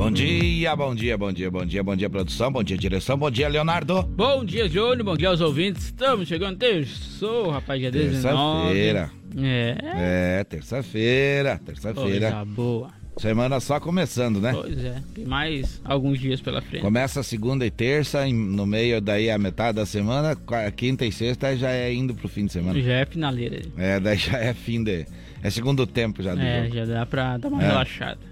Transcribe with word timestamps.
Bom 0.00 0.10
dia, 0.10 0.74
bom 0.74 0.94
dia, 0.94 1.18
bom 1.18 1.30
dia, 1.30 1.50
bom 1.50 1.62
dia, 1.66 1.82
bom 1.84 1.94
dia, 1.94 2.08
produção, 2.08 2.50
bom 2.50 2.62
dia, 2.62 2.74
direção, 2.78 3.18
bom 3.18 3.30
dia, 3.30 3.46
Leonardo. 3.50 4.02
Bom 4.04 4.42
dia, 4.42 4.66
Júnior, 4.66 5.04
bom 5.04 5.14
dia 5.14 5.28
aos 5.28 5.42
ouvintes. 5.42 5.84
Estamos 5.84 6.26
chegando 6.26 6.56
terçou, 6.56 7.50
rapaz, 7.50 7.78
dia 7.78 7.90
19. 7.90 8.12
Terça-feira. 8.72 9.10
É. 9.36 9.76
É, 10.40 10.44
terça-feira, 10.44 11.60
terça-feira. 11.66 12.30
Coisa 12.32 12.44
boa. 12.46 12.88
Semana 13.18 13.60
só 13.60 13.78
começando, 13.78 14.40
né? 14.40 14.54
Pois 14.54 14.82
é, 14.82 15.02
tem 15.14 15.26
mais 15.26 15.82
alguns 15.84 16.18
dias 16.18 16.40
pela 16.40 16.62
frente. 16.62 16.80
Começa 16.80 17.22
segunda 17.22 17.66
e 17.66 17.70
terça, 17.70 18.26
no 18.26 18.64
meio 18.64 19.02
daí 19.02 19.30
a 19.30 19.36
metade 19.36 19.76
da 19.76 19.84
semana, 19.84 20.34
quinta 20.74 21.04
e 21.04 21.12
sexta 21.12 21.54
já 21.54 21.72
é 21.72 21.92
indo 21.92 22.14
pro 22.14 22.26
fim 22.26 22.46
de 22.46 22.52
semana. 22.52 22.80
Já 22.80 22.92
é 22.94 23.04
finaleira. 23.04 23.60
É, 23.76 24.00
daí 24.00 24.16
já 24.16 24.38
é 24.38 24.54
fim 24.54 24.82
de. 24.82 25.04
É 25.42 25.50
segundo 25.50 25.86
tempo 25.86 26.22
já 26.22 26.34
do 26.34 26.40
É, 26.40 26.62
jogo. 26.64 26.74
já 26.76 26.84
dá 26.86 27.04
pra 27.04 27.36
dar 27.36 27.48
uma 27.48 27.62
É. 27.62 27.66
relaxada. 27.66 28.29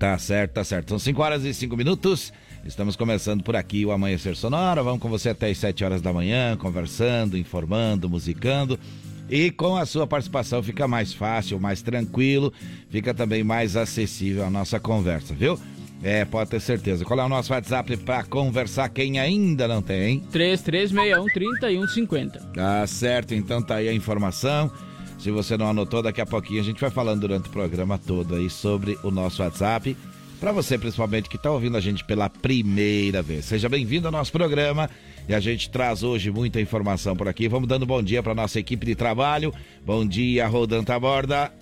Tá 0.00 0.16
certo, 0.16 0.52
tá 0.52 0.64
certo. 0.64 0.88
São 0.88 0.98
5 0.98 1.22
horas 1.22 1.44
e 1.44 1.52
5 1.52 1.76
minutos. 1.76 2.32
Estamos 2.64 2.96
começando 2.96 3.44
por 3.44 3.54
aqui 3.54 3.84
o 3.84 3.92
Amanhecer 3.92 4.34
Sonora. 4.34 4.82
Vamos 4.82 4.98
com 4.98 5.10
você 5.10 5.28
até 5.28 5.50
as 5.50 5.58
7 5.58 5.84
horas 5.84 6.00
da 6.00 6.10
manhã, 6.10 6.56
conversando, 6.56 7.36
informando, 7.36 8.08
musicando. 8.08 8.80
E 9.28 9.50
com 9.50 9.76
a 9.76 9.84
sua 9.84 10.06
participação 10.06 10.62
fica 10.62 10.88
mais 10.88 11.12
fácil, 11.12 11.60
mais 11.60 11.82
tranquilo, 11.82 12.50
fica 12.88 13.12
também 13.12 13.44
mais 13.44 13.76
acessível 13.76 14.42
a 14.42 14.48
nossa 14.48 14.80
conversa, 14.80 15.34
viu? 15.34 15.60
É, 16.02 16.24
pode 16.24 16.48
ter 16.48 16.60
certeza. 16.62 17.04
Qual 17.04 17.20
é 17.20 17.22
o 17.22 17.28
nosso 17.28 17.52
WhatsApp 17.52 17.94
para 17.98 18.24
conversar? 18.24 18.88
Quem 18.88 19.20
ainda 19.20 19.68
não 19.68 19.82
tem, 19.82 20.02
hein? 20.02 20.24
3361 20.32 21.26
3150. 21.26 22.40
Tá 22.54 22.86
certo, 22.86 23.34
então 23.34 23.60
tá 23.60 23.74
aí 23.74 23.88
a 23.90 23.92
informação. 23.92 24.72
Se 25.20 25.30
você 25.30 25.54
não 25.54 25.68
anotou, 25.68 26.02
daqui 26.02 26.20
a 26.20 26.26
pouquinho 26.26 26.60
a 26.60 26.64
gente 26.64 26.80
vai 26.80 26.88
falando 26.88 27.20
durante 27.20 27.46
o 27.46 27.52
programa 27.52 27.98
todo 27.98 28.36
aí 28.36 28.48
sobre 28.48 28.98
o 29.02 29.10
nosso 29.10 29.42
WhatsApp. 29.42 29.94
Para 30.40 30.50
você, 30.50 30.78
principalmente, 30.78 31.28
que 31.28 31.36
tá 31.36 31.50
ouvindo 31.50 31.76
a 31.76 31.80
gente 31.80 32.02
pela 32.02 32.30
primeira 32.30 33.20
vez. 33.20 33.44
Seja 33.44 33.68
bem-vindo 33.68 34.08
ao 34.08 34.12
nosso 34.12 34.32
programa. 34.32 34.88
E 35.28 35.34
a 35.34 35.38
gente 35.38 35.68
traz 35.68 36.02
hoje 36.02 36.30
muita 36.30 36.58
informação 36.58 37.14
por 37.14 37.28
aqui. 37.28 37.46
Vamos 37.48 37.68
dando 37.68 37.84
bom 37.84 38.02
dia 38.02 38.22
para 38.22 38.34
nossa 38.34 38.58
equipe 38.58 38.86
de 38.86 38.94
trabalho. 38.94 39.52
Bom 39.84 40.06
dia, 40.06 40.46
Rodanta 40.46 40.98
Borda. 40.98 41.52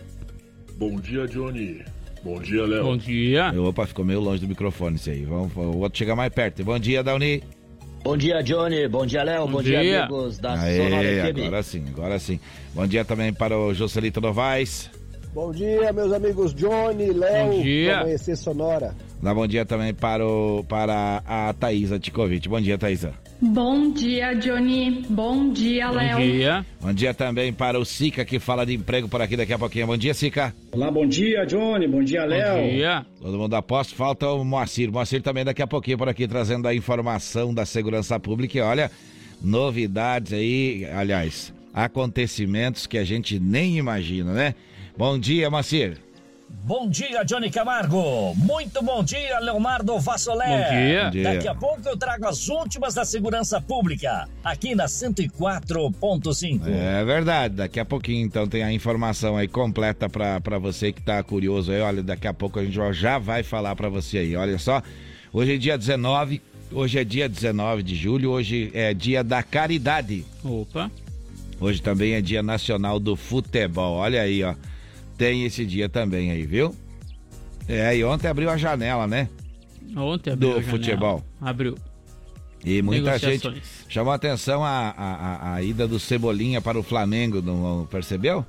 Bom 0.76 1.00
dia, 1.00 1.26
Johnny. 1.26 1.82
Bom 2.22 2.40
dia, 2.40 2.64
Léo. 2.64 2.84
Bom 2.84 2.96
dia. 2.96 3.52
Opa, 3.60 3.88
ficou 3.88 4.04
meio 4.04 4.20
longe 4.20 4.40
do 4.40 4.46
microfone 4.46 4.94
isso 4.94 5.10
aí. 5.10 5.24
Vamos, 5.24 5.52
o 5.56 5.78
outro 5.78 5.98
chegar 5.98 6.14
mais 6.14 6.32
perto. 6.32 6.62
Bom 6.62 6.78
dia, 6.78 7.02
Dauni. 7.02 7.42
Bom 8.02 8.16
dia, 8.16 8.42
Johnny. 8.42 8.88
Bom 8.88 9.04
dia, 9.04 9.22
Léo. 9.22 9.46
Bom 9.46 9.52
Bom, 9.54 9.62
dia. 9.62 9.80
dia. 9.82 10.04
amigos 10.04 10.38
da 10.38 10.56
Sonora 10.56 10.96
Aê, 11.08 11.32
FM. 11.32 11.38
agora 11.41 11.62
sim, 11.62 11.84
agora 11.88 12.18
sim. 12.18 12.41
Bom 12.74 12.86
dia 12.86 13.04
também 13.04 13.32
para 13.32 13.58
o 13.58 13.74
Joselito 13.74 14.20
Novaes. 14.20 14.91
Bom 15.34 15.52
dia, 15.52 15.92
meus 15.92 16.12
amigos 16.12 16.54
Johnny, 16.54 17.12
Léo, 17.12 17.52
Bom 17.52 17.62
dia. 17.62 18.00
Amanhecer 18.00 18.36
Sonora. 18.36 18.94
Dá 19.20 19.34
bom 19.34 19.47
dia 19.48 19.66
também 19.66 19.92
para, 19.92 20.24
o, 20.24 20.64
para 20.69 21.22
a 21.27 21.52
Thaisa 21.52 21.98
Tikovic. 21.98 22.48
Bom 22.48 22.61
dia, 22.61 22.78
Thaisa. 22.78 23.12
Bom 23.41 23.91
dia, 23.92 24.33
Johnny. 24.34 25.05
Bom 25.08 25.52
dia, 25.52 25.88
Bom 25.88 25.94
Léo. 25.94 26.19
dia. 26.19 26.66
Bom 26.80 26.92
dia 26.92 27.12
também 27.12 27.52
para 27.52 27.78
o 27.78 27.84
Sica, 27.84 28.25
que 28.25 28.38
fala 28.38 28.64
de 28.64 28.75
emprego 28.75 29.08
por 29.08 29.20
aqui 29.20 29.36
daqui 29.36 29.52
a 29.52 29.58
pouquinho. 29.58 29.88
Bom 29.88 29.97
dia, 29.97 30.14
Sica. 30.14 30.55
Olá, 30.70 30.88
bom 30.91 31.05
dia, 31.06 31.44
Johnny. 31.44 31.88
Bom 31.88 32.02
dia, 32.02 32.22
Bom 32.22 32.28
Léo. 32.28 32.70
dia. 32.70 33.06
Todo 33.20 33.38
mundo 33.38 33.55
aposta, 33.55 33.94
falta 33.97 34.28
o 34.28 34.44
Moacir. 34.44 34.91
Moacir 34.91 35.21
também 35.21 35.44
daqui 35.44 35.62
a 35.62 35.66
pouquinho 35.66 35.98
por 35.98 36.09
aqui 36.09 36.26
trazendo 36.28 36.66
a 36.69 36.75
informação 36.75 37.53
da 37.53 37.66
segurança 37.66 38.19
pública. 38.21 38.59
E 38.59 38.60
olha, 38.60 38.88
novidades 39.42 40.32
aí, 40.32 40.84
aliás, 40.94 41.53
acontecimentos 41.75 42.87
que 42.87 42.98
a 42.98 43.04
gente 43.04 43.38
nem 43.41 43.78
imagina, 43.78 44.32
né? 44.32 44.54
Bom 44.97 45.19
dia, 45.19 45.50
Moacir. 45.50 45.98
Bom 46.50 46.88
dia, 46.88 47.22
Johnny 47.25 47.50
Camargo. 47.50 48.34
Muito 48.36 48.82
bom 48.82 49.03
dia, 49.03 49.38
Leonardo 49.41 49.98
Vassolé. 49.98 50.47
Bom 50.47 50.70
dia. 50.76 51.04
Bom 51.04 51.10
dia. 51.10 51.22
Daqui 51.25 51.48
a 51.48 51.54
pouco 51.54 51.81
eu 51.88 51.97
trago 51.97 52.26
as 52.26 52.48
últimas 52.48 52.94
da 52.94 53.04
segurança 53.04 53.60
pública, 53.60 54.28
aqui 54.44 54.75
na 54.75 54.84
104.5. 54.86 56.60
É 56.69 57.04
verdade, 57.04 57.54
daqui 57.56 57.81
a 57.81 57.84
pouquinho 57.84 58.25
então 58.25 58.47
tem 58.47 58.62
a 58.62 58.72
informação 58.72 59.36
aí 59.36 59.48
completa 59.48 60.09
pra 60.09 60.41
pra 60.41 60.59
você 60.59 60.92
que 60.92 61.00
tá 61.03 61.22
curioso 61.22 61.72
aí. 61.72 61.81
Olha, 61.81 62.03
daqui 62.03 62.26
a 62.26 62.34
pouco 62.34 62.59
a 62.59 62.65
gente 62.65 62.75
já- 62.75 62.92
já 62.92 63.19
vai 63.19 63.42
falar 63.42 63.75
pra 63.75 63.88
você 63.88 64.19
aí. 64.19 64.36
Olha 64.36 64.59
só, 64.59 64.82
hoje 65.32 65.54
é 65.54 65.59
dia 65.59 65.76
19, 65.78 66.42
hoje 66.70 66.98
é 66.98 67.04
dia 67.04 67.28
19 67.28 67.82
de 67.82 67.94
julho, 67.94 68.30
hoje 68.30 68.70
é 68.75 68.92
dia 68.92 69.25
da 69.25 69.42
caridade. 69.42 70.25
Opa. 70.44 70.91
Hoje 71.60 71.80
também 71.82 72.12
é 72.12 72.20
dia 72.20 72.42
nacional 72.42 73.00
do 73.00 73.16
futebol. 73.16 73.97
Olha 73.97 74.20
aí, 74.22 74.44
ó. 74.44 74.54
Tem 75.18 75.44
esse 75.44 75.66
dia 75.66 75.88
também 75.88 76.30
aí, 76.30 76.46
viu? 76.46 76.74
É, 77.68 77.94
e 77.96 78.02
ontem 78.04 78.28
abriu 78.28 78.48
a 78.48 78.56
janela, 78.56 79.06
né? 79.06 79.28
Ontem 79.96 80.30
abriu 80.32 80.50
Do 80.52 80.56
a 80.58 80.60
janela. 80.62 80.78
futebol. 80.78 81.24
Abriu. 81.40 81.76
E 82.64 82.80
muita 82.82 83.18
gente 83.18 83.62
chamou 83.88 84.12
atenção 84.12 84.64
a, 84.64 84.94
a, 84.96 85.14
a- 85.14 85.54
a 85.54 85.62
ida 85.62 85.86
do 85.86 85.98
Cebolinha 85.98 86.60
para 86.60 86.78
o 86.78 86.82
Flamengo, 86.82 87.42
não 87.42 87.86
percebeu? 87.90 88.44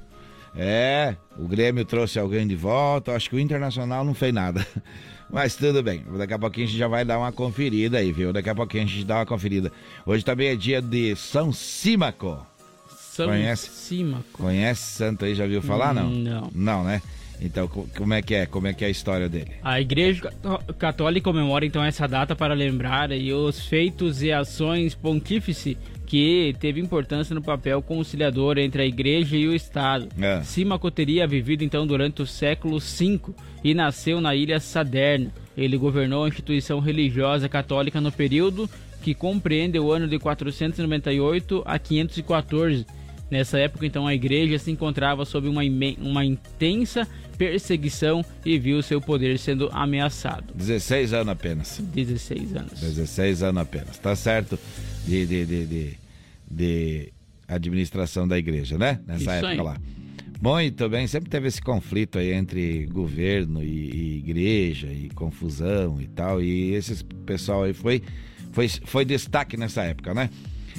É, 0.55 1.15
o 1.37 1.47
Grêmio 1.47 1.85
trouxe 1.85 2.17
alguém 2.19 2.47
de 2.47 2.55
volta, 2.55 3.15
acho 3.15 3.29
que 3.29 3.35
o 3.35 3.39
Internacional 3.39 4.03
não 4.03 4.13
fez 4.15 4.33
nada. 4.33 4.65
Mas 5.31 5.55
tudo 5.55 5.83
bem, 5.83 6.03
daqui 6.17 6.33
a 6.33 6.39
pouquinho 6.39 6.65
a 6.65 6.69
gente 6.69 6.79
já 6.79 6.87
vai 6.87 7.05
dar 7.05 7.19
uma 7.19 7.31
conferida 7.31 7.99
aí, 7.99 8.11
viu? 8.11 8.33
Daqui 8.33 8.49
a 8.49 8.55
pouquinho 8.55 8.83
a 8.83 8.87
gente 8.87 9.03
dá 9.05 9.17
uma 9.17 9.25
conferida. 9.27 9.71
Hoje 10.05 10.25
também 10.25 10.47
é 10.47 10.55
dia 10.55 10.81
de 10.81 11.15
São 11.15 11.51
Símaco. 11.53 12.43
São 13.23 13.27
Conhece? 13.27 13.69
Cima. 13.69 14.23
Conhece 14.33 14.81
santo 14.97 15.25
aí, 15.25 15.35
já 15.35 15.45
viu 15.45 15.61
falar, 15.61 15.93
não? 15.93 16.09
Não. 16.09 16.51
Não, 16.53 16.83
né? 16.83 17.01
Então, 17.41 17.67
co- 17.69 17.87
como 17.97 18.13
é 18.13 18.21
que 18.21 18.35
é? 18.35 18.45
Como 18.45 18.67
é 18.67 18.73
que 18.73 18.83
é 18.83 18.87
a 18.87 18.89
história 18.89 19.29
dele? 19.29 19.51
A 19.63 19.79
Igreja 19.79 20.23
Cató- 20.23 20.61
Católica 20.77 21.23
comemora 21.31 21.65
então 21.65 21.81
essa 21.83 22.05
data 22.07 22.35
para 22.35 22.53
lembrar 22.53 23.11
aí 23.11 23.31
os 23.33 23.65
feitos 23.65 24.21
e 24.21 24.29
ações 24.31 24.93
pontífice 24.93 25.77
que 26.05 26.53
teve 26.59 26.81
importância 26.81 27.33
no 27.33 27.41
papel 27.41 27.81
conciliador 27.81 28.57
entre 28.57 28.81
a 28.81 28.85
Igreja 28.85 29.37
e 29.37 29.47
o 29.47 29.53
Estado. 29.55 30.09
É. 30.19 30.41
Símaco 30.43 30.89
teria 30.91 31.25
vivido 31.27 31.63
então 31.63 31.87
durante 31.87 32.21
o 32.21 32.25
século 32.25 32.77
V 32.79 33.19
e 33.63 33.73
nasceu 33.73 34.19
na 34.19 34.35
ilha 34.35 34.59
Saderna. 34.59 35.31
Ele 35.55 35.77
governou 35.77 36.25
a 36.25 36.27
instituição 36.27 36.79
religiosa 36.79 37.47
católica 37.47 38.01
no 38.01 38.11
período 38.11 38.69
que 39.01 39.13
compreende 39.13 39.79
o 39.79 39.93
ano 39.93 40.09
de 40.09 40.19
498 40.19 41.63
a 41.65 41.79
514. 41.79 42.85
Nessa 43.29 43.59
época, 43.59 43.85
então, 43.85 44.07
a 44.07 44.13
igreja 44.13 44.57
se 44.57 44.71
encontrava 44.71 45.23
sob 45.25 45.47
uma, 45.47 45.61
uma 45.99 46.25
intensa 46.25 47.07
perseguição 47.37 48.25
e 48.45 48.57
viu 48.57 48.81
seu 48.81 48.99
poder 48.99 49.37
sendo 49.37 49.69
ameaçado. 49.71 50.53
16 50.55 51.13
anos 51.13 51.31
apenas. 51.31 51.79
16 51.79 52.55
anos. 52.55 52.79
16 52.79 53.43
anos 53.43 53.61
apenas, 53.61 53.97
tá 53.97 54.15
certo? 54.15 54.59
De, 55.05 55.25
de, 55.25 55.45
de, 55.45 55.65
de, 55.65 55.97
de 56.49 57.13
administração 57.47 58.27
da 58.27 58.37
igreja, 58.37 58.77
né? 58.77 58.99
Nessa 59.07 59.21
Isso 59.21 59.31
época 59.31 59.49
aí. 59.51 59.57
lá. 59.57 59.77
Muito 60.41 60.87
bem, 60.87 61.05
sempre 61.05 61.29
teve 61.29 61.49
esse 61.49 61.61
conflito 61.61 62.17
aí 62.17 62.31
entre 62.31 62.85
governo 62.85 63.61
e, 63.61 63.67
e 63.67 64.17
igreja 64.19 64.87
e 64.87 65.09
confusão 65.09 66.01
e 66.01 66.07
tal. 66.07 66.41
E 66.41 66.73
esse 66.73 67.03
pessoal 67.25 67.63
aí 67.63 67.73
foi, 67.73 68.01
foi, 68.53 68.69
foi 68.69 69.03
destaque 69.03 69.57
nessa 69.57 69.83
época, 69.83 70.13
né? 70.13 70.29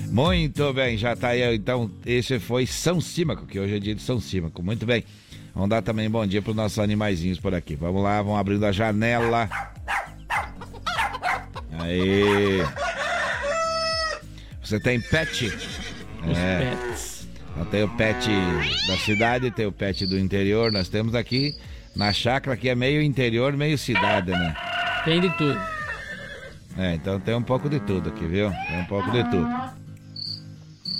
Muito 0.08 0.72
bem, 0.72 0.96
já 0.96 1.14
tá 1.14 1.28
aí. 1.28 1.54
Então, 1.54 1.90
esse 2.04 2.38
foi 2.38 2.66
São 2.66 3.00
Símaco, 3.00 3.46
que 3.46 3.58
hoje 3.58 3.76
é 3.76 3.78
dia 3.78 3.94
de 3.94 4.02
São 4.02 4.20
Símaco. 4.20 4.62
Muito 4.62 4.84
bem. 4.84 5.04
Vamos 5.54 5.70
dar 5.70 5.82
também 5.82 6.08
bom 6.08 6.26
dia 6.26 6.40
para 6.40 6.50
os 6.50 6.56
nossos 6.56 6.78
animaizinhos 6.78 7.38
por 7.38 7.54
aqui. 7.54 7.74
Vamos 7.74 8.02
lá, 8.02 8.22
vamos 8.22 8.38
abrindo 8.38 8.64
a 8.64 8.72
janela. 8.72 9.48
Aí. 11.78 12.64
Você 14.62 14.78
tem 14.80 15.00
pet? 15.00 15.46
Os 15.46 16.38
É. 16.38 16.70
pets. 16.76 17.28
Então 17.52 17.64
tem 17.66 17.82
o 17.82 17.88
pet 17.96 18.28
da 18.86 18.96
cidade, 18.98 19.50
tem 19.50 19.66
o 19.66 19.72
pet 19.72 20.06
do 20.06 20.18
interior. 20.18 20.70
Nós 20.72 20.88
temos 20.88 21.14
aqui 21.14 21.54
na 21.96 22.12
chácara 22.12 22.56
que 22.56 22.68
é 22.68 22.74
meio 22.74 23.02
interior, 23.02 23.52
meio 23.56 23.76
cidade, 23.76 24.30
né? 24.30 24.54
Tem 25.04 25.20
de 25.20 25.28
tudo. 25.36 25.58
É, 26.78 26.94
então 26.94 27.18
tem 27.18 27.34
um 27.34 27.42
pouco 27.42 27.68
de 27.68 27.80
tudo 27.80 28.10
aqui, 28.10 28.24
viu? 28.24 28.50
Tem 28.68 28.80
um 28.80 28.84
pouco 28.84 29.10
de 29.10 29.22
tudo. 29.30 29.48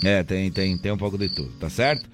É, 0.03 0.23
tem, 0.23 0.51
tem, 0.51 0.77
tem 0.77 0.91
um 0.91 0.97
pouco 0.97 1.17
de 1.17 1.29
tudo, 1.29 1.51
tá 1.59 1.69
certo? 1.69 2.09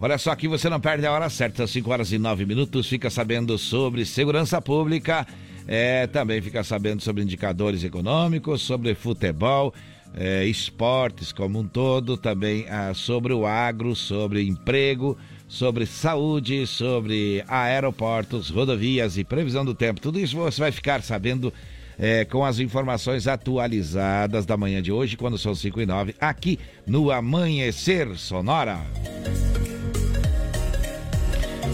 Olha 0.00 0.18
só 0.18 0.30
aqui, 0.32 0.48
você 0.48 0.68
não 0.68 0.80
perde 0.80 1.06
a 1.06 1.12
hora 1.12 1.30
certa, 1.30 1.58
são 1.58 1.66
5 1.66 1.90
horas 1.90 2.12
e 2.12 2.18
9 2.18 2.44
minutos, 2.44 2.88
fica 2.88 3.08
sabendo 3.08 3.56
sobre 3.56 4.04
segurança 4.04 4.60
pública, 4.60 5.26
é, 5.66 6.06
também 6.08 6.42
fica 6.42 6.64
sabendo 6.64 7.02
sobre 7.02 7.22
indicadores 7.22 7.84
econômicos, 7.84 8.62
sobre 8.62 8.94
futebol, 8.94 9.72
é, 10.14 10.44
esportes 10.44 11.32
como 11.32 11.60
um 11.60 11.66
todo, 11.66 12.16
também 12.16 12.66
ah, 12.68 12.92
sobre 12.94 13.32
o 13.32 13.46
agro, 13.46 13.94
sobre 13.94 14.46
emprego, 14.46 15.16
sobre 15.48 15.86
saúde, 15.86 16.66
sobre 16.66 17.44
aeroportos, 17.46 18.50
rodovias 18.50 19.16
e 19.16 19.24
previsão 19.24 19.64
do 19.64 19.74
tempo. 19.74 20.00
Tudo 20.00 20.18
isso 20.18 20.36
você 20.36 20.60
vai 20.60 20.72
ficar 20.72 21.02
sabendo 21.02 21.52
é, 21.98 22.24
com 22.24 22.44
as 22.44 22.58
informações 22.58 23.26
atualizadas 23.26 24.46
da 24.46 24.56
manhã 24.56 24.82
de 24.82 24.92
hoje, 24.92 25.16
quando 25.16 25.38
são 25.38 25.54
5 25.54 25.80
e 25.80 25.86
9, 25.86 26.14
aqui 26.20 26.58
no 26.86 27.10
Amanhecer 27.10 28.16
Sonora. 28.16 28.80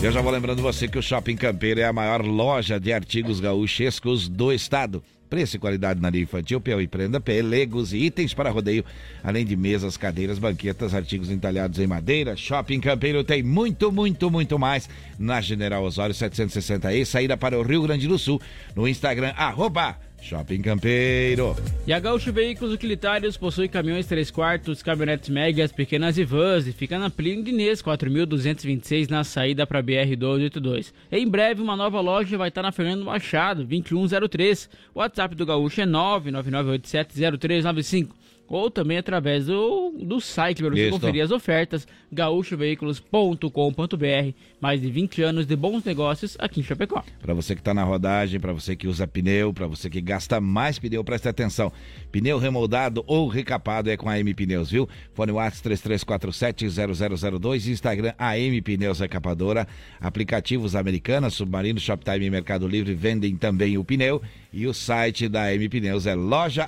Eu 0.00 0.12
já 0.12 0.20
vou 0.20 0.31
lembrando 0.31 0.62
você 0.62 0.87
que 0.87 0.97
o 0.97 1.03
Shopping 1.03 1.35
Campeiro 1.35 1.81
é 1.81 1.85
a 1.85 1.93
maior 1.93 2.25
loja 2.25 2.79
de 2.79 2.93
artigos 2.93 3.41
gaúchescos 3.41 4.29
do 4.29 4.53
estado. 4.53 5.03
Preço 5.29 5.56
e 5.56 5.59
qualidade 5.59 6.00
na 6.00 6.09
linha 6.09 6.23
infantil, 6.23 6.62
e 6.81 6.87
Prenda, 6.87 7.21
pelegos 7.21 7.93
e 7.93 7.99
itens 7.99 8.32
para 8.32 8.49
rodeio, 8.49 8.85
além 9.23 9.44
de 9.44 9.56
mesas, 9.56 9.97
cadeiras, 9.97 10.38
banquetas, 10.38 10.94
artigos 10.94 11.31
entalhados 11.31 11.79
em 11.81 11.87
madeira. 11.87 12.37
Shopping 12.37 12.81
Campeiro 12.81 13.25
tem 13.25 13.43
muito, 13.43 13.91
muito, 13.91 14.31
muito 14.31 14.59
mais 14.59 14.88
na 15.19 15.41
General 15.41 15.82
Osório 15.82 16.14
760E, 16.14 17.05
saída 17.05 17.37
para 17.37 17.59
o 17.59 17.62
Rio 17.62 17.82
Grande 17.82 18.06
do 18.06 18.19
Sul, 18.19 18.41
no 18.75 18.88
Instagram, 18.88 19.35
arroba 19.37 19.99
Shopping 20.20 20.61
Campeiro. 20.62 21.55
E 21.87 21.93
a 21.93 22.00
Gaúcho 22.00 22.32
Veículos 22.32 22.75
Utilitários 22.75 23.37
possui 23.37 23.69
caminhões 23.69 24.06
3 24.06 24.31
quartos, 24.31 24.82
caminhonetes 24.82 25.29
médias, 25.29 25.70
pequenas 25.73 26.17
e 26.19 26.25
vans 26.25 26.67
e 26.67 26.73
fica 26.73 26.99
na 26.99 27.11
Plínio 27.11 27.49
Inês 27.49 27.81
4226 27.81 29.09
na 29.09 29.23
saída 29.25 29.67
para 29.67 29.82
BR 29.82 30.17
282. 30.17 30.93
Em 31.11 31.26
breve 31.29 31.62
uma 31.62 31.76
nova 31.76 32.00
loja 32.00 32.37
vai 32.37 32.49
estar 32.49 32.62
na 32.62 32.73
Fernando 32.73 33.05
Machado 33.05 33.65
2103. 33.65 34.69
O 34.94 34.99
WhatsApp 34.99 35.35
do 35.35 35.47
Gaúcho 35.47 35.81
é 35.81 35.87
999870395 35.87 38.09
ou 38.49 38.71
também 38.71 38.99
através 38.99 39.47
do, 39.47 39.95
do 40.00 40.21
site 40.21 40.62
para 40.62 40.71
você 40.71 40.91
conferir 40.91 41.23
as 41.23 41.31
ofertas 41.31 41.87
gaúchoveículos.com.br. 42.11 44.35
Mais 44.61 44.81
de 44.81 44.91
20 44.91 45.23
anos 45.23 45.47
de 45.47 45.55
bons 45.55 45.85
negócios 45.85 46.37
aqui 46.39 46.61
em 46.61 46.62
Chapecó. 46.62 47.05
Para 47.21 47.35
você 47.35 47.55
que 47.55 47.61
está 47.61 47.75
na 47.75 47.85
rodagem, 47.85 48.41
para 48.41 48.53
você 48.53 48.75
que 48.75 48.89
usa 48.89 49.06
pneu, 49.06 49.53
para 49.53 49.67
você 49.67 49.91
que 49.91 50.00
gasta 50.00 50.41
mais 50.41 50.79
pneu, 50.79 51.05
preste 51.05 51.29
atenção. 51.29 51.71
Pneu 52.11 52.39
remoldado 52.39 53.05
ou 53.06 53.29
recapado 53.29 53.91
é 53.91 53.97
com 53.97 54.09
a 54.09 54.19
M 54.19 54.33
Pneus, 54.35 54.71
viu? 54.71 54.89
Fone 55.12 55.33
WhatsApp 55.33 55.69
33470002, 55.69 57.71
Instagram 57.71 58.15
AM 58.19 58.61
Pneus 58.62 59.00
Recapadora, 59.00 59.69
aplicativos 60.00 60.75
Americanas, 60.75 61.35
Submarino, 61.35 61.79
Shoptime 61.79 62.27
e 62.27 62.31
Mercado 62.31 62.67
Livre 62.67 62.95
vendem 62.95 63.37
também 63.37 63.77
o 63.77 63.85
pneu 63.85 64.23
e 64.53 64.67
o 64.67 64.73
site 64.73 65.29
da 65.29 65.45
AM 65.45 65.69
Pneus 65.69 66.06
é 66.06 66.15
loja 66.15 66.67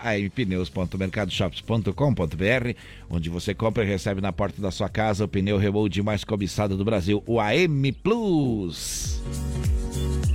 ampneus.mercadoshops.com.br, 1.75 2.75
onde 3.08 3.31
você 3.31 3.55
compra 3.55 3.84
e 3.84 3.87
recebe 3.87 4.20
na 4.20 4.32
porta 4.32 4.61
da 4.61 4.70
sua 4.70 4.88
casa 4.88 5.25
o 5.25 5.28
pneu 5.28 5.56
remold 5.56 6.02
mais 6.02 6.25
cobiçado 6.25 6.76
do 6.76 6.84
Brasil, 6.84 7.22
o 7.26 7.40
AM 7.40 7.93
Plus. 7.93 9.20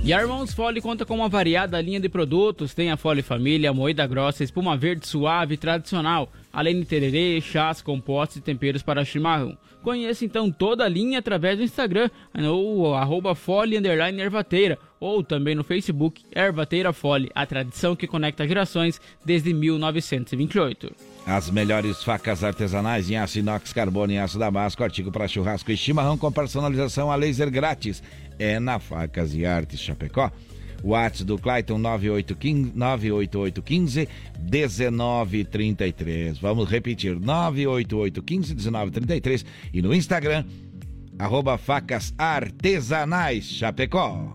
E 0.06 0.12
a 0.12 0.20
Irmãos 0.20 0.54
Fole 0.54 0.80
conta 0.80 1.04
com 1.04 1.16
uma 1.16 1.28
variada 1.28 1.80
linha 1.80 1.98
de 1.98 2.08
produtos. 2.08 2.72
Tem 2.72 2.92
a 2.92 2.96
Fole 2.96 3.22
Família, 3.22 3.72
moída 3.72 4.06
grossa, 4.06 4.44
espuma 4.44 4.76
verde 4.76 5.04
suave 5.04 5.54
e 5.54 5.56
tradicional, 5.56 6.32
além 6.52 6.78
de 6.78 6.86
tererê, 6.86 7.40
chás, 7.40 7.82
compostos 7.82 8.36
e 8.36 8.40
temperos 8.40 8.84
para 8.84 9.04
chimarrão. 9.04 9.58
Conheça 9.82 10.24
então 10.24 10.48
toda 10.48 10.84
a 10.84 10.88
linha 10.88 11.18
através 11.18 11.58
do 11.58 11.64
Instagram, 11.64 12.08
arroba 12.96 13.34
Fole 13.34 13.76
Ervateira, 13.76 14.78
ou 15.00 15.24
também 15.24 15.56
no 15.56 15.64
Facebook 15.64 16.22
Ervateira 16.32 16.92
Fole, 16.92 17.30
a 17.34 17.44
tradição 17.44 17.96
que 17.96 18.06
conecta 18.06 18.46
gerações 18.46 19.00
desde 19.24 19.52
1928. 19.52 21.15
As 21.26 21.50
melhores 21.50 22.02
facas 22.04 22.44
artesanais 22.44 23.10
em 23.10 23.16
aço 23.16 23.40
inox, 23.40 23.72
carbono 23.72 24.12
e 24.12 24.18
aço 24.18 24.38
damasco, 24.38 24.84
artigo 24.84 25.10
para 25.10 25.26
churrasco 25.26 25.72
e 25.72 25.76
chimarrão 25.76 26.16
com 26.16 26.30
personalização 26.30 27.10
a 27.10 27.16
laser 27.16 27.50
grátis 27.50 28.00
é 28.38 28.60
na 28.60 28.78
Facas 28.78 29.34
e 29.34 29.44
Artes 29.44 29.80
Chapecó. 29.80 30.30
WhatsApp 30.84 31.24
do 31.24 31.36
Clayton 31.36 31.78
98815 31.78 34.08
1933. 34.38 36.38
Vamos 36.38 36.70
repetir, 36.70 37.18
98815 37.18 38.54
1933 38.54 39.44
e 39.74 39.82
no 39.82 39.92
Instagram 39.92 40.44
arroba 41.18 41.58
facas 41.58 42.14
artesanais 42.16 43.46
Chapecó. 43.46 44.32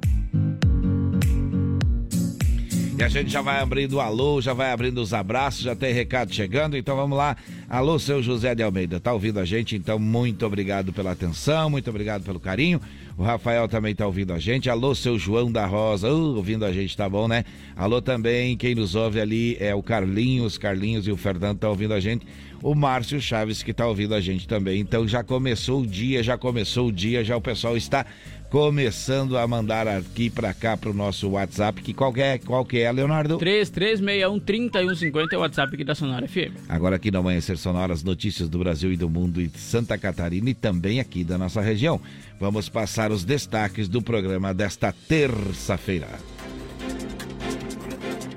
E 3.01 3.03
a 3.03 3.07
gente 3.07 3.31
já 3.31 3.41
vai 3.41 3.59
abrindo 3.59 3.93
o 3.93 3.99
alô, 3.99 4.39
já 4.39 4.53
vai 4.53 4.71
abrindo 4.71 5.01
os 5.01 5.11
abraços, 5.11 5.63
já 5.63 5.75
tem 5.75 5.91
recado 5.91 6.31
chegando, 6.31 6.77
então 6.77 6.95
vamos 6.95 7.17
lá. 7.17 7.35
Alô, 7.67 7.97
seu 7.97 8.21
José 8.21 8.53
de 8.53 8.61
Almeida, 8.61 8.99
tá 8.99 9.11
ouvindo 9.11 9.39
a 9.39 9.43
gente? 9.43 9.75
Então, 9.75 9.97
muito 9.97 10.45
obrigado 10.45 10.93
pela 10.93 11.09
atenção, 11.09 11.67
muito 11.67 11.89
obrigado 11.89 12.21
pelo 12.21 12.39
carinho. 12.39 12.79
O 13.17 13.23
Rafael 13.23 13.67
também 13.67 13.95
tá 13.95 14.05
ouvindo 14.05 14.31
a 14.33 14.37
gente. 14.37 14.69
Alô, 14.69 14.93
seu 14.93 15.17
João 15.17 15.51
da 15.51 15.65
Rosa, 15.65 16.13
uh, 16.13 16.35
ouvindo 16.35 16.63
a 16.63 16.71
gente, 16.71 16.95
tá 16.95 17.09
bom, 17.09 17.27
né? 17.27 17.43
Alô 17.75 18.03
também, 18.03 18.55
quem 18.55 18.75
nos 18.75 18.93
ouve 18.93 19.19
ali 19.19 19.57
é 19.59 19.73
o 19.73 19.81
Carlinhos, 19.81 20.59
Carlinhos 20.59 21.07
e 21.07 21.11
o 21.11 21.17
Fernando 21.17 21.57
tá 21.57 21.69
ouvindo 21.69 21.95
a 21.95 21.99
gente. 21.99 22.27
O 22.61 22.75
Márcio 22.75 23.19
Chaves 23.19 23.63
que 23.63 23.73
tá 23.73 23.87
ouvindo 23.87 24.13
a 24.13 24.21
gente 24.21 24.47
também. 24.47 24.79
Então 24.79 25.07
já 25.07 25.23
começou 25.23 25.81
o 25.81 25.87
dia, 25.87 26.21
já 26.21 26.37
começou 26.37 26.89
o 26.89 26.91
dia, 26.91 27.23
já 27.23 27.35
o 27.35 27.41
pessoal 27.41 27.75
está 27.75 28.05
começando 28.51 29.37
a 29.37 29.47
mandar 29.47 29.87
aqui 29.87 30.29
para 30.29 30.53
cá 30.53 30.75
pro 30.75 30.93
nosso 30.93 31.29
WhatsApp, 31.29 31.81
que 31.81 31.93
qual 31.93 32.11
que 32.11 32.19
é, 32.21 32.37
qual 32.37 32.65
que 32.65 32.79
é, 32.79 32.91
Leonardo? 32.91 33.39
3361-3150 33.39 35.31
é 35.31 35.37
o 35.37 35.39
WhatsApp 35.39 35.73
aqui 35.73 35.85
da 35.85 35.95
Sonora 35.95 36.27
FM. 36.27 36.67
Agora 36.67 36.97
aqui 36.97 37.09
no 37.09 37.19
Amanhecer 37.19 37.57
Sonora, 37.57 37.93
as 37.93 38.03
notícias 38.03 38.49
do 38.49 38.59
Brasil 38.59 38.91
e 38.91 38.97
do 38.97 39.09
mundo 39.09 39.41
e 39.41 39.47
de 39.47 39.57
Santa 39.57 39.97
Catarina 39.97 40.49
e 40.49 40.53
também 40.53 40.99
aqui 40.99 41.23
da 41.23 41.37
nossa 41.37 41.61
região. 41.61 42.01
Vamos 42.37 42.67
passar 42.67 43.09
os 43.09 43.23
destaques 43.23 43.87
do 43.87 44.01
programa 44.01 44.53
desta 44.53 44.91
terça-feira. 44.91 46.09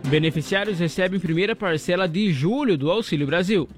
Beneficiários 0.07 0.79
recebem 0.79 1.19
primeira 1.19 1.57
parcela 1.57 2.07
de 2.07 2.33
julho 2.33 2.79
do 2.79 2.89
Auxílio 2.89 3.27
Brasil. 3.27 3.69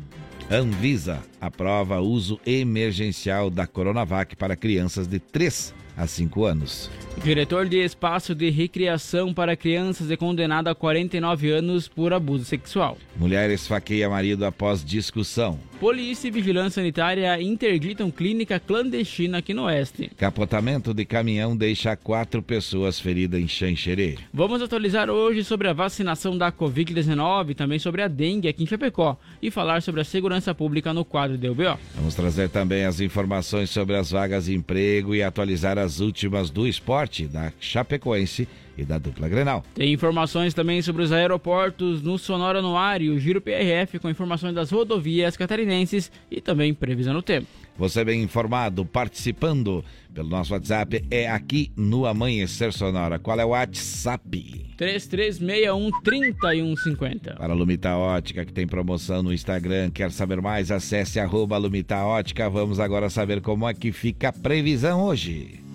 Anvisa 0.50 1.22
aprova 1.40 1.98
uso 2.00 2.38
emergencial 2.44 3.48
da 3.48 3.66
Coronavac 3.66 4.36
para 4.36 4.54
crianças 4.54 5.06
de 5.06 5.18
3 5.18 5.85
há 5.96 6.06
cinco 6.06 6.44
anos. 6.44 6.90
Diretor 7.24 7.66
de 7.66 7.78
espaço 7.78 8.34
de 8.34 8.50
recreação 8.50 9.32
para 9.32 9.56
crianças 9.56 10.10
é 10.10 10.16
condenado 10.16 10.68
a 10.68 10.74
49 10.74 11.50
anos 11.50 11.88
por 11.88 12.12
abuso 12.12 12.44
sexual. 12.44 12.98
Mulher 13.16 13.50
esfaqueia 13.50 14.08
marido 14.08 14.44
após 14.44 14.84
discussão. 14.84 15.58
Polícia 15.80 16.28
e 16.28 16.30
Vigilância 16.30 16.80
Sanitária 16.80 17.40
interditam 17.40 18.10
clínica 18.10 18.58
clandestina 18.58 19.38
aqui 19.38 19.52
no 19.52 19.64
Oeste. 19.64 20.10
Capotamento 20.16 20.94
de 20.94 21.04
caminhão 21.04 21.54
deixa 21.54 21.94
quatro 21.94 22.42
pessoas 22.42 22.98
feridas 22.98 23.38
em 23.38 23.46
Xanxerê. 23.46 24.16
Vamos 24.32 24.62
atualizar 24.62 25.10
hoje 25.10 25.44
sobre 25.44 25.68
a 25.68 25.74
vacinação 25.74 26.36
da 26.36 26.50
Covid-19 26.50 27.54
também 27.54 27.78
sobre 27.78 28.00
a 28.00 28.08
dengue 28.08 28.48
aqui 28.48 28.62
em 28.62 28.66
Chapecó 28.66 29.18
e 29.42 29.50
falar 29.50 29.82
sobre 29.82 30.00
a 30.00 30.04
segurança 30.04 30.54
pública 30.54 30.94
no 30.94 31.04
quadro 31.04 31.36
do 31.36 31.52
UBO. 31.52 31.78
Vamos 31.94 32.14
trazer 32.14 32.48
também 32.48 32.86
as 32.86 33.00
informações 33.00 33.68
sobre 33.68 33.96
as 33.96 34.10
vagas 34.10 34.46
de 34.46 34.54
emprego 34.54 35.14
e 35.14 35.22
atualizar 35.22 35.76
as 35.76 36.00
últimas 36.00 36.48
do 36.48 36.66
esporte 36.66 37.26
da 37.26 37.52
Chapecoense 37.60 38.48
e 38.76 38.84
da 38.84 38.98
dupla 38.98 39.28
Grenal. 39.28 39.64
Tem 39.74 39.92
informações 39.92 40.54
também 40.54 40.82
sobre 40.82 41.02
os 41.02 41.12
aeroportos 41.12 42.02
no 42.02 42.18
Sonora 42.18 42.62
no 42.62 42.76
ar 42.76 43.00
e 43.00 43.10
o 43.10 43.18
Giro 43.18 43.40
PRF 43.40 43.98
com 43.98 44.10
informações 44.10 44.54
das 44.54 44.70
rodovias 44.70 45.36
catarinenses 45.36 46.10
e 46.30 46.40
também 46.40 46.74
previsão 46.74 47.14
do 47.14 47.22
tempo. 47.22 47.46
Você 47.78 48.04
bem 48.04 48.22
informado, 48.22 48.86
participando 48.86 49.84
pelo 50.14 50.30
nosso 50.30 50.54
WhatsApp, 50.54 51.04
é 51.10 51.28
aqui 51.28 51.70
no 51.76 52.06
Amanhecer 52.06 52.72
Sonora. 52.72 53.18
Qual 53.18 53.38
é 53.38 53.44
o 53.44 53.48
WhatsApp? 53.48 54.74
3361-3150. 54.78 57.36
Para 57.36 57.52
a 57.52 57.56
Lumita 57.56 57.94
Ótica, 57.94 58.46
que 58.46 58.52
tem 58.52 58.66
promoção 58.66 59.22
no 59.22 59.32
Instagram. 59.32 59.90
Quer 59.90 60.10
saber 60.10 60.40
mais? 60.40 60.70
Acesse 60.70 61.20
arroba 61.20 61.58
Lumita 61.58 62.02
Ótica. 62.02 62.48
Vamos 62.48 62.80
agora 62.80 63.10
saber 63.10 63.42
como 63.42 63.68
é 63.68 63.74
que 63.74 63.92
fica 63.92 64.30
a 64.30 64.32
previsão 64.32 65.04
hoje. 65.04 65.65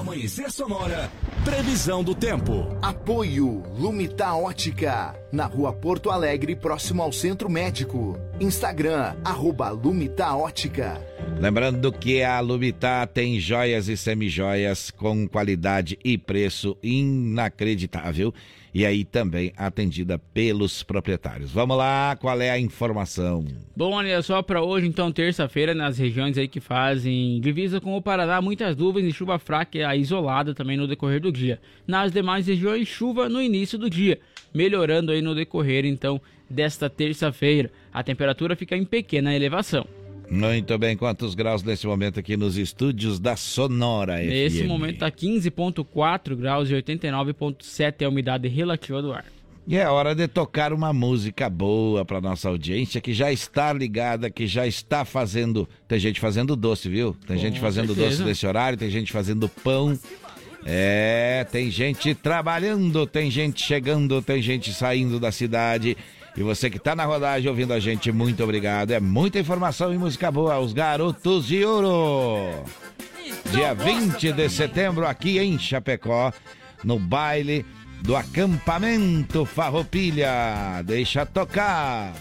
Amanhecer 0.00 0.50
Sonora, 0.50 1.12
previsão 1.44 2.02
do 2.02 2.14
tempo. 2.14 2.74
Apoio 2.80 3.62
Lumita 3.78 4.32
Ótica, 4.34 5.14
na 5.30 5.44
rua 5.44 5.74
Porto 5.74 6.10
Alegre, 6.10 6.56
próximo 6.56 7.02
ao 7.02 7.12
Centro 7.12 7.50
Médico. 7.50 8.18
Instagram, 8.40 9.14
arroba 9.22 9.68
Lumita 9.68 10.34
Ótica. 10.34 10.98
Lembrando 11.38 11.92
que 11.92 12.22
a 12.22 12.40
Lumita 12.40 13.06
tem 13.06 13.38
joias 13.38 13.88
e 13.88 13.96
semijoias 13.96 14.90
com 14.90 15.28
qualidade 15.28 15.98
e 16.02 16.16
preço 16.16 16.78
inacreditável 16.82 18.32
e 18.74 18.86
aí 18.86 19.04
também 19.04 19.52
atendida 19.56 20.18
pelos 20.18 20.82
proprietários. 20.82 21.50
Vamos 21.50 21.76
lá, 21.76 22.16
qual 22.20 22.40
é 22.40 22.50
a 22.50 22.58
informação? 22.58 23.44
Bom, 23.76 23.94
olha 23.94 24.22
só 24.22 24.42
para 24.42 24.62
hoje, 24.62 24.86
então, 24.86 25.10
terça-feira, 25.10 25.74
nas 25.74 25.98
regiões 25.98 26.38
aí 26.38 26.48
que 26.48 26.60
fazem 26.60 27.40
divisa 27.40 27.80
com 27.80 27.96
o 27.96 28.02
Paraná, 28.02 28.40
muitas 28.40 28.76
nuvens 28.76 29.06
e 29.06 29.12
chuva 29.12 29.38
fraca 29.38 29.94
isolada 29.96 30.54
também 30.54 30.76
no 30.76 30.86
decorrer 30.86 31.20
do 31.20 31.32
dia. 31.32 31.60
Nas 31.86 32.12
demais 32.12 32.46
regiões, 32.46 32.88
chuva 32.88 33.28
no 33.28 33.42
início 33.42 33.78
do 33.78 33.90
dia, 33.90 34.18
melhorando 34.54 35.12
aí 35.12 35.20
no 35.20 35.34
decorrer, 35.34 35.84
então, 35.84 36.20
desta 36.48 36.90
terça-feira. 36.90 37.70
A 37.92 38.02
temperatura 38.02 38.56
fica 38.56 38.76
em 38.76 38.84
pequena 38.84 39.34
elevação. 39.34 39.86
Muito 40.30 40.78
bem, 40.78 40.96
quantos 40.96 41.34
graus 41.34 41.62
nesse 41.62 41.86
momento 41.88 42.20
aqui 42.20 42.36
nos 42.36 42.56
estúdios 42.56 43.18
da 43.18 43.34
Sonora 43.34 44.16
Nesse 44.18 44.62
FM? 44.62 44.68
momento 44.68 44.94
está 44.94 45.10
15,4 45.10 46.36
graus 46.36 46.70
e 46.70 46.74
89,7 46.74 47.94
é 48.00 48.04
a 48.04 48.08
umidade 48.08 48.46
relativa 48.46 49.02
do 49.02 49.12
ar. 49.12 49.24
E 49.66 49.76
é 49.76 49.88
hora 49.88 50.14
de 50.14 50.28
tocar 50.28 50.72
uma 50.72 50.92
música 50.92 51.50
boa 51.50 52.04
para 52.04 52.20
nossa 52.20 52.48
audiência 52.48 53.00
que 53.00 53.12
já 53.12 53.30
está 53.32 53.72
ligada, 53.72 54.30
que 54.30 54.46
já 54.46 54.66
está 54.66 55.04
fazendo. 55.04 55.68
Tem 55.88 55.98
gente 55.98 56.20
fazendo 56.20 56.54
doce, 56.56 56.88
viu? 56.88 57.16
Tem 57.26 57.36
Com 57.36 57.42
gente 57.42 57.58
fazendo 57.60 57.88
certeza. 57.94 58.10
doce 58.18 58.22
nesse 58.28 58.46
horário, 58.46 58.78
tem 58.78 58.88
gente 58.90 59.12
fazendo 59.12 59.48
pão. 59.48 59.98
É, 60.64 61.46
tem 61.50 61.70
gente 61.70 62.14
trabalhando, 62.14 63.06
tem 63.06 63.30
gente 63.30 63.62
chegando, 63.64 64.20
tem 64.22 64.40
gente 64.42 64.72
saindo 64.72 65.18
da 65.18 65.32
cidade. 65.32 65.96
E 66.36 66.42
você 66.42 66.70
que 66.70 66.76
está 66.76 66.94
na 66.94 67.04
rodagem 67.04 67.48
ouvindo 67.48 67.72
a 67.72 67.80
gente, 67.80 68.12
muito 68.12 68.42
obrigado. 68.42 68.92
É 68.92 69.00
muita 69.00 69.38
informação 69.38 69.92
e 69.92 69.98
música 69.98 70.30
boa. 70.30 70.58
Os 70.58 70.72
Garotos 70.72 71.46
de 71.46 71.64
Ouro. 71.64 72.64
Dia 73.50 73.74
20 73.74 74.32
de 74.32 74.48
setembro, 74.48 75.06
aqui 75.06 75.38
em 75.38 75.58
Chapecó, 75.58 76.32
no 76.84 76.98
baile 76.98 77.66
do 78.02 78.16
acampamento 78.16 79.44
Farroupilha. 79.44 80.82
Deixa 80.84 81.26
tocar. 81.26 82.14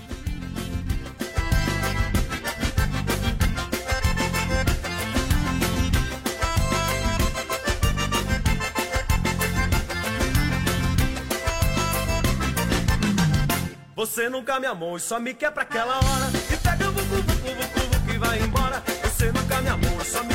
Você 14.10 14.28
nunca 14.28 14.60
me 14.60 14.66
amou 14.66 14.98
e 14.98 15.00
só 15.00 15.20
me 15.20 15.36
quer 15.36 15.51
pra 15.51 15.62
aquela 15.62 15.96
hora. 15.98 16.32
E 16.51 16.58
pega 16.58 16.89
o 16.89 16.92
vucu, 16.92 17.22
vucu, 17.22 17.54
vucu, 17.54 17.80
vucu 17.92 18.12
e 18.12 18.18
vai 18.18 18.42
embora. 18.42 18.84
Você 19.04 19.32
nunca 19.32 19.62
me 19.62 19.70
amou 19.70 20.01
e 20.01 20.06
só 20.06 20.24
me 20.24 20.28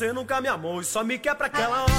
Você 0.00 0.14
nunca 0.14 0.40
me 0.40 0.48
amou 0.48 0.80
e 0.80 0.84
só 0.84 1.04
me 1.04 1.18
quer 1.18 1.34
pra 1.34 1.48
aquela 1.48 1.89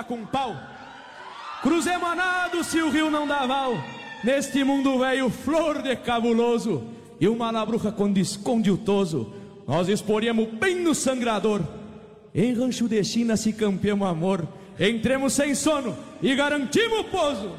dar 0.00 0.04
com 0.04 0.24
pau. 0.24 0.56
Cruzemos 1.62 2.08
a 2.08 2.14
nado 2.14 2.64
se 2.64 2.80
o 2.80 2.90
rio 2.90 3.10
não 3.10 3.26
dá 3.26 3.46
val. 3.46 3.74
Neste 4.24 4.64
mundo 4.64 4.98
velho, 4.98 5.30
flor 5.30 5.82
de 5.82 5.94
cabuloso. 5.96 6.82
E 7.20 7.28
uma 7.28 7.50
labruca 7.50 7.92
quando 7.92 8.18
esconde 8.18 8.70
o 8.70 8.78
toso. 8.78 9.32
Nós 9.66 9.88
exporíamos 9.88 10.48
bem 10.54 10.76
no 10.76 10.94
sangrador. 10.94 11.62
Em 12.34 12.54
rancho 12.54 12.88
de 12.88 13.02
China 13.04 13.36
se 13.36 13.52
campeamos 13.52 14.08
amor. 14.08 14.46
Entremos 14.78 15.34
sem 15.34 15.54
sono 15.54 15.96
e 16.22 16.34
garantimos 16.34 17.00
o 17.00 17.04
pouso. 17.04 17.50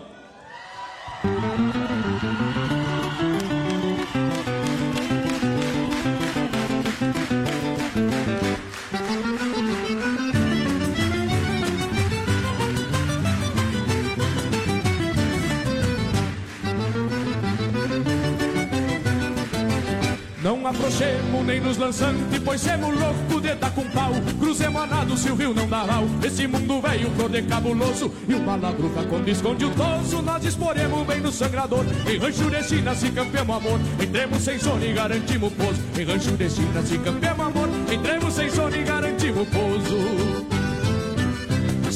Nem 21.44 21.60
nos 21.60 21.78
lançantes, 21.78 22.40
pois 22.44 22.62
semos 22.62 22.98
louco 22.98 23.42
de 23.42 23.56
dar 23.56 23.72
com 23.72 23.84
pau. 23.90 24.12
Cruzemos 24.40 24.82
a 24.82 24.86
nado 24.88 25.18
se 25.18 25.30
o 25.30 25.36
rio 25.36 25.54
não 25.54 25.68
dá 25.68 25.86
mal. 25.86 26.04
Esse 26.24 26.48
mundo 26.48 26.82
velho, 26.82 27.10
flor 27.12 27.30
de 27.30 27.42
cabuloso. 27.44 28.12
E 28.28 28.34
uma 28.34 28.56
ladruca 28.56 29.04
quando 29.04 29.28
esconde 29.28 29.66
o 29.66 29.72
toso, 29.72 30.22
nós 30.22 30.44
exporemos 30.46 31.06
bem 31.06 31.22
no 31.22 31.32
sangrador. 31.32 31.86
Em 32.08 32.18
rancho 32.18 32.50
de 32.50 32.64
se 32.96 33.12
campeamos 33.12 33.56
amor. 33.56 33.80
Entremos 34.02 34.42
sem 34.42 34.60
sono 34.60 34.86
e 34.86 34.94
garantimos 34.94 35.54
pouso. 35.54 35.82
Em 35.98 36.04
rancho 36.04 36.32
de 36.32 36.50
se 36.50 36.98
campeamos 37.00 37.46
amor. 37.48 37.70
Entremos 37.92 38.34
sem 38.34 38.50
sono 38.50 38.76
e 38.76 38.84
garantimos 38.84 39.48
pouso. 39.50 40.41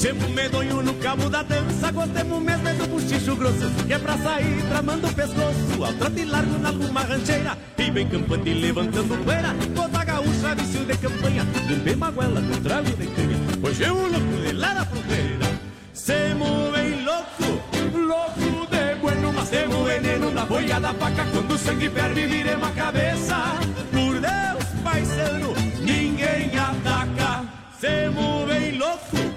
Semos 0.06 0.30
medonho 0.30 0.84
no 0.84 0.94
cabo 1.00 1.28
da 1.32 1.42
dança, 1.42 1.92
gostemos 1.92 2.40
mesmo 2.40 2.68
é 2.68 2.74
do 2.76 2.86
buchicho 2.86 3.36
grosso, 3.36 3.72
que 3.88 3.92
é 3.92 3.98
pra 3.98 4.16
sair 4.20 4.62
tramando 4.70 5.08
o 5.08 5.14
pescoço, 5.16 5.84
ao 5.84 5.94
trote 5.94 6.26
largo 6.26 6.60
na 6.60 6.70
luma 6.70 7.02
rancheira, 7.02 7.58
e 7.76 7.90
bem 7.90 8.08
campante 8.08 8.54
levantando 8.54 9.18
poeira, 9.26 9.56
toda 9.74 10.06
gaúcha 10.06 10.54
vício 10.60 10.86
de 10.86 10.96
campanha, 10.96 11.44
bem 11.84 11.96
maguela 11.96 12.40
com 12.40 12.62
trave 12.62 12.92
de 12.92 13.08
canha, 13.08 13.40
hoje 13.64 13.84
é 13.84 13.90
louco 13.90 14.42
de 14.46 14.52
lá 14.54 14.74
da 14.76 14.86
fronteira. 14.86 15.60
Semos 15.92 16.72
bem 16.72 17.04
louco, 17.04 17.98
louco 17.98 18.68
de 18.70 18.96
bueno, 19.02 19.34
mas 19.34 19.50
temos 19.50 19.88
veneno 19.88 20.30
na 20.30 20.46
boia 20.46 20.80
da 20.80 20.94
faca, 20.94 21.26
quando 21.34 21.52
o 21.52 21.58
sangue 21.58 21.90
ferve 21.90 22.28
viremos 22.28 22.68
a 22.68 22.72
cabeça. 22.74 23.38
Por 23.92 24.22
Deus, 24.22 24.84
paisano, 24.84 25.56
ninguém 25.82 26.52
ataca. 26.56 27.44
Semos 27.80 28.48
bem 28.48 28.78
louco, 28.78 29.35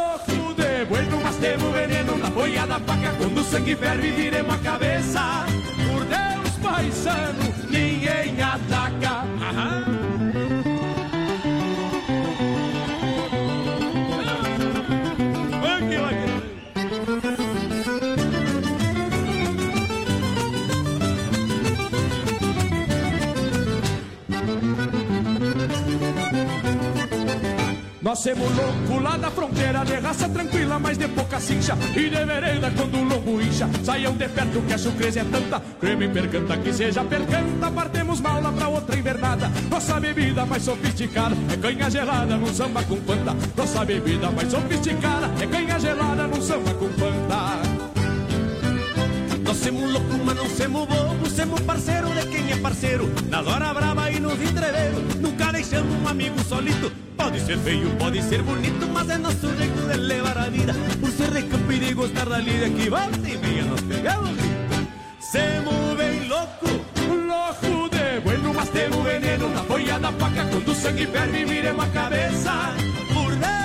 louco 0.00 0.54
de 0.54 0.84
bueno, 0.84 1.20
mas 1.22 1.36
temos 1.36 1.72
veneno 1.72 2.16
na 2.16 2.30
boia 2.30 2.66
da 2.66 2.80
faca, 2.80 3.12
quando 3.18 3.38
o 3.38 3.44
sangue 3.44 3.76
ferve 3.76 4.10
viremos 4.10 4.54
a 4.54 4.58
cabeça. 4.58 5.46
Por 5.86 6.04
Deus, 6.04 6.50
paisano, 6.62 7.54
ninguém 7.68 8.40
ataca. 8.40 9.24
Aham. 9.48 9.99
Nós 28.10 28.18
somos 28.18 28.50
louco 28.56 29.00
lá 29.00 29.16
da 29.16 29.30
fronteira, 29.30 29.84
de 29.84 29.94
raça 30.00 30.28
tranquila, 30.28 30.80
mas 30.80 30.98
de 30.98 31.06
pouca 31.06 31.38
cincha. 31.38 31.78
E 31.94 32.10
de 32.10 32.24
vereda 32.24 32.68
quando 32.76 32.96
o 32.96 33.04
lombo 33.04 33.40
incha, 33.40 33.70
saiam 33.84 34.14
de 34.14 34.26
perto 34.26 34.60
que 34.62 34.72
a 34.72 34.78
surpresa 34.78 35.20
é 35.20 35.24
tanta. 35.24 35.62
Creme 35.78 36.08
percanta 36.08 36.56
que 36.56 36.72
seja 36.72 37.04
percanta, 37.04 37.70
partemos 37.70 38.20
mal 38.20 38.42
pra 38.52 38.66
outra 38.66 38.98
invernada. 38.98 39.48
Nossa 39.70 40.00
bebida 40.00 40.44
mais 40.44 40.64
sofisticada 40.64 41.36
é 41.52 41.56
canha 41.56 41.88
gelada 41.88 42.36
num 42.36 42.52
samba 42.52 42.82
com 42.82 42.96
panta. 42.96 43.36
Nossa 43.56 43.84
bebida 43.84 44.28
mais 44.32 44.50
sofisticada 44.50 45.30
é 45.40 45.46
canha 45.46 45.78
gelada 45.78 46.26
num 46.26 46.42
samba 46.42 46.74
com. 46.74 46.79
Nós 49.50 49.58
somos 49.58 49.92
louco, 49.92 50.16
mas 50.24 50.36
não 50.36 50.48
somos 50.48 50.86
bobo, 50.86 51.28
somos 51.28 51.60
parceiro 51.62 52.08
de 52.10 52.24
quem 52.28 52.52
é 52.52 52.56
parceiro. 52.58 53.12
Nas 53.28 53.44
horas 53.48 53.72
brava 53.72 54.08
e 54.08 54.20
nos 54.20 54.40
entreveiros, 54.40 55.16
nunca 55.16 55.50
deixamos 55.50 55.92
um 55.92 56.06
amigo 56.06 56.38
solito. 56.44 56.92
Pode 57.16 57.40
ser 57.40 57.58
feio, 57.58 57.90
pode 57.98 58.22
ser 58.22 58.42
bonito, 58.44 58.86
mas 58.86 59.10
é 59.10 59.18
nosso 59.18 59.52
jeito 59.56 59.88
de 59.90 59.96
levar 59.96 60.38
a 60.38 60.48
vida. 60.48 60.72
Por 61.00 61.10
ser 61.10 61.32
de 61.32 61.42
campo 61.42 61.72
e 61.72 61.80
de 61.80 61.94
gostar 61.94 62.28
da 62.28 62.38
lida, 62.38 62.70
que 62.70 62.88
volta 62.88 63.28
e 63.28 63.38
meia 63.38 63.64
nos 63.64 63.80
pegamos 63.80 64.30
grito. 64.36 64.88
Semos 65.18 65.96
bem 65.96 66.28
louco, 66.28 66.68
louco 67.08 67.88
de 67.88 68.20
bueno, 68.20 68.54
mas 68.54 68.68
temos 68.68 69.02
veneno 69.02 69.48
na 69.48 69.62
boia 69.64 69.98
da 69.98 70.12
faca. 70.12 70.44
Quando 70.44 70.68
o 70.70 70.74
sangue 70.76 71.06
ferve, 71.08 71.44
viremos 71.44 71.84
a 71.84 71.88
cabeça. 71.88 72.52
Por 73.12 73.34
Deus, 73.34 73.59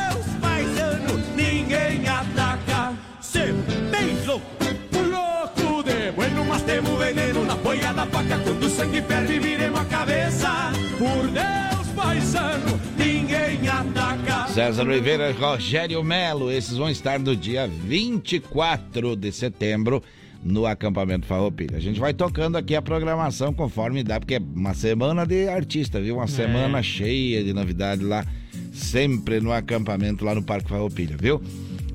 veneno 6.82 7.46
na 7.46 7.56
boia 7.56 7.94
da 7.94 8.06
faca. 8.06 8.40
Quando 8.40 8.64
o 8.64 8.70
sangue 8.70 9.02
ferve, 9.02 9.40
viremos 9.40 9.80
a 9.80 9.86
cabeça. 9.86 10.72
Por 10.98 11.28
Deus, 11.28 11.88
paisano, 11.96 12.80
ninguém 12.98 13.68
ataca. 13.68 14.48
César 14.48 14.84
Oliveira 14.84 15.30
e 15.30 15.34
Rogério 15.34 16.04
Melo, 16.04 16.52
esses 16.52 16.78
vão 16.78 16.90
estar 16.90 17.20
no 17.20 17.36
dia 17.36 17.68
24 17.68 19.16
de 19.16 19.32
setembro 19.32 20.02
no 20.44 20.66
acampamento 20.66 21.26
Farroupilha. 21.26 21.78
A 21.78 21.80
gente 21.82 22.00
vai 22.00 22.14
tocando 22.14 22.56
aqui 22.56 22.76
a 22.76 22.82
programação 22.82 23.52
conforme 23.52 24.04
dá, 24.04 24.20
porque 24.20 24.36
é 24.36 24.40
uma 24.40 24.74
semana 24.74 25.26
de 25.26 25.48
artista, 25.48 26.00
viu? 26.00 26.16
Uma 26.16 26.26
é. 26.26 26.28
semana 26.28 26.84
cheia 26.84 27.44
de 27.44 27.52
novidade 27.52 28.04
lá, 28.04 28.26
sempre 28.72 29.40
no 29.40 29.52
acampamento 29.52 30.24
lá 30.24 30.36
no 30.36 30.44
Parque 30.44 30.70
Farroupilha, 30.70 31.18
viu? 31.20 31.42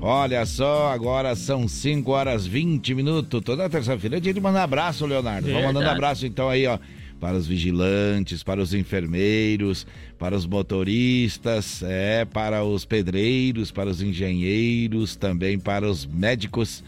Olha 0.03 0.43
só, 0.47 0.91
agora 0.91 1.35
são 1.35 1.67
5 1.67 2.11
horas 2.11 2.47
20 2.47 2.95
minutos. 2.95 3.39
Toda 3.41 3.69
terça-feira 3.69 4.17
é 4.17 4.19
dia 4.19 4.33
de 4.33 4.41
mandar 4.41 4.63
abraço, 4.63 5.05
Leonardo. 5.05 5.47
Vamos 5.47 5.63
mandando 5.63 5.89
abraço 5.89 6.25
então 6.25 6.49
aí, 6.49 6.65
ó 6.65 6.79
para 7.19 7.37
os 7.37 7.45
vigilantes, 7.45 8.41
para 8.41 8.59
os 8.59 8.73
enfermeiros, 8.73 9.85
para 10.17 10.35
os 10.35 10.47
motoristas, 10.47 11.83
é, 11.83 12.25
para 12.25 12.63
os 12.63 12.83
pedreiros, 12.83 13.69
para 13.69 13.91
os 13.91 14.01
engenheiros, 14.01 15.15
também 15.15 15.59
para 15.59 15.87
os 15.87 16.03
médicos, 16.03 16.83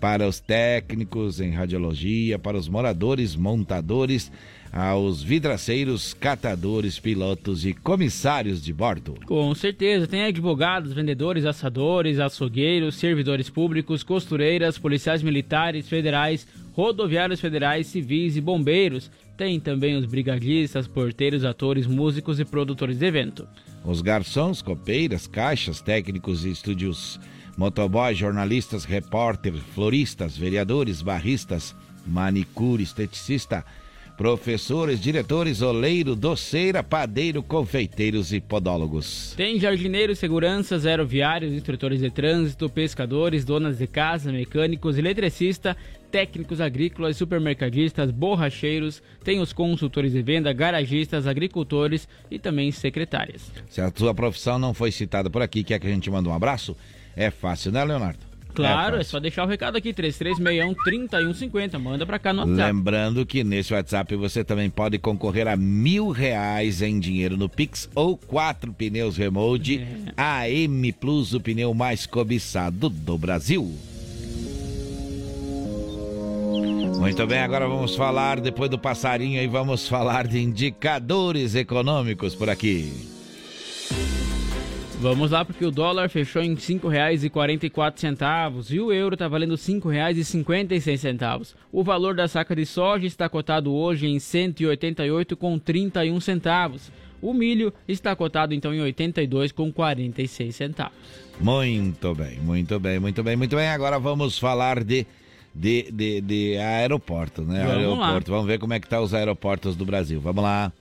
para 0.00 0.28
os 0.28 0.38
técnicos 0.38 1.40
em 1.40 1.50
radiologia, 1.50 2.38
para 2.38 2.56
os 2.56 2.68
moradores, 2.68 3.34
montadores, 3.34 4.30
aos 4.74 5.22
vidraceiros, 5.22 6.12
catadores, 6.14 6.98
pilotos 6.98 7.64
e 7.64 7.72
comissários 7.72 8.60
de 8.60 8.72
bordo. 8.72 9.14
Com 9.24 9.54
certeza, 9.54 10.08
tem 10.08 10.24
advogados, 10.24 10.92
vendedores, 10.92 11.44
assadores, 11.44 12.18
açougueiros, 12.18 12.96
servidores 12.96 13.48
públicos, 13.48 14.02
costureiras, 14.02 14.76
policiais 14.76 15.22
militares, 15.22 15.88
federais, 15.88 16.44
rodoviários 16.72 17.40
federais, 17.40 17.86
civis 17.86 18.36
e 18.36 18.40
bombeiros. 18.40 19.12
Tem 19.36 19.60
também 19.60 19.96
os 19.96 20.06
brigadistas, 20.06 20.88
porteiros, 20.88 21.44
atores, 21.44 21.86
músicos 21.86 22.40
e 22.40 22.44
produtores 22.44 22.98
de 22.98 23.06
evento. 23.06 23.46
Os 23.84 24.02
garçons, 24.02 24.60
copeiras, 24.60 25.28
caixas, 25.28 25.80
técnicos 25.80 26.44
e 26.44 26.50
estúdios, 26.50 27.20
motoboys, 27.56 28.18
jornalistas, 28.18 28.84
repórter, 28.84 29.52
floristas, 29.52 30.36
vereadores, 30.36 31.00
barristas, 31.00 31.76
manicure, 32.04 32.82
esteticista, 32.82 33.64
professores, 34.16 35.00
diretores, 35.00 35.60
oleiro, 35.60 36.14
doceira, 36.14 36.82
padeiro, 36.82 37.42
confeiteiros 37.42 38.32
e 38.32 38.40
podólogos. 38.40 39.34
Tem 39.36 39.58
jardineiros, 39.58 40.18
seguranças, 40.18 40.86
aeroviários, 40.86 41.52
instrutores 41.52 42.00
de 42.00 42.10
trânsito, 42.10 42.68
pescadores, 42.68 43.44
donas 43.44 43.78
de 43.78 43.86
casa, 43.86 44.30
mecânicos, 44.30 44.96
eletricista, 44.96 45.76
técnicos 46.10 46.60
agrícolas, 46.60 47.16
supermercadistas, 47.16 48.12
borracheiros, 48.12 49.02
tem 49.24 49.40
os 49.40 49.52
consultores 49.52 50.12
de 50.12 50.22
venda, 50.22 50.52
garagistas, 50.52 51.26
agricultores 51.26 52.08
e 52.30 52.38
também 52.38 52.70
secretárias. 52.70 53.50
Se 53.68 53.80
a 53.80 53.92
sua 53.92 54.14
profissão 54.14 54.58
não 54.58 54.72
foi 54.72 54.92
citada 54.92 55.28
por 55.28 55.42
aqui, 55.42 55.64
quer 55.64 55.80
que 55.80 55.88
a 55.88 55.90
gente 55.90 56.08
mande 56.08 56.28
um 56.28 56.34
abraço? 56.34 56.76
É 57.16 57.30
fácil, 57.30 57.72
né, 57.72 57.84
Leonardo? 57.84 58.23
Claro, 58.54 58.96
é, 58.96 59.00
é, 59.00 59.04
só 59.04 59.18
deixar 59.18 59.44
o 59.44 59.46
recado 59.46 59.76
aqui, 59.76 59.92
3361-3150. 59.92 61.78
Manda 61.78 62.06
pra 62.06 62.18
cá 62.18 62.32
no 62.32 62.40
WhatsApp. 62.42 62.72
Lembrando 62.72 63.26
que 63.26 63.42
nesse 63.42 63.74
WhatsApp 63.74 64.14
você 64.16 64.44
também 64.44 64.70
pode 64.70 64.98
concorrer 64.98 65.48
a 65.48 65.56
mil 65.56 66.10
reais 66.10 66.80
em 66.80 66.98
dinheiro 67.00 67.36
no 67.36 67.48
Pix 67.48 67.90
ou 67.94 68.16
quatro 68.16 68.72
pneus 68.72 69.16
Remote 69.16 69.80
é. 69.80 70.12
AM 70.16 70.92
Plus, 70.92 71.34
o 71.34 71.40
pneu 71.40 71.74
mais 71.74 72.06
cobiçado 72.06 72.88
do 72.88 73.18
Brasil. 73.18 73.72
Muito 76.98 77.26
bem, 77.26 77.40
agora 77.40 77.68
vamos 77.68 77.96
falar, 77.96 78.40
depois 78.40 78.70
do 78.70 78.78
passarinho 78.78 79.38
aí, 79.38 79.46
vamos 79.46 79.86
falar 79.86 80.26
de 80.26 80.40
indicadores 80.40 81.54
econômicos 81.54 82.34
por 82.34 82.48
aqui. 82.48 83.13
Vamos 85.04 85.30
lá, 85.32 85.44
porque 85.44 85.66
o 85.66 85.70
dólar 85.70 86.08
fechou 86.08 86.40
em 86.40 86.54
R$ 86.54 86.60
5,44 86.60 88.70
e 88.70 88.80
o 88.80 88.90
euro 88.90 89.16
está 89.16 89.28
valendo 89.28 89.50
R$ 89.50 89.58
5,56. 89.58 91.54
O 91.70 91.84
valor 91.84 92.14
da 92.14 92.26
saca 92.26 92.56
de 92.56 92.64
soja 92.64 93.06
está 93.06 93.28
cotado 93.28 93.70
hoje 93.70 94.06
em 94.06 94.14
R$ 94.14 94.18
188,31 94.18 96.18
centavos. 96.22 96.90
O 97.20 97.34
milho 97.34 97.70
está 97.86 98.16
cotado 98.16 98.54
então 98.54 98.72
em 98.72 98.80
R$ 98.80 98.90
82,46 98.94 100.52
centavos. 100.52 100.96
Muito 101.38 102.14
bem, 102.14 102.40
muito 102.40 102.80
bem, 102.80 102.98
muito 102.98 103.22
bem, 103.22 103.36
muito 103.36 103.56
bem. 103.56 103.68
Agora 103.68 103.98
vamos 103.98 104.38
falar 104.38 104.82
de 104.82 105.06
de, 105.54 105.82
de, 105.92 106.22
de 106.22 106.56
aeroporto, 106.56 107.42
né? 107.42 107.58
Vamos 107.58 107.76
aeroporto. 107.76 108.30
Lá. 108.30 108.36
Vamos 108.38 108.46
ver 108.46 108.58
como 108.58 108.72
é 108.72 108.80
que 108.80 108.88
tá 108.88 109.02
os 109.02 109.12
aeroportos 109.12 109.76
do 109.76 109.84
Brasil. 109.84 110.18
Vamos 110.18 110.42
lá. 110.42 110.72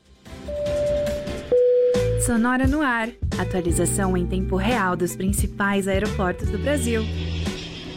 Sonora 2.25 2.65
no 2.65 2.81
ar. 2.81 3.09
Atualização 3.37 4.15
em 4.15 4.25
tempo 4.25 4.55
real 4.55 4.95
dos 4.95 5.13
principais 5.13 5.89
aeroportos 5.89 6.49
do 6.49 6.57
Brasil. 6.57 7.01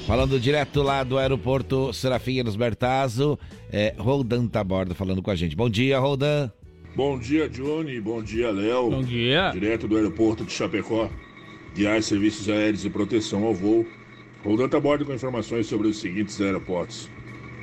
Falando 0.04 0.40
direto 0.40 0.82
lá 0.82 1.04
do 1.04 1.16
aeroporto 1.16 1.92
Serafim 1.92 2.40
Eros 2.40 2.56
Bertazzo, 2.56 3.38
é, 3.70 3.94
Roldan 3.96 4.48
tá 4.48 4.60
a 4.62 4.64
bordo 4.64 4.96
falando 4.96 5.22
com 5.22 5.30
a 5.30 5.36
gente. 5.36 5.54
Bom 5.54 5.70
dia, 5.70 6.00
Roldan. 6.00 6.50
Bom 6.96 7.16
dia, 7.16 7.48
Johnny. 7.48 8.00
Bom 8.00 8.20
dia, 8.20 8.50
Léo. 8.50 8.90
Bom 8.90 9.02
dia. 9.04 9.50
Direto 9.52 9.86
do 9.86 9.96
aeroporto 9.96 10.44
de 10.44 10.50
Chapecó. 10.50 11.08
Guiar 11.76 12.02
serviços 12.02 12.48
aéreos 12.48 12.84
e 12.84 12.90
proteção 12.90 13.44
ao 13.44 13.54
voo. 13.54 13.86
Roldan 14.44 14.68
tá 14.68 14.78
a 14.78 14.80
bordo 14.80 15.04
com 15.04 15.14
informações 15.14 15.68
sobre 15.68 15.86
os 15.86 16.00
seguintes 16.00 16.40
aeroportos. 16.40 17.08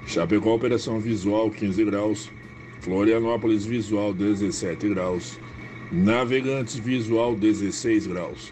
Chapecó, 0.07 0.55
operação 0.55 0.97
visual 0.97 1.51
15 1.51 1.83
graus. 1.83 2.31
Florianópolis, 2.79 3.65
visual 3.65 4.13
17 4.13 4.87
graus. 4.87 5.37
Navegantes 5.93 6.75
Visual 6.75 7.35
16 7.35 8.07
graus. 8.07 8.51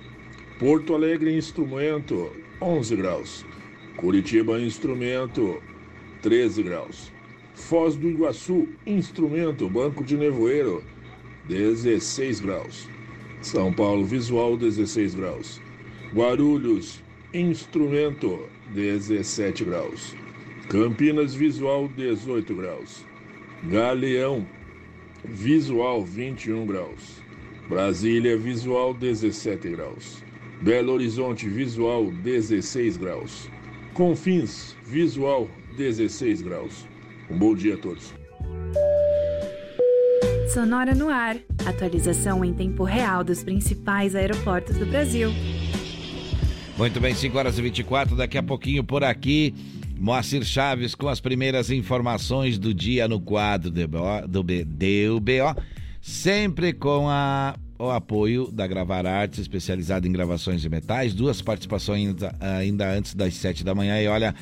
Porto 0.59 0.93
Alegre 0.93 1.35
Instrumento 1.35 2.31
11 2.61 2.95
graus. 2.95 3.43
Curitiba 3.97 4.61
Instrumento 4.61 5.59
13 6.21 6.61
graus. 6.61 7.11
Foz 7.55 7.95
do 7.95 8.07
Iguaçu 8.07 8.69
Instrumento 8.85 9.67
Banco 9.67 10.03
de 10.03 10.15
Nevoeiro 10.15 10.83
16 11.47 12.41
graus. 12.41 12.87
São 13.41 13.73
Paulo 13.73 14.05
Visual 14.05 14.55
16 14.55 15.15
graus. 15.15 15.59
Guarulhos 16.13 17.01
Instrumento 17.33 18.47
17 18.71 19.65
graus. 19.65 20.15
Campinas 20.69 21.33
Visual 21.33 21.87
18 21.87 22.53
graus. 22.53 23.03
Galeão 23.63 24.45
Visual 25.23 26.05
21 26.05 26.67
graus. 26.67 27.20
Brasília, 27.71 28.37
visual 28.37 28.93
17 28.93 29.69
graus. 29.69 30.21
Belo 30.61 30.91
Horizonte, 30.91 31.47
visual 31.47 32.11
16 32.11 32.97
graus. 32.97 33.49
Confins, 33.93 34.75
visual 34.85 35.47
16 35.77 36.41
graus. 36.41 36.85
Um 37.29 37.37
bom 37.37 37.55
dia 37.55 37.75
a 37.75 37.77
todos. 37.77 38.13
Sonora 40.53 40.93
no 40.93 41.07
ar. 41.07 41.37
Atualização 41.65 42.43
em 42.43 42.53
tempo 42.53 42.83
real 42.83 43.23
dos 43.23 43.41
principais 43.41 44.15
aeroportos 44.15 44.75
do 44.75 44.85
Brasil. 44.85 45.31
Muito 46.77 46.99
bem, 46.99 47.15
5 47.15 47.37
horas 47.37 47.57
e 47.57 47.61
24. 47.61 48.17
Daqui 48.17 48.37
a 48.37 48.43
pouquinho 48.43 48.83
por 48.83 49.01
aqui. 49.01 49.55
Moacir 49.97 50.43
Chaves 50.43 50.93
com 50.93 51.07
as 51.07 51.21
primeiras 51.21 51.71
informações 51.71 52.59
do 52.59 52.73
dia 52.73 53.07
no 53.07 53.21
quadro 53.21 53.71
do 53.71 53.87
BO, 53.87 54.27
do 54.27 54.43
BO 54.43 55.55
sempre 56.01 56.73
com 56.73 57.07
a 57.07 57.55
o 57.81 57.89
apoio 57.89 58.51
da 58.51 58.67
Gravar 58.67 59.07
Artes, 59.07 59.39
especializada 59.39 60.07
em 60.07 60.11
gravações 60.11 60.61
de 60.61 60.69
metais. 60.69 61.15
Duas 61.15 61.41
participações 61.41 62.15
ainda 62.39 62.91
antes 62.91 63.15
das 63.15 63.33
sete 63.33 63.63
da 63.63 63.73
manhã. 63.73 63.99
E 63.99 64.07
olha, 64.07 64.35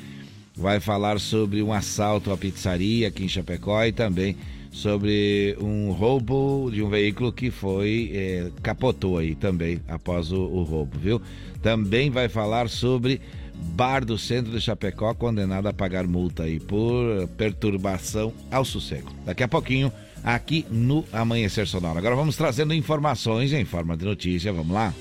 vai 0.58 0.82
falar 0.82 1.19
sobre 1.22 1.63
um 1.63 1.72
assalto 1.72 2.32
à 2.32 2.38
pizzaria 2.38 3.08
aqui 3.08 3.24
em 3.24 3.30
Chapecó 3.30 3.82
e 3.86 3.93
também 3.93 4.36
sobre 4.72 5.58
um 5.62 5.91
roubo 5.91 6.69
de 6.72 6.84
um 6.84 6.89
veículo 6.89 7.32
que 7.32 7.50
foi 7.50 8.12
é, 8.13 8.52
capotou 8.62 9.17
aí 9.17 9.36
também 9.36 9.80
após 9.88 10.32
o, 10.32 10.41
o 10.41 10.63
roubo, 10.63 11.00
viu? 11.00 11.22
Também 11.62 12.10
vai 12.10 12.28
falar 12.28 12.69
sobre 12.69 13.22
bar 13.56 14.04
do 14.06 14.17
centro 14.17 14.52
de 14.52 14.62
Chapecó 14.62 15.13
condenado 15.13 15.67
a 15.67 15.74
pagar 15.74 16.06
multa 16.06 16.43
aí 16.43 16.60
por 16.60 17.28
perturbação 17.38 18.34
ao 18.52 18.65
sossego. 18.65 19.12
Daqui 19.26 19.43
a 19.43 19.48
pouquinho 19.48 19.91
aqui 20.23 20.65
no 20.69 21.05
Amanhecer 21.12 21.67
Sonoro. 21.67 21.97
Agora 21.97 22.15
vamos 22.15 22.36
trazendo 22.36 22.73
informações 22.73 23.53
em 23.53 23.65
forma 23.65 23.95
de 23.95 24.05
notícia, 24.05 24.51
vamos 24.53 24.73
lá? 24.73 24.93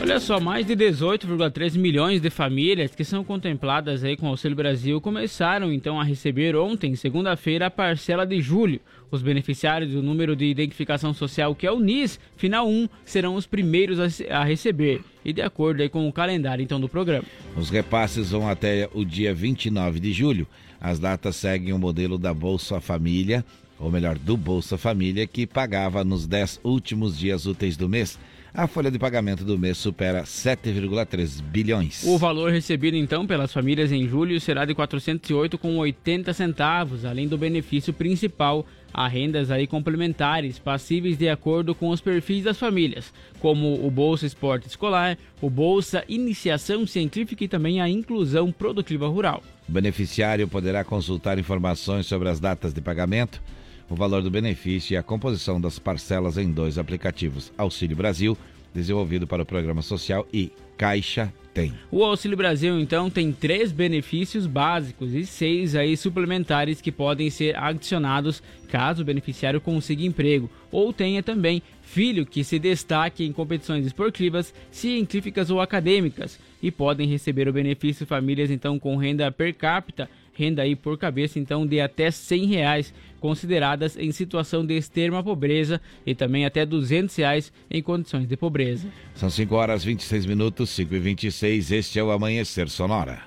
Olha 0.00 0.20
só, 0.20 0.40
mais 0.40 0.66
de 0.66 0.76
18,3 0.76 1.78
milhões 1.78 2.20
de 2.20 2.28
famílias 2.28 2.94
que 2.94 3.04
são 3.04 3.24
contempladas 3.24 4.04
aí 4.04 4.16
com 4.16 4.26
o 4.26 4.30
Auxílio 4.30 4.56
Brasil 4.56 5.00
começaram 5.00 5.72
então 5.72 5.98
a 5.98 6.04
receber 6.04 6.56
ontem, 6.56 6.94
segunda-feira, 6.96 7.66
a 7.66 7.70
parcela 7.70 8.26
de 8.26 8.40
julho. 8.40 8.80
Os 9.10 9.22
beneficiários 9.22 9.92
do 9.92 10.02
número 10.02 10.34
de 10.34 10.44
identificação 10.46 11.14
social, 11.14 11.54
que 11.54 11.66
é 11.66 11.72
o 11.72 11.78
NIS, 11.78 12.18
final 12.36 12.68
1, 12.68 12.88
serão 13.04 13.36
os 13.36 13.46
primeiros 13.46 13.98
a, 14.28 14.44
receber. 14.44 15.00
E 15.24 15.32
de 15.32 15.40
acordo 15.40 15.80
aí 15.80 15.88
com 15.88 16.06
o 16.06 16.12
calendário 16.12 16.62
então 16.62 16.80
do 16.80 16.88
programa. 16.88 17.24
Os 17.56 17.70
repasses 17.70 18.30
vão 18.30 18.46
até 18.48 18.90
o 18.92 19.04
dia 19.04 19.32
29 19.32 20.00
de 20.00 20.12
julho. 20.12 20.46
As 20.80 20.98
datas 20.98 21.36
seguem 21.36 21.72
o 21.72 21.78
modelo 21.78 22.18
da 22.18 22.32
Bolsa 22.32 22.80
Família, 22.80 23.44
ou 23.78 23.90
melhor, 23.90 24.18
do 24.18 24.36
Bolsa 24.36 24.78
Família, 24.78 25.26
que 25.26 25.46
pagava 25.46 26.04
nos 26.04 26.26
10 26.26 26.60
últimos 26.62 27.18
dias 27.18 27.46
úteis 27.46 27.76
do 27.76 27.88
mês 27.88 28.18
a 28.56 28.68
folha 28.68 28.88
de 28.88 29.00
pagamento 29.00 29.44
do 29.44 29.58
mês 29.58 29.76
supera 29.76 30.22
7,3 30.22 31.42
bilhões. 31.42 32.04
O 32.04 32.16
valor 32.16 32.52
recebido 32.52 32.96
então 32.96 33.26
pelas 33.26 33.52
famílias 33.52 33.90
em 33.90 34.06
julho 34.06 34.40
será 34.40 34.64
de 34.64 34.72
408,80 34.72 36.32
centavos, 36.32 37.04
além 37.04 37.26
do 37.26 37.36
benefício 37.36 37.92
principal 37.92 38.64
a 38.92 39.08
rendas 39.08 39.50
aí 39.50 39.66
complementares 39.66 40.56
passíveis 40.60 41.18
de 41.18 41.28
acordo 41.28 41.74
com 41.74 41.88
os 41.88 42.00
perfis 42.00 42.44
das 42.44 42.56
famílias, 42.56 43.12
como 43.40 43.84
o 43.84 43.90
Bolsa 43.90 44.24
Esporte 44.24 44.68
Escolar, 44.68 45.18
o 45.42 45.50
Bolsa 45.50 46.04
Iniciação 46.08 46.86
Científica 46.86 47.42
e 47.42 47.48
também 47.48 47.80
a 47.80 47.88
Inclusão 47.88 48.52
Produtiva 48.52 49.08
Rural. 49.08 49.42
O 49.68 49.72
beneficiário 49.72 50.46
poderá 50.46 50.84
consultar 50.84 51.38
informações 51.38 52.06
sobre 52.06 52.28
as 52.28 52.38
datas 52.38 52.72
de 52.72 52.80
pagamento 52.80 53.40
o 53.88 53.94
valor 53.94 54.22
do 54.22 54.30
benefício 54.30 54.94
e 54.94 54.96
a 54.96 55.02
composição 55.02 55.60
das 55.60 55.78
parcelas 55.78 56.38
em 56.38 56.50
dois 56.50 56.78
aplicativos: 56.78 57.52
Auxílio 57.56 57.96
Brasil, 57.96 58.36
desenvolvido 58.74 59.26
para 59.26 59.42
o 59.42 59.46
Programa 59.46 59.80
Social, 59.80 60.26
e 60.32 60.50
Caixa 60.76 61.32
Tem. 61.54 61.72
O 61.88 62.02
Auxílio 62.02 62.36
Brasil, 62.36 62.78
então, 62.80 63.08
tem 63.08 63.32
três 63.32 63.70
benefícios 63.70 64.44
básicos 64.44 65.14
e 65.14 65.24
seis 65.24 65.76
aí 65.76 65.96
suplementares 65.96 66.80
que 66.80 66.90
podem 66.90 67.30
ser 67.30 67.56
adicionados 67.56 68.42
caso 68.68 69.02
o 69.02 69.04
beneficiário 69.04 69.60
consiga 69.60 70.02
emprego 70.02 70.50
ou 70.72 70.92
tenha 70.92 71.22
também 71.22 71.62
filho 71.80 72.26
que 72.26 72.42
se 72.42 72.58
destaque 72.58 73.24
em 73.24 73.32
competições 73.32 73.86
esportivas, 73.86 74.52
científicas 74.68 75.48
ou 75.48 75.60
acadêmicas 75.60 76.40
e 76.60 76.72
podem 76.72 77.08
receber 77.08 77.46
o 77.46 77.52
benefício 77.52 78.04
famílias 78.04 78.50
então 78.50 78.76
com 78.76 78.96
renda 78.96 79.30
per 79.30 79.54
capita 79.54 80.10
renda 80.34 80.62
aí 80.62 80.74
por 80.74 80.98
cabeça 80.98 81.38
então 81.38 81.66
de 81.66 81.80
até 81.80 82.10
100 82.10 82.46
reais, 82.46 82.94
consideradas 83.24 83.96
em 83.96 84.12
situação 84.12 84.66
de 84.66 84.76
extrema 84.76 85.24
pobreza 85.24 85.80
e 86.04 86.14
também 86.14 86.44
até 86.44 86.66
200 86.66 87.16
reais 87.16 87.50
em 87.70 87.82
condições 87.82 88.28
de 88.28 88.36
pobreza. 88.36 88.86
São 89.14 89.30
5 89.30 89.54
horas 89.54 89.82
26 89.82 90.26
minutos, 90.26 90.68
5 90.68 90.94
e 90.94 90.98
26, 90.98 91.72
este 91.72 91.98
é 91.98 92.04
o 92.04 92.10
Amanhecer 92.10 92.68
Sonora. 92.68 93.22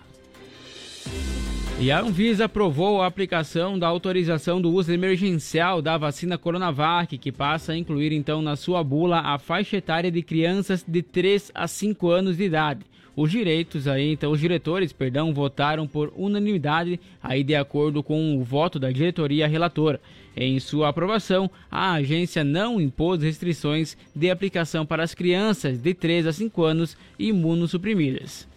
E 1.79 1.89
a 1.89 1.99
Anvisa 1.99 2.45
aprovou 2.45 3.01
a 3.01 3.07
aplicação 3.07 3.79
da 3.79 3.87
autorização 3.87 4.61
do 4.61 4.71
uso 4.71 4.93
emergencial 4.93 5.81
da 5.81 5.97
vacina 5.97 6.37
Coronavac, 6.37 7.17
que 7.17 7.31
passa 7.31 7.71
a 7.71 7.77
incluir 7.77 8.11
então 8.11 8.39
na 8.39 8.55
sua 8.55 8.83
bula 8.83 9.21
a 9.21 9.39
faixa 9.39 9.77
etária 9.77 10.11
de 10.11 10.21
crianças 10.21 10.85
de 10.87 11.01
3 11.01 11.51
a 11.55 11.67
5 11.67 12.07
anos 12.07 12.37
de 12.37 12.43
idade. 12.43 12.81
Os 13.17 13.31
direitos 13.31 13.87
aí, 13.87 14.11
então 14.11 14.31
os 14.31 14.39
diretores, 14.39 14.93
perdão, 14.93 15.33
votaram 15.33 15.87
por 15.87 16.13
unanimidade 16.15 16.99
aí 17.21 17.43
de 17.43 17.55
acordo 17.55 18.03
com 18.03 18.37
o 18.37 18.43
voto 18.43 18.77
da 18.77 18.91
diretoria 18.91 19.47
relatora. 19.47 19.99
Em 20.35 20.59
sua 20.59 20.89
aprovação, 20.89 21.49
a 21.71 21.93
agência 21.93 22.43
não 22.43 22.79
impôs 22.79 23.23
restrições 23.23 23.97
de 24.15 24.29
aplicação 24.29 24.85
para 24.85 25.01
as 25.01 25.15
crianças 25.15 25.79
de 25.79 25.95
3 25.95 26.27
a 26.27 26.31
5 26.31 26.63
anos 26.63 26.95
imunossuprimidas. 27.17 28.47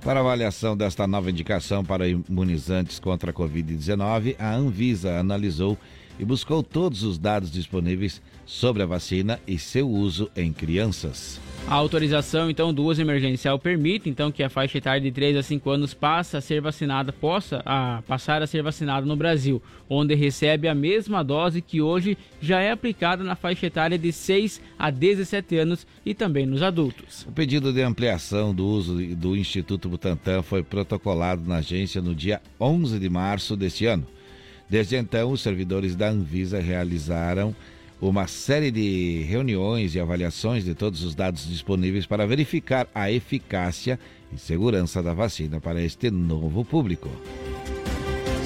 Para 0.00 0.20
avaliação 0.20 0.74
desta 0.74 1.06
nova 1.06 1.30
indicação 1.30 1.84
para 1.84 2.08
imunizantes 2.08 2.98
contra 2.98 3.32
a 3.32 3.34
Covid-19, 3.34 4.36
a 4.38 4.54
Anvisa 4.54 5.18
analisou 5.18 5.76
e 6.18 6.24
buscou 6.24 6.62
todos 6.62 7.02
os 7.02 7.18
dados 7.18 7.50
disponíveis 7.50 8.22
sobre 8.46 8.82
a 8.82 8.86
vacina 8.86 9.38
e 9.46 9.58
seu 9.58 9.86
uso 9.86 10.30
em 10.34 10.54
crianças. 10.54 11.38
A 11.68 11.74
autorização 11.74 12.48
então 12.48 12.72
do 12.72 12.84
uso 12.84 13.02
emergencial 13.02 13.58
permite 13.58 14.08
então 14.08 14.30
que 14.30 14.44
a 14.44 14.48
faixa 14.48 14.78
etária 14.78 15.00
de 15.00 15.10
3 15.10 15.36
a 15.36 15.42
5 15.42 15.68
anos 15.68 15.92
passe 15.92 16.36
a 16.36 16.40
ser 16.40 16.60
vacinada, 16.60 17.12
possa 17.12 17.60
a, 17.66 18.02
passar 18.06 18.40
a 18.40 18.46
ser 18.46 18.62
vacinada 18.62 19.04
no 19.04 19.16
Brasil, 19.16 19.60
onde 19.90 20.14
recebe 20.14 20.68
a 20.68 20.74
mesma 20.76 21.24
dose 21.24 21.60
que 21.60 21.82
hoje 21.82 22.16
já 22.40 22.60
é 22.60 22.70
aplicada 22.70 23.24
na 23.24 23.34
faixa 23.34 23.66
etária 23.66 23.98
de 23.98 24.12
6 24.12 24.60
a 24.78 24.90
17 24.90 25.56
anos 25.56 25.84
e 26.04 26.14
também 26.14 26.46
nos 26.46 26.62
adultos. 26.62 27.26
O 27.26 27.32
pedido 27.32 27.72
de 27.72 27.82
ampliação 27.82 28.54
do 28.54 28.64
uso 28.64 28.94
do 29.16 29.36
Instituto 29.36 29.88
Butantan 29.88 30.42
foi 30.42 30.62
protocolado 30.62 31.42
na 31.48 31.56
agência 31.56 32.00
no 32.00 32.14
dia 32.14 32.40
11 32.60 32.96
de 32.96 33.10
março 33.10 33.56
deste 33.56 33.86
ano. 33.86 34.06
Desde 34.70 34.94
então, 34.94 35.32
os 35.32 35.40
servidores 35.40 35.96
da 35.96 36.10
Anvisa 36.10 36.60
realizaram 36.60 37.54
uma 38.00 38.26
série 38.26 38.70
de 38.70 39.24
reuniões 39.28 39.94
e 39.94 40.00
avaliações 40.00 40.64
de 40.64 40.74
todos 40.74 41.02
os 41.02 41.14
dados 41.14 41.48
disponíveis 41.48 42.06
para 42.06 42.26
verificar 42.26 42.86
a 42.94 43.10
eficácia 43.10 43.98
e 44.32 44.38
segurança 44.38 45.02
da 45.02 45.14
vacina 45.14 45.60
para 45.60 45.82
este 45.82 46.10
novo 46.10 46.64
público. 46.64 47.08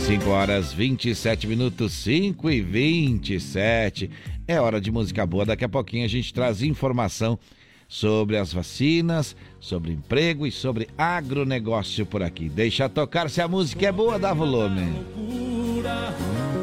5 0.06 0.30
horas 0.30 0.72
27 0.72 1.46
minutos, 1.46 1.92
5 1.92 2.50
e 2.50 2.60
27. 2.60 4.10
É 4.46 4.60
hora 4.60 4.80
de 4.80 4.90
música 4.90 5.26
boa. 5.26 5.44
Daqui 5.44 5.64
a 5.64 5.68
pouquinho 5.68 6.04
a 6.04 6.08
gente 6.08 6.32
traz 6.32 6.62
informação 6.62 7.38
sobre 7.86 8.36
as 8.36 8.52
vacinas, 8.52 9.36
sobre 9.58 9.92
emprego 9.92 10.46
e 10.46 10.52
sobre 10.52 10.88
agronegócio 10.96 12.06
por 12.06 12.22
aqui. 12.22 12.48
Deixa 12.48 12.88
tocar 12.88 13.28
se 13.28 13.40
a 13.40 13.48
música 13.48 13.86
é 13.86 13.92
boa, 13.92 14.18
dá 14.18 14.32
volume. 14.32 14.82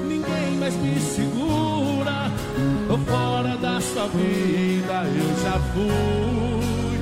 Ninguém 0.08 0.56
mais 0.58 0.76
me 0.76 1.00
segura 1.00 1.47
Tô 2.88 2.98
fora 3.00 3.58
da 3.58 3.82
sua 3.82 4.08
vida, 4.08 5.04
eu 5.04 5.44
já 5.44 5.60
fui. 5.74 6.98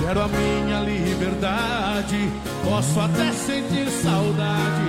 Quero 0.00 0.22
a 0.22 0.28
minha 0.28 0.80
liberdade, 0.80 2.32
posso 2.64 2.98
até 2.98 3.30
sentir 3.32 3.90
saudade. 3.90 4.88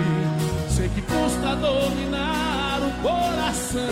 Sei 0.69 0.88
que 0.88 1.02
custa 1.02 1.58
dominar 1.58 2.80
o 2.84 2.91
coração. 3.02 3.89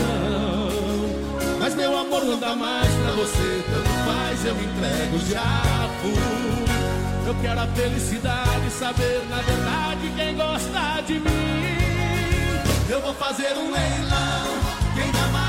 Mas 1.59 1.75
meu 1.75 1.99
amor 1.99 2.23
não 2.23 2.39
dá 2.39 2.55
mais 2.55 2.87
pra 2.87 3.11
você, 3.11 3.63
tanto 3.65 3.89
faz, 4.05 4.45
eu 4.45 4.55
entrego, 4.55 5.19
já 5.29 5.89
fui. 6.01 7.27
Eu 7.27 7.35
quero 7.41 7.59
a 7.59 7.67
felicidade, 7.67 8.69
saber 8.69 9.21
na 9.29 9.41
verdade 9.41 10.13
quem 10.15 10.37
gosta 10.37 11.01
de 11.05 11.19
mim. 11.19 11.77
Eu 12.89 13.01
vou 13.01 13.13
fazer 13.15 13.51
um 13.57 13.69
leilão 13.69 14.57
quem 14.97 15.11
dá 15.11 15.27
mais 15.27 15.46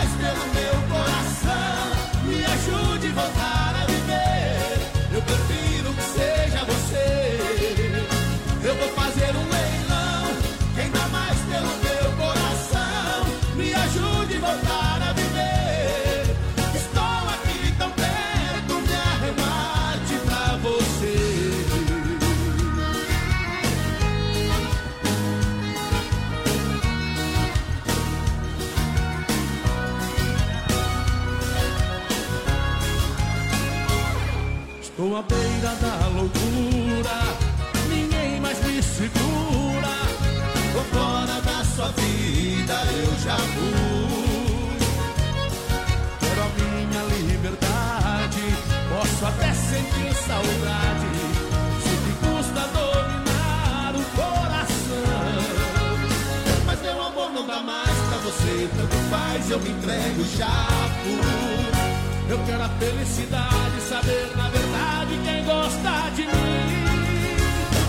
você, 58.29 58.69
tanto 58.77 58.97
faz, 59.09 59.51
eu 59.51 59.59
me 59.59 59.71
entrego 59.71 60.23
já 60.37 60.67
por. 61.03 62.31
Eu 62.31 62.39
quero 62.45 62.63
a 62.63 62.69
felicidade, 62.69 63.81
saber 63.89 64.31
na 64.37 64.51
verdade 64.51 65.19
quem 65.25 65.45
gosta 65.45 66.11
de 66.15 66.23
mim. 66.23 66.87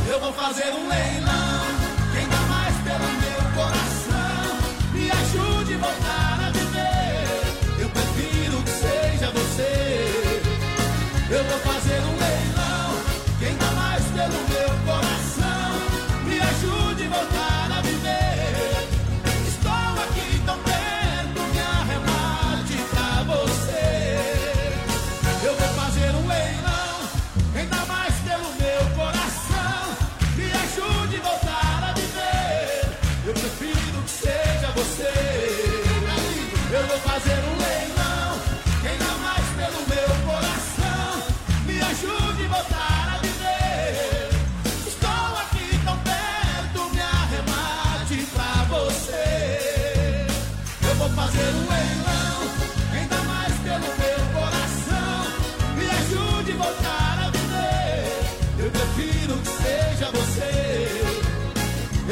Eu 0.10 0.20
vou 0.22 0.32
fazer 0.32 0.72
um 0.72 0.88
leilão, 0.88 1.66
quem 2.14 2.26
dá 2.30 2.42
mais 2.48 2.76
pelo 2.88 3.10
meu 3.20 3.42
coração, 3.54 4.56
me 4.94 5.12
ajude 5.12 5.74
a 5.74 5.78
voltar 5.78 6.48
a 6.48 6.52
viver. 6.52 7.82
Eu 7.82 7.90
prefiro 7.90 8.64
que 8.64 8.72
seja 8.72 9.32
você. 9.32 10.42
Eu 11.30 11.44
vou 11.44 11.60
fazer 11.60 12.00
um 12.00 12.19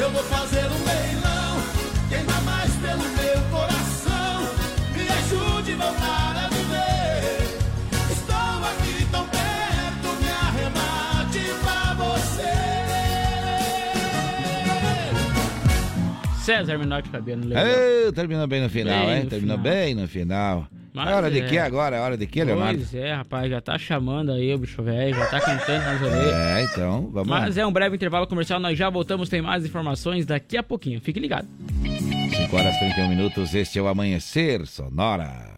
Eu 0.00 0.12
vou 0.12 0.22
fazer 0.22 0.64
um 0.70 0.84
leilão, 0.84 1.17
César 16.48 16.78
Cabelo, 17.12 17.44
legal. 17.46 17.66
Ei, 17.66 18.10
terminou 18.12 18.46
bem 18.46 18.62
no 18.62 18.70
final, 18.70 19.06
Bem 19.06 19.16
hein? 19.16 19.24
no 19.24 19.28
Terminou 19.28 19.58
final. 19.58 19.74
bem 19.74 19.94
no 19.94 20.08
final. 20.08 20.66
Mas 20.94 21.10
é 21.10 21.14
hora 21.14 21.30
de 21.30 21.40
é. 21.40 21.46
quê 21.46 21.58
agora? 21.58 21.96
É 21.96 22.00
hora 22.00 22.16
de 22.16 22.26
quê, 22.26 22.42
Leonardo? 22.42 22.78
Pois 22.78 22.94
é, 22.94 23.12
rapaz, 23.12 23.50
já 23.50 23.60
tá 23.60 23.76
chamando 23.76 24.32
aí 24.32 24.54
o 24.54 24.58
bicho 24.58 24.82
velho, 24.82 25.14
já 25.14 25.26
tá 25.26 25.40
cantando 25.42 25.84
nas 25.84 26.00
orelhas. 26.02 26.34
É, 26.34 26.62
então, 26.64 27.10
vamos 27.12 27.28
Mas 27.28 27.56
lá. 27.56 27.62
é 27.62 27.66
um 27.66 27.70
breve 27.72 27.96
intervalo 27.96 28.26
comercial, 28.26 28.58
nós 28.58 28.78
já 28.78 28.88
voltamos, 28.88 29.28
tem 29.28 29.42
mais 29.42 29.62
informações 29.66 30.24
daqui 30.24 30.56
a 30.56 30.62
pouquinho. 30.62 31.02
Fique 31.02 31.20
ligado. 31.20 31.46
5 32.34 32.56
horas 32.56 32.74
e 32.76 32.78
31 32.78 33.08
minutos, 33.10 33.54
este 33.54 33.78
é 33.78 33.82
o 33.82 33.86
Amanhecer 33.86 34.66
Sonora. 34.66 35.57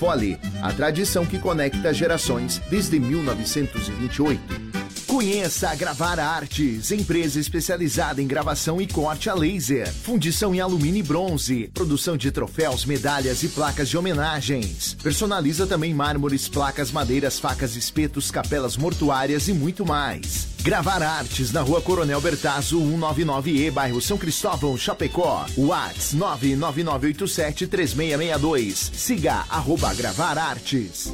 Fole, 0.00 0.38
a 0.62 0.72
tradição 0.72 1.26
que 1.26 1.38
conecta 1.38 1.92
gerações 1.92 2.58
desde 2.70 2.98
1928. 2.98 4.70
Conheça 5.06 5.68
a 5.68 5.74
Gravar 5.74 6.18
Artes, 6.18 6.90
empresa 6.90 7.38
especializada 7.38 8.22
em 8.22 8.26
gravação 8.26 8.80
e 8.80 8.86
corte 8.86 9.28
a 9.28 9.34
laser, 9.34 9.92
fundição 9.92 10.54
em 10.54 10.60
alumínio 10.60 11.00
e 11.00 11.02
bronze, 11.02 11.68
produção 11.74 12.16
de 12.16 12.30
troféus, 12.30 12.86
medalhas 12.86 13.42
e 13.42 13.48
placas 13.48 13.90
de 13.90 13.98
homenagens. 13.98 14.96
Personaliza 15.02 15.66
também 15.66 15.92
mármores, 15.92 16.48
placas, 16.48 16.90
madeiras, 16.90 17.38
facas, 17.38 17.76
espetos, 17.76 18.30
capelas 18.30 18.78
mortuárias 18.78 19.48
e 19.48 19.52
muito 19.52 19.84
mais. 19.84 20.48
Gravar 20.62 21.02
Artes 21.02 21.52
na 21.52 21.62
Rua 21.62 21.80
Coronel 21.80 22.20
Bertazzo, 22.20 22.78
199E, 22.78 23.70
bairro 23.70 23.98
São 23.98 24.18
Cristóvão, 24.18 24.76
Chapecó. 24.76 25.46
Whats 25.56 26.14
999873662. 26.14 28.90
Siga 28.92 29.46
arroba 29.48 29.94
Gravar 29.94 30.36
Artes. 30.36 31.10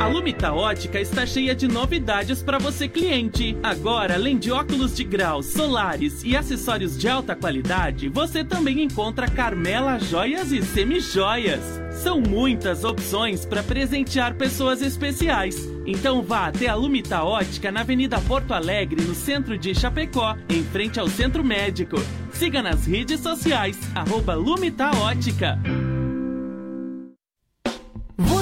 A 0.00 0.06
Lumita 0.06 0.54
Ótica 0.54 0.98
está 0.98 1.26
cheia 1.26 1.54
de 1.54 1.68
novidades 1.68 2.42
para 2.42 2.58
você 2.58 2.88
cliente. 2.88 3.54
Agora, 3.62 4.14
além 4.14 4.38
de 4.38 4.50
óculos 4.50 4.96
de 4.96 5.04
grau, 5.04 5.42
solares 5.42 6.24
e 6.24 6.34
acessórios 6.34 6.98
de 6.98 7.10
alta 7.10 7.36
qualidade, 7.36 8.08
você 8.08 8.42
também 8.42 8.82
encontra 8.82 9.28
Carmela 9.28 9.98
Joias 9.98 10.50
e 10.50 10.62
Semijoias. 10.62 11.60
São 12.02 12.22
muitas 12.22 12.84
opções 12.84 13.44
para 13.44 13.62
presentear 13.62 14.34
pessoas 14.34 14.80
especiais. 14.80 15.71
Então 15.86 16.22
vá 16.22 16.46
até 16.46 16.68
a 16.68 16.74
Lumita 16.74 17.22
Ótica 17.24 17.72
na 17.72 17.80
Avenida 17.80 18.20
Porto 18.20 18.52
Alegre, 18.52 19.02
no 19.02 19.14
centro 19.14 19.58
de 19.58 19.74
Chapecó, 19.74 20.36
em 20.48 20.62
frente 20.62 21.00
ao 21.00 21.08
Centro 21.08 21.42
Médico. 21.42 21.96
Siga 22.32 22.62
nas 22.62 22.86
redes 22.86 23.20
sociais, 23.20 23.78
arroba 23.94 24.34
Lumita 24.34 24.90
Ótica. 24.96 25.58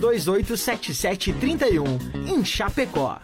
33287731 0.00 2.28
em 2.28 2.44
Chapecó. 2.44 3.18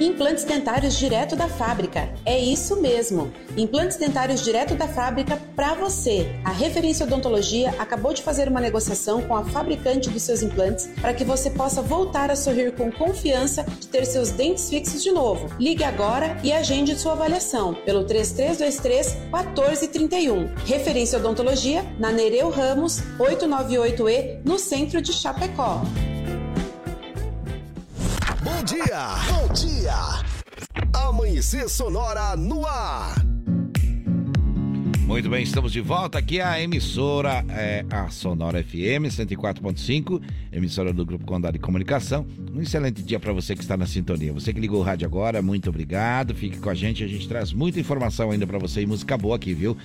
Implantes 0.00 0.44
dentários 0.44 0.98
direto 0.98 1.36
da 1.36 1.46
fábrica. 1.46 2.08
É 2.24 2.38
isso 2.38 2.80
mesmo. 2.80 3.30
Implantes 3.54 3.98
dentários 3.98 4.42
direto 4.42 4.74
da 4.74 4.88
fábrica 4.88 5.36
para 5.54 5.74
você. 5.74 6.26
A 6.42 6.50
Referência 6.50 7.04
Odontologia 7.04 7.74
acabou 7.78 8.14
de 8.14 8.22
fazer 8.22 8.48
uma 8.48 8.62
negociação 8.62 9.20
com 9.20 9.36
a 9.36 9.44
fabricante 9.44 10.08
dos 10.08 10.22
seus 10.22 10.42
implantes 10.42 10.88
para 11.02 11.12
que 11.12 11.22
você 11.22 11.50
possa 11.50 11.82
voltar 11.82 12.30
a 12.30 12.36
sorrir 12.36 12.72
com 12.72 12.90
confiança 12.90 13.62
de 13.78 13.88
ter 13.88 14.06
seus 14.06 14.30
dentes 14.30 14.70
fixos 14.70 15.02
de 15.02 15.12
novo. 15.12 15.54
Ligue 15.58 15.84
agora 15.84 16.40
e 16.42 16.50
agende 16.50 16.98
sua 16.98 17.12
avaliação 17.12 17.74
pelo 17.84 18.04
3323 18.04 19.16
1431. 19.30 20.46
Referência 20.64 21.18
Odontologia 21.18 21.84
na 21.98 22.10
Nereu 22.10 22.48
Ramos 22.48 23.02
898E 23.18 24.40
no 24.46 24.58
centro 24.58 25.02
de 25.02 25.12
Chapecó. 25.12 25.82
Dia! 28.70 29.16
Bom 29.28 29.52
dia! 29.52 29.96
Amanhecer 30.94 31.68
Sonora 31.68 32.36
no 32.36 32.64
ar! 32.64 33.16
Muito 35.08 35.28
bem, 35.28 35.42
estamos 35.42 35.72
de 35.72 35.80
volta 35.80 36.18
aqui 36.18 36.40
a 36.40 36.62
emissora 36.62 37.44
é 37.48 37.84
a 37.90 38.08
Sonora 38.10 38.62
FM 38.62 39.10
104.5, 39.10 40.22
emissora 40.52 40.92
do 40.92 41.04
Grupo 41.04 41.26
Condado 41.26 41.54
de 41.54 41.58
Comunicação. 41.58 42.24
Um 42.54 42.60
excelente 42.60 43.02
dia 43.02 43.18
para 43.18 43.32
você 43.32 43.56
que 43.56 43.60
está 43.60 43.76
na 43.76 43.86
sintonia. 43.86 44.32
Você 44.32 44.54
que 44.54 44.60
ligou 44.60 44.78
o 44.78 44.84
rádio 44.84 45.04
agora, 45.04 45.42
muito 45.42 45.68
obrigado. 45.68 46.32
Fique 46.32 46.58
com 46.58 46.70
a 46.70 46.74
gente, 46.74 47.02
a 47.02 47.08
gente 47.08 47.26
traz 47.26 47.52
muita 47.52 47.80
informação 47.80 48.30
ainda 48.30 48.46
para 48.46 48.56
você 48.56 48.82
e 48.82 48.86
música 48.86 49.18
boa 49.18 49.34
aqui, 49.34 49.52
viu? 49.52 49.76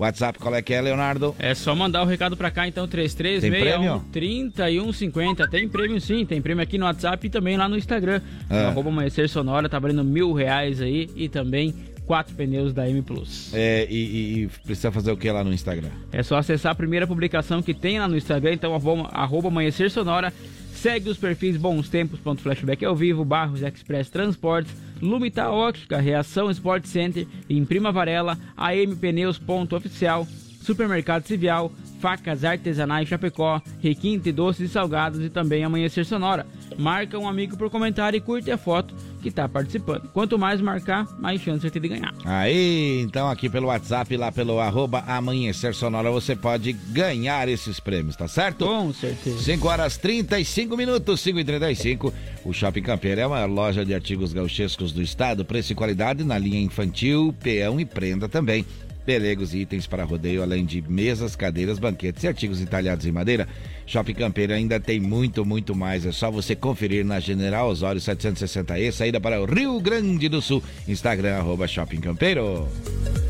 WhatsApp, 0.00 0.38
qual 0.38 0.54
é 0.54 0.62
que 0.62 0.72
é, 0.72 0.80
Leonardo? 0.80 1.34
É 1.38 1.54
só 1.54 1.74
mandar 1.74 2.02
o 2.02 2.06
recado 2.06 2.36
pra 2.36 2.50
cá, 2.50 2.66
então, 2.66 2.88
3361 2.88 4.00
3150. 4.10 5.48
Tem 5.48 5.68
prêmio 5.68 6.00
sim, 6.00 6.24
tem 6.24 6.40
prêmio 6.40 6.62
aqui 6.62 6.78
no 6.78 6.86
WhatsApp 6.86 7.26
e 7.26 7.30
também 7.30 7.56
lá 7.56 7.68
no 7.68 7.76
Instagram. 7.76 8.20
Ah. 8.48 8.62
No 8.62 8.68
arroba 8.68 8.88
Amanhecer 8.88 9.28
Sonora, 9.28 9.68
tá 9.68 9.78
valendo 9.78 10.02
mil 10.04 10.32
reais 10.32 10.80
aí 10.80 11.08
e 11.14 11.28
também 11.28 11.74
quatro 12.06 12.34
pneus 12.34 12.72
da 12.72 12.88
M 12.88 13.02
Plus. 13.02 13.52
É, 13.54 13.86
e, 13.88 14.42
e- 14.44 14.48
precisa 14.64 14.90
fazer 14.90 15.12
o 15.12 15.16
que 15.16 15.30
lá 15.30 15.44
no 15.44 15.52
Instagram? 15.52 15.90
É 16.10 16.22
só 16.22 16.38
acessar 16.38 16.72
a 16.72 16.74
primeira 16.74 17.06
publicação 17.06 17.62
que 17.62 17.72
tem 17.72 18.00
lá 18.00 18.08
no 18.08 18.16
Instagram, 18.16 18.54
então 18.54 18.74
arroba, 18.74 19.08
arroba 19.12 19.48
Amanhecer 19.48 19.90
Sonora. 19.90 20.32
Segue 20.72 21.10
os 21.10 21.18
perfis 21.18 21.56
Bons 21.56 21.88
Tempos, 21.88 22.18
ponto 22.20 22.40
flashback 22.40 22.84
ao 22.84 22.96
vivo, 22.96 23.24
Barros 23.24 23.62
Express 23.62 24.08
Transportes, 24.08 24.74
Lumita 25.00 25.50
Óptica, 25.50 26.00
Reação 26.00 26.50
Sport 26.50 26.84
Center, 26.86 27.26
Imprima 27.48 27.90
Varela, 27.90 28.38
AM 28.56 28.94
Pneus, 28.96 29.38
ponto 29.38 29.76
oficial, 29.76 30.26
Supermercado 30.60 31.26
Civial, 31.26 31.72
Facas 32.00 32.44
Artesanais 32.44 33.08
Chapecó, 33.08 33.60
Requinte 33.80 34.32
Doces 34.32 34.70
e 34.70 34.72
Salgados 34.72 35.20
e 35.20 35.28
também 35.28 35.64
Amanhecer 35.64 36.04
Sonora. 36.04 36.46
Marca 36.78 37.18
um 37.18 37.28
amigo 37.28 37.56
por 37.56 37.68
comentário 37.70 38.16
e 38.16 38.20
curte 38.20 38.50
a 38.50 38.56
foto 38.56 38.94
que 39.20 39.28
está 39.28 39.48
participando. 39.48 40.08
Quanto 40.12 40.38
mais 40.38 40.60
marcar, 40.60 41.06
mais 41.18 41.40
chance 41.40 41.60
você 41.60 41.70
tem 41.70 41.82
de 41.82 41.88
ganhar. 41.88 42.14
Aí, 42.24 43.00
então 43.02 43.28
aqui 43.28 43.48
pelo 43.50 43.66
WhatsApp, 43.66 44.16
lá 44.16 44.32
pelo 44.32 44.58
arroba 44.60 45.04
Amanhecer 45.06 45.74
Sonora, 45.74 46.10
você 46.10 46.34
pode 46.34 46.72
ganhar 46.72 47.48
esses 47.48 47.78
prêmios, 47.78 48.16
tá 48.16 48.28
certo? 48.28 48.64
Com 48.64 48.92
certeza. 48.92 49.38
5 49.38 49.68
horas 49.68 49.96
35 49.98 50.76
minutos, 50.76 51.20
5 51.20 51.38
e 51.38 51.44
35 51.44 52.12
O 52.44 52.52
Shopping 52.52 52.82
Campeiro 52.82 53.20
é 53.20 53.24
a 53.24 53.28
maior 53.28 53.50
loja 53.50 53.84
de 53.84 53.94
artigos 53.94 54.32
gauchescos 54.32 54.92
do 54.92 55.02
estado, 55.02 55.44
preço 55.44 55.72
e 55.72 55.74
qualidade 55.74 56.24
na 56.24 56.38
linha 56.38 56.60
infantil, 56.60 57.34
peão 57.42 57.78
e 57.78 57.84
prenda 57.84 58.28
também. 58.28 58.64
Pelegos 59.10 59.52
e 59.54 59.58
itens 59.58 59.88
para 59.88 60.04
rodeio, 60.04 60.40
além 60.40 60.64
de 60.64 60.80
mesas, 60.88 61.34
cadeiras, 61.34 61.80
banquetes 61.80 62.22
e 62.22 62.28
artigos 62.28 62.60
entalhados 62.60 63.04
em 63.04 63.10
madeira. 63.10 63.48
Shopping 63.84 64.14
Campeiro 64.14 64.52
ainda 64.52 64.78
tem 64.78 65.00
muito, 65.00 65.44
muito 65.44 65.74
mais. 65.74 66.06
É 66.06 66.12
só 66.12 66.30
você 66.30 66.54
conferir 66.54 67.04
na 67.04 67.18
General 67.18 67.68
Osório 67.68 68.00
760E, 68.00 68.92
saída 68.92 69.20
para 69.20 69.42
o 69.42 69.46
Rio 69.46 69.80
Grande 69.80 70.28
do 70.28 70.40
Sul. 70.40 70.62
Instagram, 70.86 71.38
arroba 71.38 71.66
Shopping 71.66 72.00
Campeiro. 72.00 72.68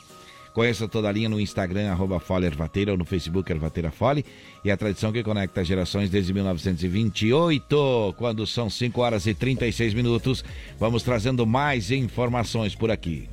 Conheça 0.55 0.87
toda 0.87 1.09
a 1.09 1.13
linha 1.13 1.29
no 1.29 1.41
Instagram, 1.41 1.91
arroba 1.91 2.21
Fole 2.21 2.47
Ervateira, 2.47 2.93
ou 2.93 2.97
no 2.97 3.05
Facebook 3.05 3.51
Ervateira 3.51 3.91
Fole. 3.91 4.25
E 4.65 4.71
a 4.71 4.77
tradição 4.77 5.11
que 5.11 5.21
conecta 5.21 5.65
gerações 5.65 6.09
desde 6.09 6.33
1928, 6.33 8.15
quando 8.17 8.47
são 8.47 8.71
5 8.71 9.01
horas 9.01 9.27
e 9.27 9.35
36 9.35 9.93
minutos. 9.95 10.45
Vamos 10.79 11.03
trazendo 11.03 11.45
mais 11.45 11.91
informações 11.91 12.73
por 12.73 12.89
aqui. 12.89 13.29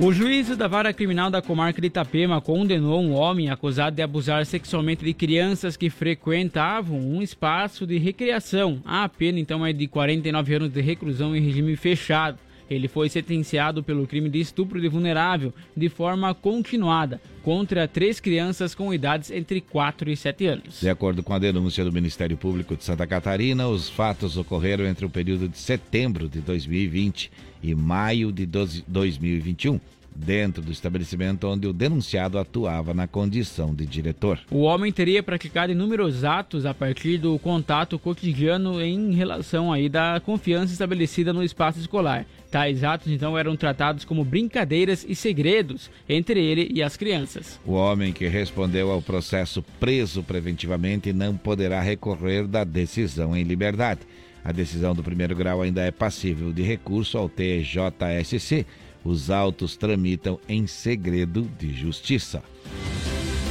O 0.00 0.10
juiz 0.10 0.54
da 0.56 0.68
vara 0.68 0.92
criminal 0.92 1.30
da 1.30 1.42
comarca 1.42 1.80
de 1.80 1.86
Itapema 1.88 2.40
condenou 2.40 3.02
um 3.02 3.12
homem 3.12 3.50
acusado 3.50 3.96
de 3.96 4.02
abusar 4.02 4.46
sexualmente 4.46 5.04
de 5.04 5.12
crianças 5.12 5.76
que 5.76 5.90
frequentavam 5.90 6.98
um 6.98 7.20
espaço 7.20 7.86
de 7.86 7.98
recreação. 7.98 8.80
A 8.86 9.06
pena 9.06 9.38
então 9.38 9.64
é 9.66 9.72
de 9.72 9.86
49 9.86 10.54
anos 10.54 10.70
de 10.70 10.80
reclusão 10.80 11.36
em 11.36 11.40
regime 11.40 11.76
fechado. 11.76 12.38
Ele 12.68 12.88
foi 12.88 13.08
sentenciado 13.08 13.82
pelo 13.82 14.06
crime 14.06 14.28
de 14.28 14.40
estupro 14.40 14.80
de 14.80 14.88
vulnerável 14.88 15.52
de 15.76 15.88
forma 15.88 16.34
continuada 16.34 17.20
contra 17.42 17.86
três 17.86 18.18
crianças 18.18 18.74
com 18.74 18.92
idades 18.92 19.30
entre 19.30 19.60
4 19.60 20.10
e 20.10 20.16
7 20.16 20.46
anos. 20.46 20.80
De 20.80 20.88
acordo 20.88 21.22
com 21.22 21.32
a 21.32 21.38
denúncia 21.38 21.84
do 21.84 21.92
Ministério 21.92 22.36
Público 22.36 22.76
de 22.76 22.84
Santa 22.84 23.06
Catarina, 23.06 23.68
os 23.68 23.88
fatos 23.88 24.36
ocorreram 24.36 24.84
entre 24.84 25.06
o 25.06 25.10
período 25.10 25.48
de 25.48 25.58
setembro 25.58 26.28
de 26.28 26.40
2020 26.40 27.30
e 27.62 27.74
maio 27.74 28.32
de 28.32 28.46
12 28.46 28.84
2021, 28.86 29.80
dentro 30.16 30.62
do 30.62 30.72
estabelecimento 30.72 31.46
onde 31.46 31.66
o 31.66 31.72
denunciado 31.72 32.38
atuava 32.38 32.94
na 32.94 33.06
condição 33.06 33.74
de 33.74 33.86
diretor. 33.86 34.40
O 34.50 34.62
homem 34.62 34.92
teria 34.92 35.22
praticado 35.22 35.72
inúmeros 35.72 36.24
atos 36.24 36.64
a 36.64 36.72
partir 36.72 37.18
do 37.18 37.38
contato 37.38 37.98
cotidiano 37.98 38.80
em 38.80 39.12
relação 39.12 39.72
aí 39.72 39.88
da 39.88 40.20
confiança 40.20 40.72
estabelecida 40.72 41.32
no 41.32 41.44
espaço 41.44 41.78
escolar. 41.78 42.26
Tais 42.50 42.84
atos 42.84 43.12
então 43.12 43.36
eram 43.36 43.56
tratados 43.56 44.04
como 44.04 44.24
brincadeiras 44.24 45.04
e 45.06 45.14
segredos 45.14 45.90
entre 46.08 46.42
ele 46.42 46.70
e 46.72 46.82
as 46.82 46.96
crianças. 46.96 47.60
O 47.66 47.72
homem 47.72 48.12
que 48.12 48.26
respondeu 48.28 48.90
ao 48.90 49.02
processo 49.02 49.62
preso 49.78 50.22
preventivamente 50.22 51.12
não 51.12 51.36
poderá 51.36 51.80
recorrer 51.80 52.46
da 52.46 52.64
decisão 52.64 53.36
em 53.36 53.42
liberdade. 53.42 54.00
A 54.46 54.52
decisão 54.52 54.94
do 54.94 55.02
primeiro 55.02 55.34
grau 55.34 55.60
ainda 55.60 55.82
é 55.82 55.90
passível 55.90 56.52
de 56.52 56.62
recurso 56.62 57.18
ao 57.18 57.28
TJSC. 57.28 58.64
Os 59.06 59.30
autos 59.30 59.76
tramitam 59.76 60.40
em 60.48 60.66
segredo 60.66 61.48
de 61.56 61.72
justiça. 61.72 62.42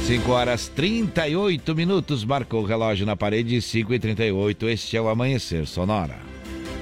5 0.06 0.30
horas 0.30 0.68
38 0.68 1.74
minutos, 1.74 2.26
marcou 2.26 2.62
o 2.62 2.66
relógio 2.66 3.06
na 3.06 3.16
parede, 3.16 3.62
5 3.62 3.94
e 3.94 3.98
38 3.98 4.68
Este 4.68 4.98
é 4.98 5.00
o 5.00 5.08
Amanhecer 5.08 5.66
Sonora. 5.66 6.25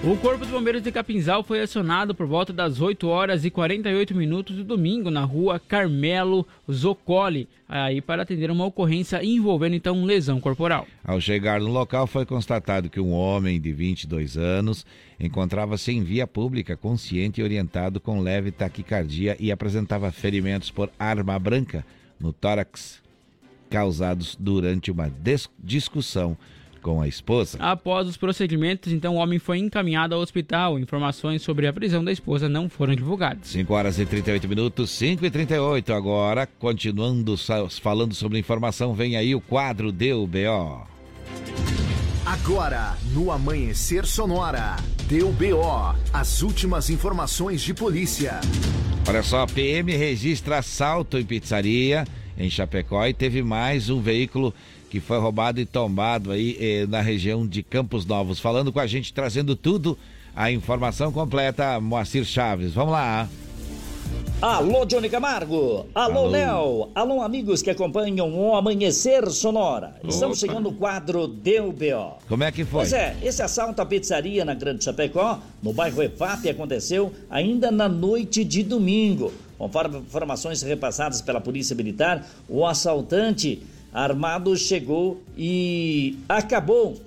O 0.07 0.17
Corpo 0.19 0.45
de 0.45 0.53
Bombeiros 0.53 0.83
de 0.83 0.93
Capinzal 0.93 1.43
foi 1.43 1.63
acionado 1.63 2.15
por 2.15 2.27
volta 2.27 2.53
das 2.53 2.79
8 2.79 3.09
horas 3.09 3.43
e 3.45 3.51
48 3.51 4.15
minutos 4.15 4.55
do 4.55 4.63
domingo 4.63 5.11
na 5.11 5.25
rua 5.25 5.59
Carmelo 5.59 6.47
Zoccoli, 6.71 7.49
aí 7.67 8.03
para 8.03 8.23
atender 8.23 8.51
uma 8.51 8.67
ocorrência 8.67 9.25
envolvendo 9.25 9.75
então 9.75 10.05
lesão 10.05 10.39
corporal. 10.41 10.87
Ao 11.03 11.19
chegar 11.23 11.59
no 11.59 11.71
local, 11.71 12.07
foi 12.07 12.27
constatado 12.27 12.91
que 12.91 13.01
um 13.01 13.13
homem 13.13 13.59
de 13.59 13.73
22 13.73 14.37
anos 14.37 14.85
encontrava-se 15.19 15.91
em 15.93 16.03
via 16.03 16.27
pública, 16.27 16.77
consciente 16.77 17.41
e 17.41 17.45
orientado 17.45 17.99
com 17.99 18.21
leve 18.21 18.51
taquicardia 18.53 19.37
e 19.41 19.51
apresentava 19.51 20.13
ferimentos 20.13 20.71
por 20.71 20.91
arma 20.99 21.39
branca 21.39 21.85
no 22.21 22.31
tórax, 22.31 23.03
causados 23.71 24.37
durante 24.39 24.91
uma 24.91 25.09
dis- 25.09 25.49
discussão 25.59 26.37
com 26.85 27.01
a 27.01 27.09
esposa. 27.09 27.57
Após 27.59 28.07
os 28.07 28.19
procedimentos, 28.19 28.93
então 28.93 29.15
o 29.15 29.17
homem 29.17 29.39
foi 29.39 29.57
encaminhado 29.59 30.15
ao 30.15 30.21
hospital. 30.21 30.79
Informações 30.79 31.41
sobre 31.41 31.67
a 31.67 31.73
prisão 31.73 32.05
da 32.05 32.13
esposa 32.13 32.47
não 32.47 32.69
foram 32.69 32.95
divulgadas. 32.95 33.49
5 33.49 33.73
horas 33.73 33.99
e 33.99 34.05
38 34.05 34.47
minutos, 34.47 34.91
5 34.91 35.25
e 35.25 35.31
38 35.31 35.95
agora. 35.95 36.47
Continuando 36.47 37.37
falando 37.81 38.15
sobre 38.15 38.39
informação, 38.39 38.93
vem 38.93 39.17
aí 39.17 39.35
o 39.35 39.41
quadro 39.41 39.91
Deu 39.91 40.27
BO. 40.27 40.87
Agora, 42.27 42.99
no 43.15 43.31
Amanhecer 43.31 44.05
Sonora, 44.05 44.77
deu 45.09 45.33
BO, 45.33 45.95
as 46.13 46.43
últimas 46.43 46.91
informações 46.91 47.63
de 47.63 47.73
polícia. 47.73 48.41
Olha 49.09 49.23
só, 49.23 49.47
PM 49.47 49.91
registra 49.97 50.59
assalto 50.59 51.19
em 51.19 51.25
pizzaria 51.25 52.05
em 52.37 52.51
Chapecó. 52.51 53.07
E 53.07 53.15
teve 53.15 53.43
mais 53.43 53.91
um 53.91 54.01
veículo 54.01 54.55
que 54.95 55.01
foi 55.01 55.19
roubado 55.19 55.61
e 55.61 55.67
tombado 55.67 56.31
aí 56.31 56.57
eh, 56.61 56.87
na 56.87 57.01
região 57.01 57.45
de 57.45 57.65
Campos 57.65 58.07
Novos. 58.07 58.39
Falando 58.39 58.73
com 58.73 58.79
a 58.79 58.87
gente, 58.87 59.13
trazendo 59.13 59.57
tudo, 59.57 59.99
a 60.37 60.53
informação 60.53 61.11
completa, 61.11 61.81
Moacir 61.81 62.25
Chaves. 62.25 62.73
Vamos 62.75 62.93
lá. 62.93 63.29
Alô, 64.41 64.85
Johnny 64.85 65.09
Camargo. 65.09 65.87
Alô, 65.93 66.19
Alô. 66.19 66.27
Léo. 66.29 66.89
Alô, 66.95 67.23
amigos 67.23 67.61
que 67.61 67.71
acompanham 67.71 68.33
o 68.33 68.55
Amanhecer 68.55 69.29
Sonora. 69.31 69.97
Estamos 70.05 70.39
Opa. 70.39 70.47
chegando 70.47 70.71
no 70.71 70.77
quadro 70.77 71.27
Deu 71.27 71.73
B.O. 71.73 72.13
Como 72.29 72.45
é 72.45 72.53
que 72.53 72.65
foi? 72.65 72.83
Pois 72.83 72.93
é, 72.93 73.17
esse 73.21 73.43
assalto 73.43 73.83
à 73.83 73.87
pizzaria 73.87 74.45
na 74.45 74.55
Grande 74.55 74.85
Chapecó, 74.85 75.41
no 75.61 75.73
bairro 75.73 76.05
EFAP, 76.05 76.51
aconteceu 76.51 77.13
ainda 77.29 77.73
na 77.73 77.89
noite 77.89 78.45
de 78.45 78.63
domingo. 78.63 79.33
Conforme 79.59 79.99
informações 79.99 80.63
repassadas 80.63 81.21
pela 81.21 81.41
Polícia 81.41 81.75
Militar, 81.75 82.25
o 82.49 82.65
assaltante 82.65 83.61
armado 83.95 84.57
chegou 84.57 85.23
e 85.39 86.19
acabou 86.29 87.01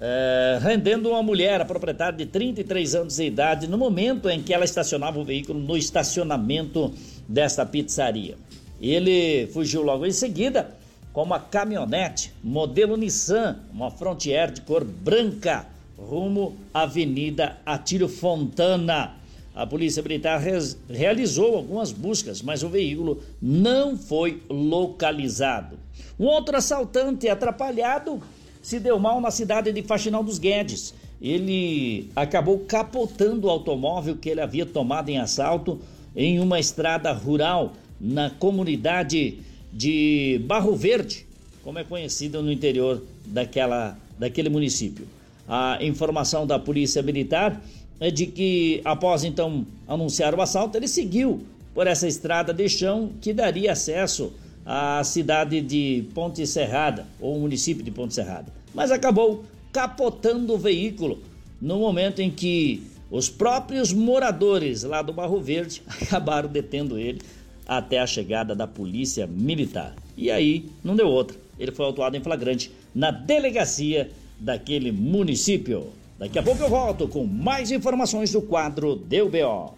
é, 0.00 0.58
rendendo 0.62 1.10
uma 1.10 1.22
mulher, 1.24 1.60
a 1.60 1.64
proprietária 1.64 2.16
de 2.16 2.26
33 2.26 2.94
anos 2.94 3.16
de 3.16 3.24
idade, 3.24 3.66
no 3.66 3.76
momento 3.76 4.30
em 4.30 4.40
que 4.40 4.54
ela 4.54 4.64
estacionava 4.64 5.18
o 5.18 5.24
veículo 5.24 5.58
no 5.58 5.76
estacionamento 5.76 6.94
desta 7.28 7.66
pizzaria. 7.66 8.36
Ele 8.80 9.48
fugiu 9.48 9.82
logo 9.82 10.06
em 10.06 10.12
seguida 10.12 10.70
com 11.12 11.24
uma 11.24 11.40
caminhonete 11.40 12.32
modelo 12.44 12.96
Nissan, 12.96 13.58
uma 13.72 13.90
Frontier 13.90 14.52
de 14.52 14.60
cor 14.60 14.84
branca, 14.84 15.66
rumo 15.98 16.56
à 16.72 16.82
Avenida 16.82 17.58
Atílio 17.66 18.08
Fontana. 18.08 19.16
A 19.52 19.66
Polícia 19.66 20.00
Militar 20.00 20.40
realizou 20.88 21.56
algumas 21.56 21.90
buscas, 21.90 22.40
mas 22.40 22.62
o 22.62 22.68
veículo 22.68 23.20
não 23.42 23.98
foi 23.98 24.40
localizado. 24.48 25.76
Um 26.18 26.26
outro 26.26 26.56
assaltante 26.56 27.28
atrapalhado 27.28 28.20
se 28.60 28.78
deu 28.78 28.98
mal 28.98 29.20
na 29.20 29.30
cidade 29.30 29.72
de 29.72 29.82
Faxinal 29.82 30.22
dos 30.22 30.38
Guedes. 30.38 30.94
Ele 31.20 32.10
acabou 32.14 32.60
capotando 32.60 33.46
o 33.46 33.50
automóvel 33.50 34.16
que 34.16 34.28
ele 34.28 34.40
havia 34.40 34.66
tomado 34.66 35.08
em 35.08 35.18
assalto 35.18 35.80
em 36.14 36.38
uma 36.38 36.58
estrada 36.58 37.12
rural 37.12 37.72
na 38.00 38.30
comunidade 38.30 39.38
de 39.72 40.40
Barro 40.44 40.74
Verde, 40.74 41.26
como 41.62 41.78
é 41.78 41.84
conhecida 41.84 42.40
no 42.40 42.50
interior 42.50 43.02
daquela, 43.26 43.98
daquele 44.18 44.48
município. 44.48 45.06
A 45.48 45.78
informação 45.80 46.46
da 46.46 46.58
Polícia 46.58 47.02
Militar 47.02 47.60
é 48.00 48.10
de 48.10 48.26
que, 48.26 48.80
após 48.84 49.24
então 49.24 49.66
anunciar 49.86 50.34
o 50.34 50.40
assalto, 50.40 50.76
ele 50.76 50.88
seguiu 50.88 51.42
por 51.74 51.86
essa 51.86 52.06
estrada 52.06 52.52
de 52.52 52.68
chão 52.68 53.10
que 53.20 53.32
daria 53.32 53.72
acesso 53.72 54.32
à 54.70 55.02
cidade 55.02 55.62
de 55.62 56.04
Ponte 56.14 56.46
Serrada, 56.46 57.06
ou 57.18 57.38
o 57.38 57.40
município 57.40 57.82
de 57.82 57.90
Ponte 57.90 58.12
Serrada. 58.12 58.52
Mas 58.74 58.90
acabou 58.90 59.42
capotando 59.72 60.52
o 60.52 60.58
veículo 60.58 61.22
no 61.58 61.78
momento 61.78 62.20
em 62.20 62.30
que 62.30 62.82
os 63.10 63.30
próprios 63.30 63.94
moradores 63.94 64.82
lá 64.82 65.00
do 65.00 65.10
Barro 65.10 65.40
Verde 65.40 65.82
acabaram 65.88 66.50
detendo 66.50 66.98
ele 66.98 67.22
até 67.66 67.98
a 67.98 68.06
chegada 68.06 68.54
da 68.54 68.66
polícia 68.66 69.26
militar. 69.26 69.94
E 70.14 70.30
aí 70.30 70.66
não 70.84 70.94
deu 70.94 71.08
outra. 71.08 71.38
Ele 71.58 71.72
foi 71.72 71.86
autuado 71.86 72.18
em 72.18 72.22
flagrante 72.22 72.70
na 72.94 73.10
delegacia 73.10 74.10
daquele 74.38 74.92
município. 74.92 75.86
Daqui 76.18 76.38
a 76.38 76.42
pouco 76.42 76.62
eu 76.62 76.68
volto 76.68 77.08
com 77.08 77.24
mais 77.24 77.70
informações 77.70 78.32
do 78.32 78.42
quadro 78.42 78.96
Deu 78.96 79.30
BO. 79.30 79.74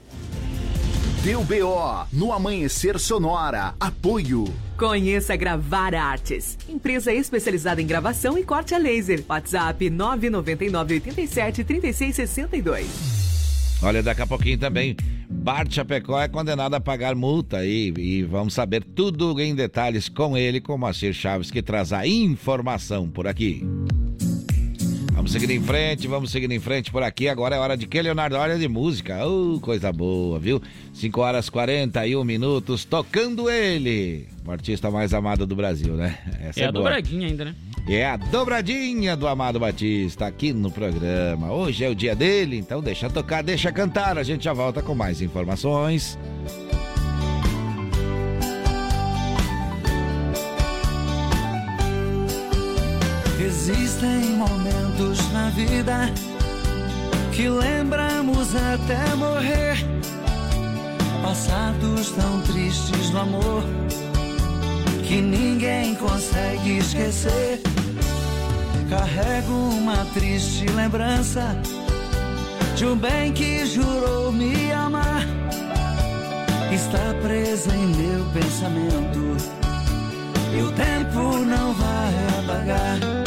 Deu 1.22 1.44
BO 1.44 2.06
no 2.14 2.32
Amanhecer 2.32 2.98
Sonora. 2.98 3.74
Apoio. 3.78 4.44
Conheça 4.78 5.36
Gravar 5.36 5.94
Artes, 5.94 6.56
empresa 6.66 7.12
especializada 7.12 7.82
em 7.82 7.86
gravação 7.86 8.38
e 8.38 8.42
corte 8.42 8.74
a 8.74 8.78
laser. 8.78 9.22
WhatsApp 9.28 9.90
999 9.90 10.94
87 10.94 11.62
36 11.62 12.16
62. 12.16 13.80
Olha, 13.82 14.02
daqui 14.02 14.22
a 14.22 14.26
pouquinho 14.26 14.56
também, 14.56 14.96
Bart 15.28 15.70
Chapecó 15.70 16.18
é 16.18 16.26
condenado 16.26 16.72
a 16.72 16.80
pagar 16.80 17.14
multa 17.14 17.66
e, 17.66 17.92
e 17.98 18.22
vamos 18.22 18.54
saber 18.54 18.82
tudo 18.82 19.38
em 19.42 19.54
detalhes 19.54 20.08
com 20.08 20.38
ele, 20.38 20.58
com 20.58 20.74
o 20.74 20.78
Moacir 20.78 21.12
Chaves, 21.12 21.50
que 21.50 21.60
traz 21.60 21.92
a 21.92 22.06
informação 22.06 23.10
por 23.10 23.26
aqui. 23.28 23.62
Vamos 25.20 25.32
seguindo 25.32 25.50
em 25.50 25.62
frente, 25.62 26.08
vamos 26.08 26.30
seguindo 26.30 26.52
em 26.52 26.58
frente 26.58 26.90
por 26.90 27.02
aqui. 27.02 27.28
Agora 27.28 27.54
é 27.54 27.58
hora 27.58 27.76
de 27.76 27.86
que, 27.86 28.00
Leonardo? 28.00 28.36
Hora 28.36 28.58
de 28.58 28.66
música. 28.66 29.26
Oh, 29.26 29.60
coisa 29.60 29.92
boa, 29.92 30.38
viu? 30.38 30.62
5 30.94 31.20
horas 31.20 31.50
41 31.50 32.24
minutos, 32.24 32.86
tocando 32.86 33.50
ele. 33.50 34.26
O 34.46 34.50
artista 34.50 34.90
mais 34.90 35.12
amado 35.12 35.46
do 35.46 35.54
Brasil, 35.54 35.92
né? 35.92 36.16
Essa 36.40 36.60
É 36.60 36.64
a 36.64 36.72
boa. 36.72 36.84
dobradinha 36.84 37.26
ainda, 37.28 37.44
né? 37.44 37.54
É 37.86 38.06
a 38.06 38.16
dobradinha 38.16 39.14
do 39.14 39.28
Amado 39.28 39.60
Batista 39.60 40.26
aqui 40.26 40.54
no 40.54 40.70
programa. 40.70 41.52
Hoje 41.52 41.84
é 41.84 41.90
o 41.90 41.94
dia 41.94 42.16
dele, 42.16 42.56
então 42.56 42.80
deixa 42.80 43.10
tocar, 43.10 43.42
deixa 43.42 43.70
cantar. 43.70 44.16
A 44.16 44.22
gente 44.22 44.44
já 44.44 44.54
volta 44.54 44.80
com 44.80 44.94
mais 44.94 45.20
informações. 45.20 46.18
Existem 53.38 54.36
momentos 54.36 54.89
na 55.32 55.48
vida 55.50 56.10
que 57.32 57.48
lembramos 57.48 58.54
até 58.54 59.14
morrer. 59.14 59.76
Passados 61.22 62.10
tão 62.10 62.42
tristes 62.42 63.10
no 63.10 63.20
amor 63.20 63.64
que 65.06 65.22
ninguém 65.22 65.94
consegue 65.94 66.78
esquecer. 66.78 67.62
Carrego 68.90 69.52
uma 69.52 70.04
triste 70.12 70.66
lembrança 70.66 71.56
de 72.76 72.84
um 72.84 72.96
bem 72.96 73.32
que 73.32 73.64
jurou 73.64 74.30
me 74.30 74.70
amar. 74.72 75.24
Está 76.70 77.14
presa 77.22 77.74
em 77.74 77.86
meu 77.86 78.24
pensamento 78.34 79.36
e 80.54 80.62
o 80.62 80.70
tempo 80.72 81.38
não 81.38 81.72
vai 81.72 82.14
apagar. 82.38 83.19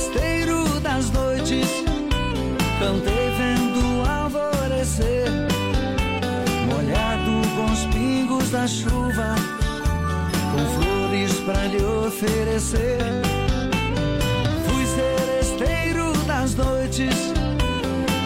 Fui 0.00 0.14
seresteiro 0.14 0.80
das 0.80 1.10
noites, 1.10 1.68
cantei 2.78 3.30
vendo 3.36 4.08
alvorecer, 4.08 5.28
molhado 6.66 7.46
com 7.54 7.70
os 7.70 7.84
pingos 7.94 8.50
da 8.50 8.66
chuva, 8.66 9.34
com 10.52 10.80
flores 10.80 11.34
pra 11.40 11.66
lhe 11.66 11.84
oferecer. 11.84 12.98
Fui 14.66 14.86
seresteiro 14.86 16.12
das 16.26 16.54
noites, 16.54 17.14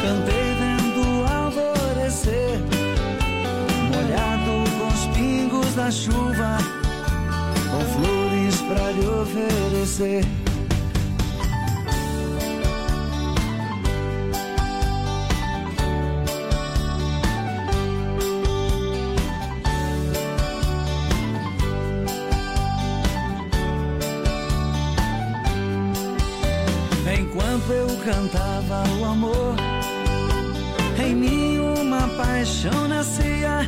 cantei 0.00 0.54
vendo 0.60 1.26
alvorecer, 1.28 2.60
molhado 3.92 4.70
com 4.78 4.86
os 4.86 5.16
pingos 5.16 5.74
da 5.74 5.90
chuva, 5.90 6.58
com 7.70 7.80
flores 8.00 8.60
pra 8.62 8.92
lhe 8.92 9.06
oferecer. 9.08 10.43
O 28.98 29.04
amor, 29.04 29.56
em 30.98 31.14
mim 31.14 31.58
uma 31.58 32.08
paixão 32.16 32.88
nascia. 32.88 33.66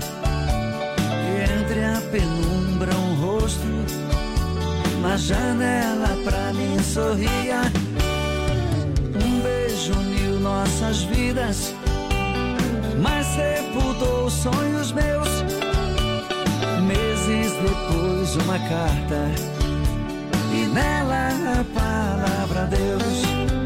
E 1.26 1.61
entre 1.61 1.84
a 1.84 2.00
penumbra 2.11 2.94
um 2.96 3.14
rosto, 3.14 3.66
na 5.02 5.16
janela 5.16 6.16
pra 6.24 6.52
mim 6.52 6.78
sorria. 6.82 7.62
Um 9.14 9.40
beijo 9.40 9.92
uniu 9.92 10.40
nossas 10.40 11.02
vidas, 11.02 11.74
mas 13.02 13.26
sepultou 13.26 14.30
sonhos 14.30 14.92
meus. 14.92 15.28
Meses 16.86 17.52
depois, 17.62 18.36
uma 18.36 18.59
carta 18.59 19.57
e 20.52 20.66
nela 20.66 21.61
a 21.61 21.64
palavra 21.74 22.66
Deus. 22.66 23.65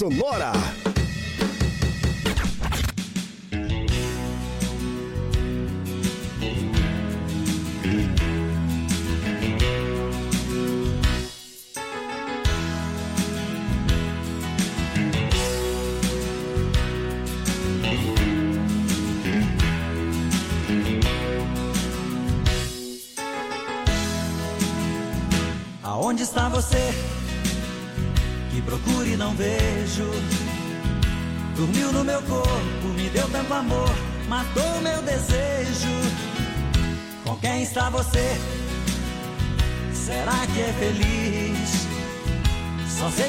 Sonora. 0.00 0.59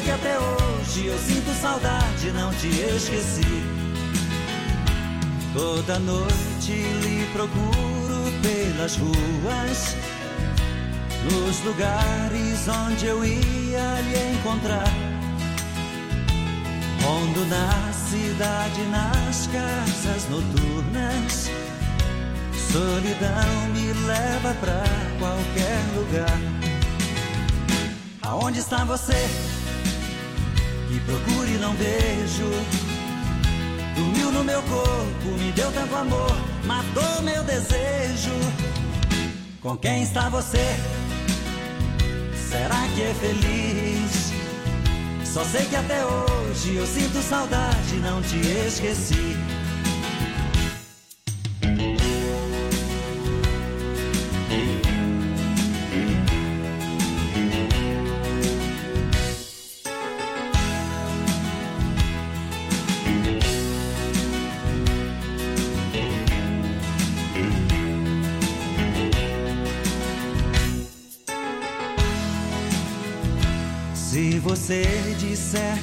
Sei 0.01 0.05
que 0.05 0.11
até 0.11 0.37
hoje 0.39 1.05
eu 1.07 1.17
sinto 1.17 1.53
saudade, 1.61 2.31
não 2.31 2.51
te 2.53 2.67
esqueci. 2.67 3.63
Toda 5.53 5.99
noite 5.99 6.71
lhe 6.71 7.25
procuro 7.33 8.31
pelas 8.41 8.95
ruas, 8.97 9.95
nos 11.23 11.63
lugares 11.63 12.67
onde 12.67 13.05
eu 13.05 13.23
ia 13.23 14.01
lhe 14.01 14.33
encontrar. 14.33 14.91
Rondo 17.03 17.45
na 17.47 17.93
cidade, 17.93 18.81
nas 18.91 19.47
casas 19.47 20.29
noturnas. 20.29 21.49
Solidão 22.71 23.67
me 23.73 23.91
leva 24.07 24.53
pra 24.61 24.83
qualquer 25.19 25.81
lugar. 25.95 26.39
Aonde 28.21 28.59
está 28.59 28.85
você? 28.85 29.60
Que 30.91 30.99
procuro 30.99 31.47
e 31.47 31.57
não 31.57 31.73
vejo. 31.75 32.51
Dormiu 33.95 34.29
no 34.29 34.43
meu 34.43 34.61
corpo, 34.63 35.37
me 35.39 35.49
deu 35.53 35.71
tanto 35.71 35.95
amor, 35.95 36.35
matou 36.65 37.21
meu 37.21 37.41
desejo. 37.45 38.33
Com 39.61 39.77
quem 39.77 40.03
está 40.03 40.27
você? 40.27 40.75
Será 42.35 42.85
que 42.93 43.03
é 43.03 43.13
feliz? 43.13 44.33
Só 45.23 45.45
sei 45.45 45.63
que 45.63 45.77
até 45.77 46.05
hoje 46.05 46.75
eu 46.75 46.85
sinto 46.85 47.21
saudade, 47.21 47.95
não 48.03 48.21
te 48.21 48.41
esqueci. 48.67 49.37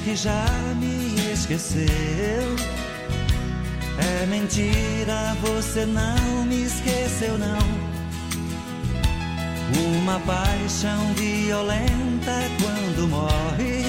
Que 0.09 0.15
já 0.15 0.45
me 0.77 1.31
esqueceu, 1.31 1.85
é 3.99 4.25
mentira, 4.25 5.37
você 5.39 5.85
não 5.85 6.45
me 6.45 6.63
esqueceu, 6.63 7.37
não. 7.37 7.59
Uma 9.99 10.19
paixão 10.21 11.13
violenta 11.13 12.41
quando 12.59 13.07
morre, 13.07 13.85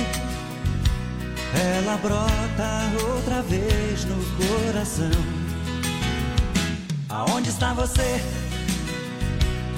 ela 1.79 1.97
brota 1.97 3.07
outra 3.15 3.41
vez 3.43 4.05
no 4.05 4.23
coração. 4.37 5.11
Aonde 7.09 7.49
está 7.49 7.73
você? 7.73 8.21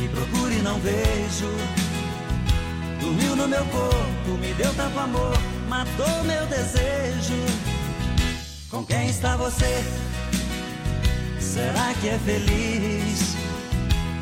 Que 0.00 0.08
procure 0.08 0.56
e 0.56 0.62
não 0.62 0.80
vejo. 0.80 1.52
Dormiu 3.00 3.36
no 3.36 3.46
meu 3.46 3.64
corpo, 3.66 4.30
me 4.40 4.52
deu 4.54 4.72
tanto 4.74 4.98
amor, 4.98 5.38
matou 5.72 6.24
meu 6.24 6.46
desejo. 6.48 7.40
Com 8.70 8.84
quem 8.84 9.08
está 9.08 9.36
você? 9.36 9.72
Será 11.40 11.94
que 11.98 12.08
é 12.10 12.18
feliz? 12.18 13.34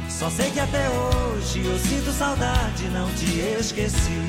Só 0.09 0.31
sei 0.31 0.51
que 0.53 0.61
até 0.61 0.89
hoje 0.91 1.65
eu 1.65 1.79
sinto 1.79 2.13
saudade, 2.13 2.85
não 2.91 3.09
te 3.15 3.41
esqueci. 3.59 4.21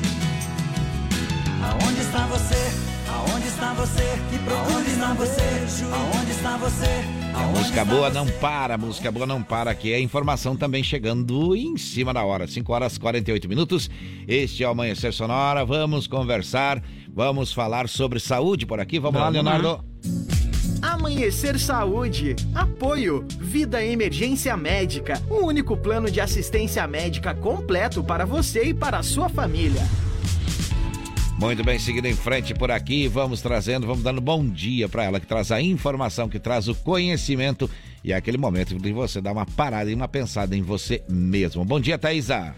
Aonde 1.62 2.00
está 2.00 2.26
você? 2.26 2.62
Aonde 3.14 3.46
está 3.46 3.72
você? 3.74 4.08
Que 4.30 4.38
procure 4.38 4.90
e 4.90 4.96
não 4.96 5.14
vejo. 5.14 5.86
Aonde 5.94 6.32
está 6.32 6.56
você? 6.56 7.21
A 7.34 7.46
música 7.46 7.84
boa 7.84 8.10
não 8.10 8.26
para, 8.26 8.74
a 8.74 8.78
música 8.78 9.10
boa 9.10 9.26
não 9.26 9.42
para 9.42 9.70
aqui. 9.70 9.92
É 9.92 10.00
informação 10.00 10.54
também 10.54 10.82
chegando 10.82 11.56
em 11.56 11.76
cima 11.76 12.12
da 12.12 12.22
hora. 12.22 12.46
5 12.46 12.72
horas 12.72 12.96
e 12.96 13.00
48 13.00 13.48
minutos. 13.48 13.90
Este 14.28 14.62
é 14.62 14.68
o 14.68 14.70
Amanhecer 14.70 15.12
Sonora. 15.12 15.64
Vamos 15.64 16.06
conversar, 16.06 16.82
vamos 17.08 17.52
falar 17.52 17.88
sobre 17.88 18.20
saúde 18.20 18.66
por 18.66 18.80
aqui. 18.80 18.98
Vamos, 18.98 19.20
lá, 19.20 19.28
Leonardo. 19.28 19.82
Amanhecer 20.82 21.58
Saúde. 21.58 22.36
Apoio. 22.54 23.24
Vida 23.40 23.82
Emergência 23.82 24.56
Médica. 24.56 25.22
O 25.30 25.46
único 25.46 25.76
plano 25.76 26.10
de 26.10 26.20
assistência 26.20 26.86
médica 26.86 27.34
completo 27.34 28.04
para 28.04 28.26
você 28.26 28.64
e 28.64 28.74
para 28.74 28.98
a 28.98 29.02
sua 29.02 29.28
família. 29.28 29.82
Muito 31.42 31.64
bem, 31.64 31.76
seguindo 31.76 32.06
em 32.06 32.14
frente 32.14 32.54
por 32.54 32.70
aqui, 32.70 33.08
vamos 33.08 33.42
trazendo, 33.42 33.84
vamos 33.84 34.04
dando 34.04 34.20
bom 34.20 34.46
dia 34.46 34.88
para 34.88 35.02
ela 35.02 35.18
que 35.18 35.26
traz 35.26 35.50
a 35.50 35.60
informação, 35.60 36.28
que 36.28 36.38
traz 36.38 36.68
o 36.68 36.74
conhecimento 36.76 37.68
E 38.04 38.12
é 38.12 38.14
aquele 38.14 38.38
momento 38.38 38.78
de 38.78 38.92
você 38.92 39.20
dar 39.20 39.32
uma 39.32 39.44
parada 39.44 39.90
e 39.90 39.94
uma 39.94 40.06
pensada 40.06 40.56
em 40.56 40.62
você 40.62 41.02
mesmo. 41.08 41.64
Bom 41.64 41.80
dia, 41.80 41.98
Thaisa. 41.98 42.54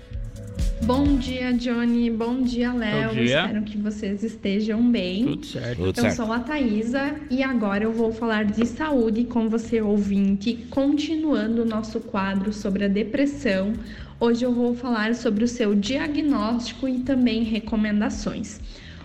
Bom 0.82 1.16
dia, 1.16 1.50
Johnny. 1.54 2.10
Bom 2.10 2.42
dia, 2.42 2.74
Léo. 2.74 3.08
Bom 3.08 3.14
dia. 3.14 3.40
Espero 3.40 3.62
que 3.62 3.78
vocês 3.78 4.22
estejam 4.22 4.90
bem. 4.90 5.24
Tudo 5.24 5.46
certo. 5.46 5.76
Tudo 5.76 5.98
eu 5.98 6.02
certo. 6.02 6.16
sou 6.16 6.30
a 6.30 6.40
Thaisa 6.40 7.14
e 7.30 7.42
agora 7.42 7.84
eu 7.84 7.92
vou 7.92 8.12
falar 8.12 8.44
de 8.44 8.66
saúde 8.66 9.24
com 9.24 9.48
você, 9.48 9.80
ouvinte, 9.80 10.66
continuando 10.68 11.62
o 11.62 11.64
nosso 11.64 12.00
quadro 12.00 12.52
sobre 12.52 12.84
a 12.84 12.88
depressão. 12.88 13.72
Hoje 14.20 14.44
eu 14.44 14.52
vou 14.52 14.74
falar 14.74 15.14
sobre 15.14 15.44
o 15.44 15.48
seu 15.48 15.74
diagnóstico 15.74 16.88
e 16.88 17.00
também 17.00 17.42
recomendações. 17.42 18.60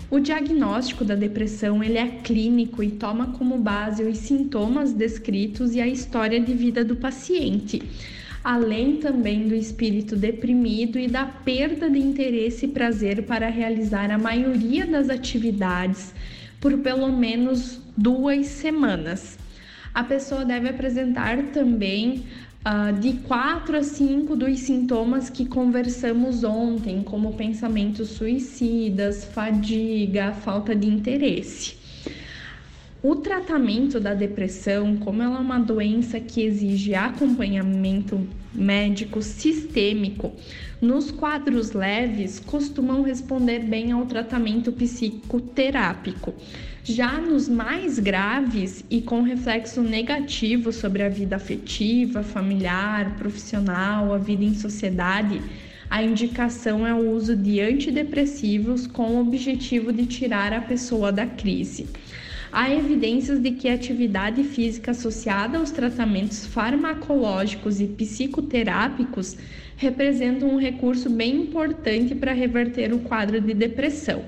O 0.09 0.19
diagnóstico 0.19 1.03
da 1.03 1.15
depressão 1.15 1.83
ele 1.83 1.97
é 1.97 2.07
clínico 2.07 2.81
e 2.81 2.91
toma 2.91 3.27
como 3.37 3.57
base 3.57 4.03
os 4.03 4.17
sintomas 4.19 4.93
descritos 4.93 5.75
e 5.75 5.81
a 5.81 5.87
história 5.87 6.39
de 6.39 6.53
vida 6.53 6.83
do 6.83 6.95
paciente 6.95 7.81
além 8.43 8.97
também 8.97 9.47
do 9.47 9.55
espírito 9.55 10.15
deprimido 10.15 10.97
e 10.97 11.07
da 11.07 11.25
perda 11.25 11.89
de 11.89 11.99
interesse 11.99 12.65
e 12.65 12.69
prazer 12.69 13.23
para 13.23 13.49
realizar 13.49 14.09
a 14.11 14.17
maioria 14.17 14.85
das 14.85 15.09
atividades 15.09 16.13
por 16.59 16.77
pelo 16.79 17.11
menos 17.11 17.81
duas 17.97 18.47
semanas. 18.47 19.37
A 19.93 20.03
pessoa 20.03 20.45
deve 20.45 20.69
apresentar 20.69 21.37
também 21.51 22.23
ah, 22.63 22.91
de 22.91 23.19
quatro 23.21 23.77
a 23.77 23.83
cinco 23.83 24.35
dos 24.35 24.59
sintomas 24.61 25.29
que 25.29 25.45
conversamos 25.47 26.43
ontem, 26.43 27.03
como 27.03 27.35
pensamentos 27.35 28.09
suicidas, 28.11 29.25
fadiga, 29.25 30.33
falta 30.33 30.75
de 30.75 30.87
interesse. 30.87 31.78
O 33.01 33.15
tratamento 33.15 33.97
da 33.97 34.13
depressão, 34.13 34.97
como 34.97 35.23
ela 35.23 35.37
é 35.37 35.39
uma 35.39 35.57
doença 35.57 36.19
que 36.19 36.41
exige 36.41 36.93
acompanhamento 36.93 38.27
médico 38.53 39.21
sistêmico, 39.21 40.33
nos 40.81 41.09
quadros 41.09 41.71
leves 41.71 42.41
costumam 42.41 43.01
responder 43.01 43.59
bem 43.59 43.93
ao 43.93 44.05
tratamento 44.05 44.73
psicoterápico. 44.73 46.33
Já 46.83 47.21
nos 47.21 47.47
mais 47.47 47.99
graves 47.99 48.83
e 48.89 48.99
com 48.99 49.21
reflexo 49.21 49.81
negativo 49.81 50.73
sobre 50.73 51.01
a 51.01 51.07
vida 51.07 51.37
afetiva, 51.37 52.21
familiar, 52.21 53.15
profissional, 53.15 54.13
a 54.13 54.17
vida 54.17 54.43
em 54.43 54.55
sociedade, 54.55 55.41
a 55.89 56.03
indicação 56.03 56.85
é 56.85 56.93
o 56.93 57.11
uso 57.11 57.33
de 57.33 57.61
antidepressivos 57.61 58.85
com 58.85 59.15
o 59.15 59.21
objetivo 59.21 59.93
de 59.93 60.05
tirar 60.05 60.51
a 60.51 60.59
pessoa 60.59 61.13
da 61.13 61.25
crise. 61.25 61.87
Há 62.51 62.73
evidências 62.73 63.39
de 63.39 63.51
que 63.51 63.69
a 63.69 63.75
atividade 63.75 64.43
física 64.43 64.89
associada 64.91 65.59
aos 65.59 65.69
tratamentos 65.69 66.47
farmacológicos 66.47 67.79
e 67.79 67.85
psicoterápicos 67.85 69.37
representa 69.77 70.45
um 70.45 70.57
recurso 70.57 71.11
bem 71.11 71.43
importante 71.43 72.15
para 72.15 72.33
reverter 72.33 72.91
o 72.91 72.99
quadro 72.99 73.39
de 73.39 73.53
depressão. 73.53 74.25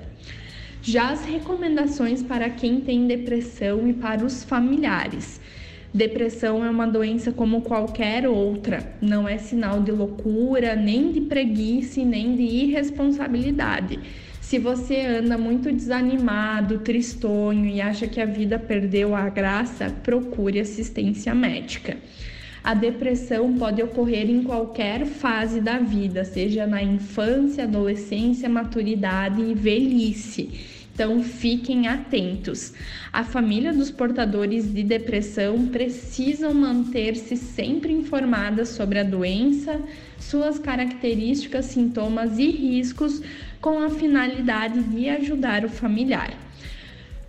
Já 0.84 1.10
as 1.10 1.26
recomendações 1.26 2.22
para 2.22 2.48
quem 2.50 2.80
tem 2.82 3.08
depressão 3.08 3.88
e 3.90 3.94
para 3.94 4.24
os 4.24 4.44
familiares. 4.44 5.42
Depressão 5.92 6.64
é 6.64 6.70
uma 6.70 6.88
doença 6.88 7.32
como 7.32 7.62
qualquer 7.62 8.28
outra, 8.28 8.96
não 9.02 9.28
é 9.28 9.38
sinal 9.40 9.82
de 9.82 9.92
loucura, 9.92 10.76
nem 10.76 11.12
de 11.12 11.22
preguiça, 11.22 12.06
nem 12.06 12.36
de 12.36 12.44
irresponsabilidade. 12.44 14.00
Se 14.52 14.60
você 14.60 14.99
anda 14.99 15.38
muito 15.38 15.72
desanimado, 15.72 16.80
tristonho 16.80 17.68
e 17.68 17.80
acha 17.80 18.06
que 18.06 18.20
a 18.20 18.26
vida 18.26 18.60
perdeu 18.60 19.16
a 19.16 19.30
graça, 19.30 19.89
procure 20.04 20.60
assistência 20.60 21.34
médica. 21.34 21.95
A 22.62 22.74
depressão 22.74 23.54
pode 23.54 23.82
ocorrer 23.82 24.30
em 24.30 24.43
qualquer 24.43 25.06
fase 25.06 25.62
da 25.62 25.80
vida, 25.80 26.26
seja 26.26 26.68
na 26.68 26.84
infância, 26.84 27.64
adolescência, 27.64 28.49
maturidade 28.49 29.41
e 29.41 29.54
velhice. 29.54 30.49
Então 30.93 31.24
fiquem 31.24 31.88
atentos. 31.88 32.74
A 33.14 33.24
família 33.24 33.72
dos 33.72 33.89
portadores 33.89 34.74
de 34.74 34.84
depressão 34.84 35.68
precisam 35.68 36.54
manter-se 36.54 37.38
sempre 37.38 37.93
informadas 37.93 38.70
sobre 38.70 38.99
a 38.99 39.04
doença, 39.04 39.80
suas 40.20 40.60
características, 40.60 41.66
sintomas 41.66 42.38
e 42.38 42.52
riscos, 42.52 43.22
com 43.62 43.78
a 43.80 43.89
finalidade 43.89 44.82
de 44.82 45.07
ajudar 45.07 45.64
o 45.64 45.70
familiar. 45.70 46.34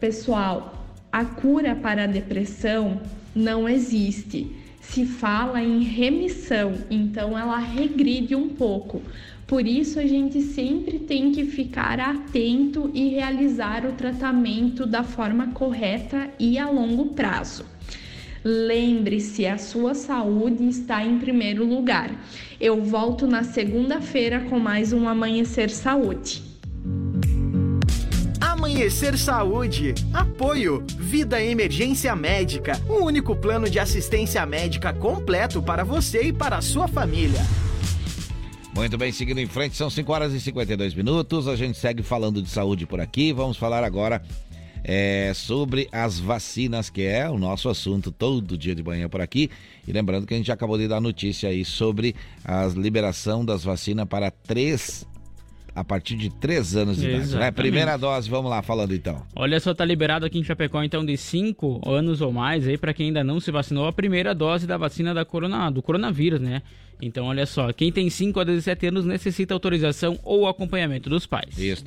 Pessoal, 0.01 0.87
a 1.13 1.25
cura 1.25 1.77
para 1.77 2.05
a 2.05 2.07
depressão 2.07 3.03
não 3.35 3.69
existe. 3.69 4.51
Se 4.81 5.05
fala 5.05 5.63
em 5.63 5.83
remissão, 5.83 6.75
então 6.91 7.39
ela 7.39 7.59
regride 7.59 8.35
um 8.35 8.49
pouco. 8.49 9.03
Por 9.47 9.67
isso 9.67 10.01
a 10.01 10.07
gente 10.07 10.41
sempre 10.41 10.99
tem 10.99 11.31
que 11.33 11.45
ficar 11.45 12.01
atento 12.01 12.91
e 12.95 13.09
realizar 13.11 13.85
o 13.85 13.93
tratamento 13.93 14.87
da 14.87 15.05
forma 15.05 15.49
correta 15.49 16.31
e 16.39 16.59
a 16.59 16.69
longo 16.69 17.11
prazo. 17.15 17.72
Lembre-se, 18.45 19.47
a 19.47 19.57
sua 19.57 19.95
saúde 19.95 20.69
está 20.69 21.05
em 21.05 21.19
primeiro 21.19 21.65
lugar. 21.65 22.11
Eu 22.61 22.83
volto 22.83 23.25
na 23.25 23.45
segunda-feira 23.45 24.41
com 24.41 24.59
mais 24.59 24.93
um 24.93 25.09
Amanhecer 25.09 25.71
Saúde. 25.71 26.43
Amanhecer 28.41 29.17
Saúde. 29.17 29.95
Apoio. 30.13 30.85
Vida 30.99 31.41
Emergência 31.41 32.17
Médica. 32.17 32.73
O 32.89 33.05
único 33.05 33.37
plano 33.37 33.71
de 33.71 33.79
assistência 33.79 34.45
médica 34.45 34.93
completo 34.93 35.63
para 35.63 35.85
você 35.85 36.23
e 36.23 36.33
para 36.33 36.57
a 36.57 36.63
sua 36.63 36.89
família. 36.89 37.41
Muito 38.75 38.99
bem, 38.99 39.13
seguindo 39.13 39.39
em 39.39 39.47
frente, 39.47 39.77
são 39.77 39.91
5 39.91 40.13
horas 40.13 40.33
e 40.33 40.41
52 40.41 40.95
minutos. 40.95 41.47
A 41.47 41.55
gente 41.55 41.79
segue 41.79 42.03
falando 42.03 42.43
de 42.43 42.49
saúde 42.49 42.87
por 42.87 43.01
aqui. 43.01 43.33
Vamos 43.33 43.57
falar 43.57 43.85
agora 43.85 44.21
é, 44.85 45.33
sobre 45.35 45.89
as 45.93 46.19
vacinas, 46.19 46.91
que 46.91 47.03
é 47.03 47.29
o 47.29 47.39
nosso 47.39 47.69
assunto 47.69 48.11
todo 48.11 48.59
dia 48.59 48.75
de 48.75 48.83
manhã 48.83 49.09
por 49.09 49.21
aqui. 49.21 49.51
E 49.87 49.93
lembrando 49.93 50.27
que 50.27 50.35
a 50.35 50.37
gente 50.37 50.51
acabou 50.51 50.79
de 50.79 50.89
dar 50.89 51.01
notícia 51.01 51.49
aí 51.49 51.65
sobre 51.65 52.15
a 52.45 52.67
liberação 52.67 53.45
das 53.45 53.65
vacinas 53.65 54.07
para 54.07 54.31
três. 54.31 55.07
A 55.75 55.83
partir 55.83 56.17
de 56.17 56.29
três 56.29 56.77
anos 56.77 56.99
de 56.99 57.05
idade, 57.05 57.17
né? 57.17 57.23
Exatamente. 57.23 57.55
Primeira 57.55 57.97
dose, 57.97 58.29
vamos 58.29 58.51
lá 58.51 58.61
falando 58.61 58.95
então. 58.95 59.23
Olha 59.35 59.59
só, 59.59 59.73
tá 59.73 59.87
liberado 59.87 60.27
aqui 60.27 60.39
em 60.39 60.45
Chapecó, 60.45 60.83
então, 60.83 61.03
de 61.03 61.17
5 61.17 61.81
anos 61.89 62.21
ou 62.21 62.31
mais, 62.31 62.69
aí, 62.69 62.77
para 62.77 62.93
quem 62.93 63.07
ainda 63.07 63.25
não 63.25 63.41
se 63.41 63.51
vacinou, 63.51 63.87
a 63.87 63.93
primeira 63.93 64.35
dose 64.35 64.67
da 64.67 64.77
vacina 64.77 65.15
da 65.15 65.25
corona, 65.25 65.71
do 65.71 65.81
coronavírus, 65.81 66.43
né? 66.43 66.61
Então, 67.05 67.27
olha 67.27 67.45
só, 67.47 67.73
quem 67.73 67.91
tem 67.91 68.09
5 68.09 68.39
a 68.39 68.45
17 68.45 68.87
anos 68.87 69.05
necessita 69.05 69.53
autorização 69.53 70.21
ou 70.23 70.47
acompanhamento 70.47 71.11
dos 71.11 71.27
pais. 71.27 71.59
Isso, 71.59 71.85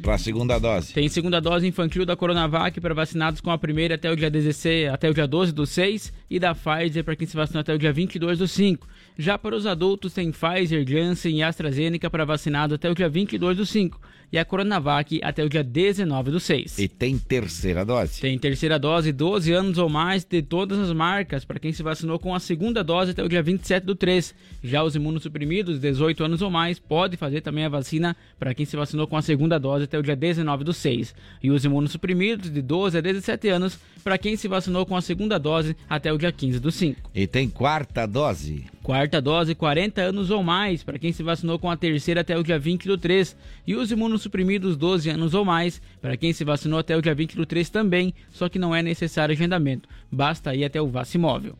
para 0.00 0.14
a 0.14 0.18
segunda 0.18 0.56
dose. 0.56 0.94
Tem 0.94 1.08
segunda 1.08 1.40
dose 1.40 1.66
infantil 1.66 2.06
da 2.06 2.14
Coronavac 2.14 2.80
para 2.80 2.94
vacinados 2.94 3.40
com 3.40 3.50
a 3.50 3.58
primeira 3.58 3.96
até 3.96 4.08
o 4.08 4.14
dia 4.14 4.30
16, 4.30 4.88
até 4.90 5.10
o 5.10 5.14
dia 5.14 5.26
12 5.26 5.52
do 5.52 5.66
6 5.66 6.12
e 6.30 6.38
da 6.38 6.54
Pfizer 6.54 7.02
para 7.02 7.16
quem 7.16 7.26
se 7.26 7.36
vacinou 7.36 7.60
até 7.60 7.74
o 7.74 7.78
dia 7.78 7.92
22 7.92 8.38
do 8.38 8.46
5. 8.46 8.86
Já 9.18 9.36
para 9.36 9.54
os 9.54 9.66
adultos 9.66 10.14
tem 10.14 10.32
Pfizer, 10.32 10.88
Janssen 10.88 11.38
e 11.38 11.42
AstraZeneca 11.42 12.08
para 12.08 12.24
vacinado 12.24 12.74
até 12.74 12.90
o 12.90 12.94
dia 12.94 13.08
22 13.08 13.56
do 13.56 13.66
5 13.66 14.00
e 14.32 14.38
a 14.38 14.44
Coronavac 14.44 15.20
até 15.22 15.44
o 15.44 15.48
dia 15.48 15.62
19 15.62 16.30
do 16.30 16.40
6. 16.40 16.78
E 16.78 16.88
tem 16.88 17.18
terceira 17.18 17.84
dose? 17.84 18.22
Tem 18.22 18.38
terceira 18.38 18.78
dose, 18.78 19.12
12 19.12 19.52
anos 19.52 19.76
ou 19.76 19.90
mais 19.90 20.24
de 20.24 20.40
todas 20.40 20.78
as 20.78 20.90
marcas 20.92 21.44
para 21.44 21.60
quem 21.60 21.72
se 21.72 21.82
vacinou 21.82 22.18
com 22.18 22.34
a 22.34 22.40
segunda 22.40 22.82
dose 22.82 23.10
até 23.10 23.22
o 23.22 23.28
dia 23.28 23.42
27 23.42 23.84
do 23.84 23.94
3. 23.94 24.34
Já 24.64 24.82
os 24.82 24.96
imunossuprimidos, 24.96 25.78
18 25.78 26.24
anos 26.24 26.40
ou 26.40 26.50
mais, 26.50 26.78
pode 26.78 27.18
fazer 27.18 27.42
também 27.42 27.66
a 27.66 27.68
vacina 27.68 28.16
para 28.38 28.54
quem 28.54 28.64
se 28.64 28.74
vacinou 28.74 29.06
com 29.06 29.18
a 29.18 29.22
segunda 29.22 29.58
dose 29.58 29.84
até 29.84 29.98
o 29.98 30.02
dia 30.02 30.16
19 30.16 30.64
do 30.64 30.72
6. 30.72 31.14
E 31.42 31.50
os 31.50 31.62
imunossuprimidos, 31.66 32.50
de 32.50 32.62
12 32.62 32.96
a 32.96 33.00
17 33.02 33.48
anos, 33.48 33.78
para 34.02 34.16
quem 34.16 34.34
se 34.36 34.48
vacinou 34.48 34.86
com 34.86 34.96
a 34.96 35.02
segunda 35.02 35.38
dose 35.38 35.76
até 35.86 36.10
o 36.10 36.16
dia 36.16 36.32
15 36.32 36.58
do 36.58 36.72
5. 36.72 37.10
E 37.14 37.26
tem 37.26 37.50
quarta 37.50 38.06
dose? 38.06 38.64
Quarta 38.82 39.22
dose, 39.22 39.54
40 39.54 40.00
anos 40.00 40.30
ou 40.30 40.42
mais, 40.42 40.82
para 40.82 40.98
quem 40.98 41.12
se 41.12 41.22
vacinou 41.22 41.56
com 41.56 41.70
a 41.70 41.76
terceira 41.76 42.22
até 42.22 42.36
o 42.36 42.42
dia 42.42 42.58
20 42.58 42.88
do 42.88 42.98
3. 42.98 43.36
E 43.64 43.76
os 43.76 43.92
imunossuprimidos, 43.92 44.76
12 44.76 45.08
anos 45.10 45.34
ou 45.34 45.44
mais, 45.44 45.80
para 46.00 46.16
quem 46.16 46.32
se 46.32 46.42
vacinou 46.42 46.80
até 46.80 46.96
o 46.96 47.00
dia 47.00 47.14
20 47.14 47.36
do 47.36 47.46
3 47.46 47.70
também, 47.70 48.12
só 48.30 48.48
que 48.48 48.58
não 48.58 48.74
é 48.74 48.82
necessário 48.82 49.32
agendamento. 49.32 49.88
Basta 50.10 50.52
ir 50.52 50.64
até 50.64 50.82
o 50.82 50.88
Vacimóvel. 50.88 51.56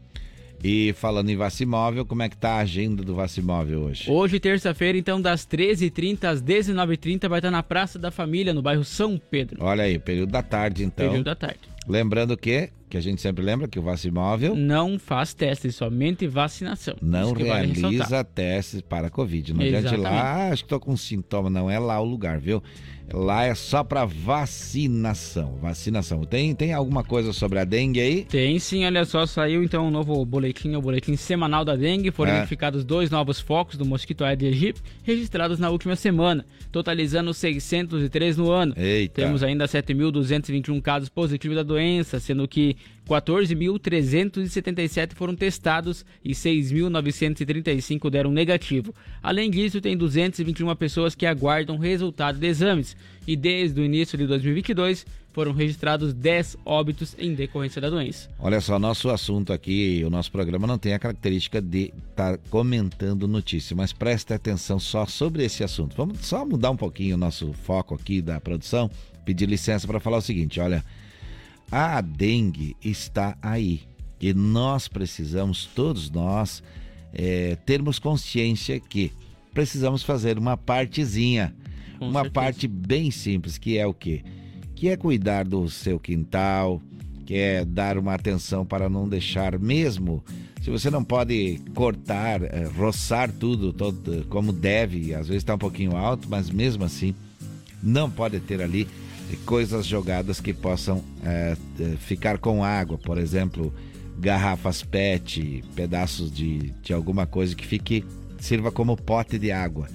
E 0.65 0.93
falando 0.95 1.29
em 1.29 1.37
Vacimóvel, 1.37 2.05
como 2.05 2.23
é 2.23 2.29
que 2.29 2.37
tá 2.37 2.55
a 2.55 2.59
agenda 2.59 3.05
do 3.05 3.15
Vacimóvel 3.15 3.83
hoje? 3.83 4.11
Hoje, 4.11 4.39
terça-feira, 4.41 4.97
então, 4.99 5.21
das 5.21 5.47
13h30 5.47 6.25
às 6.25 6.43
19h30, 6.43 7.29
vai 7.29 7.39
estar 7.39 7.51
na 7.51 7.63
Praça 7.63 7.99
da 7.99 8.11
Família, 8.11 8.55
no 8.55 8.63
bairro 8.63 8.85
São 8.85 9.21
Pedro. 9.31 9.59
Olha 9.61 9.85
aí, 9.85 9.99
período 9.99 10.31
da 10.31 10.43
tarde, 10.43 10.85
então. 10.85 11.07
Período 11.07 11.25
da 11.25 11.35
tarde. 11.35 11.61
Lembrando 11.89 12.37
que, 12.37 12.71
que 12.89 12.97
a 12.97 13.01
gente 13.01 13.21
sempre 13.21 13.43
lembra 13.45 13.67
que 13.67 13.79
o 13.79 13.83
Vacimóvel 13.83 14.55
Não 14.55 14.99
faz 14.99 15.35
testes, 15.35 15.75
somente 15.75 16.27
vacinação. 16.29 16.95
não 17.03 17.35
vale 17.35 17.73
realiza 17.73 18.23
testes 18.23 18.81
para 18.81 19.11
Covid. 19.11 19.53
Não 19.53 19.63
adianta 19.63 19.95
ir 19.95 19.99
lá, 19.99 20.11
ah, 20.11 20.49
acho 20.51 20.63
que 20.63 20.69
tô 20.69 20.79
com 20.79 20.97
sintoma. 20.97 21.51
Não 21.51 21.69
é 21.71 21.79
lá 21.79 21.99
o 22.01 22.05
lugar, 22.05 22.39
viu? 22.39 22.63
Lá 23.13 23.45
é 23.45 23.55
só 23.55 23.83
para 23.83 24.05
vacinação. 24.05 25.59
Vacinação. 25.61 26.25
Tem, 26.25 26.55
tem 26.55 26.73
alguma 26.73 27.03
coisa 27.05 27.33
sobre 27.33 27.59
a 27.59 27.65
dengue 27.65 28.01
aí? 28.01 28.25
Tem 28.25 28.59
sim, 28.59 28.85
olha 28.87 29.05
só, 29.05 29.27
saiu 29.27 29.63
então 29.63 29.87
um 29.87 29.91
novo 29.91 30.25
boletim, 30.25 30.75
o 30.77 30.81
boletim 30.81 31.17
semanal 31.17 31.65
da 31.65 31.77
dengue. 31.77 32.11
Foram 32.11 32.31
É. 32.33 32.37
identificados 32.37 32.85
dois 32.85 33.11
novos 33.11 33.39
focos 33.41 33.77
do 33.77 33.85
mosquito 33.85 34.25
Aedes 34.25 34.49
aegypti 34.53 34.83
registrados 35.03 35.59
na 35.59 35.69
última 35.69 35.97
semana, 35.97 36.47
totalizando 36.71 37.35
603 37.35 38.37
no 38.37 38.51
ano. 38.51 38.73
Eita. 38.77 39.21
Temos 39.23 39.43
ainda 39.43 39.67
7.221 39.67 40.81
casos 40.81 41.09
positivos 41.09 41.57
da 41.57 41.63
doença, 41.73 42.21
sendo 42.21 42.47
que 42.47 42.77
14.377 43.09 45.15
foram 45.15 45.35
testados 45.35 46.05
e 46.25 46.33
6.935 46.33 48.11
deram 48.11 48.31
negativo. 48.31 48.95
Além 49.23 49.51
disso, 49.51 49.81
tem 49.81 49.97
221 49.97 50.75
pessoas 50.77 51.15
que 51.15 51.27
aguardam 51.27 51.79
resultado 51.79 52.39
de 52.39 52.47
exames. 52.47 52.97
E 53.27 53.37
desde 53.37 53.81
o 53.81 53.85
início 53.85 54.19
de 54.19 54.27
2022, 54.27 55.07
foram 55.33 55.53
registrados 55.53 56.13
10 56.13 56.59
óbitos 56.65 57.17
em 57.19 57.35
decorrência 57.35 57.81
da 57.81 57.89
doença. 57.89 58.29
Olha 58.39 58.61
só, 58.61 58.79
nosso 58.79 59.09
assunto 59.09 59.53
aqui, 59.53 60.03
o 60.05 60.11
nosso 60.11 60.31
programa 60.31 60.67
não 60.67 60.79
tem 60.79 60.93
a 60.93 60.99
característica 60.99 61.61
de 61.61 61.93
estar 62.11 62.39
comentando 62.51 63.27
notícia, 63.27 63.75
mas 63.75 63.93
preste 63.93 64.35
atenção 64.35 64.79
só 64.79 65.07
sobre 65.07 65.45
esse 65.45 65.65
assunto. 65.65 65.97
Vamos 65.97 66.19
só 66.21 66.45
mudar 66.45 66.71
um 66.71 66.77
pouquinho 66.77 67.17
o 67.17 67.19
nosso 67.19 67.53
foco 67.53 67.95
aqui 67.95 68.21
da 68.21 68.41
produção, 68.41 68.91
pedir 69.25 69.49
licença 69.49 69.87
para 69.87 70.01
falar 70.01 70.19
o 70.19 70.23
seguinte: 70.23 70.61
olha, 70.61 70.85
a 71.73 72.03
dengue 72.03 72.77
está 72.85 73.35
aí 73.41 73.81
e 74.21 74.33
nós 74.35 74.87
precisamos, 74.87 75.65
todos 75.75 76.11
nós, 76.11 76.63
eh, 77.15 77.57
termos 77.67 77.99
consciência 77.99 78.79
que 78.79 79.11
precisamos 79.55 80.03
fazer 80.03 80.39
uma 80.39 80.57
partezinha, 80.57 81.55
Com 81.99 82.09
uma 82.09 82.21
certeza. 82.21 82.33
parte 82.35 82.69
bem 82.69 83.11
simples, 83.11 83.57
que 83.59 83.79
é 83.79 83.87
o 83.87 83.95
quê? 83.95 84.23
Que 84.77 84.91
é 84.91 84.97
cuidar 84.97 85.45
do 85.45 85.69
seu 85.69 85.99
quintal, 85.99 86.81
que 87.27 87.35
é 87.35 87.65
dar 87.65 87.97
uma 87.99 88.15
atenção 88.15 88.65
para 88.67 88.89
não 88.89 89.09
deixar 89.09 89.59
mesmo. 89.59 90.23
Se 90.61 90.71
você 90.71 90.91
não 90.91 91.03
pode 91.03 91.61
cortar, 91.75 92.43
eh, 92.43 92.71
roçar 92.77 93.33
tudo 93.33 93.73
todo, 93.73 94.25
como 94.29 94.53
deve, 94.53 95.15
às 95.15 95.27
vezes 95.27 95.43
está 95.43 95.55
um 95.55 95.59
pouquinho 95.59 95.97
alto, 95.97 96.29
mas 96.31 96.49
mesmo 96.51 96.85
assim 96.85 97.15
não 97.83 98.09
pode 98.09 98.39
ter 98.41 98.63
ali 98.63 98.87
coisas 99.37 99.87
jogadas 99.87 100.41
que 100.41 100.53
possam 100.53 101.03
eh, 101.25 101.57
ficar 101.99 102.39
com 102.39 102.65
água, 102.65 102.99
por 102.99 103.19
exemplo, 103.19 103.73
garrafas 104.19 104.83
PET, 104.83 105.65
pedaços 105.75 106.31
de, 106.31 106.73
de 106.83 106.93
alguma 106.93 107.27
coisa 107.27 107.55
que 107.55 107.67
fique 107.67 108.05
sirva 108.39 108.71
como 108.71 108.97
pote 108.97 109.39
de 109.39 109.51
água. 109.53 109.89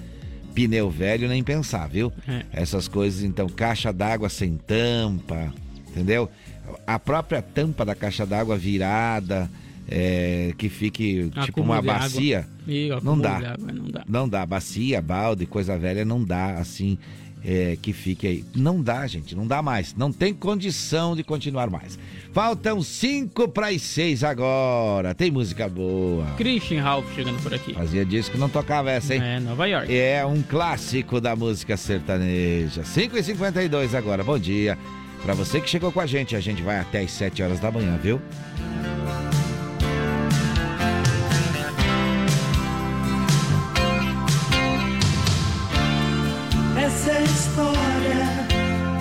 Pneu 0.54 0.90
velho 0.90 1.28
nem 1.28 1.44
pensar, 1.44 1.88
viu? 1.88 2.12
É. 2.28 2.46
Essas 2.52 2.88
coisas, 2.88 3.24
então, 3.24 3.48
caixa 3.48 3.94
d'água 3.94 4.28
sem 4.30 4.58
tampa, 4.58 5.54
entendeu? 5.90 6.30
A 6.86 6.98
própria 6.98 7.42
tampa 7.42 7.86
da 7.86 7.94
caixa 7.94 8.26
d'água 8.26 8.58
virada, 8.58 9.50
eh, 9.88 10.54
que 10.58 10.68
fique 10.68 11.30
tipo 11.30 11.62
Acúmulo 11.62 11.74
uma 11.74 11.82
de 11.82 11.90
água. 11.90 12.02
bacia. 12.02 12.48
Não 13.04 13.20
dá. 13.20 13.38
água, 13.38 13.72
não 13.72 13.86
dá. 13.86 14.04
Não 14.08 14.30
dá. 14.30 14.46
Bacia, 14.46 15.02
balde, 15.02 15.46
coisa 15.46 15.78
velha, 15.78 16.04
não 16.04 16.24
dá 16.24 16.58
assim 16.58 16.98
é, 17.44 17.78
que 17.82 17.94
fique 17.94 18.28
aí. 18.28 18.46
Não 18.56 18.82
dá, 18.82 19.06
gente. 19.08 19.36
Não 19.36 19.48
dá 19.48 19.62
mais. 19.62 19.96
Não 19.96 20.12
tem 20.12 20.34
condição 20.34 21.16
de 21.16 21.24
continuar 21.24 21.70
mais. 21.70 21.98
Faltam 22.34 22.82
cinco 22.82 23.48
para 23.48 23.70
as 23.70 23.82
seis 23.82 24.24
agora. 24.24 25.16
Tem 25.16 25.32
música 25.32 25.68
boa. 25.68 26.26
Christian 26.38 26.82
Ralph 26.84 27.06
chegando 27.16 27.42
por 27.42 27.54
aqui. 27.54 27.74
Fazia 27.74 28.06
disso 28.06 28.32
que 28.32 28.38
não 28.38 28.50
tocava 28.50 28.92
essa, 28.92 29.16
hein? 29.16 29.22
É, 29.24 29.40
Nova 29.40 29.66
York. 29.66 29.96
É 29.96 30.26
um 30.26 30.42
clássico 30.42 31.22
da 31.22 31.36
música 31.36 31.78
sertaneja. 31.78 32.82
5h52 32.84 33.94
agora. 33.96 34.24
Bom 34.24 34.38
dia. 34.38 34.78
Para 35.24 35.34
você 35.34 35.60
que 35.60 35.70
chegou 35.70 35.92
com 35.92 36.00
a 36.00 36.06
gente, 36.06 36.36
a 36.36 36.40
gente 36.40 36.62
vai 36.62 36.80
até 36.80 37.02
as 37.02 37.12
7 37.12 37.42
horas 37.42 37.60
da 37.60 37.72
manhã, 37.72 37.98
viu? 37.98 38.22
Essa 46.88 47.20
história 47.22 48.48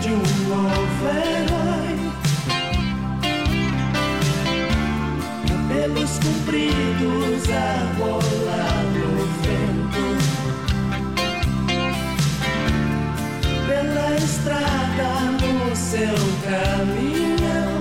de 0.01 0.09
um 0.09 0.27
novo 0.49 1.07
herói. 1.07 1.95
Cabelos 5.47 6.19
compridos 6.19 7.49
a 7.49 7.95
rolar 7.97 8.83
no 8.93 9.09
vento. 9.41 10.05
Pela 13.69 14.09
estrada 14.17 15.11
no 15.41 15.77
seu 15.77 16.19
caminhão. 16.43 17.73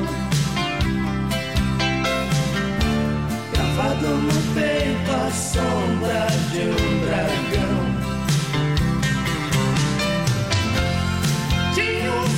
Gravado 3.53 4.09
no 4.17 4.37
peito 4.53 5.11
a 5.11 5.31
sombra 5.31 6.27
de 6.51 6.61
um 6.69 7.05
dragão. 7.07 7.34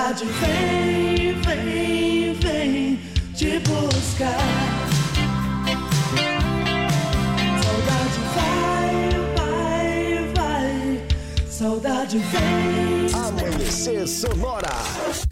saudade 0.00 0.24
vem, 0.24 1.34
vem, 1.42 2.32
vem 2.34 3.00
te 3.34 3.58
buscar. 3.60 4.88
Saudade 7.62 8.20
vai, 8.34 8.96
vai, 9.36 10.32
vai, 10.34 11.06
saudade 11.46 12.18
vem. 12.18 13.14
Amanhecer 13.14 14.08
Sonora. 14.08 15.29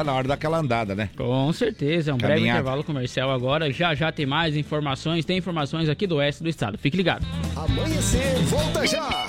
Tá 0.00 0.04
na 0.04 0.12
hora 0.14 0.26
daquela 0.28 0.58
andada, 0.58 0.94
né? 0.94 1.10
Com 1.16 1.52
certeza, 1.52 2.10
é 2.10 2.14
um 2.14 2.16
breve 2.16 2.34
Caminhada. 2.34 2.60
intervalo 2.60 2.82
comercial 2.84 3.30
agora. 3.30 3.72
Já 3.72 3.94
já 3.94 4.10
tem 4.10 4.26
mais 4.26 4.56
informações, 4.56 5.24
tem 5.24 5.38
informações 5.38 5.88
aqui 5.88 6.06
do 6.06 6.16
oeste 6.16 6.42
do 6.42 6.48
estado. 6.48 6.78
Fique 6.78 6.96
ligado. 6.96 7.26
Amanhecer, 7.54 8.36
volta 8.44 8.86
já. 8.86 9.28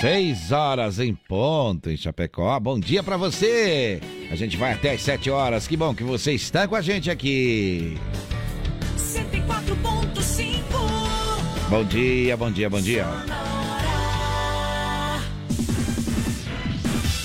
6 0.00 0.50
horas 0.52 0.98
em 0.98 1.14
ponto 1.14 1.90
em 1.90 1.96
Chapecó. 1.96 2.58
Bom 2.58 2.80
dia 2.80 3.02
pra 3.02 3.16
você. 3.16 4.00
A 4.30 4.36
gente 4.36 4.56
vai 4.56 4.72
até 4.72 4.92
às 4.92 5.02
7 5.02 5.30
horas. 5.30 5.68
Que 5.68 5.76
bom 5.76 5.94
que 5.94 6.02
você 6.02 6.32
está 6.32 6.66
com 6.66 6.74
a 6.74 6.80
gente 6.80 7.10
aqui. 7.10 7.98
104.5 8.96 10.60
Bom 11.68 11.84
dia, 11.84 12.36
bom 12.36 12.50
dia, 12.50 12.68
bom 12.68 12.80
dia. 12.80 13.06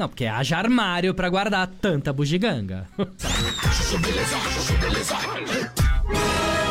Não, 0.00 0.08
porque 0.08 0.24
haja 0.24 0.56
armário 0.56 1.12
pra 1.12 1.28
guardar 1.28 1.66
tanta 1.66 2.10
bugiganga. 2.10 2.88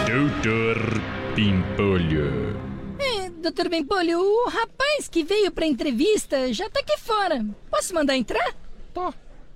Doutor 0.08 1.00
Pimpolho. 1.36 2.60
É, 2.98 3.30
doutor 3.30 3.70
Bempolho, 3.70 4.20
o 4.20 4.50
rapaz 4.50 5.08
que 5.08 5.24
veio 5.24 5.52
pra 5.52 5.68
entrevista 5.68 6.52
já 6.52 6.68
tá 6.72 6.80
aqui 6.80 6.98
fora. 6.98 7.46
Posso 7.70 7.94
mandar 7.94 8.18
entrar? 8.18 8.52
Tá, 8.96 9.14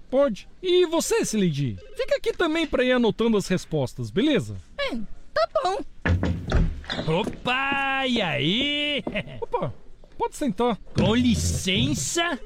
pode. 0.07 0.47
E 0.61 0.85
você, 0.85 1.25
Sileidi? 1.25 1.75
Fica 1.97 2.17
aqui 2.17 2.31
também 2.31 2.67
pra 2.67 2.83
ir 2.83 2.91
anotando 2.91 3.37
as 3.37 3.47
respostas, 3.47 4.11
beleza? 4.11 4.55
É, 4.77 4.97
tá 5.33 5.49
bom. 5.63 5.77
Opa, 7.21 8.05
e 8.05 8.21
aí? 8.21 9.03
Opa, 9.41 9.73
pode 10.15 10.35
sentar. 10.35 10.77
Com 10.95 11.15
licença? 11.15 12.39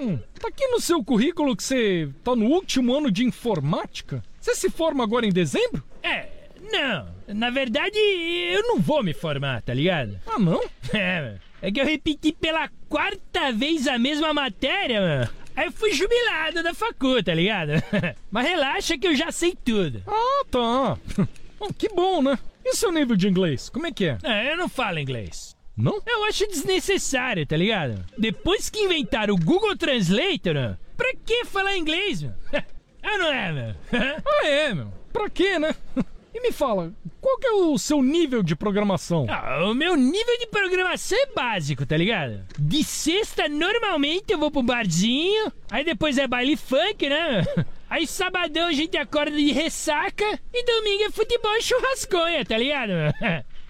Hum, 0.00 0.18
tá 0.40 0.48
aqui 0.48 0.66
no 0.68 0.80
seu 0.80 1.04
currículo 1.04 1.54
que 1.54 1.62
você 1.62 2.08
tá 2.24 2.34
no 2.34 2.46
último 2.46 2.96
ano 2.96 3.10
de 3.10 3.22
informática? 3.22 4.22
Você 4.40 4.54
se 4.54 4.70
forma 4.70 5.04
agora 5.04 5.26
em 5.26 5.32
dezembro? 5.32 5.84
É, 6.02 6.26
não. 6.72 7.08
Na 7.28 7.50
verdade, 7.50 7.98
eu 7.98 8.62
não 8.62 8.78
vou 8.80 9.02
me 9.02 9.12
formar, 9.12 9.60
tá 9.60 9.74
ligado? 9.74 10.18
Ah, 10.26 10.38
não? 10.38 10.60
É, 10.92 11.36
é 11.62 11.70
que 11.70 11.80
eu 11.80 11.84
repeti 11.84 12.32
pela 12.32 12.68
quarta 12.88 13.52
vez 13.52 13.86
a 13.86 13.98
mesma 13.98 14.32
matéria, 14.32 15.00
mano. 15.00 15.30
Aí 15.54 15.66
eu 15.66 15.72
fui 15.72 15.92
jubilado 15.92 16.62
da 16.62 16.72
facu, 16.72 17.22
tá 17.22 17.34
ligado? 17.34 17.72
Mas 18.30 18.48
relaxa 18.48 18.96
que 18.96 19.06
eu 19.06 19.14
já 19.14 19.30
sei 19.30 19.54
tudo. 19.62 20.02
Ah, 20.06 20.44
tá. 20.50 20.98
Bom, 21.60 21.68
que 21.76 21.90
bom, 21.90 22.22
né? 22.22 22.38
E 22.64 22.74
seu 22.74 22.90
nível 22.90 23.14
de 23.14 23.28
inglês? 23.28 23.68
Como 23.68 23.86
é 23.86 23.92
que 23.92 24.06
é? 24.06 24.18
É, 24.22 24.50
eu 24.50 24.56
não 24.56 24.66
falo 24.66 24.98
inglês. 24.98 25.54
Não? 25.80 26.00
Eu 26.06 26.24
acho 26.24 26.46
desnecessário, 26.46 27.46
tá 27.46 27.56
ligado? 27.56 28.04
Depois 28.18 28.68
que 28.68 28.80
inventaram 28.80 29.34
o 29.34 29.38
Google 29.38 29.76
Translator, 29.76 30.76
pra 30.96 31.12
que 31.24 31.44
falar 31.44 31.76
inglês, 31.76 32.22
meu? 32.22 32.32
Ah, 33.02 33.16
não 33.16 33.32
é, 33.32 33.50
meu? 33.50 33.74
ah, 34.26 34.46
é, 34.46 34.74
meu. 34.74 34.92
Pra 35.10 35.30
quê, 35.30 35.58
né? 35.58 35.74
E 36.32 36.40
me 36.40 36.52
fala, 36.52 36.92
qual 37.20 37.38
que 37.38 37.46
é 37.48 37.50
o 37.50 37.76
seu 37.76 38.00
nível 38.00 38.40
de 38.40 38.54
programação? 38.54 39.26
Ah, 39.28 39.64
o 39.64 39.74
meu 39.74 39.96
nível 39.96 40.38
de 40.38 40.46
programação 40.46 41.18
é 41.18 41.26
básico, 41.34 41.84
tá 41.84 41.96
ligado? 41.96 42.44
De 42.56 42.84
sexta, 42.84 43.48
normalmente 43.48 44.32
eu 44.32 44.38
vou 44.38 44.48
pro 44.48 44.62
barzinho, 44.62 45.52
aí 45.68 45.82
depois 45.82 46.18
é 46.18 46.28
baile 46.28 46.56
funk, 46.56 47.08
né? 47.08 47.44
Aí 47.90 48.06
sabadão 48.06 48.68
a 48.68 48.72
gente 48.72 48.96
acorda 48.96 49.36
de 49.36 49.50
ressaca 49.50 50.38
e 50.54 50.64
domingo 50.64 51.02
é 51.02 51.10
futebol 51.10 51.56
e 51.56 51.62
churrasconha, 51.62 52.44
tá 52.44 52.56
ligado? 52.56 52.92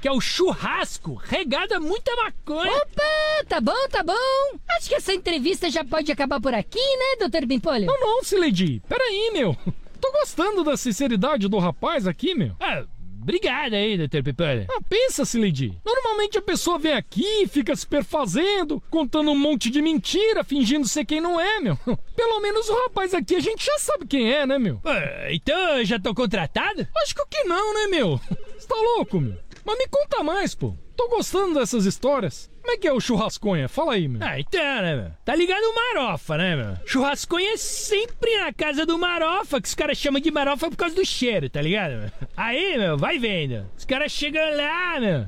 Que 0.00 0.08
é 0.08 0.12
o 0.12 0.20
churrasco 0.20 1.14
regado 1.14 1.74
a 1.74 1.80
muita 1.80 2.14
maconha. 2.16 2.72
Opa, 2.72 3.44
tá 3.46 3.60
bom, 3.60 3.88
tá 3.90 4.02
bom. 4.02 4.58
Acho 4.76 4.88
que 4.88 4.94
essa 4.94 5.12
entrevista 5.12 5.70
já 5.70 5.84
pode 5.84 6.10
acabar 6.10 6.40
por 6.40 6.54
aqui, 6.54 6.78
né, 6.78 7.16
doutor 7.18 7.44
Bempolho? 7.44 7.86
Não, 7.86 8.00
não, 8.00 8.24
Sileidi. 8.24 8.82
Peraí, 8.88 9.30
meu. 9.32 9.54
Tô 10.00 10.10
gostando 10.12 10.64
da 10.64 10.76
sinceridade 10.76 11.46
do 11.48 11.58
rapaz 11.58 12.06
aqui, 12.06 12.34
meu. 12.34 12.56
Ah, 12.58 12.84
obrigado 13.20 13.74
aí, 13.74 13.98
doutor 13.98 14.22
Pimpolho. 14.22 14.66
Ah, 14.70 14.80
pensa, 14.88 15.26
Sileidi. 15.26 15.78
Normalmente 15.84 16.38
a 16.38 16.42
pessoa 16.42 16.78
vem 16.78 16.94
aqui, 16.94 17.46
fica 17.46 17.76
se 17.76 17.86
perfazendo, 17.86 18.82
contando 18.88 19.30
um 19.30 19.38
monte 19.38 19.68
de 19.68 19.82
mentira, 19.82 20.42
fingindo 20.42 20.88
ser 20.88 21.04
quem 21.04 21.20
não 21.20 21.38
é, 21.38 21.60
meu. 21.60 21.76
Pelo 22.16 22.40
menos 22.40 22.66
o 22.70 22.82
rapaz 22.84 23.12
aqui 23.12 23.36
a 23.36 23.40
gente 23.40 23.66
já 23.66 23.78
sabe 23.78 24.06
quem 24.06 24.32
é, 24.32 24.46
né, 24.46 24.58
meu? 24.58 24.80
Ah, 24.82 25.30
então 25.30 25.78
eu 25.78 25.84
já 25.84 26.00
tô 26.00 26.14
contratado? 26.14 26.88
Acho 27.02 27.14
que 27.28 27.44
não, 27.44 27.74
né, 27.74 27.86
meu? 27.88 28.18
Você 28.58 28.66
tá 28.66 28.76
louco, 28.76 29.20
meu? 29.20 29.36
Mas 29.70 29.78
me 29.78 29.86
conta 29.86 30.24
mais, 30.24 30.52
pô. 30.52 30.74
Tô 30.96 31.08
gostando 31.08 31.54
dessas 31.54 31.86
histórias. 31.86 32.50
Como 32.60 32.74
é 32.74 32.76
que 32.76 32.88
é 32.88 32.92
o 32.92 32.98
churrasconha? 32.98 33.68
Fala 33.68 33.92
aí, 33.92 34.08
meu. 34.08 34.20
Ah, 34.20 34.40
então, 34.40 34.60
né, 34.60 34.96
meu? 34.96 35.12
Tá 35.24 35.32
ligado 35.36 35.62
o 35.62 35.74
Marofa, 35.74 36.36
né, 36.36 36.56
meu? 36.56 36.76
Churrasconha 36.84 37.52
é 37.52 37.56
sempre 37.56 38.36
na 38.36 38.52
casa 38.52 38.84
do 38.84 38.98
Marofa, 38.98 39.60
que 39.60 39.68
os 39.68 39.74
caras 39.76 39.96
chamam 39.96 40.20
de 40.20 40.28
Marofa 40.32 40.68
por 40.68 40.76
causa 40.76 40.96
do 40.96 41.04
cheiro, 41.06 41.48
tá 41.48 41.62
ligado? 41.62 41.92
Meu? 41.92 42.10
Aí, 42.36 42.76
meu, 42.78 42.98
vai 42.98 43.16
vendo. 43.20 43.64
Os 43.78 43.84
caras 43.84 44.10
chegam 44.10 44.42
lá, 44.56 44.98
meu. 44.98 45.26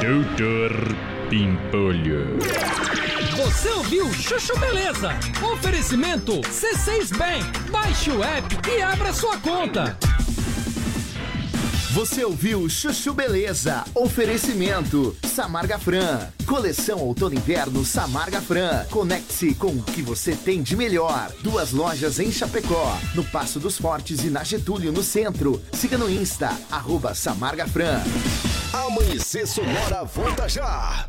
Doutor 0.00 0.70
Pimpolho. 1.28 2.38
Você 3.36 3.68
ouviu 3.70 4.12
Chuchu 4.14 4.56
Beleza? 4.60 5.10
Oferecimento 5.52 6.40
C6 6.42 7.16
Bank. 7.16 7.70
Baixe 7.72 8.12
o 8.12 8.22
app 8.22 8.70
e 8.70 8.80
abra 8.80 9.12
sua 9.12 9.36
conta. 9.38 9.98
Você 11.96 12.22
ouviu 12.26 12.68
Chuchu 12.68 13.14
Beleza? 13.14 13.82
Oferecimento 13.94 15.16
Samarga 15.26 15.78
Fran. 15.78 16.28
Coleção 16.46 16.98
Outono 16.98 17.34
Inverno 17.34 17.86
Samarga 17.86 18.38
Fran. 18.38 18.84
Conecte-se 18.90 19.54
com 19.54 19.68
o 19.68 19.82
que 19.82 20.02
você 20.02 20.36
tem 20.36 20.62
de 20.62 20.76
melhor. 20.76 21.32
Duas 21.40 21.72
lojas 21.72 22.20
em 22.20 22.30
Chapecó, 22.30 22.98
no 23.14 23.24
Passo 23.24 23.58
dos 23.58 23.78
Fortes 23.78 24.22
e 24.24 24.28
na 24.28 24.44
Getúlio, 24.44 24.92
no 24.92 25.02
centro. 25.02 25.58
Siga 25.72 25.96
no 25.96 26.10
Insta, 26.10 26.54
arroba 26.70 27.14
Samarga 27.14 27.66
Fran. 27.66 28.02
Amanhecer 28.74 29.46
Sonora 29.46 30.04
volta 30.04 30.46
já. 30.50 31.08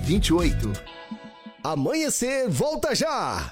1928. 0.07 0.73
Amanhecer 1.63 2.49
volta 2.49 2.95
já. 2.95 3.51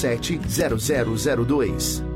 3347 0.00 1.16
0002. 1.16 2.15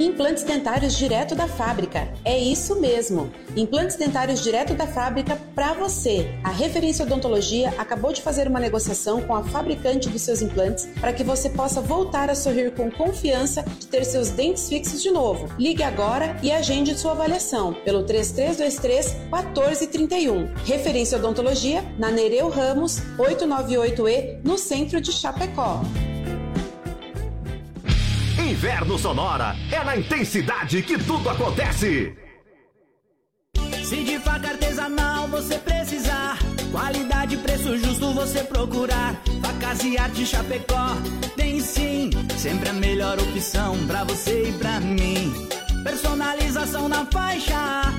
Implantes 0.00 0.44
dentários 0.44 0.96
direto 0.96 1.34
da 1.34 1.48
fábrica. 1.48 2.08
É 2.24 2.38
isso 2.38 2.80
mesmo. 2.80 3.32
Implantes 3.56 3.96
dentários 3.96 4.40
direto 4.40 4.72
da 4.72 4.86
fábrica 4.86 5.36
para 5.56 5.72
você. 5.72 6.30
A 6.44 6.50
Referência 6.50 7.04
Odontologia 7.04 7.74
acabou 7.76 8.12
de 8.12 8.22
fazer 8.22 8.46
uma 8.46 8.60
negociação 8.60 9.20
com 9.22 9.34
a 9.34 9.42
fabricante 9.42 10.08
dos 10.08 10.22
seus 10.22 10.40
implantes 10.40 10.86
para 11.00 11.12
que 11.12 11.24
você 11.24 11.50
possa 11.50 11.80
voltar 11.80 12.30
a 12.30 12.36
sorrir 12.36 12.72
com 12.74 12.88
confiança 12.92 13.62
de 13.62 13.88
ter 13.88 14.04
seus 14.04 14.30
dentes 14.30 14.68
fixos 14.68 15.02
de 15.02 15.10
novo. 15.10 15.48
Ligue 15.58 15.82
agora 15.82 16.36
e 16.44 16.52
agende 16.52 16.96
sua 16.96 17.12
avaliação 17.12 17.74
pelo 17.84 18.04
3323 18.04 19.16
1431. 19.32 20.54
Referência 20.64 21.18
Odontologia 21.18 21.82
na 21.98 22.12
Nereu 22.12 22.48
Ramos 22.48 23.00
898E 23.18 24.44
no 24.44 24.56
centro 24.56 25.00
de 25.00 25.10
Chapecó. 25.10 25.82
Inverno 28.58 28.98
Sonora 28.98 29.54
é 29.70 29.84
na 29.84 29.96
intensidade 29.96 30.82
que 30.82 30.98
tudo 30.98 31.30
acontece. 31.30 32.12
Se 33.84 34.02
de 34.02 34.18
faca 34.18 34.48
artesanal 34.48 35.28
você 35.28 35.58
precisar, 35.58 36.36
qualidade 36.72 37.36
e 37.36 37.38
preço 37.38 37.78
justo 37.78 38.12
você 38.12 38.42
procurar. 38.42 39.14
Facas 39.40 39.84
e 39.84 39.96
arte 39.96 40.26
Chapecó 40.26 40.96
tem 41.36 41.60
sim, 41.60 42.10
sempre 42.36 42.70
a 42.70 42.72
melhor 42.72 43.20
opção 43.20 43.76
pra 43.86 44.02
você 44.02 44.48
e 44.48 44.52
pra 44.54 44.80
mim. 44.80 45.32
Personalização 45.84 46.88
na 46.88 47.06
faixa, 47.06 47.94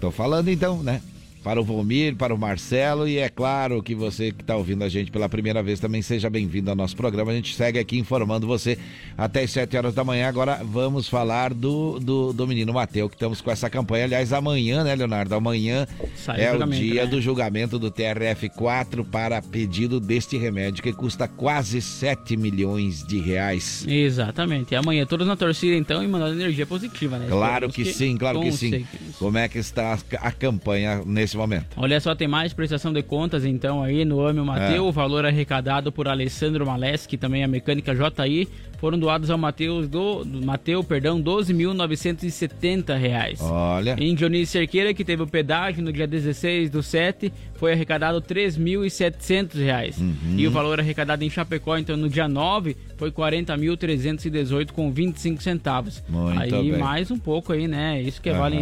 Tô 0.00 0.10
falando 0.10 0.48
então, 0.48 0.82
né? 0.82 1.00
Para 1.42 1.60
o 1.60 1.64
Volmir, 1.64 2.14
para 2.16 2.32
o 2.32 2.38
Marcelo 2.38 3.08
e 3.08 3.18
é 3.18 3.28
claro 3.28 3.82
que 3.82 3.94
você 3.94 4.30
que 4.30 4.42
está 4.42 4.56
ouvindo 4.56 4.84
a 4.84 4.88
gente 4.88 5.10
pela 5.10 5.28
primeira 5.28 5.62
vez 5.62 5.80
também 5.80 6.00
seja 6.00 6.30
bem-vindo 6.30 6.70
ao 6.70 6.76
nosso 6.76 6.96
programa. 6.96 7.32
A 7.32 7.34
gente 7.34 7.54
segue 7.56 7.78
aqui 7.78 7.98
informando 7.98 8.46
você 8.46 8.78
até 9.18 9.42
as 9.42 9.50
7 9.50 9.76
horas 9.76 9.94
da 9.94 10.04
manhã. 10.04 10.28
Agora 10.28 10.60
vamos 10.64 11.08
falar 11.08 11.52
do, 11.52 11.98
do, 11.98 12.32
do 12.32 12.46
menino 12.46 12.72
Mateu, 12.72 13.08
que 13.08 13.16
estamos 13.16 13.40
com 13.40 13.50
essa 13.50 13.68
campanha. 13.68 14.04
Aliás, 14.04 14.32
amanhã, 14.32 14.84
né, 14.84 14.94
Leonardo? 14.94 15.34
Amanhã 15.34 15.86
Sai 16.14 16.44
é 16.44 16.54
o 16.54 16.66
dia 16.66 17.04
né? 17.04 17.10
do 17.10 17.20
julgamento 17.20 17.78
do 17.78 17.90
TRF4 17.90 19.04
para 19.04 19.42
pedido 19.42 19.98
deste 19.98 20.36
remédio 20.36 20.82
que 20.82 20.92
custa 20.92 21.26
quase 21.26 21.82
7 21.82 22.36
milhões 22.36 23.04
de 23.04 23.18
reais. 23.18 23.84
Exatamente. 23.88 24.72
E 24.72 24.76
amanhã 24.76 25.04
todos 25.04 25.26
na 25.26 25.36
torcida 25.36 25.76
então 25.76 26.02
e 26.02 26.06
mandando 26.06 26.40
energia 26.40 26.66
positiva, 26.66 27.18
né? 27.18 27.26
Claro 27.28 27.66
Esperamos 27.66 27.74
que 27.74 27.84
sim, 27.84 28.16
claro 28.16 28.40
que 28.40 28.52
sim. 28.52 28.86
Como 29.18 29.36
é 29.38 29.48
que 29.48 29.58
está 29.58 29.94
a, 29.94 30.28
a 30.28 30.30
campanha 30.30 31.02
nesse 31.04 31.31
momento? 31.36 31.66
Olha 31.76 32.00
só, 32.00 32.14
tem 32.14 32.28
mais 32.28 32.52
prestação 32.52 32.92
de 32.92 33.02
contas 33.02 33.44
então 33.44 33.82
aí 33.82 34.04
no 34.04 34.26
AME 34.26 34.40
Mateu. 34.40 34.76
É. 34.76 34.80
O 34.80 34.92
valor 34.92 35.24
arrecadado 35.24 35.90
por 35.92 36.08
Alessandro 36.08 36.66
Maleschi, 36.66 37.16
também 37.16 37.42
é 37.42 37.46
mecânica 37.46 37.94
JI, 37.94 38.48
foram 38.82 38.98
doados 38.98 39.30
ao 39.30 39.38
Mateus 39.38 39.86
do, 39.86 40.24
Mateu, 40.44 40.82
perdão, 40.82 41.22
12.970 41.22 42.98
reais. 42.98 43.40
Olha. 43.40 43.94
Em 43.96 44.12
Dionísio 44.12 44.58
Cerqueira, 44.58 44.92
que 44.92 45.04
teve 45.04 45.22
o 45.22 45.26
pedágio 45.28 45.84
no 45.84 45.92
dia 45.92 46.04
16 46.04 46.68
do 46.68 46.82
7, 46.82 47.32
foi 47.54 47.74
arrecadado 47.74 48.20
3.700 48.20 49.54
reais. 49.54 49.98
Uhum. 49.98 50.34
E 50.36 50.48
o 50.48 50.50
valor 50.50 50.80
arrecadado 50.80 51.22
em 51.22 51.30
Chapecó, 51.30 51.78
então 51.78 51.96
no 51.96 52.08
dia 52.08 52.26
9, 52.26 52.76
foi 52.96 53.12
40.318 53.12 54.72
com 54.72 54.90
25 54.90 55.40
centavos. 55.40 56.02
Muito 56.08 56.40
aí 56.40 56.72
bem. 56.72 56.80
mais 56.80 57.08
um 57.12 57.18
pouco 57.20 57.52
aí, 57.52 57.68
né? 57.68 58.02
Isso 58.02 58.20
que 58.20 58.30
Aham. 58.30 58.38
vale, 58.40 58.58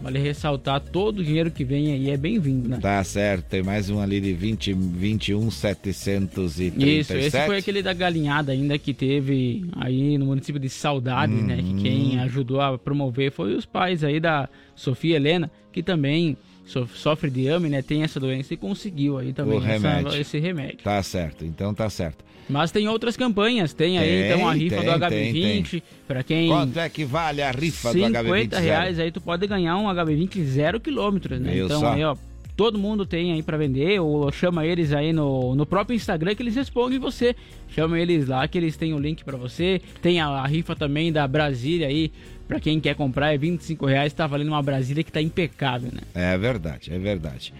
vale 0.00 0.18
ressaltar, 0.20 0.80
todo 0.80 1.18
o 1.18 1.24
dinheiro 1.24 1.50
que 1.50 1.64
vem 1.64 1.90
aí 1.90 2.10
é 2.10 2.16
bem-vindo, 2.16 2.68
né? 2.68 2.78
Tá 2.80 3.02
certo, 3.02 3.46
tem 3.46 3.64
mais 3.64 3.90
um 3.90 4.00
ali 4.00 4.20
de 4.20 4.32
20, 4.32 4.72
21, 4.74 5.50
737. 5.50 7.00
Isso, 7.00 7.12
esse 7.14 7.46
foi 7.46 7.58
aquele 7.58 7.82
da 7.82 7.92
galinhada 7.92 8.52
ainda 8.52 8.78
que 8.78 8.94
teve 8.94 9.55
aí 9.76 10.16
no 10.18 10.26
município 10.26 10.60
de 10.60 10.68
Saudades, 10.68 11.42
né? 11.42 11.56
Que 11.56 11.62
Uhum. 11.70 11.76
quem 11.82 12.18
ajudou 12.20 12.60
a 12.60 12.78
promover 12.78 13.30
foi 13.32 13.54
os 13.54 13.64
pais 13.66 14.02
aí 14.04 14.18
da 14.20 14.48
Sofia 14.74 15.16
Helena, 15.16 15.50
que 15.72 15.82
também 15.82 16.36
so- 16.64 16.86
sofre 16.94 17.30
de 17.30 17.48
AME, 17.48 17.68
né? 17.68 17.82
Tem 17.82 18.02
essa 18.02 18.18
doença 18.18 18.54
e 18.54 18.56
conseguiu 18.56 19.18
aí 19.18 19.32
também 19.32 19.58
o 19.58 19.62
essa- 19.64 19.88
remédio. 19.88 20.20
esse 20.20 20.38
remédio. 20.38 20.78
Tá 20.82 21.02
certo, 21.02 21.44
então 21.44 21.72
tá 21.74 21.88
certo. 21.90 22.24
Mas 22.48 22.70
tem 22.70 22.86
outras 22.86 23.16
campanhas, 23.16 23.72
tem 23.72 23.98
aí 23.98 24.08
Tem, 24.08 24.26
então 24.32 24.48
a 24.48 24.52
rifa 24.52 24.76
tem, 24.76 24.84
do 24.84 24.90
HB20, 24.92 25.70
tem, 25.70 25.82
para 26.06 26.22
quem 26.22 26.48
Quanto 26.48 26.78
é 26.78 26.88
que 26.88 27.04
vale 27.04 27.42
a 27.42 27.50
rifa 27.50 27.88
do 27.92 27.98
50 27.98 28.22
HB20? 28.22 28.60
reais 28.60 28.98
aí 29.00 29.10
tu 29.10 29.20
pode 29.20 29.44
ganhar 29.48 29.76
um 29.76 29.88
HB20 29.88 30.44
zero 30.44 30.78
quilômetros, 30.78 31.40
né? 31.40 31.52
Viu 31.52 31.64
então 31.66 31.80
só? 31.80 31.92
aí, 31.92 32.04
ó, 32.04 32.14
todo 32.56 32.78
mundo 32.78 33.04
tem 33.04 33.32
aí 33.32 33.42
pra 33.42 33.56
vender, 33.56 34.00
ou 34.00 34.32
chama 34.32 34.64
eles 34.64 34.92
aí 34.92 35.12
no, 35.12 35.54
no 35.54 35.66
próprio 35.66 35.94
Instagram 35.94 36.34
que 36.34 36.42
eles 36.42 36.56
respondem 36.56 36.98
você. 36.98 37.36
Chama 37.68 38.00
eles 38.00 38.26
lá 38.26 38.48
que 38.48 38.56
eles 38.56 38.76
têm 38.76 38.94
o 38.94 38.98
link 38.98 39.22
pra 39.24 39.36
você. 39.36 39.80
Tem 40.00 40.20
a, 40.20 40.26
a 40.26 40.46
rifa 40.46 40.74
também 40.74 41.12
da 41.12 41.28
Brasília 41.28 41.86
aí, 41.86 42.10
pra 42.48 42.58
quem 42.58 42.80
quer 42.80 42.94
comprar, 42.94 43.34
é 43.34 43.38
25 43.38 43.84
reais, 43.84 44.12
tá 44.12 44.26
valendo 44.26 44.48
uma 44.48 44.62
Brasília 44.62 45.04
que 45.04 45.12
tá 45.12 45.20
impecável, 45.20 45.90
né? 45.92 46.00
É 46.14 46.36
verdade, 46.38 46.92
é 46.92 46.98
verdade. 46.98 47.52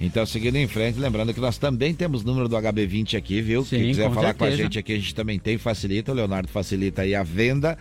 Então, 0.00 0.24
seguindo 0.24 0.56
em 0.56 0.66
frente, 0.66 0.98
lembrando 0.98 1.32
que 1.34 1.40
nós 1.40 1.58
também 1.58 1.94
temos 1.94 2.24
número 2.24 2.48
do 2.48 2.56
HB20 2.56 3.18
aqui, 3.18 3.42
viu? 3.42 3.62
Sim, 3.62 3.76
Quem 3.76 3.86
quiser 3.88 4.08
com 4.08 4.14
falar 4.14 4.34
com 4.34 4.44
a 4.44 4.48
certeza. 4.48 4.62
gente 4.62 4.78
aqui, 4.78 4.92
a 4.94 4.96
gente 4.96 5.14
também 5.14 5.38
tem, 5.38 5.58
facilita. 5.58 6.10
O 6.10 6.14
Leonardo 6.14 6.48
facilita 6.48 7.02
aí 7.02 7.14
a 7.14 7.22
venda, 7.22 7.76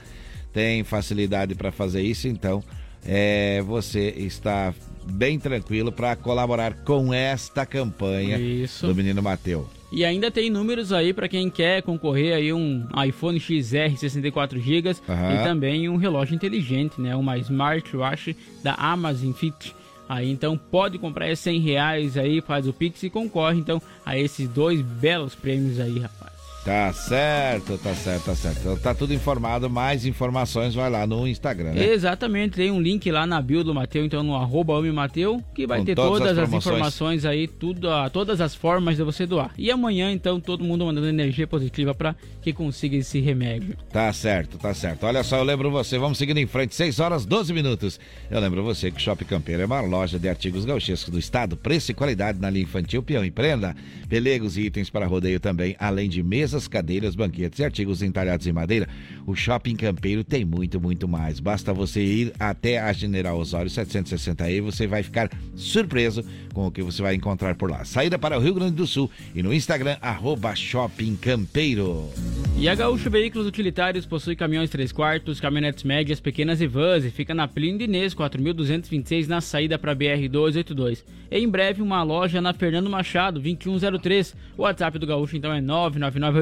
tem 0.51 0.83
facilidade 0.83 1.55
para 1.55 1.71
fazer 1.71 2.01
isso, 2.01 2.27
então 2.27 2.61
é, 3.05 3.61
você 3.61 4.13
está 4.17 4.73
bem 5.09 5.39
tranquilo 5.39 5.91
para 5.91 6.15
colaborar 6.15 6.73
com 6.83 7.13
esta 7.13 7.65
campanha 7.65 8.37
Isso. 8.37 8.87
do 8.87 8.95
Menino 8.95 9.21
Mateu. 9.21 9.67
E 9.91 10.05
ainda 10.05 10.29
tem 10.29 10.49
números 10.51 10.93
aí 10.93 11.13
pra 11.13 11.27
quem 11.27 11.49
quer 11.49 11.81
concorrer 11.81 12.35
aí 12.35 12.53
um 12.53 12.87
iPhone 13.07 13.39
XR 13.39 13.97
64 13.97 14.59
GB 14.59 14.95
Aham. 15.09 15.33
e 15.33 15.43
também 15.43 15.89
um 15.89 15.97
relógio 15.97 16.35
inteligente, 16.35 17.01
né? 17.01 17.15
Uma 17.15 17.37
smartwatch 17.37 18.35
da 18.63 18.75
Amazon 18.75 19.31
Fit. 19.31 19.75
Aí 20.07 20.29
então 20.29 20.57
pode 20.57 20.97
comprar 20.97 21.27
é 21.27 21.35
100 21.35 21.59
reais 21.59 22.17
aí, 22.17 22.41
faz 22.41 22.67
o 22.67 22.73
Pix 22.73 23.03
e 23.03 23.09
concorre 23.09 23.59
então 23.59 23.81
a 24.05 24.17
esses 24.17 24.47
dois 24.47 24.81
belos 24.81 25.35
prêmios 25.35 25.79
aí, 25.79 25.99
rapaz. 25.99 26.18
Tá 26.63 26.91
certo, 26.93 27.77
tá 27.77 27.95
certo, 27.95 28.25
tá 28.25 28.35
certo. 28.35 28.59
Então, 28.59 28.77
tá 28.77 28.93
tudo 28.93 29.13
informado, 29.13 29.69
mais 29.69 30.05
informações 30.05 30.75
vai 30.75 30.89
lá 30.89 31.07
no 31.07 31.27
Instagram, 31.27 31.71
né? 31.71 31.93
Exatamente, 31.93 32.55
tem 32.55 32.69
um 32.69 32.81
link 32.81 33.09
lá 33.11 33.25
na 33.25 33.41
bio 33.41 33.63
do 33.63 33.73
Mateu, 33.73 34.05
então 34.05 34.21
no 34.21 34.35
arroba 34.35 34.79
Mateu, 34.91 35.43
que 35.53 35.65
vai 35.65 35.79
Com 35.79 35.85
ter 35.85 35.95
todas 35.95 36.19
todas, 36.19 36.37
as 36.37 36.49
as, 36.49 36.53
informações 36.53 37.25
aí, 37.25 37.47
tudo, 37.47 37.89
ah, 37.89 38.09
todas 38.09 38.41
as 38.41 38.53
formas 38.53 38.97
de 38.97 39.03
você 39.03 39.25
doar. 39.25 39.51
E 39.57 39.71
amanhã, 39.71 40.11
então, 40.11 40.39
todo 40.39 40.63
mundo 40.63 40.85
mandando 40.85 41.07
energia 41.07 41.47
positiva 41.47 41.93
para 41.93 42.15
que 42.41 42.53
consiga 42.53 42.97
esse 42.97 43.19
remédio. 43.19 43.75
Tá 43.91 44.11
certo, 44.13 44.57
tá 44.57 44.73
certo. 44.73 45.05
Olha 45.05 45.23
só, 45.23 45.37
eu 45.37 45.43
lembro 45.43 45.71
você, 45.71 45.97
vamos 45.97 46.17
seguindo 46.17 46.37
em 46.37 46.47
frente, 46.47 46.75
6 46.75 46.99
horas 46.99 47.25
12 47.25 47.53
minutos. 47.53 47.99
Eu 48.29 48.39
lembro 48.39 48.63
você 48.63 48.91
que 48.91 48.97
o 48.97 49.01
Shopping 49.01 49.25
Campeiro 49.25 49.61
é 49.61 49.65
uma 49.65 49.81
loja 49.81 50.19
de 50.19 50.27
artigos 50.27 50.65
gauchescos 50.65 51.09
do 51.09 51.19
estado, 51.19 51.55
preço 51.55 51.91
e 51.91 51.93
qualidade 51.93 52.39
na 52.39 52.49
linha 52.49 52.63
infantil, 52.63 53.01
peão 53.01 53.23
e 53.23 53.31
prenda, 53.31 53.75
pelegos 54.07 54.57
e 54.57 54.63
itens 54.63 54.89
para 54.89 55.07
rodeio 55.07 55.39
também, 55.39 55.75
além 55.79 56.09
de 56.09 56.21
mesas, 56.21 56.58
cadeiras, 56.67 57.15
banquetes 57.15 57.59
e 57.59 57.63
artigos 57.63 58.01
entalhados 58.01 58.47
em 58.47 58.51
madeira. 58.51 58.87
O 59.25 59.35
Shopping 59.35 59.75
Campeiro 59.75 60.23
tem 60.23 60.43
muito, 60.43 60.79
muito 60.79 61.07
mais. 61.07 61.39
Basta 61.39 61.73
você 61.73 62.03
ir 62.03 62.33
até 62.39 62.79
a 62.79 62.91
General 62.93 63.37
Osório 63.37 63.69
760 63.69 64.49
e 64.49 64.61
você 64.61 64.87
vai 64.87 65.03
ficar 65.03 65.29
surpreso 65.55 66.23
com 66.53 66.67
o 66.67 66.71
que 66.71 66.81
você 66.81 67.01
vai 67.01 67.15
encontrar 67.15 67.55
por 67.55 67.69
lá. 67.69 67.85
Saída 67.85 68.17
para 68.17 68.37
o 68.37 68.41
Rio 68.41 68.53
Grande 68.53 68.75
do 68.75 68.87
Sul 68.87 69.09
e 69.33 69.43
no 69.43 69.53
Instagram, 69.53 69.97
arroba 70.01 70.55
Shopping 70.55 71.15
Campeiro. 71.15 72.09
E 72.57 72.67
a 72.67 72.75
Gaúcho 72.75 73.09
Veículos 73.09 73.47
Utilitários 73.47 74.05
possui 74.05 74.35
caminhões 74.35 74.69
3 74.69 74.91
quartos, 74.91 75.39
caminhonetes 75.39 75.83
médias, 75.83 76.19
pequenas 76.19 76.59
e 76.59 76.67
vans 76.67 77.05
e 77.05 77.09
fica 77.09 77.33
na 77.33 77.47
Plínio 77.47 77.83
Inês, 77.83 78.13
4.226 78.13 79.27
na 79.27 79.39
saída 79.39 79.77
para 79.77 79.95
BR-282. 79.95 81.03
E 81.31 81.37
em 81.37 81.47
breve 81.47 81.81
uma 81.81 82.03
loja 82.03 82.41
na 82.41 82.53
Fernando 82.53 82.89
Machado, 82.89 83.39
2103. 83.39 84.35
O 84.57 84.63
WhatsApp 84.63 84.97
do 84.97 85.07
Gaúcho 85.07 85.37
então 85.37 85.53
é 85.53 85.61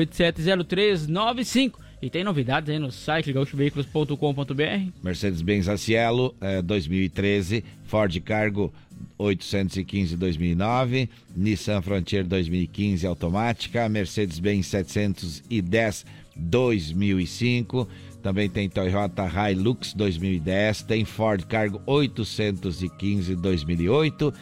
999870395. 0.06 1.74
E 1.99 2.10
tem 2.11 2.24
novidades 2.24 2.69
aí 2.69 2.78
no 2.78 2.91
site 2.91 3.34
gaúchoveículos.com.br. 3.34 4.91
Mercedes-Benz 5.03 5.68
Acielo 5.68 6.36
eh, 6.40 6.61
2013, 6.61 7.64
Ford 7.86 8.19
Cargo 8.19 8.72
815 9.18 10.15
2009, 10.15 11.10
Nissan 11.36 11.82
Frontier 11.82 12.24
2015 12.24 13.07
automática, 13.07 13.90
Mercedes-Benz 13.90 14.68
710 14.68 16.06
2005, 16.36 17.88
também 18.22 18.48
tem 18.48 18.69
Toyota 18.69 19.28
Hilux 19.28 19.94
2010, 19.94 20.84
tem 20.84 21.03
Ford 21.03 21.44
Cargo 21.45 21.82
815 21.88 23.36
2008, 23.36 24.34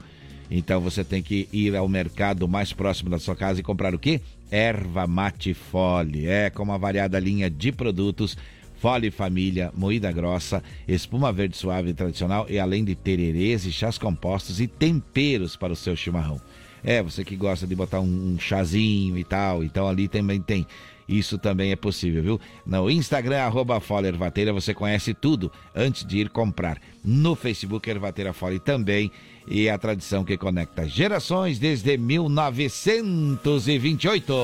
então 0.50 0.80
você 0.80 1.04
tem 1.04 1.22
que 1.22 1.48
ir 1.52 1.76
ao 1.76 1.88
mercado 1.88 2.48
mais 2.48 2.72
próximo 2.72 3.10
da 3.10 3.18
sua 3.18 3.36
casa 3.36 3.60
e 3.60 3.62
comprar 3.62 3.94
o 3.94 3.98
quê? 3.98 4.20
Erva 4.50 5.06
mate 5.06 5.52
fole. 5.52 6.26
É 6.26 6.48
com 6.48 6.62
uma 6.62 6.78
variada 6.78 7.18
linha 7.18 7.50
de 7.50 7.70
produtos. 7.70 8.36
Fole 8.78 9.10
família, 9.10 9.72
moída 9.74 10.10
grossa, 10.12 10.62
espuma 10.86 11.32
verde 11.32 11.56
suave 11.56 11.92
tradicional 11.92 12.46
e 12.48 12.60
além 12.60 12.84
de 12.84 12.94
tererês 12.94 13.66
e 13.66 13.72
chás 13.72 13.98
compostos 13.98 14.60
e 14.60 14.68
temperos 14.68 15.56
para 15.56 15.72
o 15.72 15.76
seu 15.76 15.96
chimarrão. 15.96 16.40
É, 16.82 17.02
você 17.02 17.24
que 17.24 17.36
gosta 17.36 17.66
de 17.66 17.74
botar 17.74 18.00
um, 18.00 18.38
chazinho 18.38 19.18
e 19.18 19.24
tal, 19.24 19.64
então 19.64 19.88
ali 19.88 20.08
também 20.08 20.40
tem. 20.40 20.66
Isso 21.08 21.38
também 21.38 21.72
é 21.72 21.76
possível, 21.76 22.22
viu? 22.22 22.38
No 22.66 22.90
Instagram, 22.90 23.38
arroba 23.38 23.80
Ervateira, 24.04 24.52
você 24.52 24.74
conhece 24.74 25.14
tudo 25.14 25.50
antes 25.74 26.04
de 26.04 26.18
ir 26.18 26.28
comprar. 26.28 26.78
No 27.02 27.34
Facebook, 27.34 27.88
Ervateira 27.88 28.34
Fole 28.34 28.58
também. 28.58 29.10
E 29.50 29.70
a 29.70 29.78
tradição 29.78 30.22
que 30.22 30.36
conecta 30.36 30.86
gerações 30.86 31.58
desde 31.58 31.96
1928. 31.96 34.34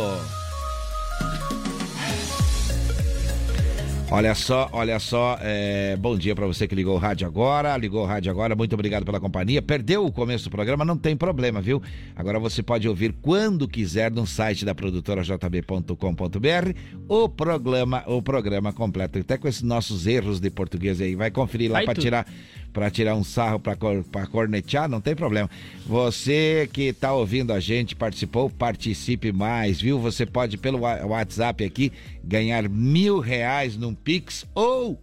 Olha 4.15 4.33
só, 4.33 4.69
olha 4.71 5.01
só, 5.01 5.37
é, 5.41 5.97
bom 5.97 6.17
dia 6.17 6.37
para 6.37 6.47
você 6.47 6.69
que 6.69 6.75
ligou 6.77 6.95
o 6.95 6.99
rádio 6.99 7.27
agora, 7.27 7.77
ligou 7.77 8.05
o 8.05 8.07
rádio 8.07 8.31
agora, 8.31 8.55
muito 8.55 8.73
obrigado 8.73 9.05
pela 9.05 9.19
companhia. 9.19 9.61
Perdeu 9.61 10.07
o 10.07 10.13
começo 10.13 10.45
do 10.45 10.51
programa, 10.53 10.85
não 10.85 10.97
tem 10.97 11.17
problema, 11.17 11.61
viu? 11.61 11.83
Agora 12.15 12.39
você 12.39 12.63
pode 12.63 12.89
ouvir 12.89 13.13
quando 13.21 13.67
quiser 13.67 14.13
no 14.13 14.25
site 14.25 14.65
da 14.65 14.73
produtora 14.73 15.21
jb.com.br 15.25 16.79
o 17.09 17.29
programa, 17.29 18.05
o 18.07 18.23
programa 18.23 18.73
completo, 18.73 19.19
até 19.19 19.37
com 19.37 19.49
esses 19.49 19.63
nossos 19.63 20.07
erros 20.07 20.39
de 20.39 20.49
português 20.49 21.01
aí. 21.01 21.17
Vai 21.17 21.33
conferir 21.33 21.73
lá 21.73 21.83
para 21.83 22.01
tirar 22.01 22.25
para 22.75 22.91
tirar 22.91 23.15
um 23.15 23.23
sarro 23.23 23.61
para 23.61 24.27
cornetear, 24.27 24.89
não 24.89 25.01
tem 25.01 25.15
problema. 25.15 25.49
Você 25.87 26.69
que 26.73 26.93
tá 26.93 27.13
ouvindo 27.15 27.53
a 27.53 27.61
gente, 27.61 27.95
participou, 27.95 28.51
participe 28.51 29.31
mais, 29.31 29.81
viu? 29.81 29.99
Você 30.01 30.27
pode 30.27 30.59
pelo 30.59 30.81
WhatsApp 30.81 31.65
aqui 31.65 31.93
ganhar 32.23 32.69
mil 32.69 33.21
reais 33.21 33.77
num 33.77 33.95
Pix 33.95 34.45
ou 34.53 34.99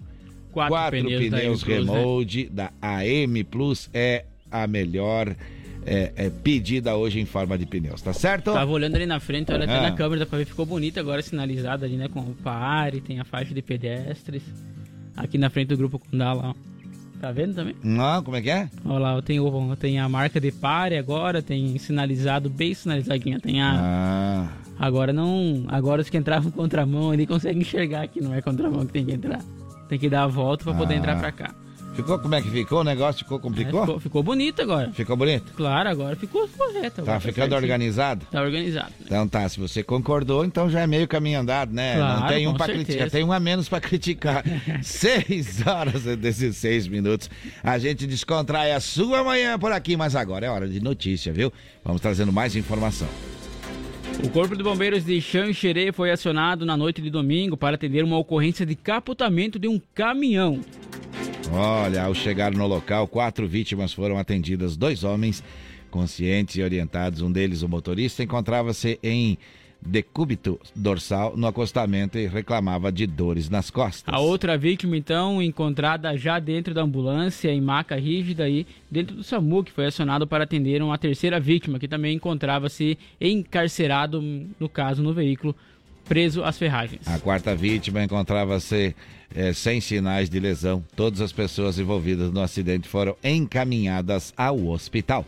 Quatro 0.52 0.76
quatro, 0.76 1.00
pneus 1.00 1.30
da 1.32 1.38
pneus, 1.38 1.64
né? 1.64 1.76
Remold 1.76 2.50
da 2.50 2.72
AM 2.82 3.44
Plus 3.46 3.90
é 3.94 4.26
a 4.52 4.68
melhor 4.68 5.34
é, 5.86 6.12
é, 6.18 6.30
pedida 6.30 6.94
hoje 6.98 7.22
em 7.22 7.26
forma 7.26 7.58
de 7.58 7.66
pneus, 7.66 8.02
tá 8.02 8.12
certo? 8.12 8.52
Tava 8.52 8.70
olhando 8.70 8.96
ali 8.96 9.06
na 9.06 9.22
frente, 9.22 9.50
olha 9.50 9.64
até 9.64 9.78
Ah. 9.78 9.82
na 9.82 9.94
câmera, 9.94 10.20
dá 10.20 10.26
pra 10.26 10.38
ver, 10.40 10.46
ficou 10.46 10.66
bonito 10.66 11.00
agora 11.00 11.22
sinalizado 11.22 11.86
ali, 11.86 11.96
né? 11.96 12.10
Com 12.10 12.20
o 12.20 12.36
pare, 12.44 13.00
tem 13.00 13.18
a 13.22 13.24
faixa 13.24 13.54
de 13.54 13.62
pedestres. 13.62 14.44
Aqui 15.16 15.38
na 15.38 15.50
frente 15.50 15.70
do 15.70 15.78
grupo 15.78 15.98
Condá 15.98 16.34
lá, 16.34 16.50
ó. 16.50 16.71
Tá 17.22 17.32
vendo 17.32 17.54
também? 17.54 17.76
Não, 17.84 18.24
como 18.24 18.36
é 18.36 18.42
que 18.42 18.50
é? 18.50 18.68
Olha 18.84 18.98
lá, 19.00 19.22
tem, 19.22 19.40
o- 19.40 19.76
tem 19.76 20.00
a 20.00 20.10
marca 20.10 20.42
de 20.42 20.52
pare 20.52 20.98
agora, 20.98 21.40
tem 21.42 21.78
sinalizado, 21.78 22.50
bem 22.50 22.74
sinalizadinha. 22.74 23.40
Tem 23.40 23.62
a. 23.62 23.72
Ah. 23.80 24.48
Agora 24.80 25.14
não. 25.14 25.64
Agora 25.68 26.02
os 26.02 26.10
que 26.10 26.18
entravam 26.18 26.50
contramão 26.52 27.12
ali 27.12 27.28
conseguem 27.28 27.62
enxergar 27.62 28.08
que 28.08 28.20
não 28.20 28.34
é 28.34 28.42
contramão 28.42 28.86
que 28.88 28.94
tem 28.94 29.06
que 29.06 29.12
entrar. 29.14 29.40
Tem 29.88 30.00
que 30.00 30.10
dar 30.10 30.24
a 30.24 30.28
volta 30.28 30.64
pra 30.64 30.74
poder 30.74 30.96
Ah. 30.96 30.98
entrar 30.98 31.20
pra 31.20 31.32
cá. 31.32 31.54
Ficou 31.94 32.18
como 32.20 32.34
é 32.36 32.42
que 32.42 32.50
ficou? 32.50 32.80
O 32.80 32.84
negócio 32.86 33.20
ficou 33.20 33.38
É, 33.38 33.42
complicou? 33.42 33.82
ficou, 33.82 34.00
ficou 34.00 34.24
bonito 34.24 34.62
agora. 34.62 34.92
Ficou 34.94 35.16
bonito? 35.18 35.52
Claro, 35.56 35.90
agora 35.90 36.16
ficou 36.16 36.48
correto. 36.48 36.96
Tá 36.98 37.02
agora 37.02 37.20
ficando 37.20 37.36
certinho. 37.50 37.58
organizado? 37.58 38.26
Tá 38.32 38.42
organizado. 38.42 38.94
Então 39.02 39.28
tá, 39.28 39.48
se 39.50 39.60
você 39.60 39.84
concordou, 39.84 40.46
então 40.46 40.70
já 40.70 40.80
é 40.80 40.88
meio 40.88 41.06
caminho 41.08 41.40
andado, 41.42 41.74
né? 41.74 41.98
Não 41.98 42.18
Claro, 42.18 42.34
tem 42.34 42.48
um 42.48 42.54
pra 42.54 42.66
certeza. 42.68 42.86
criticar, 42.86 43.10
tem 43.12 43.24
um 43.26 43.32
a 43.34 43.40
menos 43.42 43.68
pra 43.68 43.82
criticar. 43.82 44.44
Seis 44.82 45.66
horas 45.68 46.06
e 46.06 46.16
16 46.16 46.88
minutos. 46.88 47.30
A 47.62 47.78
gente 47.78 48.08
descontrai 48.08 48.72
a 48.72 48.80
sua 48.80 49.24
manhã 49.24 49.60
por 49.60 49.72
aqui, 49.74 49.98
mas 49.98 50.16
agora 50.16 50.46
é 50.46 50.50
hora 50.50 50.68
de 50.70 50.80
notícia, 50.80 51.34
viu? 51.34 51.52
Vamos 51.84 52.02
trazendo 52.02 52.32
mais 52.32 52.56
informação. 52.56 53.08
O 54.24 54.30
Corpo 54.30 54.56
de 54.56 54.64
Bombeiros 54.64 55.04
de 55.04 55.20
Xanxerê 55.20 55.92
foi 55.92 56.12
acionado 56.12 56.66
na 56.66 56.78
noite 56.78 57.02
de 57.02 57.10
domingo 57.10 57.58
para 57.58 57.76
atender 57.76 58.04
uma 58.04 58.18
ocorrência 58.18 58.66
de 58.66 58.76
capotamento 58.76 59.58
de 59.60 59.68
um 59.68 59.80
caminhão. 59.96 60.62
Olha, 61.52 62.04
ao 62.04 62.14
chegar 62.14 62.54
no 62.54 62.66
local, 62.66 63.08
quatro 63.08 63.48
vítimas 63.48 63.94
foram 63.94 64.18
atendidas. 64.18 64.78
Dois 64.78 65.04
homens 65.04 65.44
conscientes 65.90 66.56
e 66.56 66.64
orientados. 66.64 67.22
Um 67.22 67.32
deles, 67.32 67.62
o 67.62 67.70
motorista, 67.70 68.24
encontrava-se 68.24 68.98
em 69.04 69.38
decúbito 69.82 70.60
dorsal 70.76 71.36
no 71.36 71.48
acostamento 71.48 72.18
e 72.18 72.28
reclamava 72.28 72.92
de 72.92 73.08
dores 73.08 73.50
nas 73.50 73.72
costas. 73.72 74.14
A 74.14 74.20
outra 74.20 74.58
vítima, 74.58 74.96
então, 74.96 75.42
encontrada 75.42 76.16
já 76.16 76.40
dentro 76.40 76.74
da 76.74 76.84
ambulância, 76.84 77.52
em 77.52 77.60
maca 77.60 77.96
rígida 77.96 78.48
e 78.48 78.66
dentro 78.90 79.16
do 79.16 79.24
SAMU, 79.24 79.64
que 79.64 79.72
foi 79.72 79.88
acionado 79.88 80.28
para 80.28 80.44
atender 80.44 80.82
uma 80.84 80.98
terceira 80.98 81.40
vítima, 81.40 81.80
que 81.80 81.88
também 81.88 82.16
encontrava-se 82.16 82.98
encarcerado, 83.20 84.22
no 84.60 84.70
caso, 84.70 85.02
no 85.02 85.14
veículo, 85.14 85.56
preso 86.08 86.44
às 86.44 86.58
ferragens. 86.58 87.08
A 87.08 87.20
quarta 87.20 87.56
vítima 87.56 88.04
encontrava-se 88.04 88.96
eh, 89.36 89.54
sem 89.54 89.82
sinais 89.82 90.30
de 90.30 90.40
lesão. 90.40 90.84
Todas 90.96 91.22
as 91.22 91.32
pessoas 91.32 91.80
envolvidas 91.80 92.32
no 92.32 92.42
acidente 92.42 92.88
foram 92.88 93.16
encaminhadas 93.24 94.34
ao 94.36 94.68
hospital. 94.68 95.26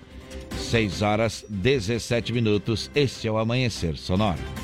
6 0.58 1.02
horas 1.02 1.46
17 1.50 2.34
minutos. 2.34 2.90
Este 2.96 3.28
é 3.28 3.32
o 3.32 3.38
Amanhecer 3.38 3.98
Sonora. 3.98 4.63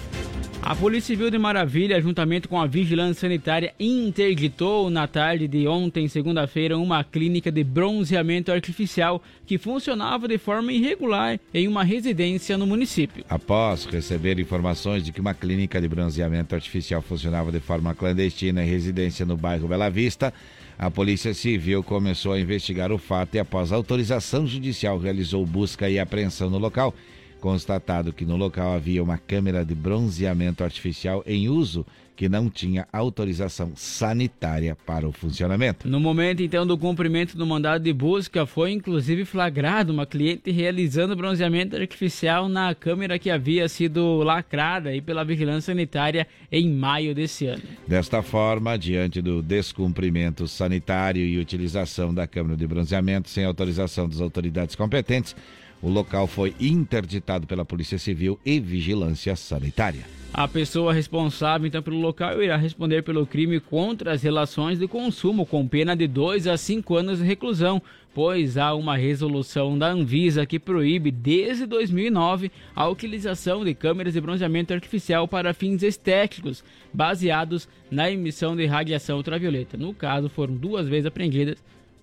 A 0.62 0.76
Polícia 0.76 1.16
Civil 1.16 1.32
de 1.32 1.38
Maravilha, 1.38 2.00
juntamente 2.02 2.48
com 2.48 2.60
a 2.60 2.68
Vigilância 2.68 3.22
Sanitária, 3.22 3.74
interditou 3.80 4.90
na 4.90 5.08
tarde 5.08 5.48
de 5.48 5.68
ontem, 5.68 6.08
segunda-feira, 6.08 6.78
uma 6.78 7.04
clínica 7.04 7.50
de 7.50 7.64
bronzeamento 7.64 8.52
artificial 8.52 9.24
que 9.48 9.58
funcionava 9.58 10.28
de 10.28 10.38
forma 10.38 10.72
irregular 10.74 11.40
em 11.54 11.68
uma 11.68 11.84
residência 11.84 12.58
no 12.58 12.68
município. 12.68 13.24
Após 13.30 13.86
receber 13.86 14.38
informações 14.38 15.04
de 15.04 15.14
que 15.14 15.22
uma 15.22 15.34
clínica 15.34 15.80
de 15.82 15.88
bronzeamento 15.88 16.54
artificial 16.54 17.02
funcionava 17.02 17.52
de 17.52 17.60
forma 17.62 17.96
clandestina 17.96 18.64
em 18.64 18.70
residência 18.70 19.26
no 19.26 19.38
bairro 19.38 19.68
Bela 19.68 19.90
Vista, 19.90 20.32
a 20.78 20.92
Polícia 20.92 21.34
Civil 21.34 21.82
começou 21.82 22.34
a 22.34 22.40
investigar 22.40 22.92
o 22.92 22.98
fato 22.98 23.36
e, 23.36 23.40
após 23.40 23.72
autorização 23.72 24.46
judicial, 24.46 25.00
realizou 25.00 25.46
busca 25.46 25.90
e 25.90 25.98
apreensão 25.98 26.50
no 26.50 26.58
local. 26.58 26.94
Constatado 27.40 28.14
que 28.14 28.26
no 28.26 28.36
local 28.36 28.74
havia 28.74 29.02
uma 29.02 29.18
câmera 29.18 29.66
de 29.66 29.74
bronzeamento 29.74 30.64
artificial 30.64 31.24
em 31.26 31.50
uso 31.50 31.86
que 32.20 32.28
não 32.28 32.50
tinha 32.50 32.86
autorização 32.92 33.72
sanitária 33.78 34.76
para 34.86 35.08
o 35.08 35.12
funcionamento. 35.14 35.88
No 35.88 36.02
momento 36.02 36.44
então 36.44 36.68
do 36.68 36.78
cumprimento 36.78 37.38
do 37.38 37.46
mandado 37.46 37.82
de 37.82 37.94
busca, 37.94 38.46
foi 38.46 38.72
inclusive 38.72 39.24
flagrado 39.24 39.94
uma 39.94 40.06
cliente 40.06 40.52
realizando 40.52 41.16
bronzeamento 41.16 41.78
artificial 41.78 42.50
na 42.50 42.76
câmera 42.76 43.18
que 43.18 43.30
havia 43.30 43.70
sido 43.70 44.18
lacrada 44.18 44.90
aí 44.90 45.00
pela 45.00 45.24
vigilância 45.24 45.72
sanitária 45.72 46.28
em 46.52 46.70
maio 46.70 47.16
desse 47.16 47.46
ano. 47.46 47.64
Desta 47.88 48.22
forma, 48.22 48.78
diante 48.78 49.22
do 49.22 49.42
descumprimento 49.42 50.46
sanitário 50.46 51.24
e 51.24 51.40
utilização 51.40 52.14
da 52.14 52.28
câmera 52.28 52.58
de 52.58 52.68
bronzeamento 52.68 53.30
sem 53.30 53.46
autorização 53.46 54.10
das 54.10 54.20
autoridades 54.20 54.76
competentes, 54.76 55.34
o 55.82 55.90
local 55.90 56.28
foi 56.28 56.56
interditado 56.60 57.48
pela 57.48 57.66
Polícia 57.66 57.98
Civil 57.98 58.40
e 58.46 58.60
Vigilância 58.60 59.36
Sanitária. 59.36 60.06
A 60.32 60.48
pessoa 60.48 60.94
responsável 60.94 61.68
então 61.68 61.82
pelo 61.82 62.00
local 62.00 62.42
irá 62.42 62.56
responder 62.56 63.02
pelo 63.02 63.26
crime 63.26 63.60
contra 63.60 64.14
as 64.14 64.22
relações 64.22 64.78
de 64.78 64.88
consumo 64.88 65.46
com 65.46 65.68
pena 65.68 65.96
de 65.96 66.08
2 66.08 66.46
a 66.48 66.56
5 66.56 66.96
anos 66.96 67.18
de 67.18 67.26
reclusão, 67.26 67.82
pois 68.14 68.56
há 68.56 68.76
uma 68.76 68.96
resolução 68.96 69.78
da 69.78 69.90
Anvisa 69.90 70.46
que 70.46 70.60
proíbe 70.60 71.10
desde 71.10 71.66
2009 71.66 72.52
a 72.76 72.88
utilização 72.88 73.66
de 73.66 73.74
câmeras 73.74 74.14
de 74.14 74.22
bronzeamento 74.22 74.72
artificial 74.72 75.28
para 75.28 75.54
fins 75.54 75.82
estéticos, 75.82 76.64
baseados 76.94 77.68
na 77.90 78.12
emissão 78.12 78.56
de 78.56 78.68
radiação 78.68 79.18
ultravioleta. 79.18 79.78
No 79.78 79.96
caso, 79.96 80.30
foram 80.30 80.54
duas 80.54 80.88
vezes 80.88 81.08
apreendidas, 81.08 81.58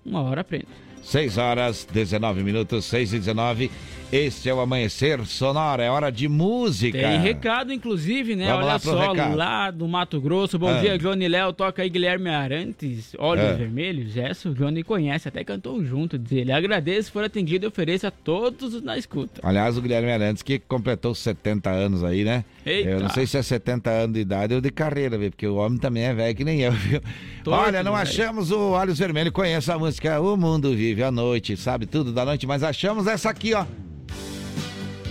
uma 0.05 0.21
hora 0.21 0.43
presa. 0.43 0.86
6 1.03 1.37
horas 1.37 1.87
19 1.91 2.43
minutos, 2.43 2.85
6 2.85 3.13
e 3.13 3.19
19. 3.19 3.71
Este 4.09 4.47
é 4.49 4.53
o 4.53 4.61
Amanhecer 4.61 5.25
Sonora, 5.25 5.83
é 5.83 5.89
hora 5.91 6.09
de 6.09 6.29
música. 6.29 6.97
Tem 6.97 7.19
recado, 7.19 7.73
inclusive, 7.73 8.37
né? 8.37 8.45
Vamos 8.45 8.59
Olha 8.59 8.65
lá 8.73 8.79
só, 8.79 9.11
recado. 9.11 9.35
lá 9.35 9.69
do 9.69 9.85
Mato 9.85 10.21
Grosso. 10.21 10.57
Bom 10.57 10.69
Ah. 10.69 10.79
dia, 10.79 10.97
Johnny 10.97 11.27
Léo. 11.27 11.51
Toca 11.51 11.81
aí 11.81 11.89
Guilherme 11.89 12.29
Arantes, 12.29 13.13
Olhos 13.19 13.43
Ah. 13.43 13.53
Vermelhos. 13.53 14.15
Essa 14.15 14.47
o 14.49 14.53
Johnny 14.53 14.81
conhece, 14.81 15.27
até 15.27 15.43
cantou 15.43 15.83
junto. 15.83 16.17
Diz 16.17 16.31
ele. 16.31 16.53
Agradeço, 16.53 17.11
for 17.11 17.21
atendido 17.25 17.65
e 17.65 17.67
ofereço 17.67 18.07
a 18.07 18.11
todos 18.11 18.75
os 18.75 18.81
na 18.81 18.97
escuta. 18.97 19.41
Aliás, 19.43 19.77
o 19.77 19.81
Guilherme 19.81 20.09
Arantes 20.11 20.41
que 20.41 20.57
completou 20.57 21.13
70 21.13 21.69
anos 21.69 22.01
aí, 22.01 22.23
né? 22.23 22.45
Eita. 22.67 22.89
Eu 22.89 22.99
não 22.99 23.09
sei 23.09 23.25
se 23.25 23.37
é 23.37 23.41
70 23.41 23.89
anos 23.89 24.13
de 24.13 24.19
idade 24.19 24.53
ou 24.53 24.59
de 24.59 24.69
carreira, 24.69 25.17
viu? 25.17 25.29
Porque 25.31 25.47
o 25.47 25.55
homem 25.55 25.79
também 25.79 26.03
é 26.03 26.13
velho 26.13 26.35
que 26.35 26.43
nem 26.43 26.59
eu, 26.61 26.71
viu? 26.73 27.01
Olha, 27.47 27.81
não 27.83 27.93
velho. 27.93 28.03
achamos 28.03 28.51
o 28.51 28.71
Olhos 28.71 28.99
Vermelhos, 28.99 29.31
conheço 29.31 29.71
a 29.71 29.79
música 29.79 30.19
O 30.19 30.35
Mundo 30.35 30.75
Vive 30.75 31.01
à 31.01 31.09
Noite, 31.09 31.55
sabe 31.55 31.85
tudo 31.85 32.11
da 32.11 32.25
noite, 32.25 32.45
mas 32.45 32.63
achamos 32.63 33.07
essa 33.07 33.29
aqui, 33.29 33.53
ó. 33.53 33.65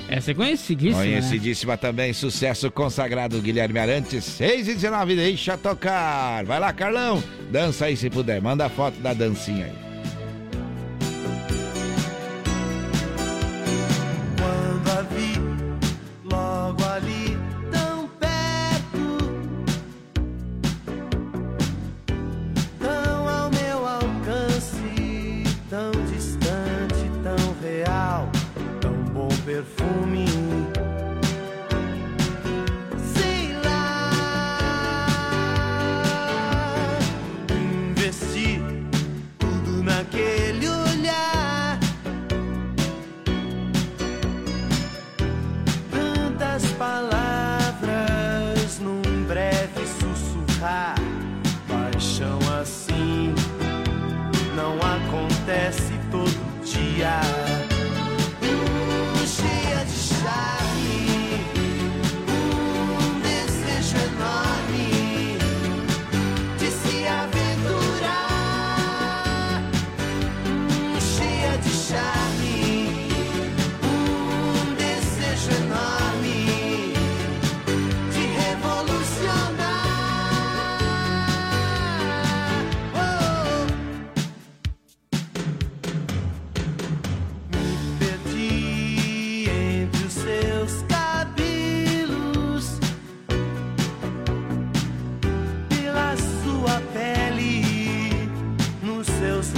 Essa 0.09 0.31
é 0.31 0.35
conhecidíssima. 0.35 1.03
né? 1.03 1.09
Conhecidíssima 1.09 1.77
também, 1.77 2.13
sucesso 2.13 2.71
consagrado 2.71 3.41
Guilherme 3.41 3.79
Arantes, 3.79 4.25
6 4.25 4.69
e 4.69 4.75
19, 4.75 5.17
deixa 5.17 5.57
tocar. 5.57 6.45
Vai 6.45 6.61
lá, 6.61 6.73
Carlão, 6.73 7.23
dança 7.51 7.87
aí 7.87 7.97
se 7.97 8.09
puder, 8.09 8.41
manda 8.41 8.67
a 8.67 8.69
foto 8.69 9.01
da 9.01 9.13
dancinha 9.13 9.65
aí. 9.67 9.86
Bom 29.57 29.65
perfume. 29.65 30.06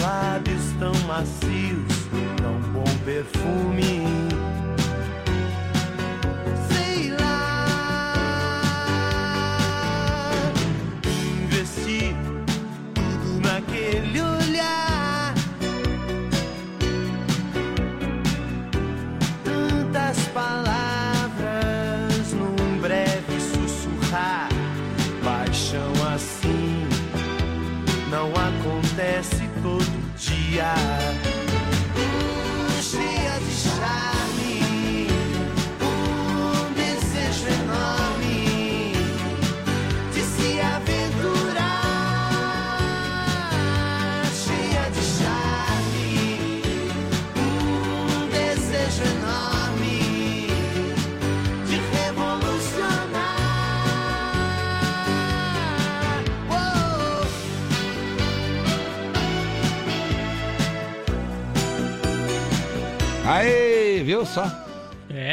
Lábios 0.01 0.73
tão 0.79 0.95
macios, 1.07 2.09
tão 2.37 2.61
bom 2.73 2.85
perfume. 3.05 4.18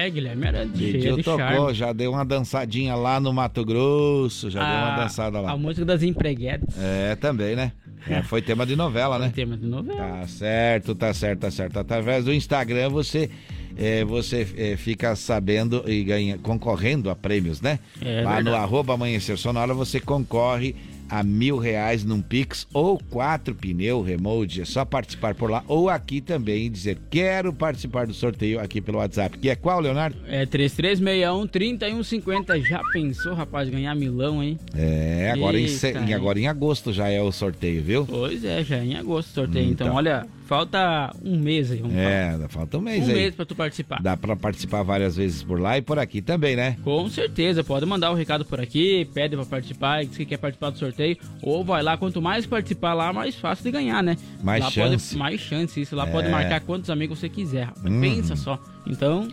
É, 0.05 0.09
Guilherme 0.09 0.47
Arantes, 0.47 0.79
cheia 0.79 1.13
de 1.15 1.23
tocou, 1.23 1.39
charme. 1.39 1.73
já 1.73 1.91
deu 1.91 2.11
uma 2.11 2.23
dançadinha 2.23 2.95
lá 2.95 3.19
no 3.19 3.33
Mato 3.33 3.65
Grosso, 3.65 4.49
já 4.49 4.59
deu 4.59 4.87
uma 4.87 5.03
dançada 5.03 5.39
lá. 5.39 5.51
A 5.51 5.57
música 5.57 5.83
das 5.85 6.03
empreguetas. 6.03 6.75
É, 6.77 7.15
também, 7.15 7.55
né? 7.55 7.71
É, 8.07 8.21
foi 8.21 8.41
tema 8.41 8.65
de 8.65 8.75
novela, 8.75 9.17
né? 9.17 9.31
tema 9.33 9.57
de 9.57 9.65
novela. 9.65 9.97
Tá 9.97 10.27
certo, 10.27 10.93
tá 10.93 11.13
certo, 11.13 11.39
tá 11.39 11.51
certo. 11.51 11.79
Através 11.79 12.25
do 12.25 12.33
Instagram 12.33 12.89
você, 12.89 13.31
é, 13.75 14.05
você 14.05 14.47
é, 14.55 14.77
fica 14.77 15.15
sabendo 15.15 15.83
e 15.87 16.03
ganha, 16.03 16.37
concorrendo 16.37 17.09
a 17.09 17.15
prêmios, 17.15 17.61
né? 17.61 17.79
É 17.99 18.21
Lá 18.21 18.37
no 18.37 18.43
verdade. 18.43 18.63
arroba 18.63 18.93
Amanhecer 18.93 19.37
Sonora 19.37 19.73
você 19.73 19.99
concorre 19.99 20.75
a 21.09 21.23
mil 21.23 21.57
reais 21.57 22.03
num 22.03 22.21
Pix 22.21 22.67
ou 22.73 22.97
quatro 23.09 23.55
pneu 23.55 24.01
remote. 24.01 24.61
É 24.61 24.65
só 24.65 24.83
participar 24.85 25.35
por 25.35 25.49
lá 25.49 25.63
ou 25.67 25.89
aqui 25.89 26.21
também 26.21 26.65
e 26.65 26.69
dizer 26.69 26.97
quero 27.09 27.53
participar 27.53 28.07
do 28.07 28.13
sorteio 28.13 28.59
aqui 28.59 28.81
pelo 28.81 28.97
WhatsApp. 28.97 29.37
Que 29.37 29.49
é 29.49 29.55
qual, 29.55 29.79
Leonardo? 29.79 30.17
É 30.27 30.45
3361-3150. 30.45 32.61
Já 32.65 32.81
pensou, 32.91 33.33
rapaz, 33.33 33.69
ganhar 33.69 33.95
milão, 33.95 34.43
hein? 34.43 34.57
É, 34.75 35.31
agora 35.33 35.59
em, 35.59 35.65
Eita, 35.65 36.15
agora 36.15 36.39
em 36.39 36.47
agosto 36.47 36.91
já 36.93 37.07
é 37.09 37.21
o 37.21 37.31
sorteio, 37.31 37.81
viu? 37.83 38.05
Pois 38.05 38.43
é, 38.43 38.63
já 38.63 38.77
é 38.77 38.85
em 38.85 38.95
agosto 38.95 39.29
o 39.29 39.33
sorteio. 39.33 39.69
Então, 39.69 39.87
Então. 39.87 39.97
olha, 39.97 40.25
Falta 40.45 41.11
um 41.23 41.39
mês 41.39 41.71
aí, 41.71 41.79
vamos 41.79 41.95
É, 41.97 42.31
falar. 42.33 42.49
falta 42.49 42.77
um 42.77 42.81
mês 42.81 43.03
um 43.03 43.07
aí. 43.09 43.13
mês 43.13 43.35
pra 43.35 43.45
tu 43.45 43.55
participar. 43.55 43.99
Dá 44.01 44.15
pra 44.15 44.35
participar 44.35 44.83
várias 44.83 45.15
vezes 45.15 45.41
por 45.41 45.59
lá 45.59 45.77
e 45.77 45.81
por 45.81 45.97
aqui 45.97 46.21
também, 46.21 46.55
né? 46.55 46.77
Com 46.83 47.09
certeza, 47.09 47.63
pode 47.63 47.83
mandar 47.87 48.11
o 48.11 48.13
recado 48.13 48.45
por 48.45 48.59
aqui, 48.61 49.09
pede 49.13 49.35
pra 49.35 49.45
participar, 49.45 50.05
diz 50.05 50.15
que 50.15 50.23
quer 50.25 50.37
participar 50.37 50.69
do 50.69 50.77
sorteio, 50.77 51.17
ou 51.41 51.65
vai 51.65 51.81
lá, 51.81 51.97
quanto 51.97 52.21
mais 52.21 52.45
participar 52.45 52.93
lá, 52.93 53.11
mais 53.11 53.35
fácil 53.35 53.63
de 53.65 53.71
ganhar, 53.71 54.03
né? 54.03 54.15
Mais 54.43 54.63
lá 54.63 54.69
chance. 54.69 55.07
Pode, 55.09 55.17
mais 55.19 55.41
chance, 55.41 55.81
isso. 55.81 55.95
Lá 55.95 56.07
É. 56.07 56.11
pode 56.11 56.29
marcar 56.29 56.59
quantos 56.61 56.89
amigos 56.91 57.17
você 57.19 57.27
quiser, 57.27 57.63
rapaz. 57.65 57.85
Hum. 57.85 58.01
Pensa 58.01 58.35
só. 58.35 58.59
Então, 58.85 59.27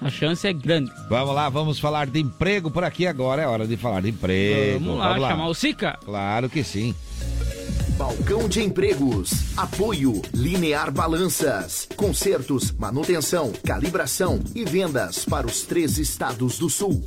a 0.00 0.08
chance 0.08 0.48
é 0.48 0.52
grande. 0.54 0.90
Vamos 1.10 1.34
lá, 1.34 1.50
vamos 1.50 1.78
falar 1.78 2.06
de 2.06 2.18
emprego 2.18 2.70
por 2.70 2.82
aqui 2.82 3.06
agora. 3.06 3.42
É 3.42 3.46
hora 3.46 3.66
de 3.66 3.76
falar 3.76 4.00
de 4.00 4.08
emprego. 4.08 4.80
Vamos 4.86 4.98
lá, 4.98 5.18
chamar 5.28 5.48
o 5.48 5.54
Sica. 5.54 5.98
Claro 6.02 6.48
que 6.48 6.64
sim. 6.64 6.94
Balcão 8.00 8.48
de 8.48 8.62
Empregos. 8.62 9.54
Apoio 9.58 10.22
Linear 10.32 10.90
Balanças. 10.90 11.86
Consertos, 11.94 12.72
manutenção, 12.72 13.52
calibração 13.62 14.40
e 14.54 14.64
vendas 14.64 15.26
para 15.26 15.46
os 15.46 15.64
três 15.64 15.98
estados 15.98 16.58
do 16.58 16.70
sul. 16.70 17.04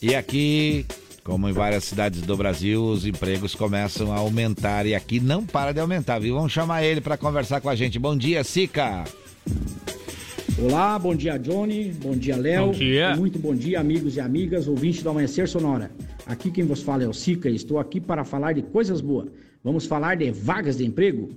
E 0.00 0.14
aqui, 0.14 0.86
como 1.22 1.50
em 1.50 1.52
várias 1.52 1.84
cidades 1.84 2.22
do 2.22 2.34
Brasil, 2.34 2.82
os 2.82 3.04
empregos 3.04 3.54
começam 3.54 4.10
a 4.10 4.16
aumentar 4.16 4.86
e 4.86 4.94
aqui 4.94 5.20
não 5.20 5.44
para 5.44 5.70
de 5.70 5.80
aumentar, 5.80 6.18
viu? 6.18 6.36
Vamos 6.36 6.50
chamar 6.50 6.82
ele 6.82 7.02
para 7.02 7.18
conversar 7.18 7.60
com 7.60 7.68
a 7.68 7.74
gente. 7.74 7.98
Bom 7.98 8.16
dia, 8.16 8.42
Sica. 8.42 9.04
Olá, 10.58 10.98
bom 10.98 11.14
dia 11.14 11.38
Johnny, 11.38 11.92
bom 12.02 12.12
dia 12.12 12.36
Léo. 12.38 12.68
Bom 12.68 12.72
dia. 12.72 13.14
Muito 13.16 13.38
bom 13.38 13.54
dia, 13.54 13.80
amigos 13.80 14.16
e 14.16 14.20
amigas, 14.20 14.66
ouvintes 14.66 15.02
do 15.02 15.10
Amanhecer 15.10 15.46
Sonora. 15.46 15.90
Aqui 16.24 16.50
quem 16.50 16.64
vos 16.64 16.80
fala 16.80 17.04
é 17.04 17.06
o 17.06 17.12
Sica 17.12 17.50
e 17.50 17.54
estou 17.54 17.78
aqui 17.78 18.00
para 18.00 18.24
falar 18.24 18.54
de 18.54 18.62
coisas 18.62 19.02
boas. 19.02 19.28
Vamos 19.64 19.86
falar 19.86 20.16
de 20.16 20.30
vagas 20.30 20.76
de 20.76 20.84
emprego? 20.84 21.30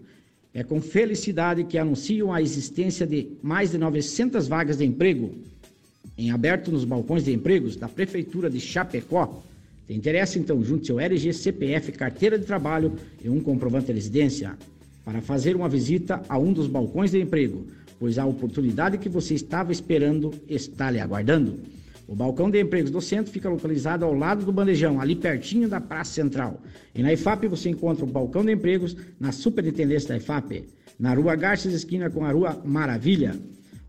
É 0.54 0.64
com 0.64 0.82
felicidade 0.82 1.64
que 1.66 1.78
anunciam 1.78 2.34
a 2.34 2.42
existência 2.42 3.06
de 3.06 3.28
mais 3.44 3.72
de 3.72 3.78
900 3.78 4.48
vagas 4.48 4.78
de 4.78 4.86
emprego 4.86 5.36
em 6.18 6.32
aberto 6.32 6.72
nos 6.72 6.86
balcões 6.86 7.24
de 7.26 7.34
empregos 7.34 7.76
da 7.76 7.88
Prefeitura 7.88 8.50
de 8.50 8.60
Chapecó. 8.60 9.44
Tem 9.88 9.98
interesse? 9.98 10.40
Então 10.40 10.64
junte 10.64 10.88
seu 10.88 11.00
RG, 11.00 11.34
CPF, 11.34 11.92
carteira 11.92 12.40
de 12.40 12.46
trabalho 12.46 12.94
e 13.24 13.30
um 13.30 13.40
comprovante 13.40 13.88
de 13.88 13.94
residência 13.94 14.58
para 15.04 15.22
fazer 15.22 15.56
uma 15.56 15.70
visita 15.70 16.24
a 16.28 16.38
um 16.40 16.52
dos 16.52 16.68
balcões 16.68 17.12
de 17.12 17.22
emprego, 17.22 17.68
pois 18.00 18.18
a 18.18 18.26
oportunidade 18.26 18.98
que 18.98 19.10
você 19.10 19.36
estava 19.36 19.72
esperando 19.72 20.34
está 20.50 20.90
lhe 20.90 21.00
aguardando. 21.00 21.60
O 22.08 22.16
balcão 22.16 22.52
de 22.52 22.62
empregos 22.62 22.92
do 22.92 23.02
centro 23.02 23.32
fica 23.32 23.50
localizado 23.50 24.06
ao 24.06 24.14
lado 24.14 24.46
do 24.46 24.52
bandejão, 24.52 25.02
ali 25.02 25.16
pertinho 25.16 25.68
da 25.68 25.82
Praça 25.82 26.14
Central. 26.14 26.62
E 26.94 27.02
na 27.02 27.12
IFAP 27.12 27.48
você 27.48 27.70
encontra 27.70 28.06
o 28.06 28.08
balcão 28.08 28.46
de 28.46 28.52
empregos 28.52 28.96
na 29.20 29.32
superintendência 29.32 30.10
da 30.10 30.18
IFAP, 30.18 30.66
na 31.00 31.14
Rua 31.14 31.36
Garças, 31.36 31.74
esquina 31.74 32.10
com 32.10 32.24
a 32.24 32.32
Rua 32.32 32.62
Maravilha. 32.64 33.36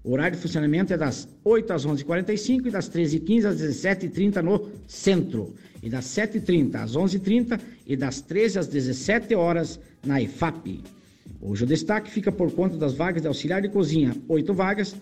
O 0.02 0.12
horário 0.12 0.36
de 0.36 0.42
funcionamento 0.42 0.94
é 0.94 0.96
das 0.96 1.28
8 1.44 1.72
às 1.72 1.84
11h45 1.84 2.66
e 2.66 2.70
das 2.70 2.88
13h15 2.88 3.44
às 3.44 3.60
17h30 3.60 4.42
no 4.42 4.70
centro. 4.86 5.54
E 5.82 5.90
das 5.90 6.06
7h30 6.06 6.76
às 6.76 6.96
11h30 6.96 7.60
e 7.86 7.96
das 7.96 8.20
13 8.20 8.60
às 8.60 8.66
17 8.66 9.34
horas 9.34 9.78
na 10.04 10.22
IFAP. 10.22 10.82
Hoje 11.40 11.64
o 11.64 11.66
destaque 11.66 12.10
fica 12.10 12.32
por 12.32 12.50
conta 12.52 12.76
das 12.76 12.94
vagas 12.94 13.20
de 13.20 13.28
auxiliar 13.28 13.60
de 13.60 13.68
cozinha, 13.68 14.16
8 14.28 14.54
vagas, 14.54 14.96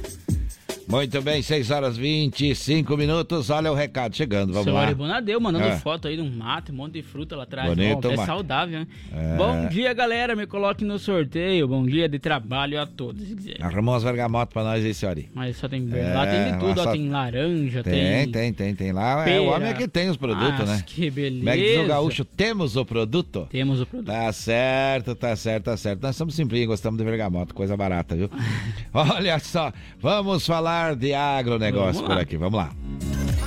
Muito 0.88 1.22
bem, 1.22 1.40
6 1.42 1.70
horas 1.70 1.96
25 1.96 2.96
minutos. 2.96 3.50
Olha 3.50 3.70
o 3.72 3.74
recado 3.74 4.14
chegando, 4.16 4.52
vamos 4.52 4.64
Seu 4.64 4.74
lá. 4.74 4.82
Aribonadeu 4.82 5.40
mandando 5.40 5.64
É. 5.66 5.76
foto 5.78 6.08
aí 6.08 6.16
de 6.16 6.22
um 6.22 6.30
mato, 6.30 6.72
um 6.72 6.74
monte 6.74 6.94
de 6.94 7.02
fruta 7.02 7.36
lá 7.36 7.44
atrás. 7.44 7.68
Bonito, 7.68 8.00
Bom, 8.02 8.10
é 8.12 8.26
saudável, 8.26 8.80
né? 8.80 8.86
É. 9.12 9.36
Bom 9.36 9.68
dia, 9.68 9.92
galera. 9.94 10.34
Me 10.36 10.46
coloque 10.46 10.84
no 10.84 10.98
sorteio. 10.98 11.66
Bom 11.68 11.86
dia 11.86 12.08
de 12.08 12.18
trabalho 12.18 12.80
a 12.80 12.86
todos. 12.86 13.22
Arrumou 13.60 13.94
as 13.94 14.04
bergamotas 14.04 14.52
pra 14.52 14.64
nós 14.64 14.84
aí, 14.84 14.92
senhora. 14.92 15.22
Mas 15.34 15.56
só 15.56 15.68
tem. 15.68 15.88
É, 15.92 16.12
lá 16.14 16.26
tem 16.26 16.52
de 16.52 16.58
tudo, 16.58 16.80
ó. 16.80 16.84
só- 16.84 16.92
Tem 16.92 17.08
laranja, 17.08 17.82
Tem, 17.82 17.92
tem. 17.92 18.30
tem, 18.32 18.52
tem, 18.52 18.74
tem 18.74 18.92
lá. 18.92 19.20
É, 19.28 19.40
o 19.40 19.44
pera. 19.44 19.56
homem 19.56 19.68
é 19.68 19.74
que 19.74 19.88
tem 19.88 20.10
os 20.10 20.16
produtos, 20.16 20.58
Mas 20.58 20.68
né? 20.68 20.82
Que 20.86 21.10
beleza. 21.10 21.40
Como 21.74 21.84
é 21.84 21.88
gaúcho? 21.88 22.24
Temos 22.24 22.76
o 22.76 22.84
produto? 22.84 23.46
Temos 23.50 23.80
o 23.80 23.86
produto. 23.86 24.06
Tá 24.12 24.32
certo, 24.32 25.14
tá 25.14 25.34
certo, 25.36 25.64
tá 25.64 25.76
certo. 25.76 26.02
Nós 26.02 26.16
somos 26.16 26.34
simplinhos, 26.34 26.66
gostamos 26.66 26.98
de 26.98 27.04
bergamota, 27.04 27.54
coisa 27.54 27.76
barata, 27.76 28.16
viu? 28.16 28.28
Olha 28.92 29.38
só, 29.38 29.72
vamos 30.00 30.44
falar 30.46 30.71
de 30.96 31.14
agronegócio 31.14 32.04
por 32.04 32.18
aqui, 32.18 32.36
vamos 32.36 32.58
lá. 32.58 32.70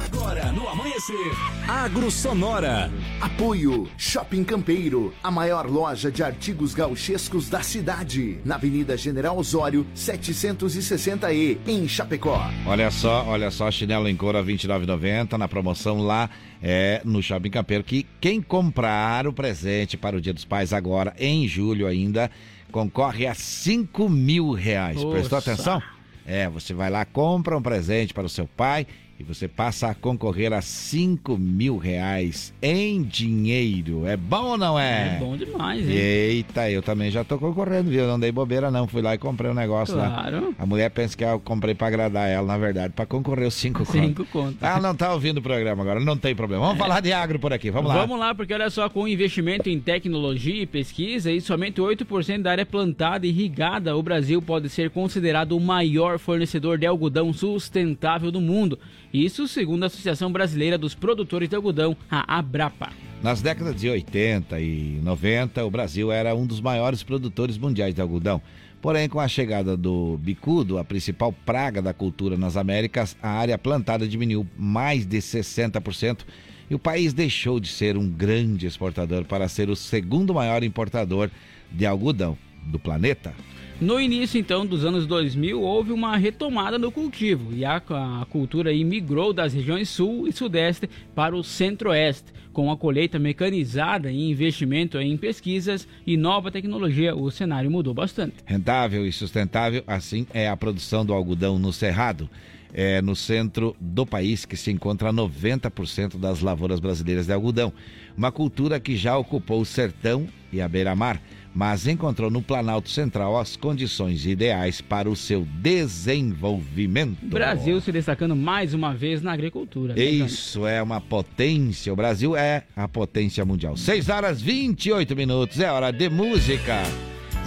Agora 0.05 0.51
no 0.51 0.67
amanhecer, 0.67 1.31
Agro 1.67 2.09
Sonora. 2.09 2.91
Apoio 3.21 3.87
Shopping 3.97 4.43
Campeiro, 4.43 5.13
a 5.23 5.29
maior 5.29 5.69
loja 5.69 6.11
de 6.11 6.23
artigos 6.23 6.73
gauchescos 6.73 7.49
da 7.49 7.61
cidade, 7.61 8.39
na 8.43 8.55
Avenida 8.55 8.97
General 8.97 9.37
Osório, 9.37 9.85
760E, 9.95 11.57
em 11.67 11.87
Chapecó. 11.87 12.41
Olha 12.65 12.89
só, 12.91 13.25
olha 13.27 13.51
só, 13.51 13.69
chinelo 13.69 14.07
em 14.07 14.15
couro 14.15 14.37
a 14.37 14.41
R$ 14.41 14.53
29,90 14.53 15.37
na 15.37 15.47
promoção 15.47 15.99
lá 15.99 16.29
é, 16.61 17.01
no 17.05 17.21
Shopping 17.21 17.51
Campeiro, 17.51 17.83
que 17.83 18.05
quem 18.19 18.41
comprar 18.41 19.27
o 19.27 19.33
presente 19.33 19.97
para 19.97 20.17
o 20.17 20.21
Dia 20.21 20.33
dos 20.33 20.45
Pais 20.45 20.73
agora, 20.73 21.13
em 21.19 21.47
julho 21.47 21.87
ainda, 21.87 22.31
concorre 22.71 23.27
a 23.27 23.33
5 23.33 24.09
mil 24.09 24.51
reais. 24.51 25.03
Prestou 25.03 25.37
Nossa. 25.37 25.51
atenção? 25.51 25.94
É, 26.25 26.49
você 26.49 26.73
vai 26.73 26.89
lá, 26.89 27.05
compra 27.05 27.57
um 27.57 27.61
presente 27.61 28.13
para 28.13 28.25
o 28.25 28.29
seu 28.29 28.47
pai 28.47 28.87
e 29.17 29.23
você 29.23 29.47
passa 29.47 29.87
a 29.87 29.95
concorrer 29.95 30.51
a 30.51 30.61
5 30.61 31.37
mil 31.37 31.77
reais 31.77 32.53
em 32.61 33.01
dinheiro. 33.01 34.05
É 34.05 34.17
bom 34.17 34.43
ou 34.51 34.57
não 34.57 34.77
é? 34.77 35.15
É 35.15 35.19
bom 35.19 35.37
demais, 35.37 35.87
hein? 35.87 35.95
Eita, 35.95 36.69
eu 36.69 36.81
também 36.81 37.09
já 37.09 37.23
tô 37.23 37.37
concorrendo, 37.37 37.89
viu? 37.89 38.05
Não 38.07 38.19
dei 38.19 38.31
bobeira 38.31 38.69
não, 38.69 38.87
fui 38.87 39.01
lá 39.01 39.15
e 39.15 39.17
comprei 39.17 39.49
um 39.49 39.53
negócio 39.53 39.95
lá. 39.95 40.09
Claro. 40.09 40.53
A 40.59 40.65
mulher 40.65 40.89
pensa 40.89 41.15
que 41.15 41.23
eu 41.23 41.39
comprei 41.39 41.73
pra 41.73 41.87
agradar 41.87 42.29
ela, 42.29 42.45
na 42.45 42.57
verdade, 42.57 42.93
pra 42.93 43.05
concorrer 43.05 43.47
os 43.47 43.53
cinco 43.53 43.85
contos. 43.85 43.93
Cinco 43.93 44.25
contos. 44.25 44.61
Ela 44.61 44.81
não 44.81 44.93
tá 44.93 45.13
ouvindo 45.13 45.37
o 45.37 45.41
programa 45.41 45.81
agora, 45.81 45.99
não 46.01 46.17
tem 46.17 46.35
problema. 46.35 46.65
Vamos 46.65 46.77
falar 46.77 46.99
de 46.99 47.13
agro 47.13 47.39
por 47.39 47.53
aqui, 47.53 47.71
vamos 47.71 47.89
lá. 47.89 48.01
Vamos 48.01 48.19
lá, 48.19 48.35
porque 48.35 48.53
olha 48.53 48.69
só, 48.69 48.89
com 48.89 49.07
investimento 49.07 49.69
em 49.69 49.79
tecnologia 49.79 50.63
e 50.63 50.65
pesquisa 50.65 51.31
e 51.31 51.39
somente 51.39 51.79
8% 51.79 52.41
da 52.41 52.51
área 52.51 52.65
plantada 52.65 53.25
e 53.25 53.29
irrigada, 53.29 53.95
o 53.95 54.03
Brasil 54.03 54.41
pode 54.41 54.67
ser 54.67 54.89
considerado 54.89 55.53
o 55.53 55.59
maior 55.59 56.19
fornecedor 56.19 56.77
de 56.77 56.85
algodão 56.85 57.31
sustentável 57.31 58.29
do 58.29 58.41
mundo. 58.41 58.77
Isso 59.15 59.47
segundo 59.47 59.83
a 59.83 59.87
Associação 59.87 60.29
Brasileira 60.29 60.77
dos 60.77 60.93
Produtores 60.93 61.47
de 61.47 61.55
Algodão, 61.55 61.95
a 62.11 62.37
Abrapa. 62.37 62.91
Nas 63.23 63.41
décadas 63.41 63.79
de 63.79 63.89
80 63.89 64.59
e 64.59 64.99
90, 65.01 65.63
o 65.63 65.71
Brasil 65.71 66.11
era 66.11 66.35
um 66.35 66.45
dos 66.45 66.59
maiores 66.59 67.01
produtores 67.01 67.57
mundiais 67.57 67.95
de 67.95 68.01
algodão. 68.01 68.41
Porém, 68.81 69.07
com 69.07 69.21
a 69.21 69.27
chegada 69.29 69.77
do 69.77 70.17
bicudo, 70.17 70.77
a 70.77 70.83
principal 70.83 71.31
praga 71.31 71.81
da 71.81 71.93
cultura 71.93 72.35
nas 72.35 72.57
Américas, 72.57 73.15
a 73.23 73.29
área 73.29 73.57
plantada 73.57 74.05
diminuiu 74.05 74.45
mais 74.57 75.05
de 75.05 75.19
60% 75.19 76.25
e 76.69 76.75
o 76.75 76.79
país 76.79 77.13
deixou 77.13 77.57
de 77.57 77.69
ser 77.69 77.95
um 77.95 78.09
grande 78.09 78.67
exportador 78.67 79.23
para 79.23 79.47
ser 79.47 79.69
o 79.69 79.77
segundo 79.77 80.33
maior 80.33 80.61
importador 80.61 81.31
de 81.71 81.85
algodão 81.85 82.37
do 82.65 82.77
planeta. 82.77 83.33
No 83.81 83.99
início, 83.99 84.39
então, 84.39 84.65
dos 84.65 84.85
anos 84.85 85.05
2000, 85.05 85.61
houve 85.61 85.91
uma 85.91 86.15
retomada 86.15 86.79
no 86.79 86.89
cultivo 86.89 87.53
e 87.53 87.65
a, 87.65 87.75
a 87.75 88.25
cultura 88.29 88.71
migrou 88.73 89.33
das 89.33 89.53
regiões 89.53 89.89
sul 89.89 90.29
e 90.29 90.31
sudeste 90.31 90.89
para 91.13 91.35
o 91.35 91.43
centro-oeste. 91.43 92.31
Com 92.53 92.71
a 92.71 92.77
colheita 92.77 93.19
mecanizada 93.19 94.09
e 94.09 94.29
investimento 94.29 94.97
em 94.97 95.17
pesquisas 95.17 95.85
e 96.07 96.15
nova 96.15 96.49
tecnologia, 96.49 97.13
o 97.13 97.29
cenário 97.29 97.69
mudou 97.69 97.93
bastante. 97.93 98.35
Rentável 98.45 99.05
e 99.05 99.11
sustentável, 99.11 99.83
assim 99.85 100.25
é 100.33 100.47
a 100.47 100.55
produção 100.55 101.05
do 101.05 101.11
algodão 101.11 101.59
no 101.59 101.73
Cerrado. 101.73 102.29
É 102.73 103.01
no 103.01 103.15
centro 103.15 103.75
do 103.79 104.05
país 104.05 104.45
que 104.45 104.55
se 104.55 104.71
encontra 104.71 105.11
90% 105.11 106.17
das 106.17 106.39
lavouras 106.39 106.79
brasileiras 106.79 107.27
de 107.27 107.33
algodão. 107.33 107.73
Uma 108.17 108.31
cultura 108.31 108.79
que 108.79 108.95
já 108.95 109.17
ocupou 109.17 109.59
o 109.59 109.65
sertão 109.65 110.27
e 110.51 110.61
a 110.61 110.67
beira-mar. 110.67 111.21
Mas 111.55 111.87
encontrou 111.87 112.29
no 112.29 112.41
Planalto 112.41 112.89
Central 112.89 113.39
as 113.39 113.55
condições 113.55 114.25
ideais 114.25 114.81
para 114.81 115.09
o 115.09 115.15
seu 115.15 115.47
desenvolvimento. 115.61 117.23
O 117.23 117.29
Brasil 117.29 117.79
se 117.79 117.93
destacando 117.93 118.35
mais 118.35 118.73
uma 118.73 118.93
vez 118.93 119.21
na 119.21 119.31
agricultura. 119.31 119.95
né? 119.95 120.03
Isso 120.03 120.67
é 120.67 120.83
uma 120.83 120.99
potência. 120.99 121.93
O 121.93 121.95
Brasil 121.95 122.35
é 122.35 122.63
a 122.75 122.89
potência 122.89 123.45
mundial. 123.45 123.77
6 123.77 124.09
horas 124.09 124.41
28 124.41 125.15
minutos. 125.15 125.57
É 125.61 125.71
hora 125.71 125.91
de 125.91 126.09
música. 126.09 126.83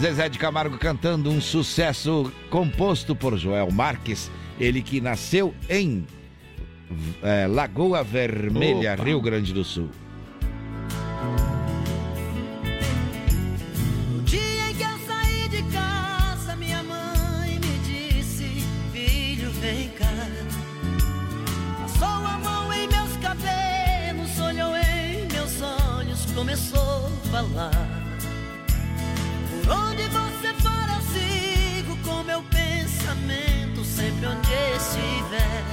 Zezé 0.01 0.31
de 0.31 0.39
Camargo 0.39 0.79
cantando 0.79 1.29
um 1.29 1.39
sucesso 1.41 2.33
composto 2.49 3.15
por 3.15 3.37
Joel 3.37 3.71
Marques. 3.71 4.31
Ele 4.59 4.81
que 4.81 5.03
nasceu 5.03 5.55
em 5.69 6.07
eh, 7.23 7.47
Lagoa 7.47 8.03
Vermelha, 8.03 8.95
Opa. 8.95 9.05
Rio 9.05 9.21
Grande 9.21 9.53
do 9.53 9.63
Sul. 9.65 9.91
Falar. 27.31 27.89
Por 29.51 29.73
onde 29.73 30.03
você 30.09 30.53
for, 30.63 30.89
eu 30.95 31.03
sigo 31.13 31.97
com 31.99 32.23
meu 32.25 32.43
pensamento, 32.43 33.85
sempre 33.85 34.27
onde 34.27 34.53
estiver. 34.77 35.65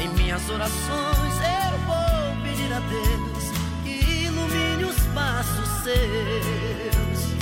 Em 0.00 0.08
minhas 0.08 0.48
orações 0.48 1.34
eu 1.40 1.78
vou 1.86 2.42
pedir 2.42 2.72
a 2.72 2.80
Deus 2.80 3.44
que 3.82 4.24
ilumine 4.24 4.84
os 4.84 5.00
passos 5.14 5.68
seus. 5.82 7.34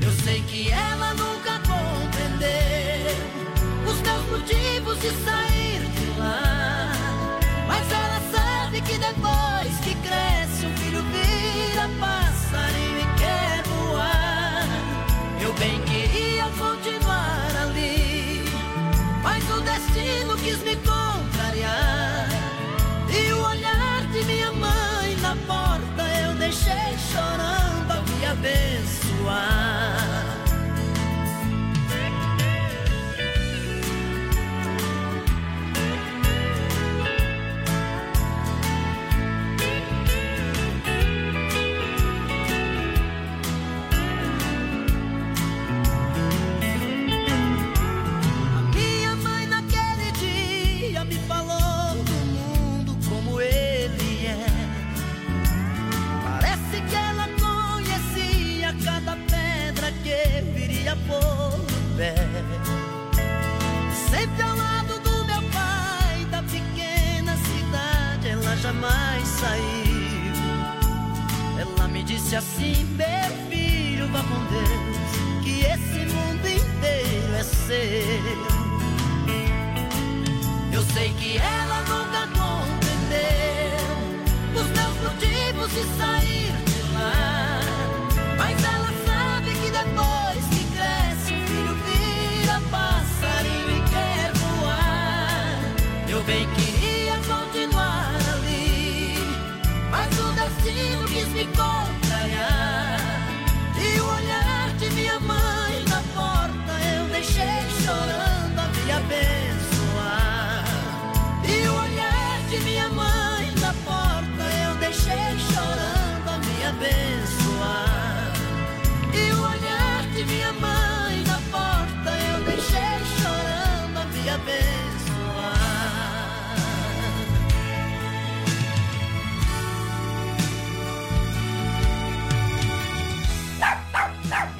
Eu 0.00 0.12
sei 0.24 0.42
que 0.42 0.70
ela 0.70 1.14
nunca 1.14 1.60
compreendeu 1.60 3.14
os 3.86 4.00
meus 4.00 4.24
motivos 4.30 5.00
de 5.00 5.10
sair 5.24 5.80
de 5.80 6.18
lá. 6.18 6.92
Mas 7.66 7.90
ela 7.92 8.20
sabe 8.32 8.80
que 8.82 8.98
depois 8.98 9.63
abençoar. 28.34 30.13
Eu 80.70 80.82
sei 80.92 81.14
que 81.14 81.38
ela 81.38 81.80
nunca 81.88 82.26
compreendeu 82.38 83.80
os 84.54 84.68
meus 84.68 84.94
motivos 85.00 85.70
de 85.72 85.82
sair 85.96 86.23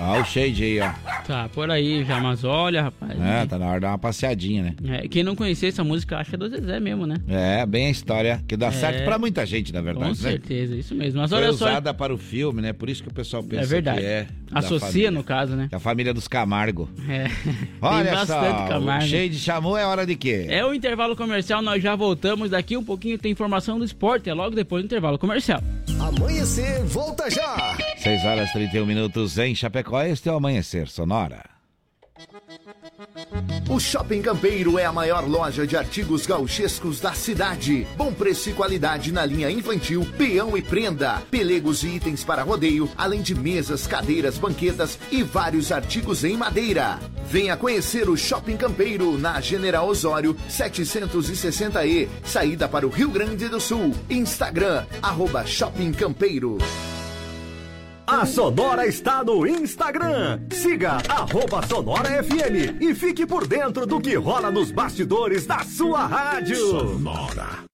Ó, 0.06 0.20
o 0.20 0.24
shade 0.24 0.62
aí, 0.62 0.81
ó. 0.81 0.90
Tá 1.26 1.48
por 1.48 1.70
aí 1.70 2.05
já, 2.05 2.20
mas 2.20 2.44
olha, 2.44 2.82
rapaz. 2.82 3.12
É, 3.20 3.47
tá 3.47 3.59
na 3.59 3.66
hora 3.66 3.74
de 3.76 3.81
dar 3.81 3.89
uma 3.93 3.98
passeadinha, 3.98 4.62
né? 4.62 4.74
É, 5.02 5.09
quem 5.09 5.22
não 5.22 5.35
conhecia 5.35 5.68
essa 5.70 5.82
música 5.82 6.18
acha 6.18 6.36
do 6.36 6.48
Zezé 6.48 6.78
mesmo, 6.78 7.06
né? 7.06 7.16
É, 7.26 7.64
bem 7.64 7.86
a 7.86 7.90
história 7.90 8.43
que 8.47 8.56
dá 8.56 8.66
É. 8.66 8.70
certo 8.72 9.05
pra 9.05 9.18
muita 9.18 9.47
gente, 9.47 9.72
na 9.72 9.81
verdade. 9.81 10.05
Com 10.16 10.22
né? 10.24 10.31
certeza, 10.31 10.76
isso 10.76 10.94
mesmo. 10.94 11.20
Mas 11.20 11.31
Foi 11.31 11.39
olha 11.39 11.52
só. 11.52 11.64
usada 11.66 11.94
para 11.94 12.12
o 12.14 12.18
filme, 12.18 12.60
né? 12.60 12.72
Por 12.72 12.90
isso 12.90 13.02
que 13.02 13.09
o 13.09 13.12
pessoal 13.14 13.43
pensa 13.43 13.62
É 13.62 13.66
verdade. 13.66 14.01
que 14.01 14.06
é. 14.06 14.26
Associa, 14.52 14.78
família. 14.89 15.10
no 15.10 15.24
caso, 15.24 15.56
né? 15.56 15.68
É 15.72 15.76
a 15.76 15.81
família 15.81 16.12
dos 16.14 16.28
Camargo. 16.28 16.89
É. 17.09 17.24
Olha 17.81 18.05
Tem 18.05 18.14
bastante 18.14 18.59
só, 18.59 18.68
Camargo. 18.68 19.05
o 19.05 19.09
Shade 19.09 19.39
chamou, 19.39 19.76
é 19.78 19.86
hora 19.86 20.05
de 20.06 20.14
quê? 20.16 20.47
É 20.48 20.64
o 20.64 20.74
intervalo 20.74 21.16
comercial, 21.16 21.62
nós 21.62 21.82
já 21.82 21.97
voltamos. 21.97 22.51
Daqui 22.51 22.76
um 22.76 22.85
pouquinho 22.85 23.18
tem 23.18 23.32
informação 23.32 23.78
do 23.78 23.85
esporte, 23.85 24.28
é 24.28 24.35
logo 24.35 24.55
depois 24.55 24.82
do 24.82 24.86
intervalo 24.86 25.18
comercial. 25.18 25.62
Amanhecer, 25.98 26.82
volta 26.85 27.31
já! 27.31 27.76
6 28.05 28.24
horas 28.26 28.51
e 28.51 28.52
31 28.52 28.85
minutos 28.85 29.39
em 29.39 29.55
Chapecó. 29.55 30.02
Este 30.02 30.28
é 30.28 30.32
o 30.32 30.36
Amanhecer 30.36 30.89
Sonora. 30.89 31.43
O 33.66 33.81
Shopping 33.81 34.20
Campeiro 34.20 34.78
é 34.78 34.85
a 34.85 34.93
maior 34.93 35.26
loja 35.26 35.66
de 35.66 35.74
artigos 35.74 36.26
gauchescos 36.26 37.01
da 37.01 37.14
cidade. 37.14 37.86
Bom 37.97 38.12
preço 38.12 38.51
e 38.51 38.52
qualidade 38.52 39.10
na 39.10 39.24
linha 39.24 39.51
infantil, 39.51 40.06
peão 40.18 40.55
e 40.55 40.60
prenda, 40.60 41.22
pelegos 41.31 41.82
e 41.82 41.97
itens 41.97 42.22
para 42.22 42.43
rodeio, 42.43 42.90
além 42.94 43.22
de 43.22 43.35
mesas, 43.35 43.86
cadeiras, 43.86 44.36
banquetas 44.36 44.98
e 45.10 45.22
vários 45.22 45.72
artigos 45.72 46.24
em 46.24 46.36
madeira. 46.36 47.01
Venha 47.26 47.56
conhecer 47.56 48.10
o 48.10 48.18
Shopping 48.18 48.59
Campeiro 48.59 49.16
na 49.16 49.40
General 49.40 49.89
Osório 49.89 50.36
760E, 50.51 52.06
saída 52.22 52.68
para 52.68 52.86
o 52.86 52.90
Rio 52.90 53.09
Grande 53.09 53.48
do 53.48 53.59
Sul. 53.59 53.94
Instagram, 54.10 54.85
arroba 55.01 55.47
Shopping 55.47 55.93
Campeiro. 55.93 56.59
A 58.06 58.26
Sonora 58.26 58.86
está 58.86 59.24
no 59.24 59.47
Instagram. 59.47 60.40
Siga 60.51 60.98
arroba 61.09 61.66
Sonora 61.66 62.22
FM 62.22 62.76
e 62.81 62.94
fique 62.94 63.26
por 63.26 63.47
dentro 63.47 63.86
do 63.86 63.98
que 63.98 64.14
rola 64.14 64.51
nos 64.51 64.70
bastidores 64.70 65.47
da 65.47 65.60
sua 65.60 66.06
rádio. 66.06 66.56
Sonora. 66.56 67.73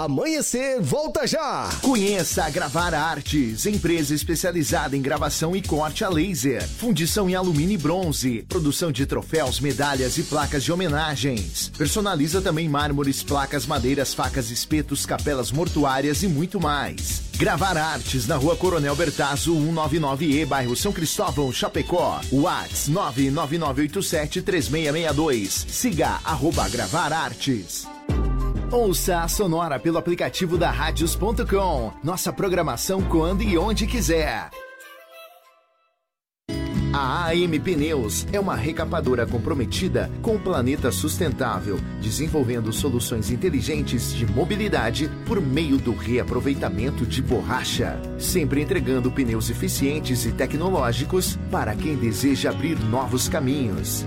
Amanhecer 0.00 0.80
volta 0.80 1.26
já. 1.26 1.68
Conheça 1.82 2.44
a 2.44 2.48
Gravar 2.48 2.94
Artes, 2.94 3.66
empresa 3.66 4.14
especializada 4.14 4.96
em 4.96 5.02
gravação 5.02 5.54
e 5.54 5.60
corte 5.60 6.02
a 6.02 6.08
laser, 6.08 6.66
fundição 6.66 7.28
em 7.28 7.34
alumínio 7.34 7.74
e 7.74 7.76
bronze, 7.76 8.42
produção 8.48 8.90
de 8.90 9.04
troféus, 9.04 9.60
medalhas 9.60 10.16
e 10.16 10.22
placas 10.22 10.64
de 10.64 10.72
homenagens. 10.72 11.70
Personaliza 11.76 12.40
também 12.40 12.66
mármores, 12.66 13.22
placas, 13.22 13.66
madeiras, 13.66 14.14
facas, 14.14 14.50
espetos, 14.50 15.04
capelas 15.04 15.52
mortuárias 15.52 16.22
e 16.22 16.28
muito 16.28 16.58
mais. 16.58 17.20
Gravar 17.36 17.76
Artes 17.76 18.26
na 18.26 18.36
Rua 18.36 18.56
Coronel 18.56 18.96
Bertazzo, 18.96 19.54
199E, 19.54 20.46
bairro 20.46 20.74
São 20.74 20.92
Cristóvão, 20.92 21.52
Chapecó. 21.52 22.22
Whats 22.32 22.88
999873662. 22.88 25.66
Siga 25.68 26.20
arroba 26.24 26.66
Gravar 26.70 27.12
Artes. 27.12 27.86
Ouça 28.72 29.22
a 29.22 29.26
Sonora 29.26 29.80
pelo 29.80 29.98
aplicativo 29.98 30.56
da 30.56 30.70
Radios.com. 30.70 31.92
Nossa 32.04 32.32
programação 32.32 33.02
quando 33.02 33.42
e 33.42 33.58
onde 33.58 33.84
quiser. 33.84 34.48
A 36.92 37.26
AM 37.26 37.58
Pneus 37.58 38.26
é 38.32 38.38
uma 38.38 38.54
recapadora 38.54 39.26
comprometida 39.26 40.08
com 40.22 40.36
o 40.36 40.40
planeta 40.40 40.92
sustentável, 40.92 41.80
desenvolvendo 42.00 42.72
soluções 42.72 43.30
inteligentes 43.30 44.14
de 44.14 44.24
mobilidade 44.24 45.10
por 45.26 45.40
meio 45.40 45.76
do 45.76 45.92
reaproveitamento 45.92 47.04
de 47.04 47.20
borracha, 47.20 48.00
sempre 48.18 48.62
entregando 48.62 49.10
pneus 49.10 49.50
eficientes 49.50 50.24
e 50.26 50.32
tecnológicos 50.32 51.36
para 51.50 51.74
quem 51.74 51.96
deseja 51.96 52.50
abrir 52.50 52.78
novos 52.78 53.28
caminhos. 53.28 54.06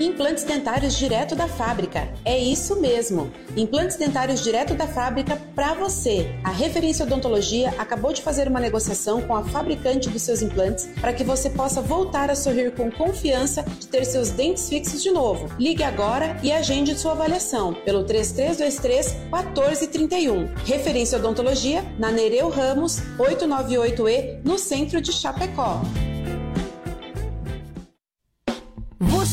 Implantes 0.00 0.44
dentários 0.44 0.96
direto 0.96 1.34
da 1.34 1.48
fábrica. 1.48 2.08
É 2.24 2.38
isso 2.38 2.80
mesmo. 2.80 3.32
Implantes 3.56 3.96
dentários 3.96 4.44
direto 4.44 4.72
da 4.74 4.86
fábrica 4.86 5.36
para 5.56 5.74
você. 5.74 6.30
A 6.44 6.50
Referência 6.50 7.04
Odontologia 7.04 7.74
acabou 7.78 8.12
de 8.12 8.22
fazer 8.22 8.46
uma 8.46 8.60
negociação 8.60 9.20
com 9.22 9.34
a 9.34 9.42
fabricante 9.42 10.08
dos 10.08 10.22
seus 10.22 10.40
implantes 10.40 10.88
para 11.00 11.12
que 11.12 11.24
você 11.24 11.50
possa 11.50 11.82
voltar 11.82 12.30
a 12.30 12.36
sorrir 12.36 12.72
com 12.76 12.92
confiança 12.92 13.64
de 13.64 13.88
ter 13.88 14.04
seus 14.04 14.30
dentes 14.30 14.68
fixos 14.68 15.02
de 15.02 15.10
novo. 15.10 15.48
Ligue 15.58 15.82
agora 15.82 16.38
e 16.44 16.52
agende 16.52 16.96
sua 16.96 17.12
avaliação 17.12 17.74
pelo 17.74 18.04
3323 18.04 19.16
1431. 19.32 20.46
Referência 20.64 21.18
Odontologia 21.18 21.84
na 21.98 22.12
Nereu 22.12 22.48
Ramos 22.48 23.00
898E, 23.18 24.42
no 24.44 24.58
centro 24.58 25.00
de 25.00 25.12
Chapecó. 25.12 25.82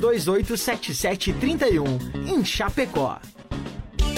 33287731 0.00 2.26
em 2.26 2.44
Chapecó. 2.44 3.18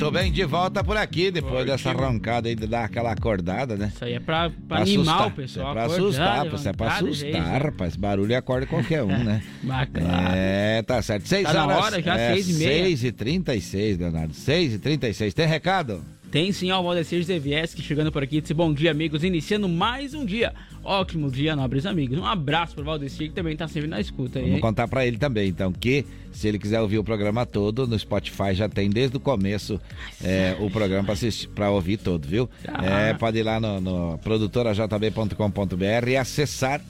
Muito 0.00 0.12
bem, 0.12 0.30
de 0.30 0.44
volta 0.44 0.84
por 0.84 0.96
aqui, 0.96 1.28
depois 1.28 1.66
dessa 1.66 1.90
roncada 1.90 2.48
aí 2.48 2.54
de 2.54 2.68
dar 2.68 2.84
aquela 2.84 3.10
acordada, 3.10 3.76
né? 3.76 3.90
Isso 3.92 4.04
aí 4.04 4.12
é 4.14 4.20
pra, 4.20 4.48
pra 4.68 4.82
animar 4.82 5.26
o 5.26 5.30
pessoal. 5.32 5.70
É 5.70 5.72
pra 5.72 5.84
acordar, 5.86 6.04
assustar, 6.04 6.46
isso 6.46 6.68
é 6.68 6.72
pra 6.72 6.86
levantar, 6.86 7.04
assustar, 7.04 7.32
gente. 7.32 7.62
rapaz. 7.64 7.96
Barulho 7.96 8.38
acorda 8.38 8.66
qualquer 8.66 9.02
um, 9.02 9.08
né? 9.24 9.42
Bacana. 9.60 10.36
É, 10.36 10.82
tá 10.82 11.02
certo. 11.02 11.26
Seis 11.26 11.42
Tá 11.42 11.52
na 11.52 11.66
horas. 11.66 11.84
hora 11.84 12.00
já, 12.02 12.16
é, 12.16 12.32
seis 12.34 12.48
e 12.48 12.52
meia. 12.52 12.84
Seis 12.84 13.02
e 13.04 13.10
trinta 13.10 13.54
e 13.56 13.60
seis, 13.60 13.98
Leonardo. 13.98 14.34
Seis 14.34 14.72
e 14.74 14.78
trinta 14.78 15.08
e 15.08 15.14
seis. 15.14 15.34
Tem 15.34 15.48
recado? 15.48 16.04
Tem 16.30 16.52
sim, 16.52 16.70
ó, 16.70 16.80
o 16.80 16.82
Valdecir 16.82 17.22
Zevieski 17.22 17.80
chegando 17.80 18.12
por 18.12 18.22
aqui. 18.22 18.40
Disse 18.40 18.52
bom 18.52 18.72
dia, 18.72 18.90
amigos. 18.90 19.24
Iniciando 19.24 19.66
mais 19.66 20.12
um 20.12 20.26
dia. 20.26 20.52
Ótimo 20.84 21.30
dia, 21.30 21.56
nobres 21.56 21.86
amigos. 21.86 22.18
Um 22.18 22.24
abraço 22.24 22.74
pro 22.74 22.84
Valdecir, 22.84 23.28
que 23.28 23.34
também 23.34 23.56
tá 23.56 23.66
sempre 23.66 23.88
na 23.88 23.98
escuta 23.98 24.38
aí. 24.38 24.44
Vamos 24.44 24.56
hein? 24.56 24.62
contar 24.62 24.86
pra 24.88 25.06
ele 25.06 25.16
também, 25.16 25.48
então, 25.48 25.72
que 25.72 26.04
se 26.30 26.46
ele 26.46 26.58
quiser 26.58 26.80
ouvir 26.80 26.98
o 26.98 27.04
programa 27.04 27.46
todo, 27.46 27.86
no 27.86 27.98
Spotify 27.98 28.54
já 28.54 28.68
tem 28.68 28.90
desde 28.90 29.16
o 29.16 29.20
começo 29.20 29.80
é, 30.22 30.54
o 30.60 30.70
programa 30.70 31.04
pra, 31.04 31.14
assistir, 31.14 31.48
pra 31.48 31.70
ouvir 31.70 31.96
todo, 31.96 32.28
viu? 32.28 32.48
Ah. 32.66 32.84
É, 32.84 33.14
pode 33.14 33.38
ir 33.38 33.42
lá 33.42 33.58
no, 33.58 33.80
no 33.80 34.18
produtorajb.com.br 34.18 36.08
e 36.08 36.16
acessar 36.16 36.82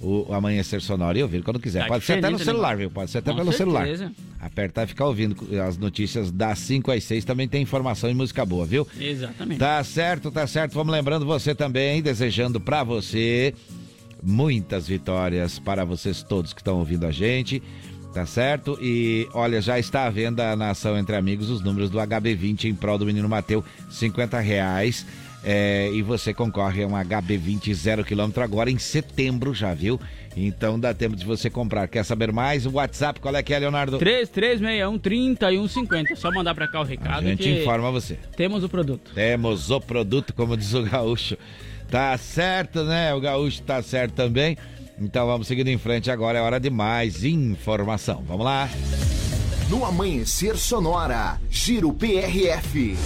o 0.00 0.32
Amanhecer 0.32 0.80
Sonoro 0.80 1.16
e 1.18 1.22
ouvir 1.22 1.42
quando 1.42 1.58
quiser. 1.58 1.82
Tá 1.82 1.88
pode 1.88 2.04
ser 2.04 2.14
até 2.14 2.30
no 2.30 2.38
celular, 2.38 2.76
viu? 2.76 2.90
Pode 2.90 3.10
ser 3.10 3.18
até 3.18 3.30
Com 3.30 3.38
pelo 3.38 3.52
celular. 3.52 3.86
certeza. 3.86 4.12
Apertar 4.40 4.84
e 4.84 4.86
ficar 4.86 5.06
ouvindo 5.06 5.36
as 5.66 5.78
notícias 5.78 6.30
das 6.30 6.58
5 6.60 6.90
às 6.92 7.04
6 7.04 7.24
também 7.24 7.48
tem 7.48 7.62
informação 7.62 8.10
e 8.10 8.14
música 8.14 8.44
boa, 8.44 8.66
viu? 8.66 8.86
Exatamente. 9.00 9.58
Tá 9.58 9.82
certo, 9.82 10.30
tá 10.30 10.46
certo. 10.46 10.74
Vamos 10.74 10.92
lembrando 10.92 11.24
você 11.24 11.54
também, 11.54 12.02
desejando 12.02 12.60
pra 12.60 12.84
você 12.84 13.54
muitas 14.22 14.86
vitórias 14.86 15.58
para 15.58 15.84
vocês 15.84 16.22
todos 16.22 16.52
que 16.52 16.60
estão 16.60 16.78
ouvindo 16.78 17.06
a 17.06 17.10
gente. 17.10 17.62
Tá 18.12 18.24
certo? 18.24 18.78
E 18.80 19.28
olha, 19.34 19.60
já 19.60 19.78
está 19.78 20.06
à 20.06 20.10
venda 20.10 20.56
na 20.56 20.70
ação 20.70 20.96
entre 20.96 21.14
amigos 21.16 21.50
os 21.50 21.60
números 21.60 21.90
do 21.90 21.98
HB20 21.98 22.64
em 22.64 22.74
prol 22.74 22.96
do 22.96 23.04
menino 23.04 23.28
Mateu, 23.28 23.62
50 23.90 24.40
reais. 24.40 25.04
É, 25.44 25.90
e 25.92 26.02
você 26.02 26.32
concorre 26.34 26.82
a 26.82 26.86
um 26.86 26.92
HB20 26.92 27.72
zero 27.74 28.04
quilômetro 28.04 28.42
agora 28.42 28.70
em 28.70 28.78
setembro, 28.78 29.54
já 29.54 29.72
viu? 29.74 30.00
Então 30.36 30.78
dá 30.78 30.92
tempo 30.92 31.16
de 31.16 31.24
você 31.24 31.48
comprar. 31.48 31.88
Quer 31.88 32.04
saber 32.04 32.30
mais? 32.32 32.66
O 32.66 32.72
WhatsApp, 32.72 33.20
qual 33.20 33.34
é 33.34 33.42
que 33.42 33.54
é, 33.54 33.58
Leonardo? 33.58 33.98
3361-3150. 33.98 36.16
Só 36.16 36.30
mandar 36.30 36.54
pra 36.54 36.68
cá 36.68 36.80
o 36.80 36.82
A 36.82 36.86
recado. 36.86 37.22
gente 37.24 37.42
que 37.42 37.62
informa 37.62 37.90
você. 37.90 38.18
Temos 38.36 38.62
o 38.64 38.68
produto. 38.68 39.12
Temos 39.14 39.70
o 39.70 39.80
produto, 39.80 40.34
como 40.34 40.56
diz 40.56 40.74
o 40.74 40.82
gaúcho. 40.82 41.36
Tá 41.90 42.16
certo, 42.18 42.84
né? 42.84 43.14
O 43.14 43.20
gaúcho 43.20 43.62
tá 43.62 43.80
certo 43.82 44.12
também. 44.14 44.58
Então 45.00 45.26
vamos 45.26 45.46
seguindo 45.46 45.68
em 45.68 45.78
frente 45.78 46.10
agora, 46.10 46.38
é 46.38 46.42
hora 46.42 46.58
de 46.58 46.70
mais 46.70 47.22
informação. 47.22 48.24
Vamos 48.26 48.44
lá. 48.44 48.68
No 49.70 49.84
Amanhecer 49.84 50.56
Sonora, 50.56 51.38
Giro 51.50 51.92
PRF. 51.92 52.96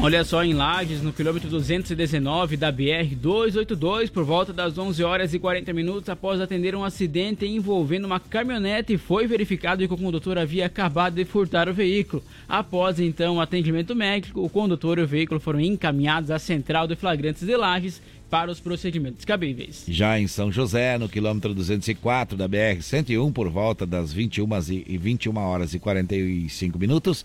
Olha 0.00 0.22
só, 0.22 0.44
em 0.44 0.52
Lages, 0.52 1.00
no 1.02 1.12
quilômetro 1.14 1.48
219 1.48 2.58
da 2.58 2.70
BR-282, 2.70 4.10
por 4.10 4.22
volta 4.22 4.52
das 4.52 4.76
11 4.76 5.02
horas 5.02 5.32
e 5.32 5.38
40 5.38 5.72
minutos, 5.72 6.10
após 6.10 6.40
atender 6.40 6.74
um 6.74 6.84
acidente 6.84 7.46
envolvendo 7.46 8.04
uma 8.04 8.20
caminhonete, 8.20 8.98
foi 8.98 9.26
verificado 9.26 9.86
que 9.86 9.94
o 9.94 9.96
condutor 9.96 10.36
havia 10.36 10.66
acabado 10.66 11.14
de 11.14 11.24
furtar 11.24 11.70
o 11.70 11.72
veículo. 11.72 12.22
Após, 12.46 13.00
então, 13.00 13.36
o 13.36 13.40
atendimento 13.40 13.94
médico, 13.94 14.44
o 14.44 14.50
condutor 14.50 14.98
e 14.98 15.02
o 15.02 15.06
veículo 15.06 15.40
foram 15.40 15.60
encaminhados 15.60 16.30
à 16.30 16.38
Central 16.38 16.86
de 16.86 16.96
Flagrantes 16.96 17.46
de 17.46 17.56
Lages 17.56 18.02
para 18.28 18.50
os 18.50 18.60
procedimentos 18.60 19.24
cabíveis. 19.24 19.84
Já 19.88 20.18
em 20.18 20.26
São 20.26 20.50
José, 20.50 20.98
no 20.98 21.08
quilômetro 21.08 21.54
204 21.54 22.36
da 22.36 22.48
BR-101, 22.48 23.32
por 23.32 23.48
volta 23.48 23.86
das 23.86 24.12
21, 24.12 24.46
e 24.86 24.98
21 24.98 25.36
horas 25.38 25.72
e 25.72 25.78
45 25.78 26.78
minutos, 26.78 27.24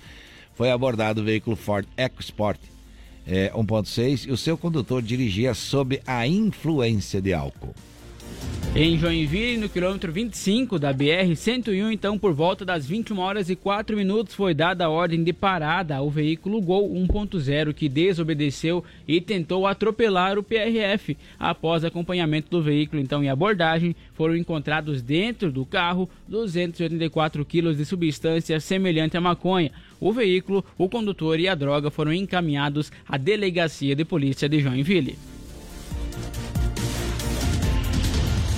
foi 0.59 0.71
abordado 0.71 1.21
o 1.21 1.23
veículo 1.23 1.55
Ford 1.55 1.87
EcoSport 1.95 2.59
é, 3.25 3.49
1.6 3.55 4.27
e 4.27 4.31
o 4.33 4.35
seu 4.35 4.57
condutor 4.57 5.01
dirigia 5.01 5.53
sob 5.53 6.01
a 6.05 6.27
influência 6.27 7.21
de 7.21 7.33
álcool. 7.33 7.73
Em 8.75 8.99
Joinville, 8.99 9.57
no 9.57 9.67
quilômetro 9.67 10.11
25 10.11 10.77
da 10.77 10.93
BR-101, 10.93 11.91
então 11.91 12.19
por 12.19 12.33
volta 12.33 12.63
das 12.63 12.85
21 12.85 13.17
horas 13.17 13.49
e 13.49 13.55
4 13.55 13.97
minutos, 13.97 14.35
foi 14.35 14.53
dada 14.53 14.85
a 14.85 14.89
ordem 14.89 15.23
de 15.23 15.33
parada 15.33 15.95
ao 15.95 16.07
veículo 16.07 16.61
Gol 16.61 16.87
1.0 16.93 17.73
que 17.73 17.89
desobedeceu 17.89 18.83
e 19.07 19.19
tentou 19.19 19.65
atropelar 19.65 20.37
o 20.37 20.43
PRF. 20.43 21.17
Após 21.39 21.83
acompanhamento 21.83 22.51
do 22.51 22.61
veículo, 22.61 23.01
então 23.01 23.23
em 23.23 23.29
abordagem, 23.29 23.95
foram 24.13 24.35
encontrados 24.35 25.01
dentro 25.01 25.51
do 25.51 25.65
carro 25.65 26.07
284 26.27 27.43
quilos 27.43 27.75
de 27.75 27.85
substância 27.85 28.59
semelhante 28.59 29.17
à 29.17 29.21
maconha. 29.21 29.71
O 29.99 30.13
veículo, 30.13 30.63
o 30.77 30.87
condutor 30.87 31.39
e 31.39 31.47
a 31.47 31.55
droga 31.55 31.89
foram 31.89 32.13
encaminhados 32.13 32.91
à 33.07 33.17
delegacia 33.17 33.95
de 33.95 34.05
polícia 34.05 34.47
de 34.47 34.59
Joinville. 34.59 35.17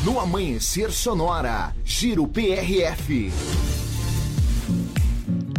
No 0.03 0.19
Amanhecer 0.19 0.91
Sonora, 0.91 1.75
Giro 1.85 2.27
PRF. 2.27 3.31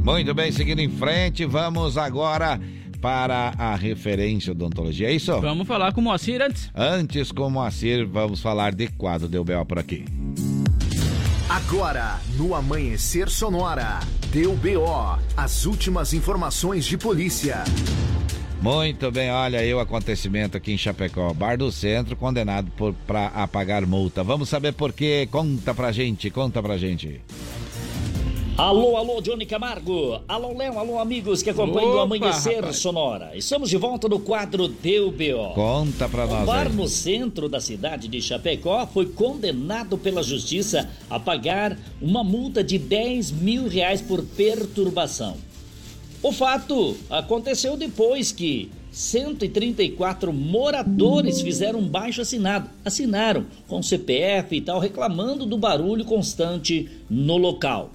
Muito 0.03 0.35
bem, 0.35 0.51
seguindo 0.51 0.81
em 0.81 0.89
frente, 0.89 1.45
vamos 1.45 1.97
agora 1.97 2.61
para 3.01 3.55
a 3.57 3.77
referência 3.77 4.51
odontologia, 4.51 5.09
é 5.09 5.13
isso? 5.13 5.41
Vamos 5.41 5.67
falar 5.67 5.93
com 5.93 6.01
o 6.01 6.05
Moacir 6.05 6.43
antes. 6.43 6.69
Antes 6.75 7.31
com 7.31 7.47
o 7.47 7.51
Moacir, 7.51 8.05
vamos 8.05 8.41
falar 8.41 8.75
de 8.75 8.89
quadro 8.89 9.29
Deu 9.29 9.45
B.O. 9.45 9.65
por 9.65 9.79
aqui. 9.79 10.05
Agora, 11.49 12.19
no 12.37 12.57
Amanhecer 12.57 13.29
Sonora, 13.29 14.01
Deu 14.33 14.57
B.O. 14.57 15.19
As 15.37 15.67
últimas 15.67 16.13
informações 16.13 16.85
de 16.85 16.99
polícia. 16.99 17.63
Muito 18.63 19.11
bem, 19.11 19.29
olha 19.33 19.59
aí 19.59 19.75
o 19.75 19.81
acontecimento 19.81 20.57
aqui 20.57 20.73
em 20.73 20.79
Chapecó. 20.79 21.33
Bar 21.35 21.59
do 21.59 21.73
Centro 21.73 22.15
condenado 22.15 22.71
por, 22.77 22.95
pra, 23.09 23.27
a 23.27 23.49
pagar 23.49 23.85
multa. 23.85 24.23
Vamos 24.23 24.49
saber 24.49 24.73
por 24.73 24.93
quê? 24.93 25.29
Conta 25.31 25.75
pra 25.75 25.91
gente, 25.91 26.31
conta 26.31 26.63
pra 26.63 26.79
gente. 26.79 27.21
Alô, 28.57 28.97
alô, 28.97 29.21
Johnny 29.21 29.47
Camargo. 29.47 30.21
Alô, 30.29 30.57
Léo, 30.57 30.79
alô, 30.79 30.99
amigos 31.01 31.43
que 31.43 31.51
acompanham 31.51 31.89
o 31.91 31.95
Opa, 31.95 32.03
Amanhecer 32.05 32.57
rapaz. 32.57 32.77
Sonora. 32.77 33.33
Estamos 33.35 33.69
de 33.69 33.77
volta 33.77 34.09
no 34.09 34.21
quadro 34.21 34.69
Deu 34.69 35.11
B.O. 35.11 35.55
Conta 35.55 36.09
pra 36.09 36.25
Um 36.27 36.29
nós 36.29 36.47
bar 36.47 36.67
aí. 36.69 36.73
no 36.73 36.87
centro 36.87 37.49
da 37.49 37.59
cidade 37.61 38.07
de 38.07 38.23
Chapecó 38.23 38.87
foi 38.87 39.07
condenado 39.07 39.99
pela 39.99 40.23
justiça 40.23 40.89
a 41.11 41.19
pagar 41.19 41.77
uma 42.01 42.23
multa 42.23 42.63
de 42.63 42.79
10 42.79 43.33
mil 43.33 43.67
reais 43.67 44.01
por 44.01 44.23
perturbação. 44.23 45.37
O 46.23 46.31
fato 46.31 46.97
aconteceu 47.11 47.77
depois 47.77 48.31
que 48.31 48.71
134 48.93 50.33
moradores 50.33 51.41
fizeram 51.41 51.81
um 51.81 51.89
baixo 51.89 52.21
assinado, 52.21 52.71
assinaram 52.85 53.45
com 53.67 53.83
CPF 53.83 54.55
e 54.55 54.61
tal, 54.61 54.79
reclamando 54.79 55.45
do 55.45 55.59
barulho 55.59 56.05
constante 56.05 56.89
no 57.11 57.37
local. 57.37 57.91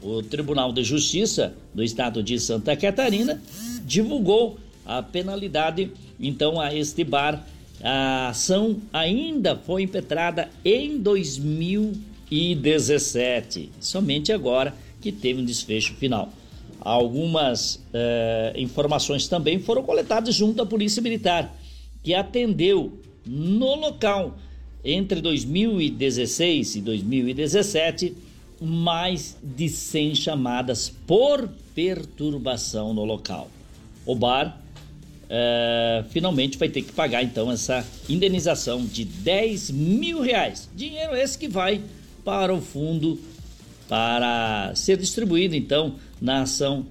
O 0.00 0.22
Tribunal 0.22 0.72
de 0.72 0.84
Justiça 0.84 1.54
do 1.74 1.82
Estado 1.82 2.22
de 2.22 2.38
Santa 2.38 2.76
Catarina 2.76 3.42
divulgou 3.84 4.58
a 4.84 5.02
penalidade 5.02 5.90
então 6.20 6.60
a 6.60 6.72
este 6.72 7.02
bar. 7.02 7.44
A 7.82 8.28
ação 8.28 8.76
ainda 8.92 9.56
foi 9.56 9.82
impetrada 9.82 10.48
em 10.64 10.98
2017, 10.98 13.70
somente 13.80 14.32
agora 14.32 14.72
que 15.00 15.10
teve 15.10 15.40
um 15.40 15.44
desfecho 15.44 15.94
final. 15.94 16.30
Algumas 16.86 17.82
eh, 17.92 18.52
informações 18.54 19.26
também 19.26 19.58
foram 19.58 19.82
coletadas 19.82 20.32
junto 20.32 20.62
à 20.62 20.66
Polícia 20.66 21.02
Militar, 21.02 21.52
que 22.00 22.14
atendeu 22.14 23.00
no 23.26 23.74
local 23.74 24.38
entre 24.84 25.20
2016 25.20 26.76
e 26.76 26.80
2017 26.80 28.14
mais 28.60 29.36
de 29.42 29.68
100 29.68 30.14
chamadas 30.14 30.88
por 31.08 31.48
perturbação 31.74 32.94
no 32.94 33.04
local. 33.04 33.50
O 34.06 34.14
bar 34.14 34.56
eh, 35.28 36.04
finalmente 36.10 36.56
vai 36.56 36.68
ter 36.68 36.82
que 36.82 36.92
pagar 36.92 37.24
então 37.24 37.50
essa 37.50 37.84
indenização 38.08 38.86
de 38.86 39.04
10 39.04 39.72
mil 39.72 40.20
reais. 40.20 40.70
Dinheiro 40.72 41.16
esse 41.16 41.36
que 41.36 41.48
vai 41.48 41.82
para 42.24 42.54
o 42.54 42.60
fundo 42.60 43.18
para 43.88 44.72
ser 44.76 44.96
distribuído 44.98 45.56
então 45.56 45.96
na 46.20 46.42
ação 46.42 46.86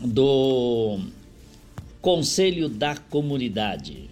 do 0.00 1.00
Conselho 2.00 2.68
da 2.68 2.96
Comunidade. 2.96 4.08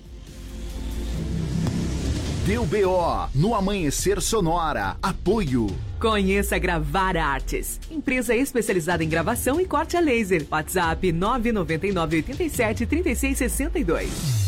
Deu 2.46 2.64
BO 2.64 3.28
no 3.34 3.54
Amanhecer 3.54 4.20
Sonora. 4.20 4.96
Apoio. 5.02 5.66
Conheça 5.98 6.58
Gravar 6.58 7.16
Artes, 7.16 7.80
empresa 7.90 8.36
especializada 8.36 9.02
em 9.02 9.08
gravação 9.08 9.60
e 9.60 9.66
corte 9.66 9.96
a 9.96 10.00
laser. 10.00 10.46
WhatsApp 10.48 11.10
999 11.10 12.16
87 12.18 12.86
36 12.86 13.38
62. 13.38 14.45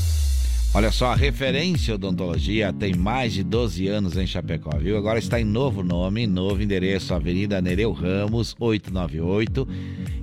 Olha 0.74 0.92
só, 0.92 1.06
a 1.06 1.14
referência 1.14 1.94
odontologia 1.94 2.72
tem 2.72 2.94
mais 2.94 3.32
de 3.32 3.42
12 3.42 3.88
anos 3.88 4.16
em 4.16 4.26
Chapecó, 4.26 4.76
viu? 4.78 4.98
Agora 4.98 5.18
está 5.18 5.40
em 5.40 5.44
novo 5.44 5.82
nome, 5.82 6.26
novo 6.26 6.62
endereço, 6.62 7.14
Avenida 7.14 7.60
Nereu 7.62 7.90
Ramos, 7.90 8.54
898. 8.60 9.66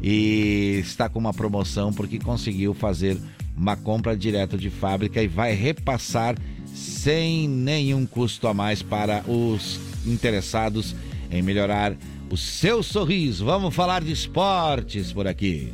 E 0.04 0.80
está 0.84 1.10
com 1.10 1.18
uma 1.18 1.34
promoção 1.34 1.92
porque 1.92 2.20
conseguiu 2.20 2.76
fazer 2.76 3.18
uma 3.58 3.76
compra 3.76 4.16
direto 4.16 4.56
de 4.56 4.70
fábrica 4.70 5.22
e 5.22 5.28
vai 5.28 5.54
repassar 5.54 6.36
sem 6.74 7.48
nenhum 7.48 8.06
custo 8.06 8.48
a 8.48 8.54
mais 8.54 8.84
para 8.84 9.24
os 9.28 9.80
interessados 10.06 10.96
em 11.32 11.42
melhorar 11.42 11.96
o 12.30 12.38
seu 12.38 12.84
sorriso. 12.84 13.46
Vamos 13.46 13.74
falar 13.74 14.04
de 14.04 14.12
esportes 14.12 15.12
por 15.12 15.28
aqui. 15.28 15.74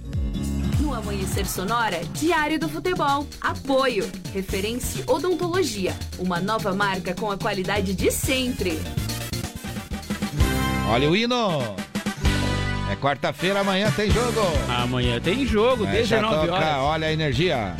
No 0.91 0.97
Amanhecer 0.97 1.47
Sonora, 1.47 2.01
Diário 2.11 2.59
do 2.59 2.67
Futebol. 2.67 3.25
Apoio. 3.39 4.11
Referência 4.33 5.05
Odontologia. 5.07 5.95
Uma 6.19 6.41
nova 6.41 6.75
marca 6.75 7.15
com 7.15 7.31
a 7.31 7.37
qualidade 7.37 7.93
de 7.93 8.11
sempre. 8.11 8.77
Olha 10.89 11.09
o 11.09 11.15
hino! 11.15 11.61
É 12.91 12.95
quarta-feira, 12.97 13.61
amanhã 13.61 13.89
tem 13.91 14.11
jogo. 14.11 14.41
Amanhã 14.67 15.21
tem 15.21 15.45
jogo, 15.45 15.85
É, 15.85 16.03
já 16.03 16.17
19 16.17 16.47
toca, 16.47 16.53
horas. 16.53 16.77
Olha 16.79 17.07
a 17.07 17.13
energia. 17.13 17.77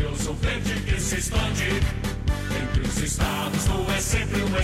Eu 0.00 0.16
sou 0.16 0.34
verde 0.36 0.80
que 0.90 0.98
se 0.98 1.16
expande. 1.16 1.68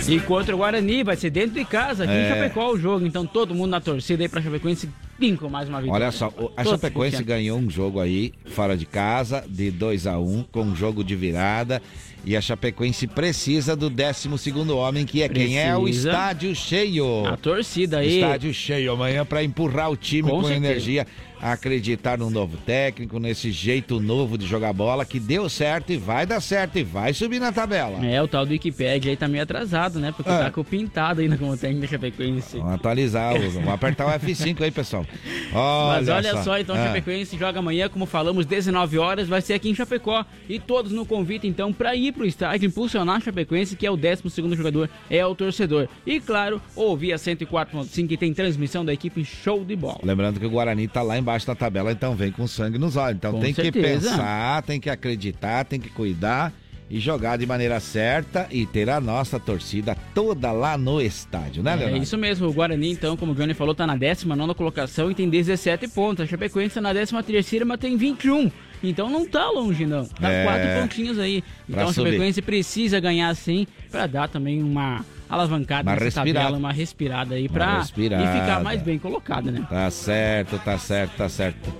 E 0.07 0.19
contra 0.21 0.53
o 0.55 0.57
Guarani, 0.57 1.03
vai 1.03 1.15
ser 1.15 1.29
dentro 1.29 1.51
de 1.59 1.65
casa, 1.65 2.03
aqui 2.03 2.13
É. 2.13 2.25
em 2.25 2.29
Chapecó 2.29 2.71
o 2.71 2.77
jogo. 2.77 3.05
Então 3.05 3.25
todo 3.25 3.53
mundo 3.53 3.71
na 3.71 3.79
torcida 3.79 4.23
aí 4.23 4.29
pra 4.29 4.41
Chapecoense, 4.41 4.89
pinco 5.19 5.49
mais 5.49 5.69
uma 5.69 5.81
vitória. 5.81 6.05
Olha 6.05 6.11
só, 6.11 6.27
a 6.27 6.63
Todos 6.63 6.71
Chapecoense 6.71 7.23
ganhou 7.23 7.57
um 7.59 7.69
jogo 7.69 7.99
aí, 7.99 8.33
fora 8.47 8.75
de 8.75 8.85
casa, 8.85 9.43
de 9.47 9.71
2 9.71 10.07
a 10.07 10.17
1 10.17 10.43
com 10.51 10.63
um 10.63 10.75
jogo 10.75 11.03
de 11.03 11.15
virada. 11.15 11.81
E 12.23 12.35
a 12.35 12.41
Chapecoense 12.41 13.07
precisa 13.07 13.75
do 13.75 13.89
12 13.89 14.29
homem, 14.71 15.05
que 15.05 15.23
é 15.23 15.29
quem? 15.29 15.57
É 15.59 15.75
o 15.75 15.83
Precisa. 15.83 16.09
estádio 16.09 16.55
cheio. 16.55 17.25
A 17.25 17.35
torcida 17.35 17.97
aí. 17.97 18.15
Estádio 18.15 18.53
cheio 18.53 18.91
amanhã 18.91 19.25
para 19.25 19.43
empurrar 19.43 19.89
o 19.89 19.97
time 19.97 20.29
Com 20.29 20.41
com, 20.41 20.47
certeza. 20.47 21.07
Acreditar 21.41 22.17
num 22.17 22.29
novo 22.29 22.55
técnico, 22.57 23.19
nesse 23.19 23.51
jeito 23.51 23.99
novo 23.99 24.37
de 24.37 24.45
jogar 24.45 24.71
bola 24.73 25.03
que 25.05 25.19
deu 25.19 25.49
certo 25.49 25.91
e 25.91 25.97
vai 25.97 26.25
dar 26.25 26.39
certo 26.41 26.77
e 26.77 26.83
vai 26.83 27.13
subir 27.13 27.39
na 27.39 27.51
tabela. 27.51 28.05
É, 28.05 28.21
o 28.21 28.27
tal 28.27 28.45
do 28.45 28.51
Wikipedia 28.51 29.11
aí 29.11 29.17
tá 29.17 29.27
meio 29.27 29.43
atrasado, 29.43 29.99
né? 29.99 30.13
Porque 30.15 30.29
É. 30.31 30.37
tá 30.37 30.51
com 30.51 30.61
o 30.61 30.63
pintado 30.65 31.21
ainda 31.21 31.37
como 31.37 31.55
técnico 31.57 31.81
da 31.81 31.87
Chapecoense. 31.87 32.57
Vamos 32.57 32.73
atualizar, 32.75 33.35
os- 33.35 33.53
vamos 33.53 33.69
apertar 33.73 34.05
o 34.07 34.09
F5 34.19 34.61
aí, 34.63 34.71
pessoal. 34.71 35.05
Mas 35.51 36.07
olha 36.09 36.31
só. 36.37 36.43
só, 36.43 36.59
então, 36.59 36.75
Ah. 36.75 36.85
Chapecoense 36.87 37.37
joga 37.37 37.59
amanhã, 37.59 37.89
como 37.89 38.05
falamos, 38.05 38.45
19 38.45 38.97
horas, 38.97 39.27
vai 39.27 39.41
ser 39.41 39.53
aqui 39.53 39.69
em 39.69 39.75
Chapecó. 39.75 40.23
E 40.47 40.59
todos 40.59 40.91
no 40.91 41.05
convite, 41.05 41.47
então, 41.47 41.73
para 41.73 41.95
ir 41.95 42.11
pro 42.13 42.25
estádio, 42.25 42.67
impulsionar 42.67 43.17
a 43.17 43.19
Chapecoense, 43.19 43.75
que 43.75 43.85
é 43.85 43.91
o 43.91 43.97
12 43.97 44.55
jogador, 44.55 44.89
é 45.09 45.25
o 45.25 45.33
torcedor. 45.35 45.87
E, 46.05 46.19
claro, 46.19 46.61
ouvir 46.75 47.13
a 47.13 47.17
104.5, 47.17 48.07
que 48.07 48.17
tem 48.17 48.33
transmissão 48.33 48.83
da 48.85 48.93
equipe 48.93 49.23
Show 49.25 49.63
de 49.65 49.75
Bola. 49.75 49.99
Lembrando 50.03 50.39
que 50.39 50.45
o 50.45 50.49
Guarani 50.49 50.87
tá 50.87 51.01
lá 51.01 51.17
embaixo 51.17 51.30
da 51.45 51.55
tabela, 51.55 51.91
então 51.91 52.15
vem 52.15 52.31
com 52.31 52.47
sangue 52.47 52.77
nos 52.77 52.95
olhos. 52.95 53.17
Então 53.17 53.31
Com 53.33 53.39
tem 53.39 53.53
que 53.53 53.61
certeza. 53.61 54.09
pensar, 54.09 54.61
tem 54.63 54.79
que 54.79 54.89
acreditar, 54.89 55.65
tem 55.65 55.79
que 55.79 55.89
cuidar 55.89 56.53
e 56.89 56.99
jogar 56.99 57.37
de 57.37 57.45
maneira 57.45 57.79
certa 57.79 58.47
e 58.51 58.65
ter 58.65 58.89
a 58.89 58.99
nossa 58.99 59.39
torcida 59.39 59.95
toda 60.13 60.51
lá 60.51 60.77
no 60.77 60.99
estádio, 61.01 61.63
né, 61.63 61.71
É 61.71 61.75
Leonardo? 61.77 62.03
isso 62.03 62.17
mesmo, 62.17 62.47
o 62.49 62.53
Guarani, 62.53 62.91
então, 62.91 63.15
como 63.15 63.31
o 63.31 63.35
Johnny 63.35 63.53
falou, 63.53 63.73
tá 63.73 63.87
na 63.87 63.95
19 63.95 64.53
colocação 64.55 65.09
e 65.09 65.15
tem 65.15 65.29
17 65.29 65.87
pontos. 65.87 66.25
A 66.25 66.27
Chapecoense 66.27 66.75
tá 66.75 66.81
na 66.81 66.93
13 66.93 67.63
mas 67.65 67.79
tem 67.79 67.95
21. 67.95 68.51
Então 68.83 69.09
não 69.09 69.25
tá 69.25 69.49
longe, 69.51 69.85
não. 69.85 70.03
Tá 70.05 70.29
É. 70.29 70.43
quatro 70.43 70.81
pontinhos 70.81 71.17
aí. 71.17 71.41
Então 71.69 71.87
a 71.87 71.93
subir. 71.93 72.09
Chapecoense 72.09 72.41
precisa 72.41 72.99
ganhar 72.99 73.33
sim 73.35 73.65
pra 73.89 74.05
dar 74.07 74.27
também 74.27 74.61
uma 74.61 75.05
alavancada 75.31 75.89
Uma 75.89 75.93
nessa 75.93 76.05
respirada. 76.05 76.39
tabela, 76.39 76.57
uma 76.57 76.71
respirada 76.73 77.35
aí 77.35 77.45
e 77.45 77.47
ficar 77.47 78.61
mais 78.61 78.81
bem 78.81 78.99
colocada, 78.99 79.49
né? 79.49 79.65
Tá 79.69 79.89
certo, 79.89 80.59
tá 80.59 80.77
certo, 80.77 81.15
tá 81.15 81.29
certo. 81.29 81.73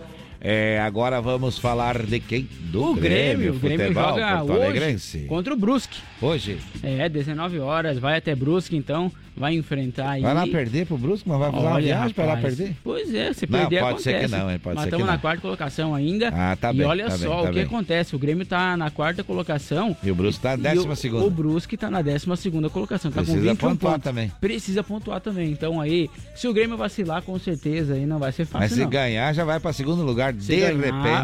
É, 0.43 0.79
agora 0.79 1.21
vamos 1.21 1.59
falar 1.59 2.01
de 2.01 2.19
quem? 2.19 2.49
Do 2.61 2.91
o 2.91 2.95
Grêmio, 2.95 3.53
o 3.53 3.59
Grêmio 3.59 3.87
futebol 3.87 4.03
joga 4.17 4.37
Porto 4.43 4.53
hoje 4.53 5.25
contra 5.27 5.53
o 5.53 5.57
Brusque. 5.57 5.99
Hoje. 6.19 6.57
É, 6.81 7.07
19 7.07 7.59
horas, 7.59 7.99
vai 7.99 8.17
até 8.17 8.33
Brusque, 8.33 8.75
então 8.75 9.11
vai 9.35 9.55
enfrentar 9.55 10.09
aí. 10.11 10.21
Vai 10.21 10.33
lá 10.33 10.45
perder 10.47 10.85
pro 10.85 10.97
Brusque, 10.97 11.27
mas 11.27 11.39
vai 11.39 11.51
fazer 11.51 11.65
uma 11.67 11.81
viagem 11.81 12.13
pra 12.13 12.25
lá 12.25 12.37
perder? 12.37 12.75
Pois 12.83 13.13
é, 13.13 13.33
se 13.33 13.47
Não, 13.49 13.59
perder 13.59 13.79
pode 13.81 14.01
ser 14.01 14.09
que 14.11 14.15
acontece. 14.25 14.41
não, 14.43 14.51
hein, 14.51 14.59
pode 14.59 14.75
Mas 14.75 14.85
estamos 14.85 15.05
na 15.07 15.13
não. 15.13 15.19
quarta 15.19 15.41
colocação 15.41 15.95
ainda. 15.95 16.29
Ah, 16.33 16.55
tá 16.55 16.71
e 16.73 16.77
bem, 16.77 16.85
olha 16.87 17.05
tá 17.05 17.17
só 17.17 17.29
bem, 17.29 17.39
o 17.39 17.41
tá 17.43 17.47
que 17.49 17.55
bem. 17.55 17.63
acontece. 17.63 18.15
O 18.15 18.19
Grêmio 18.19 18.45
tá 18.45 18.75
na 18.77 18.89
quarta 18.91 19.23
colocação. 19.23 19.95
E 20.03 20.11
o 20.11 20.15
Brusque 20.15 20.41
tá 20.41 20.57
na 20.57 20.71
e 20.71 20.75
décima 20.75 20.93
o- 20.93 20.95
segunda. 20.95 21.25
O 21.25 21.29
Brusque 21.29 21.77
tá 21.77 21.89
na 21.89 22.01
décima 22.01 22.35
segunda 22.35 22.69
colocação. 22.69 23.11
Tá 23.11 23.21
Precisa 23.21 23.37
com 23.37 23.43
21 23.49 23.69
pontuar 23.69 23.93
pontos. 23.93 24.03
também. 24.03 24.31
Precisa 24.41 24.83
pontuar 24.83 25.21
também. 25.21 25.51
Então 25.51 25.79
aí, 25.81 26.09
se 26.35 26.47
o 26.47 26.53
Grêmio 26.53 26.77
vacilar, 26.77 27.21
com 27.21 27.37
certeza 27.39 27.93
aí 27.93 28.05
não 28.05 28.19
vai 28.19 28.31
ser 28.31 28.45
fácil 28.45 28.59
Mas 28.59 28.71
se 28.73 28.81
não. 28.81 28.89
ganhar, 28.89 29.33
já 29.33 29.43
vai 29.43 29.59
pra 29.59 29.73
segundo 29.73 30.03
lugar, 30.03 30.33
Se 30.33 30.39
de 30.39 30.55
ganhar, 30.57 30.73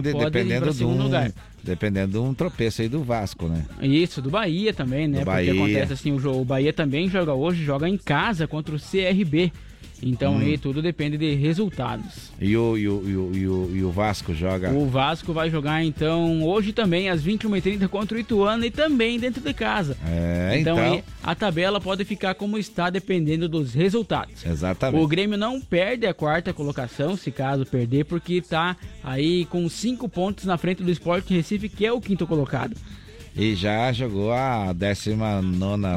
repente, 0.02 0.14
dependendo 0.24 0.62
pra 0.64 0.72
de 0.72 0.78
segundo 0.78 1.04
lugar. 1.04 1.32
Dependendo 1.64 2.14
de 2.14 2.18
um 2.20 2.34
tropeço 2.34 2.82
aí 2.82 2.88
do 2.88 3.04
Vasco, 3.04 3.48
né? 3.48 3.66
Isso, 3.82 4.22
do 4.22 4.30
Bahia 4.30 4.74
também, 4.74 5.08
né? 5.08 5.20
Do 5.20 5.26
Porque 5.26 5.32
Bahia. 5.32 5.54
acontece 5.54 5.94
assim, 5.94 6.12
o, 6.12 6.20
jogo, 6.20 6.42
o 6.42 6.46
Bahia 6.46 6.72
também 6.72 7.10
joga 7.10 7.34
hoje, 7.34 7.64
joga 7.64 7.90
em 7.90 7.98
casa 7.98 8.48
contra 8.48 8.76
o 8.76 8.80
CRB. 8.80 9.52
Então 10.02 10.36
Hum. 10.36 10.40
aí 10.40 10.58
tudo 10.58 10.82
depende 10.82 11.18
de 11.18 11.34
resultados. 11.36 12.32
E 12.40 12.56
o, 12.56 12.78
e 12.78 12.88
o, 12.88 13.04
e 13.10 13.16
o, 13.16 13.36
e 13.36 13.48
o, 13.48 13.72
e 13.78 13.84
o 13.84 13.92
Vasco 13.92 14.34
joga. 14.34 14.72
O 14.72 14.88
Vasco 14.88 15.34
vai 15.34 15.50
jogar 15.50 15.84
então 15.84 16.44
hoje 16.44 16.72
também 16.72 17.10
às 17.10 17.24
21h30 17.24 17.88
contra 17.88 18.18
o 18.18 18.20
Ituano 18.20 18.66
e 18.66 18.72
também 18.72 19.20
dentro 19.20 19.42
de 19.42 19.54
casa. 19.54 19.98
É, 20.08 20.58
então, 20.60 20.78
então. 20.78 20.94
aí 20.94 21.04
a 21.24 21.36
tabela 21.36 21.82
pode 21.82 22.06
ficar 22.06 22.36
como 22.36 22.58
está 22.58 22.90
dependendo 22.90 23.50
dos 23.50 23.74
resultados. 23.74 24.46
Exatamente. 24.46 25.04
O 25.04 25.08
Grêmio 25.08 25.38
não 25.38 25.60
perde 25.60 26.06
a 26.06 26.14
quarta 26.14 26.54
colocação, 26.54 27.18
se 27.18 27.32
caso 27.32 27.66
perder, 27.66 28.06
porque 28.06 28.36
está 28.36 28.78
aí 29.04 29.46
com 29.46 29.68
cinco 29.68 30.08
pontos 30.08 30.46
na 30.46 30.58
frente 30.58 30.84
do 30.84 30.92
Sport 30.92 31.30
Recife, 31.30 31.70
que 31.70 31.86
é 31.86 31.92
o 31.92 32.00
quinto 32.00 32.28
colocado. 32.28 32.76
E 33.36 33.54
já 33.56 33.92
jogou 33.92 34.32
a 34.32 34.74
19 34.74 35.48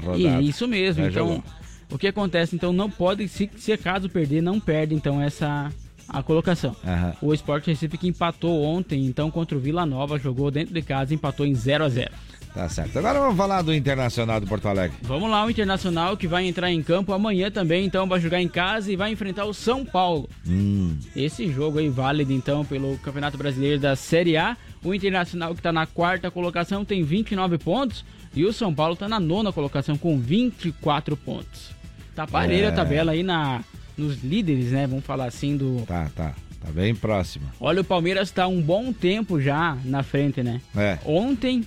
rodada. 0.04 0.42
E 0.42 0.48
isso 0.48 0.68
mesmo. 0.68 1.02
Já 1.04 1.10
então, 1.10 1.28
jogou. 1.28 1.44
O 1.90 1.98
que 1.98 2.08
acontece? 2.08 2.54
Então, 2.54 2.72
não 2.72 2.90
pode, 2.90 3.28
se, 3.28 3.50
se 3.56 3.76
caso 3.76 4.08
perder, 4.08 4.42
não 4.42 4.60
perde 4.60 4.94
então 4.94 5.20
essa 5.20 5.70
a 6.10 6.22
colocação. 6.22 6.74
Aham. 6.84 7.14
O 7.22 7.32
Sport 7.34 7.66
Recife 7.66 7.96
que 7.96 8.08
empatou 8.08 8.62
ontem, 8.62 9.06
então 9.06 9.30
contra 9.30 9.56
o 9.56 9.60
Vila 9.60 9.86
Nova, 9.86 10.18
jogou 10.18 10.50
dentro 10.50 10.74
de 10.74 10.82
casa, 10.82 11.14
empatou 11.14 11.46
em 11.46 11.54
0 11.54 11.84
a 11.84 11.88
0. 11.88 12.10
Tá 12.52 12.68
certo. 12.68 12.98
Agora 12.98 13.20
vamos 13.20 13.36
falar 13.36 13.62
do 13.62 13.72
Internacional 13.72 14.40
de 14.40 14.46
Porto 14.46 14.66
Alegre. 14.66 14.96
Vamos 15.02 15.30
lá, 15.30 15.44
o 15.44 15.50
Internacional 15.50 16.16
que 16.16 16.26
vai 16.26 16.46
entrar 16.46 16.70
em 16.70 16.82
campo 16.82 17.12
amanhã 17.12 17.48
também, 17.48 17.84
então 17.84 18.08
vai 18.08 18.18
jogar 18.18 18.42
em 18.42 18.48
casa 18.48 18.90
e 18.90 18.96
vai 18.96 19.12
enfrentar 19.12 19.44
o 19.44 19.54
São 19.54 19.84
Paulo. 19.84 20.28
Hum. 20.44 20.98
Esse 21.14 21.50
jogo 21.52 21.78
aí 21.78 21.88
válido 21.88 22.32
então 22.32 22.64
pelo 22.64 22.98
Campeonato 22.98 23.38
Brasileiro 23.38 23.78
da 23.78 23.94
Série 23.94 24.36
A. 24.36 24.56
O 24.82 24.92
Internacional 24.92 25.52
que 25.52 25.60
está 25.60 25.72
na 25.72 25.86
quarta 25.86 26.28
colocação 26.30 26.84
tem 26.84 27.04
29 27.04 27.58
pontos 27.58 28.04
e 28.34 28.44
o 28.44 28.52
São 28.52 28.74
Paulo 28.74 28.94
está 28.94 29.08
na 29.08 29.20
nona 29.20 29.52
colocação 29.52 29.96
com 29.96 30.18
24 30.18 31.16
pontos. 31.16 31.79
Tá 32.14 32.26
parelha 32.26 32.66
É. 32.66 32.68
a 32.68 32.72
tabela 32.72 33.12
aí 33.12 33.22
na 33.22 33.62
nos 33.96 34.22
líderes, 34.22 34.72
né? 34.72 34.86
Vamos 34.86 35.04
falar 35.04 35.26
assim 35.26 35.56
do 35.56 35.82
Tá, 35.86 36.10
tá. 36.14 36.34
Tá 36.60 36.70
bem 36.70 36.94
próximo. 36.94 37.46
Olha, 37.58 37.80
o 37.80 37.84
Palmeiras 37.84 38.28
está 38.28 38.46
um 38.46 38.60
bom 38.60 38.92
tempo 38.92 39.40
já 39.40 39.76
na 39.84 40.02
frente, 40.02 40.42
né? 40.42 40.60
É. 40.76 40.98
Ontem, 41.06 41.64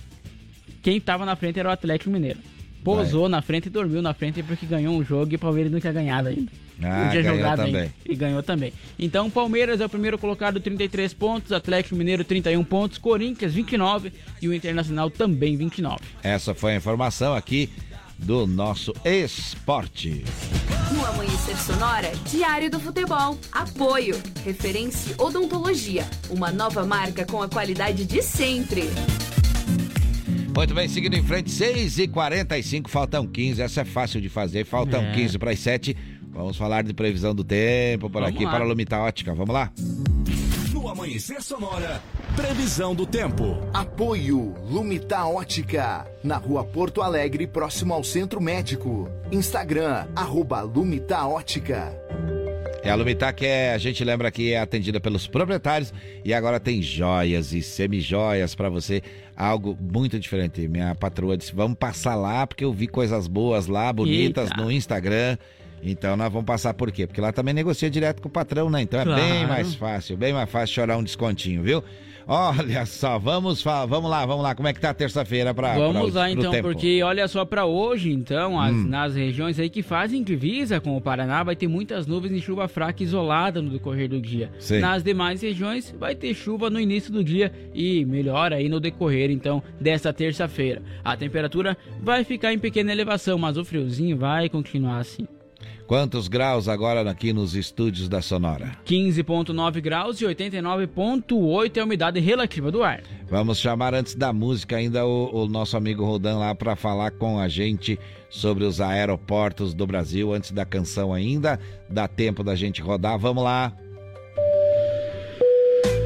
quem 0.82 1.00
tava 1.00 1.24
na 1.26 1.34
frente 1.34 1.58
era 1.58 1.68
o 1.68 1.72
Atlético 1.72 2.10
Mineiro. 2.10 2.38
Pousou 2.84 3.28
na 3.28 3.40
frente 3.40 3.66
e 3.66 3.70
dormiu 3.70 4.02
na 4.02 4.12
frente 4.12 4.42
porque 4.42 4.66
ganhou 4.66 4.94
um 4.94 5.02
jogo 5.02 5.32
e 5.32 5.36
o 5.36 5.38
Palmeiras 5.38 5.72
não 5.72 5.80
tinha 5.80 5.92
ganhado 5.92 6.28
ainda. 6.28 6.52
Ah, 6.82 7.04
não 7.04 7.10
tinha 7.10 7.22
jogado 7.22 7.56
também. 7.64 7.76
ainda. 7.76 7.94
E 8.04 8.14
ganhou 8.14 8.42
também. 8.42 8.72
Então, 8.98 9.26
o 9.26 9.30
Palmeiras 9.30 9.80
é 9.80 9.86
o 9.86 9.88
primeiro 9.88 10.18
colocado, 10.18 10.60
33 10.60 11.14
pontos. 11.14 11.50
Atlético 11.50 11.96
Mineiro, 11.96 12.22
31 12.24 12.62
pontos. 12.62 12.98
Corinthians, 12.98 13.54
29. 13.54 14.12
E 14.42 14.48
o 14.48 14.52
Internacional 14.54 15.08
também, 15.10 15.56
29. 15.56 15.98
Essa 16.22 16.54
foi 16.54 16.72
a 16.72 16.76
informação 16.76 17.34
aqui 17.34 17.70
do 18.24 18.46
nosso 18.46 18.92
esporte. 19.04 20.24
No 20.92 21.04
Amanhecer 21.06 21.56
Sonora, 21.58 22.10
Diário 22.30 22.70
do 22.70 22.80
Futebol. 22.80 23.38
Apoio. 23.52 24.20
Referência 24.44 25.14
Odontologia. 25.18 26.06
Uma 26.30 26.50
nova 26.50 26.84
marca 26.86 27.24
com 27.26 27.42
a 27.42 27.48
qualidade 27.48 28.04
de 28.04 28.22
sempre. 28.22 28.84
Muito 30.56 30.72
bem, 30.74 30.88
seguindo 30.88 31.14
em 31.14 31.22
frente, 31.22 31.50
6 31.50 31.98
e 31.98 32.08
45 32.08 32.88
faltam 32.88 33.26
15. 33.26 33.60
Essa 33.60 33.80
é 33.82 33.84
fácil 33.84 34.20
de 34.20 34.28
fazer, 34.28 34.64
faltam 34.64 35.02
É. 35.02 35.12
15 35.12 35.38
para 35.38 35.50
as 35.50 35.58
7. 35.58 35.96
Vamos 36.32 36.56
falar 36.56 36.82
de 36.82 36.92
previsão 36.94 37.34
do 37.34 37.44
tempo 37.44 38.08
por 38.08 38.20
Vamos 38.22 38.34
aqui 38.36 38.44
lá. 38.44 38.50
para 38.52 38.64
a 38.64 38.66
Lumita 38.66 38.98
Ótica. 38.98 39.34
Vamos 39.34 39.52
lá? 39.54 39.70
No 40.84 40.90
Amanhecer 40.90 41.42
Sonora, 41.42 42.02
previsão 42.36 42.94
do 42.94 43.06
tempo. 43.06 43.56
Apoio 43.72 44.54
Lumita 44.68 45.24
Ótica, 45.24 46.06
na 46.22 46.36
rua 46.36 46.62
Porto 46.62 47.00
Alegre, 47.00 47.46
próximo 47.46 47.94
ao 47.94 48.04
Centro 48.04 48.38
Médico. 48.38 49.08
Instagram, 49.32 50.06
arroba 50.14 50.60
Lumita 50.60 51.26
Ótica. 51.26 51.90
É 52.82 52.90
a 52.90 52.94
Lumita 52.96 53.32
que 53.32 53.46
é, 53.46 53.72
a 53.72 53.78
gente 53.78 54.04
lembra 54.04 54.30
que 54.30 54.52
é 54.52 54.58
atendida 54.58 55.00
pelos 55.00 55.26
proprietários 55.26 55.90
e 56.22 56.34
agora 56.34 56.60
tem 56.60 56.82
joias 56.82 57.54
e 57.54 57.62
semijoias 57.62 58.54
para 58.54 58.68
você, 58.68 59.02
algo 59.34 59.74
muito 59.80 60.20
diferente. 60.20 60.68
Minha 60.68 60.94
patroa 60.94 61.34
disse: 61.34 61.54
"Vamos 61.54 61.78
passar 61.78 62.14
lá 62.14 62.46
porque 62.46 62.62
eu 62.62 62.74
vi 62.74 62.88
coisas 62.88 63.26
boas 63.26 63.66
lá, 63.66 63.90
bonitas 63.90 64.50
Eita. 64.50 64.62
no 64.62 64.70
Instagram". 64.70 65.38
Então 65.84 66.16
nós 66.16 66.32
vamos 66.32 66.46
passar 66.46 66.72
por 66.74 66.90
quê? 66.90 67.06
Porque 67.06 67.20
lá 67.20 67.32
também 67.32 67.52
negocia 67.52 67.90
direto 67.90 68.22
com 68.22 68.28
o 68.28 68.32
patrão, 68.32 68.70
né? 68.70 68.82
Então 68.82 68.98
é 69.00 69.04
Claro. 69.04 69.20
bem 69.22 69.46
mais 69.46 69.74
fácil, 69.74 70.16
bem 70.16 70.32
mais 70.32 70.48
fácil 70.50 70.74
chorar 70.74 70.96
um 70.96 71.02
descontinho, 71.04 71.62
viu? 71.62 71.84
Olha 72.26 72.86
só, 72.86 73.18
vamos 73.18 73.62
vamos 73.62 74.10
lá, 74.10 74.24
vamos 74.24 74.42
lá. 74.42 74.54
Como 74.54 74.66
é 74.66 74.72
que 74.72 74.80
tá 74.80 74.88
a 74.88 74.94
terça-feira 74.94 75.52
para 75.52 75.74
Vamos 75.74 76.14
lá 76.14 76.30
então, 76.30 76.50
porque 76.62 77.02
olha 77.02 77.28
só 77.28 77.44
pra 77.44 77.66
hoje, 77.66 78.10
então, 78.10 78.58
as- 78.58 78.72
Hum. 78.74 78.86
nas 78.88 79.14
regiões 79.14 79.60
aí 79.60 79.68
que 79.68 79.82
fazem 79.82 80.22
divisa 80.22 80.80
com 80.80 80.96
o 80.96 81.00
Paraná, 81.02 81.42
vai 81.42 81.54
ter 81.54 81.68
muitas 81.68 82.06
nuvens 82.06 82.32
de 82.32 82.40
chuva 82.40 82.66
fraca 82.66 83.02
isolada 83.02 83.60
no 83.60 83.68
decorrer 83.68 84.08
do 84.08 84.22
dia. 84.22 84.50
Sim. 84.58 84.78
Nas 84.80 85.02
demais 85.02 85.42
regiões, 85.42 85.94
vai 86.00 86.14
ter 86.14 86.32
chuva 86.32 86.70
no 86.70 86.80
início 86.80 87.12
do 87.12 87.22
dia 87.22 87.52
e 87.74 88.06
melhora 88.06 88.56
aí 88.56 88.70
no 88.70 88.80
decorrer, 88.80 89.30
então, 89.30 89.62
desta 89.78 90.10
terça-feira. 90.10 90.80
A 91.04 91.14
temperatura 91.18 91.76
vai 92.02 92.24
ficar 92.24 92.54
em 92.54 92.58
pequena 92.58 92.90
elevação, 92.90 93.36
mas 93.36 93.58
o 93.58 93.64
friozinho 93.66 94.16
vai 94.16 94.48
continuar 94.48 94.96
assim. 94.96 95.26
Quantos 95.86 96.28
graus 96.28 96.66
agora 96.66 97.08
aqui 97.10 97.32
nos 97.32 97.54
estúdios 97.54 98.08
da 98.08 98.22
Sonora? 98.22 98.72
15,9 98.86 99.82
graus 99.82 100.18
e 100.20 100.24
89,8 100.24 101.76
é 101.76 101.80
a 101.80 101.84
umidade 101.84 102.20
relativa 102.20 102.72
do 102.72 102.82
ar. 102.82 103.02
Vamos 103.28 103.58
chamar 103.58 103.92
antes 103.92 104.14
da 104.14 104.32
música 104.32 104.76
ainda 104.76 105.04
o, 105.04 105.44
o 105.44 105.46
nosso 105.46 105.76
amigo 105.76 106.04
Rodan 106.04 106.38
lá 106.38 106.54
para 106.54 106.74
falar 106.74 107.10
com 107.10 107.38
a 107.38 107.48
gente 107.48 107.98
sobre 108.30 108.64
os 108.64 108.80
aeroportos 108.80 109.74
do 109.74 109.86
Brasil 109.86 110.32
antes 110.32 110.52
da 110.52 110.64
canção 110.64 111.12
ainda. 111.12 111.60
Dá 111.88 112.08
tempo 112.08 112.42
da 112.42 112.54
gente 112.54 112.80
rodar. 112.80 113.18
Vamos 113.18 113.44
lá. 113.44 113.72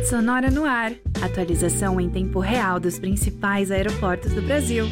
Sonora 0.08 0.50
no 0.50 0.64
ar. 0.64 0.92
Atualização 1.22 2.00
em 2.00 2.10
tempo 2.10 2.40
real 2.40 2.80
dos 2.80 2.98
principais 2.98 3.70
aeroportos 3.70 4.32
do 4.32 4.42
Brasil. 4.42 4.86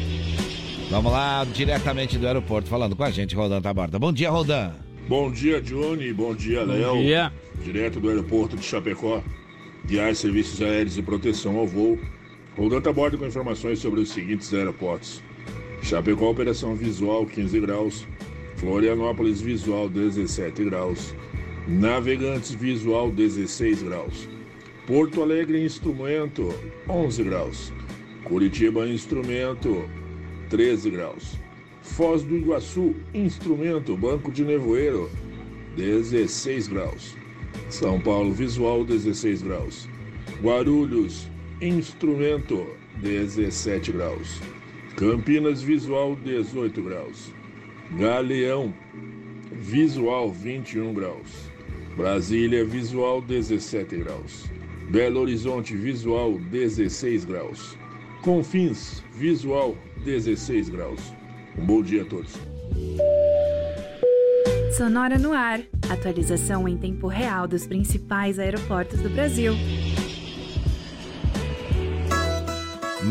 Vamos 0.89 1.11
lá, 1.11 1.43
diretamente 1.43 2.17
do 2.17 2.25
aeroporto, 2.25 2.69
falando 2.69 2.95
com 2.95 3.03
a 3.03 3.11
gente, 3.11 3.35
Rodan 3.35 3.61
Taborda. 3.61 3.99
Bom 3.99 4.13
dia, 4.13 4.29
Rodan. 4.29 4.71
Bom 5.07 5.29
dia, 5.29 5.61
Johnny. 5.61 6.13
Bom 6.13 6.33
dia, 6.33 6.65
Bom 6.65 6.71
Léo. 6.71 6.97
dia. 6.97 7.33
Direto 7.61 7.99
do 7.99 8.09
aeroporto 8.09 8.55
de 8.55 8.63
Chapecó. 8.63 9.21
Guiar 9.85 10.15
serviços 10.15 10.61
aéreos 10.61 10.97
e 10.97 11.01
proteção 11.01 11.57
ao 11.57 11.67
voo. 11.67 11.99
Rodando 12.55 12.89
a 12.89 12.93
bordo 12.93 13.17
com 13.17 13.25
informações 13.25 13.79
sobre 13.79 13.99
os 13.99 14.09
seguintes 14.09 14.53
aeroportos. 14.53 15.21
Chapecó, 15.81 16.29
operação 16.29 16.73
visual 16.73 17.25
15 17.25 17.59
graus. 17.59 18.07
Florianópolis, 18.55 19.41
visual 19.41 19.89
17 19.89 20.63
graus. 20.63 21.13
Navegantes 21.67 22.53
Visual 22.53 23.11
16 23.11 23.83
graus. 23.83 24.29
Porto 24.85 25.21
Alegre 25.21 25.61
Instrumento 25.61 26.53
11 26.87 27.23
graus. 27.23 27.73
Curitiba 28.23 28.87
Instrumento 28.87 29.83
13 30.49 30.89
graus. 30.89 31.37
Foz 31.81 32.23
do 32.23 32.37
Iguaçu 32.37 32.95
Instrumento 33.13 33.95
Banco 33.95 34.31
de 34.31 34.43
Nevoeiro 34.43 35.09
16 35.75 36.67
graus. 36.67 37.15
São 37.69 37.99
Paulo 37.99 38.33
Visual 38.33 38.83
16 38.83 39.41
graus. 39.41 39.87
Guarulhos 40.41 41.27
Instrumento 41.61 42.67
17 43.01 43.91
graus. 43.91 44.41
Campinas 44.95 45.61
Visual 45.61 46.15
18 46.15 46.81
graus. 46.81 47.31
Galeão 47.97 48.73
Visual 49.51 50.31
21 50.31 50.93
graus. 50.93 51.51
Brasília 51.95 52.63
Visual 52.65 53.21
17 53.21 53.97
graus. 53.97 54.45
Belo 54.89 55.21
Horizonte 55.21 55.75
Visual 55.75 56.37
16 56.37 57.25
graus. 57.25 57.77
Confins 58.21 59.03
Visual 59.13 59.75
16 60.03 60.69
graus. 60.69 61.13
Um 61.57 61.65
bom 61.65 61.81
dia 61.81 62.03
a 62.03 62.05
todos. 62.05 62.33
Sonora 64.77 65.17
no 65.17 65.33
ar. 65.33 65.59
Atualização 65.89 66.67
em 66.67 66.77
tempo 66.77 67.07
real 67.07 67.47
dos 67.47 67.65
principais 67.65 68.37
aeroportos 68.37 69.01
do 69.01 69.09
Brasil. 69.09 69.53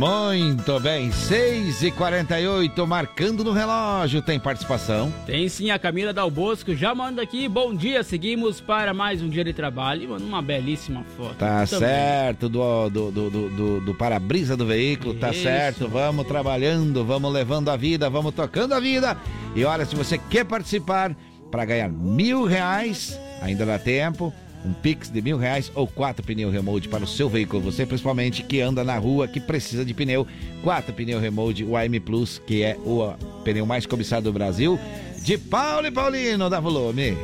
Muito 0.01 0.78
bem, 0.78 1.10
6 1.10 1.82
e 1.85 1.90
48 1.90 2.86
marcando 2.86 3.43
no 3.43 3.51
relógio. 3.52 4.20
Tem 4.20 4.39
participação? 4.39 5.10
Tem 5.24 5.48
sim, 5.48 5.70
a 5.70 5.78
Camila 5.78 6.12
Dal 6.12 6.31
Bosco 6.31 6.74
já 6.74 6.94
manda 6.94 7.23
aqui. 7.23 7.48
Bom 7.48 7.74
dia, 7.74 8.02
seguimos 8.02 8.60
para 8.60 8.93
mais 8.93 9.23
um 9.23 9.28
dia 9.31 9.43
de 9.43 9.55
trabalho. 9.55 10.02
E 10.02 10.06
manda 10.06 10.23
uma 10.23 10.43
belíssima 10.43 11.02
foto. 11.16 11.36
Tá 11.36 11.64
Também. 11.66 11.89
certo, 11.89 12.47
do, 12.47 12.90
do, 12.90 13.10
do, 13.10 13.31
do, 13.31 13.81
do- 13.81 13.94
para-brisa 13.94 14.55
do 14.55 14.66
veículo, 14.66 15.14
tá 15.14 15.31
Isso. 15.31 15.44
certo. 15.44 15.89
Vamos 15.89 16.27
trabalhando, 16.27 17.02
vamos 17.02 17.32
levando 17.32 17.70
a 17.70 17.77
vida, 17.77 18.10
vamos 18.10 18.35
tocando 18.35 18.74
a 18.74 18.81
vida. 18.81 19.16
E 19.55 19.64
olha, 19.64 19.86
se 19.86 19.97
você 19.97 20.18
quer 20.18 20.44
participar 20.44 21.16
para 21.51 21.64
ganhar 21.64 21.89
mil 21.89 22.44
reais, 22.44 23.18
ainda 23.40 23.64
dá 23.64 23.78
tempo. 23.78 24.31
Um 24.66 24.72
Pix 24.72 25.09
de 25.09 25.22
mil 25.22 25.38
reais 25.38 25.70
ou 25.76 25.86
quatro 25.86 26.26
pneu 26.26 26.51
remote 26.51 26.88
para 26.88 27.05
o 27.05 27.06
seu 27.06 27.28
veículo. 27.28 27.62
Você, 27.62 27.86
principalmente, 27.86 28.43
que 28.43 28.60
anda 28.60 28.82
na 28.82 28.98
rua, 28.98 29.28
que 29.28 29.38
precisa 29.38 29.84
de 29.84 29.94
pneu. 29.94 30.26
Quatro 30.62 30.93
pneu 30.93 31.20
remote, 31.20 31.62
o 31.62 31.76
AM 31.76 32.01
Plus, 32.01 32.43
que 32.44 32.64
é 32.64 32.76
o 32.84 33.14
pneu 33.44 33.64
mais 33.64 33.86
cobiçado 33.86 34.24
do 34.24 34.32
Brasil. 34.32 34.76
De 35.22 35.38
Paulo 35.38 35.86
e 35.86 35.90
Paulino, 35.93 36.51
dá 36.51 36.59
volume. 36.59 37.16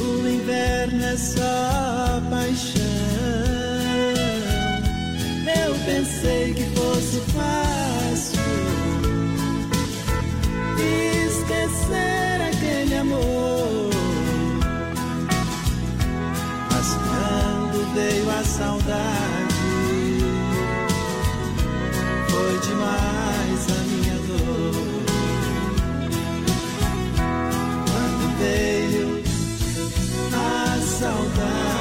O 0.00 0.28
inverno 0.28 1.02
é 1.02 1.16
só 1.16 2.22
paixão. 2.30 2.82
Eu 5.66 5.74
pensei 5.84 6.54
que 6.54 6.64
fosse 6.76 7.20
fácil 7.32 8.40
esquecer 11.26 12.40
aquele 12.48 12.94
amor. 12.94 13.93
Quando 16.92 17.94
veio 17.94 18.30
a 18.30 18.44
saudade, 18.44 19.54
foi 22.28 22.58
demais 22.60 23.66
a 23.70 23.80
minha 23.88 24.18
dor. 24.26 24.74
Quando 27.86 28.38
veio 28.38 29.22
a 30.32 30.80
saudade 30.80 31.73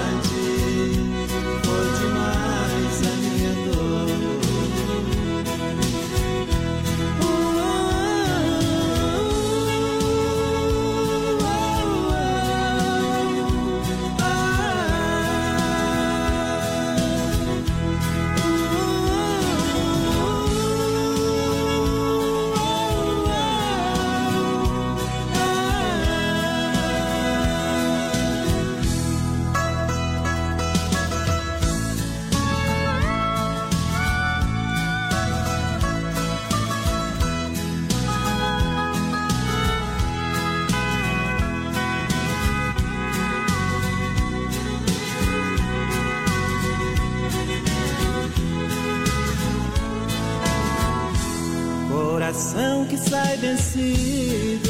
Vencido, 53.37 54.69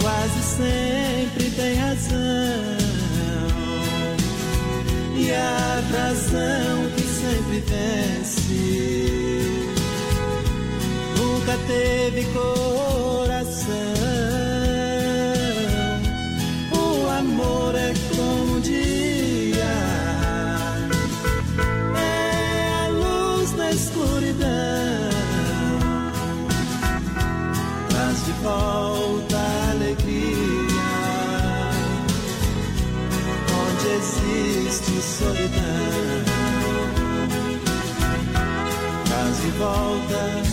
quase 0.00 0.42
sempre 0.56 1.50
tem 1.50 1.74
razão. 1.74 2.16
E 5.16 5.30
a 5.32 5.82
razão 5.92 6.90
que 6.96 7.02
sempre 7.02 7.62
vence, 7.66 8.52
nunca 11.16 11.58
teve 11.66 12.24
coração. 12.32 12.79
Volta 39.60 40.49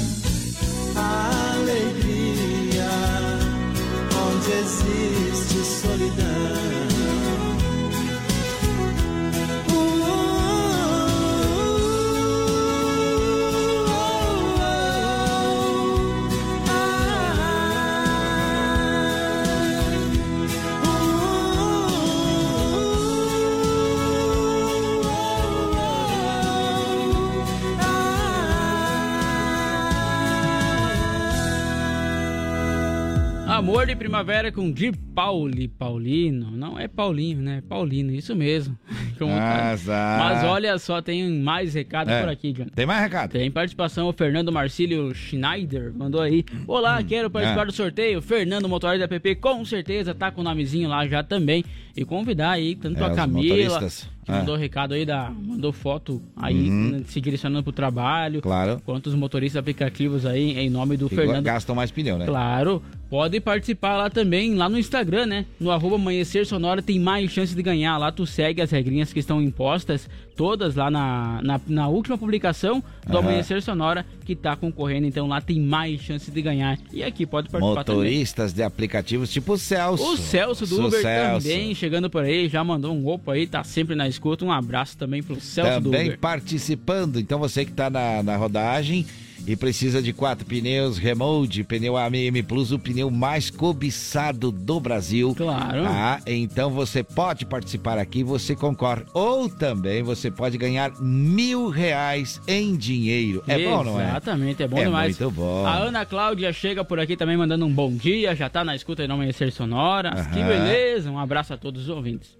Amor 33.67 33.85
de 33.85 33.97
Primavera 33.97 34.49
com 34.49 34.71
Di 34.71 34.93
Pauli, 35.13 35.67
Paulino. 35.67 36.51
Não 36.51 36.79
é 36.79 36.87
Paulinho, 36.87 37.41
né? 37.41 37.57
É 37.57 37.61
Paulino, 37.61 38.13
isso 38.13 38.33
mesmo. 38.33 38.77
Azar. 39.19 40.19
Mas 40.19 40.43
olha 40.45 40.77
só, 40.79 41.01
tem 41.01 41.29
mais 41.41 41.73
recado 41.73 42.09
É. 42.09 42.21
por 42.21 42.29
aqui, 42.29 42.53
John. 42.53 42.67
Tem 42.73 42.85
mais 42.85 43.01
recado? 43.01 43.31
Tem 43.31 43.51
participação, 43.51 44.07
o 44.07 44.13
Fernando 44.13 44.53
Marcílio 44.53 45.13
Schneider 45.13 45.91
mandou 45.93 46.21
aí. 46.21 46.45
Olá, 46.65 47.03
quero 47.03 47.29
participar 47.29 47.63
É. 47.63 47.65
do 47.65 47.73
sorteio. 47.73 48.21
Fernando, 48.21 48.69
motorista 48.69 48.99
da 49.05 49.07
PP, 49.09 49.35
com 49.35 49.65
certeza 49.65 50.15
tá 50.15 50.31
com 50.31 50.39
o 50.39 50.43
nomezinho 50.45 50.87
lá 50.87 51.05
já 51.05 51.21
também. 51.21 51.65
E 51.95 52.05
convidar 52.05 52.51
aí 52.51 52.73
tanto 52.73 53.03
É, 53.03 53.05
a 53.05 53.09
Camila. 53.09 53.79
Que 54.27 54.31
mandou 54.33 54.55
recado 54.57 54.93
aí, 54.93 55.05
da, 55.05 55.31
mandou 55.31 55.71
foto 55.71 56.21
aí 56.35 56.69
Uhum. 56.69 56.89
né, 56.91 57.01
se 57.07 57.21
direcionando 57.21 57.63
pro 57.63 57.71
trabalho. 57.71 58.41
Claro. 58.41 58.81
Quantos 58.85 59.15
motoristas 59.15 59.57
aplicativos 59.59 60.25
aí, 60.25 60.57
em 60.59 60.69
nome 60.69 60.97
do 60.97 61.07
Que 61.07 61.15
Fernando. 61.15 61.45
gastam 61.45 61.73
mais 61.73 61.89
pneu, 61.91 62.17
né? 62.17 62.25
Claro, 62.25 62.81
pode 63.09 63.39
participar 63.39 63.95
lá 63.95 64.09
também, 64.09 64.53
lá 64.55 64.67
no 64.67 64.77
Instagram, 64.77 65.25
né? 65.27 65.45
No 65.59 65.71
arroba 65.71 65.95
Amanhecer 65.95 66.45
Sonora 66.45 66.81
tem 66.81 66.99
mais 66.99 67.31
chance 67.31 67.55
de 67.55 67.63
ganhar. 67.63 67.97
Lá 67.97 68.11
tu 68.11 68.25
segue 68.25 68.61
as 68.61 68.69
regrinhas 68.71 69.13
que 69.13 69.19
estão 69.19 69.41
impostas, 69.41 70.09
todas 70.35 70.75
lá 70.75 70.91
na, 70.91 71.39
na, 71.41 71.61
na 71.65 71.87
última 71.87 72.17
publicação 72.17 72.83
do 73.05 73.17
Aham. 73.17 73.27
Amanhecer 73.27 73.61
Sonora, 73.61 74.05
que 74.25 74.35
tá 74.35 74.55
concorrendo. 74.57 75.07
Então 75.07 75.25
lá 75.27 75.39
tem 75.39 75.59
mais 75.59 76.01
chance 76.01 76.29
de 76.29 76.41
ganhar. 76.41 76.77
E 76.91 77.01
aqui 77.01 77.25
pode 77.25 77.49
participar 77.49 77.83
também. 77.85 78.01
Motoristas 78.03 78.51
de 78.53 78.61
aplicativos 78.61 79.31
tipo 79.31 79.53
o 79.53 79.57
Celso. 79.57 80.03
O 80.03 80.17
Celso 80.17 80.67
do 80.67 80.85
Uber 80.87 81.01
Celso. 81.01 81.47
também 81.47 81.73
chegando 81.73 82.09
por 82.09 82.23
aí, 82.23 82.49
já 82.49 82.61
mandou 82.63 82.93
um 82.93 83.07
opa 83.07 83.33
aí, 83.33 83.47
tá 83.47 83.63
sempre 83.63 83.95
na 83.95 84.07
escuta. 84.17 84.43
Um 84.43 84.51
abraço 84.51 84.97
também 84.97 85.21
pro 85.23 85.39
Celso 85.39 85.79
do 85.81 85.91
Também 85.91 86.07
Uber. 86.07 86.19
participando. 86.19 87.19
Então 87.19 87.39
você 87.39 87.63
que 87.63 87.71
está 87.71 87.89
na, 87.89 88.21
na 88.23 88.35
rodagem 88.35 89.05
e 89.45 89.55
precisa 89.55 90.01
de 90.01 90.11
quatro 90.11 90.45
pneus 90.45 90.97
Remold, 90.97 91.63
pneu 91.63 91.95
AMM 91.95 92.43
Plus, 92.45 92.71
o 92.73 92.79
pneu 92.79 93.09
mais 93.09 93.49
cobiçado 93.49 94.51
do 94.51 94.77
Brasil. 94.79 95.33
Claro. 95.37 95.85
Ah, 95.85 96.19
então 96.27 96.69
você 96.71 97.01
pode 97.01 97.45
participar 97.45 97.97
aqui, 97.97 98.23
você 98.23 98.55
concorre. 98.55 99.03
Ou 99.13 99.47
também 99.47 100.03
você 100.03 100.29
pode 100.29 100.57
ganhar 100.57 100.91
mil 100.99 101.69
reais 101.69 102.41
em 102.45 102.75
dinheiro. 102.75 103.41
É 103.47 103.63
bom, 103.63 103.83
não 103.85 104.01
é? 104.01 104.09
Exatamente, 104.09 104.63
é 104.63 104.67
bom 104.67 104.79
É 104.79 104.83
demais. 104.85 105.17
muito 105.17 105.33
bom. 105.33 105.65
A 105.65 105.77
Ana 105.77 106.05
Cláudia 106.05 106.51
chega 106.51 106.83
por 106.83 106.99
aqui 106.99 107.15
também 107.15 107.37
mandando 107.37 107.65
um 107.65 107.71
bom 107.71 107.93
dia, 107.95 108.35
já 108.35 108.49
tá 108.49 108.65
na 108.65 108.75
escuta 108.75 109.03
aí 109.03 109.07
no 109.07 109.13
Amanhecer 109.13 109.53
Sonora. 109.53 110.11
Que 110.33 110.43
beleza, 110.43 111.09
um 111.09 111.19
abraço 111.19 111.53
a 111.53 111.57
todos 111.57 111.83
os 111.83 111.89
ouvintes. 111.89 112.36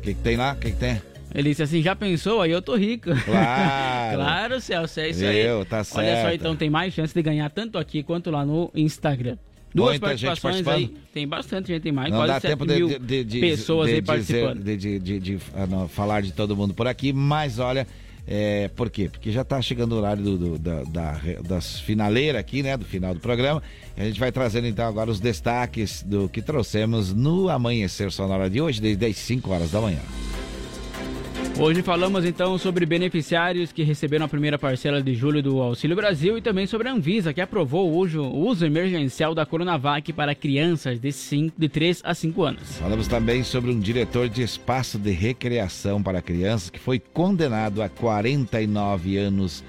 O 0.00 0.02
que, 0.02 0.14
que 0.14 0.20
tem 0.22 0.36
lá? 0.36 0.52
O 0.52 0.56
que, 0.56 0.70
que 0.70 0.76
tem? 0.78 1.00
Ele 1.34 1.50
disse 1.50 1.62
assim, 1.62 1.80
já 1.82 1.94
pensou? 1.94 2.40
Aí 2.42 2.50
eu 2.50 2.60
tô 2.62 2.74
rico. 2.74 3.10
Claro. 3.24 4.16
claro, 4.16 4.60
Celso, 4.60 4.98
é 5.00 5.10
isso 5.10 5.24
aí. 5.24 5.42
Viu? 5.46 5.64
Tá 5.64 5.76
Olha 5.76 5.84
só, 5.84 6.00
certo. 6.00 6.34
então 6.34 6.56
tem 6.56 6.68
mais 6.68 6.92
chance 6.92 7.14
de 7.14 7.22
ganhar 7.22 7.48
tanto 7.50 7.78
aqui 7.78 8.02
quanto 8.02 8.30
lá 8.30 8.44
no 8.44 8.70
Instagram. 8.74 9.36
Duas 9.72 9.90
Muita 10.00 10.16
gente 10.16 10.26
participações 10.26 10.66
aí. 10.66 10.96
Tem 11.14 11.28
bastante 11.28 11.68
gente, 11.68 11.82
tem 11.82 11.92
mais. 11.92 12.10
Não 12.10 12.18
quase 12.18 12.32
dá 12.32 12.40
7 12.40 12.50
tempo 12.50 12.66
de, 12.66 12.74
mil 12.74 12.88
de- 12.88 12.98
de- 12.98 13.24
de- 13.24 13.40
pessoas 13.40 13.86
aí 13.88 14.00
dizer- 14.00 14.04
participando. 14.04 14.64
de, 14.64 14.76
de- 14.76 14.98
de- 14.98 15.20
de, 15.20 15.38
ah, 15.54 15.66
não, 15.68 15.86
falar 15.86 16.22
de 16.22 16.32
todo 16.32 16.56
mundo 16.56 16.74
por 16.74 16.88
aqui, 16.88 17.12
mas 17.12 17.60
olha, 17.60 17.86
é, 18.30 18.68
por 18.68 18.88
quê? 18.88 19.08
Porque 19.10 19.32
já 19.32 19.42
está 19.42 19.60
chegando 19.60 19.92
o 19.92 19.98
horário 19.98 20.22
do, 20.22 20.38
do- 20.38 20.58
da, 20.58 20.82
da, 20.84 21.20
das 21.46 21.80
finaleiras 21.80 22.38
aqui, 22.40 22.62
né? 22.62 22.76
Do 22.76 22.84
final 22.84 23.12
do 23.12 23.18
programa. 23.20 23.60
E 23.96 24.00
a 24.00 24.04
gente 24.04 24.20
vai 24.20 24.30
trazendo 24.30 24.68
então 24.68 24.86
agora 24.86 25.10
os 25.10 25.18
destaques 25.18 26.02
do 26.04 26.28
que 26.28 26.40
trouxemos 26.40 27.12
no 27.12 27.48
Amanhecer 27.48 28.12
Sonora 28.12 28.48
de 28.48 28.60
hoje, 28.60 28.80
desde 28.80 29.04
as 29.04 29.16
5 29.16 29.50
horas 29.50 29.70
da 29.72 29.80
manhã. 29.80 29.98
Hoje 31.58 31.82
falamos 31.82 32.24
então 32.24 32.56
sobre 32.56 32.86
beneficiários 32.86 33.70
que 33.70 33.82
receberam 33.82 34.24
a 34.24 34.28
primeira 34.28 34.58
parcela 34.58 35.02
de 35.02 35.14
julho 35.14 35.42
do 35.42 35.60
Auxílio 35.60 35.94
Brasil 35.94 36.38
e 36.38 36.42
também 36.42 36.66
sobre 36.66 36.88
a 36.88 36.92
Anvisa, 36.92 37.34
que 37.34 37.40
aprovou 37.40 37.90
o 37.90 37.96
uso, 37.96 38.22
o 38.22 38.46
uso 38.46 38.64
emergencial 38.64 39.34
da 39.34 39.44
Coronavac 39.44 40.12
para 40.12 40.34
crianças 40.34 40.98
de, 40.98 41.12
5, 41.12 41.54
de 41.58 41.68
3 41.68 42.00
a 42.02 42.14
5 42.14 42.42
anos. 42.42 42.76
Falamos 42.78 43.08
também 43.08 43.42
sobre 43.42 43.70
um 43.70 43.78
diretor 43.78 44.28
de 44.28 44.42
espaço 44.42 44.98
de 44.98 45.10
recreação 45.10 46.02
para 46.02 46.22
crianças 46.22 46.70
que 46.70 46.78
foi 46.78 46.98
condenado 46.98 47.82
a 47.82 47.88
49 47.88 49.18
anos 49.18 49.62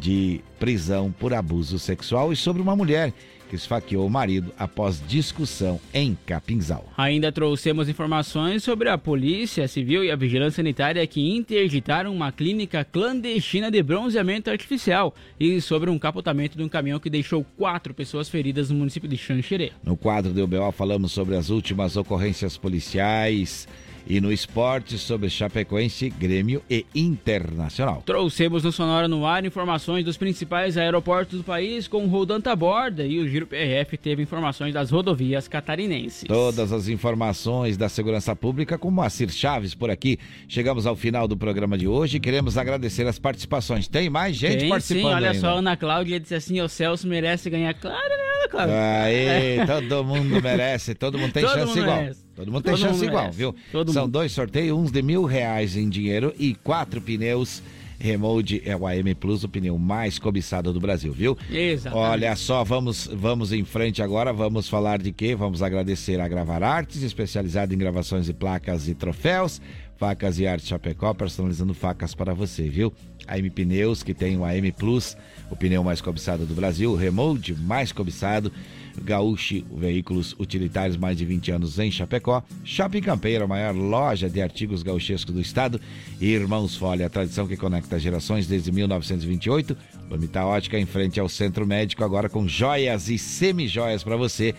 de 0.00 0.40
prisão 0.58 1.12
por 1.12 1.32
abuso 1.32 1.78
sexual 1.78 2.32
e 2.32 2.36
sobre 2.36 2.62
uma 2.62 2.74
mulher 2.74 3.12
que 3.48 3.56
esfaqueou 3.56 4.06
o 4.06 4.10
marido 4.10 4.52
após 4.58 5.02
discussão 5.06 5.80
em 5.92 6.16
Capinzal. 6.26 6.84
Ainda 6.96 7.30
trouxemos 7.30 7.88
informações 7.88 8.62
sobre 8.62 8.88
a 8.88 8.98
Polícia 8.98 9.66
Civil 9.68 10.04
e 10.04 10.10
a 10.10 10.16
Vigilância 10.16 10.56
Sanitária 10.56 11.06
que 11.06 11.36
interditaram 11.36 12.14
uma 12.14 12.32
clínica 12.32 12.84
clandestina 12.84 13.70
de 13.70 13.82
bronzeamento 13.82 14.50
artificial 14.50 15.14
e 15.38 15.60
sobre 15.60 15.90
um 15.90 15.98
capotamento 15.98 16.56
de 16.56 16.64
um 16.64 16.68
caminhão 16.68 16.98
que 16.98 17.10
deixou 17.10 17.44
quatro 17.56 17.94
pessoas 17.94 18.28
feridas 18.28 18.70
no 18.70 18.78
município 18.78 19.08
de 19.08 19.16
Xanxerê. 19.16 19.72
No 19.84 19.96
quadro 19.96 20.32
do 20.32 20.42
UBO 20.44 20.72
falamos 20.72 21.12
sobre 21.12 21.36
as 21.36 21.50
últimas 21.50 21.96
ocorrências 21.96 22.56
policiais 22.56 23.66
e 24.06 24.20
no 24.20 24.32
esporte 24.32 24.98
sobre 24.98 25.28
Chapecoense, 25.30 26.10
Grêmio 26.10 26.62
e 26.68 26.84
Internacional. 26.94 28.02
Trouxemos 28.04 28.62
no 28.62 28.70
Sonora 28.70 29.08
no 29.08 29.24
Ar 29.26 29.44
informações 29.44 30.04
dos 30.04 30.16
principais 30.16 30.76
aeroportos 30.76 31.38
do 31.38 31.44
país 31.44 31.88
com 31.88 32.04
o 32.04 32.08
Rodan 32.08 32.40
Taborda 32.40 33.04
e 33.04 33.18
o 33.18 33.28
Giro 33.28 33.46
PRF 33.46 33.96
teve 33.96 34.22
informações 34.22 34.74
das 34.74 34.90
rodovias 34.90 35.48
catarinenses. 35.48 36.24
Todas 36.28 36.72
as 36.72 36.88
informações 36.88 37.76
da 37.76 37.88
segurança 37.88 38.36
pública 38.36 38.76
com 38.78 38.90
Moacir 38.90 39.30
Chaves 39.30 39.74
por 39.74 39.90
aqui. 39.90 40.18
Chegamos 40.48 40.86
ao 40.86 40.94
final 40.94 41.26
do 41.26 41.36
programa 41.36 41.76
de 41.78 41.88
hoje 41.88 42.20
queremos 42.20 42.58
agradecer 42.58 43.06
as 43.06 43.18
participações. 43.18 43.88
Tem 43.88 44.10
mais 44.10 44.36
gente 44.36 44.58
Tem, 44.60 44.68
participando 44.68 45.02
sim, 45.02 45.14
olha 45.14 45.30
ainda. 45.30 45.40
só, 45.40 45.58
Ana 45.58 45.76
Cláudia 45.76 46.18
disse 46.18 46.34
assim, 46.34 46.60
o 46.60 46.68
Celso 46.68 47.06
merece 47.06 47.48
ganhar. 47.48 47.72
Claro, 47.74 48.08
né, 48.08 48.24
Ana 48.40 48.48
Cláudia? 48.48 49.02
Aí, 49.04 49.66
todo 49.88 50.04
mundo 50.04 50.42
merece, 50.42 50.94
todo 50.94 51.16
mundo 51.18 51.32
tem 51.32 51.44
Todo 51.44 51.54
chance 51.54 51.66
mundo 51.68 51.78
igual. 51.80 51.96
merece. 51.98 52.25
Todo 52.36 52.52
mundo 52.52 52.62
tem 52.62 52.74
Todo 52.74 52.80
chance 52.82 53.04
igual, 53.04 53.22
merece. 53.22 53.38
viu? 53.38 53.54
Todo 53.72 53.92
São 53.92 54.02
mundo. 54.02 54.12
dois 54.12 54.30
sorteios, 54.30 54.78
uns 54.78 54.92
de 54.92 55.02
mil 55.02 55.24
reais 55.24 55.74
em 55.76 55.88
dinheiro 55.88 56.32
e 56.38 56.54
quatro 56.54 57.00
pneus. 57.00 57.62
Remold 57.98 58.60
é 58.66 58.76
o 58.76 58.86
AM 58.86 59.14
Plus, 59.14 59.42
o 59.42 59.48
pneu 59.48 59.78
mais 59.78 60.18
cobiçado 60.18 60.70
do 60.70 60.78
Brasil, 60.78 61.14
viu? 61.14 61.36
Exatamente. 61.50 62.08
Olha 62.10 62.36
só, 62.36 62.62
vamos, 62.62 63.08
vamos 63.10 63.52
em 63.54 63.64
frente 63.64 64.02
agora, 64.02 64.34
vamos 64.34 64.68
falar 64.68 64.98
de 65.00 65.10
quê? 65.12 65.34
Vamos 65.34 65.62
agradecer 65.62 66.20
a 66.20 66.28
Gravar 66.28 66.62
Artes, 66.62 67.02
especializada 67.02 67.72
em 67.74 67.78
gravações 67.78 68.26
de 68.26 68.34
placas 68.34 68.86
e 68.86 68.94
troféus. 68.94 69.62
Facas 69.96 70.38
e 70.38 70.46
Arte 70.46 70.66
Chapecó, 70.66 71.14
personalizando 71.14 71.72
facas 71.72 72.14
para 72.14 72.34
você, 72.34 72.68
viu? 72.68 72.92
A 73.26 73.38
M 73.38 73.48
Pneus, 73.48 74.02
que 74.02 74.12
tem 74.12 74.36
o 74.36 74.44
AM 74.44 74.70
Plus, 74.72 75.16
o 75.50 75.56
pneu 75.56 75.82
mais 75.82 76.02
cobiçado 76.02 76.44
do 76.44 76.52
Brasil, 76.54 76.92
o 76.92 76.96
Remold 76.96 77.54
mais 77.62 77.92
cobiçado. 77.92 78.52
Gaúcho 79.02 79.64
Veículos 79.76 80.34
Utilitários, 80.38 80.96
mais 80.96 81.16
de 81.16 81.24
20 81.24 81.50
anos 81.52 81.78
em 81.78 81.90
Chapecó. 81.90 82.42
Shopping 82.64 83.00
Campeiro, 83.00 83.44
a 83.44 83.46
maior 83.46 83.74
loja 83.74 84.28
de 84.28 84.40
artigos 84.40 84.82
gauchescos 84.82 85.34
do 85.34 85.40
estado. 85.40 85.80
E 86.20 86.26
Irmãos 86.26 86.76
Folha, 86.76 87.06
a 87.06 87.10
tradição 87.10 87.46
que 87.46 87.56
conecta 87.56 87.98
gerações 87.98 88.46
desde 88.46 88.72
1928. 88.72 89.76
Lomita 90.10 90.44
Ótica 90.44 90.78
em 90.78 90.86
frente 90.86 91.18
ao 91.20 91.28
Centro 91.28 91.66
Médico, 91.66 92.04
agora 92.04 92.28
com 92.28 92.46
joias 92.46 93.08
e 93.08 93.18
semi-joias 93.18 94.02
para 94.02 94.16
você. 94.16 94.54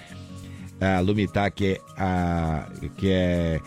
A 0.80 1.00
Lumitá, 1.00 1.50
que 1.50 1.66
é, 1.66 1.82
a, 1.98 2.70
que 2.98 3.10
é, 3.10 3.60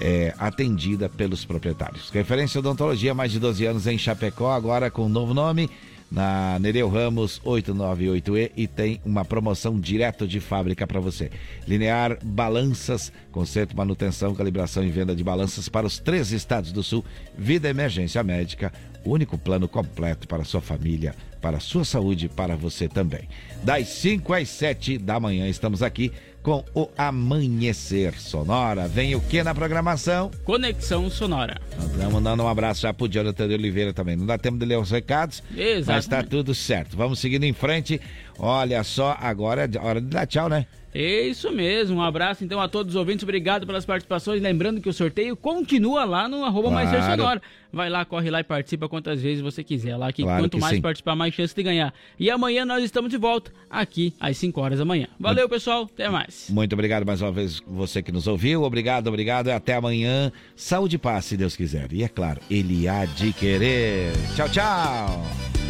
é 0.00 0.34
atendida 0.38 1.08
pelos 1.08 1.44
proprietários. 1.44 2.10
Referência 2.10 2.58
odontologia, 2.58 3.14
mais 3.14 3.32
de 3.32 3.38
12 3.38 3.66
anos 3.66 3.86
em 3.86 3.98
Chapecó, 3.98 4.52
agora 4.52 4.90
com 4.90 5.06
um 5.06 5.08
novo 5.08 5.34
nome 5.34 5.68
na 6.10 6.58
Nereu 6.58 6.88
Ramos 6.88 7.40
898E 7.44 8.52
e 8.56 8.66
tem 8.66 9.00
uma 9.04 9.24
promoção 9.24 9.78
direto 9.78 10.26
de 10.26 10.40
fábrica 10.40 10.86
para 10.86 11.00
você. 11.00 11.30
Linear 11.66 12.18
Balanças, 12.22 13.12
conserto, 13.32 13.76
manutenção, 13.76 14.34
calibração 14.34 14.84
e 14.84 14.90
venda 14.90 15.14
de 15.14 15.24
balanças 15.24 15.68
para 15.68 15.86
os 15.86 15.98
três 15.98 16.32
estados 16.32 16.72
do 16.72 16.82
sul. 16.82 17.04
Vida 17.36 17.68
Emergência 17.68 18.22
Médica, 18.22 18.72
único 19.04 19.38
plano 19.38 19.68
completo 19.68 20.26
para 20.26 20.44
sua 20.44 20.60
família, 20.60 21.14
para 21.40 21.60
sua 21.60 21.84
saúde, 21.84 22.28
para 22.28 22.56
você 22.56 22.88
também. 22.88 23.28
Das 23.62 23.88
5 23.88 24.32
às 24.32 24.48
7 24.48 24.98
da 24.98 25.18
manhã 25.20 25.48
estamos 25.48 25.82
aqui 25.82 26.12
com 26.46 26.64
o 26.76 26.88
Amanhecer 26.96 28.14
Sonora. 28.20 28.86
Vem 28.86 29.16
o 29.16 29.20
que 29.20 29.42
na 29.42 29.52
programação? 29.52 30.30
Conexão 30.44 31.10
Sonora. 31.10 31.60
Estamos 31.76 32.14
mandando 32.14 32.44
um 32.44 32.46
abraço 32.46 32.82
já 32.82 32.94
pro 32.94 33.08
Jonathan 33.08 33.48
de 33.48 33.54
Oliveira 33.54 33.92
também. 33.92 34.14
Não 34.14 34.24
dá 34.24 34.38
tempo 34.38 34.56
de 34.56 34.64
ler 34.64 34.78
os 34.78 34.92
recados, 34.92 35.42
Exatamente. 35.50 35.86
mas 35.88 36.06
tá 36.06 36.22
tudo 36.22 36.54
certo. 36.54 36.96
Vamos 36.96 37.18
seguindo 37.18 37.42
em 37.42 37.52
frente. 37.52 38.00
Olha 38.38 38.84
só, 38.84 39.16
agora 39.20 39.68
é 39.68 39.78
hora 39.84 40.00
de 40.00 40.06
dar 40.06 40.24
tchau, 40.24 40.48
né? 40.48 40.66
É 40.98 41.26
isso 41.26 41.52
mesmo, 41.52 41.98
um 41.98 42.02
abraço 42.02 42.42
então 42.42 42.58
a 42.58 42.66
todos 42.68 42.94
os 42.94 42.98
ouvintes, 42.98 43.22
obrigado 43.22 43.66
pelas 43.66 43.84
participações. 43.84 44.40
Lembrando 44.40 44.80
que 44.80 44.88
o 44.88 44.92
sorteio 44.94 45.36
continua 45.36 46.04
lá 46.06 46.26
no 46.26 46.42
arroba 46.42 46.70
mais 46.70 46.88
Claro. 46.88 47.10
sonora. 47.10 47.42
Vai 47.70 47.90
lá, 47.90 48.02
corre 48.06 48.30
lá 48.30 48.40
e 48.40 48.44
participa 48.44 48.88
quantas 48.88 49.20
vezes 49.20 49.42
você 49.42 49.62
quiser. 49.62 49.94
Lá 49.98 50.10
que 50.10 50.22
Claro 50.22 50.44
quanto 50.44 50.52
que 50.52 50.60
mais 50.60 50.76
sim. 50.76 50.80
participar, 50.80 51.14
mais 51.14 51.34
chance 51.34 51.54
de 51.54 51.62
ganhar. 51.62 51.92
E 52.18 52.30
amanhã 52.30 52.64
nós 52.64 52.82
estamos 52.82 53.10
de 53.10 53.18
volta 53.18 53.52
aqui 53.68 54.14
às 54.18 54.38
5 54.38 54.58
horas 54.58 54.78
da 54.78 54.86
manhã. 54.86 55.06
Valeu, 55.20 55.46
pessoal, 55.50 55.82
até 55.82 56.08
mais. 56.08 56.46
Muito 56.48 56.72
obrigado 56.72 57.04
mais 57.04 57.20
uma 57.20 57.30
vez 57.30 57.60
você 57.66 58.02
que 58.02 58.10
nos 58.10 58.26
ouviu. 58.26 58.62
Obrigado, 58.62 59.08
obrigado. 59.08 59.48
E 59.48 59.52
até 59.52 59.74
amanhã. 59.74 60.32
Saúde 60.54 60.96
e 60.96 60.98
paz, 60.98 61.26
se 61.26 61.36
Deus 61.36 61.54
quiser. 61.54 61.92
E 61.92 62.02
é 62.04 62.08
claro, 62.08 62.40
Ele 62.50 62.88
há 62.88 63.04
de 63.04 63.34
querer. 63.34 64.12
Tchau, 64.34 64.48
tchau. 64.48 65.65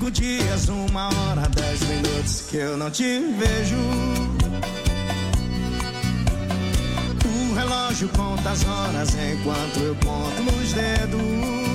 Cinco 0.00 0.12
dias, 0.12 0.66
uma 0.70 1.08
hora, 1.08 1.46
dez 1.54 1.78
minutos 1.82 2.46
que 2.48 2.56
eu 2.56 2.74
não 2.74 2.90
te 2.90 3.20
vejo. 3.38 3.76
O 7.26 7.54
relógio 7.54 8.08
conta 8.08 8.48
as 8.48 8.64
horas 8.64 9.10
enquanto 9.14 9.78
eu 9.80 9.94
conto 9.96 10.42
nos 10.42 10.72
dedos. 10.72 11.69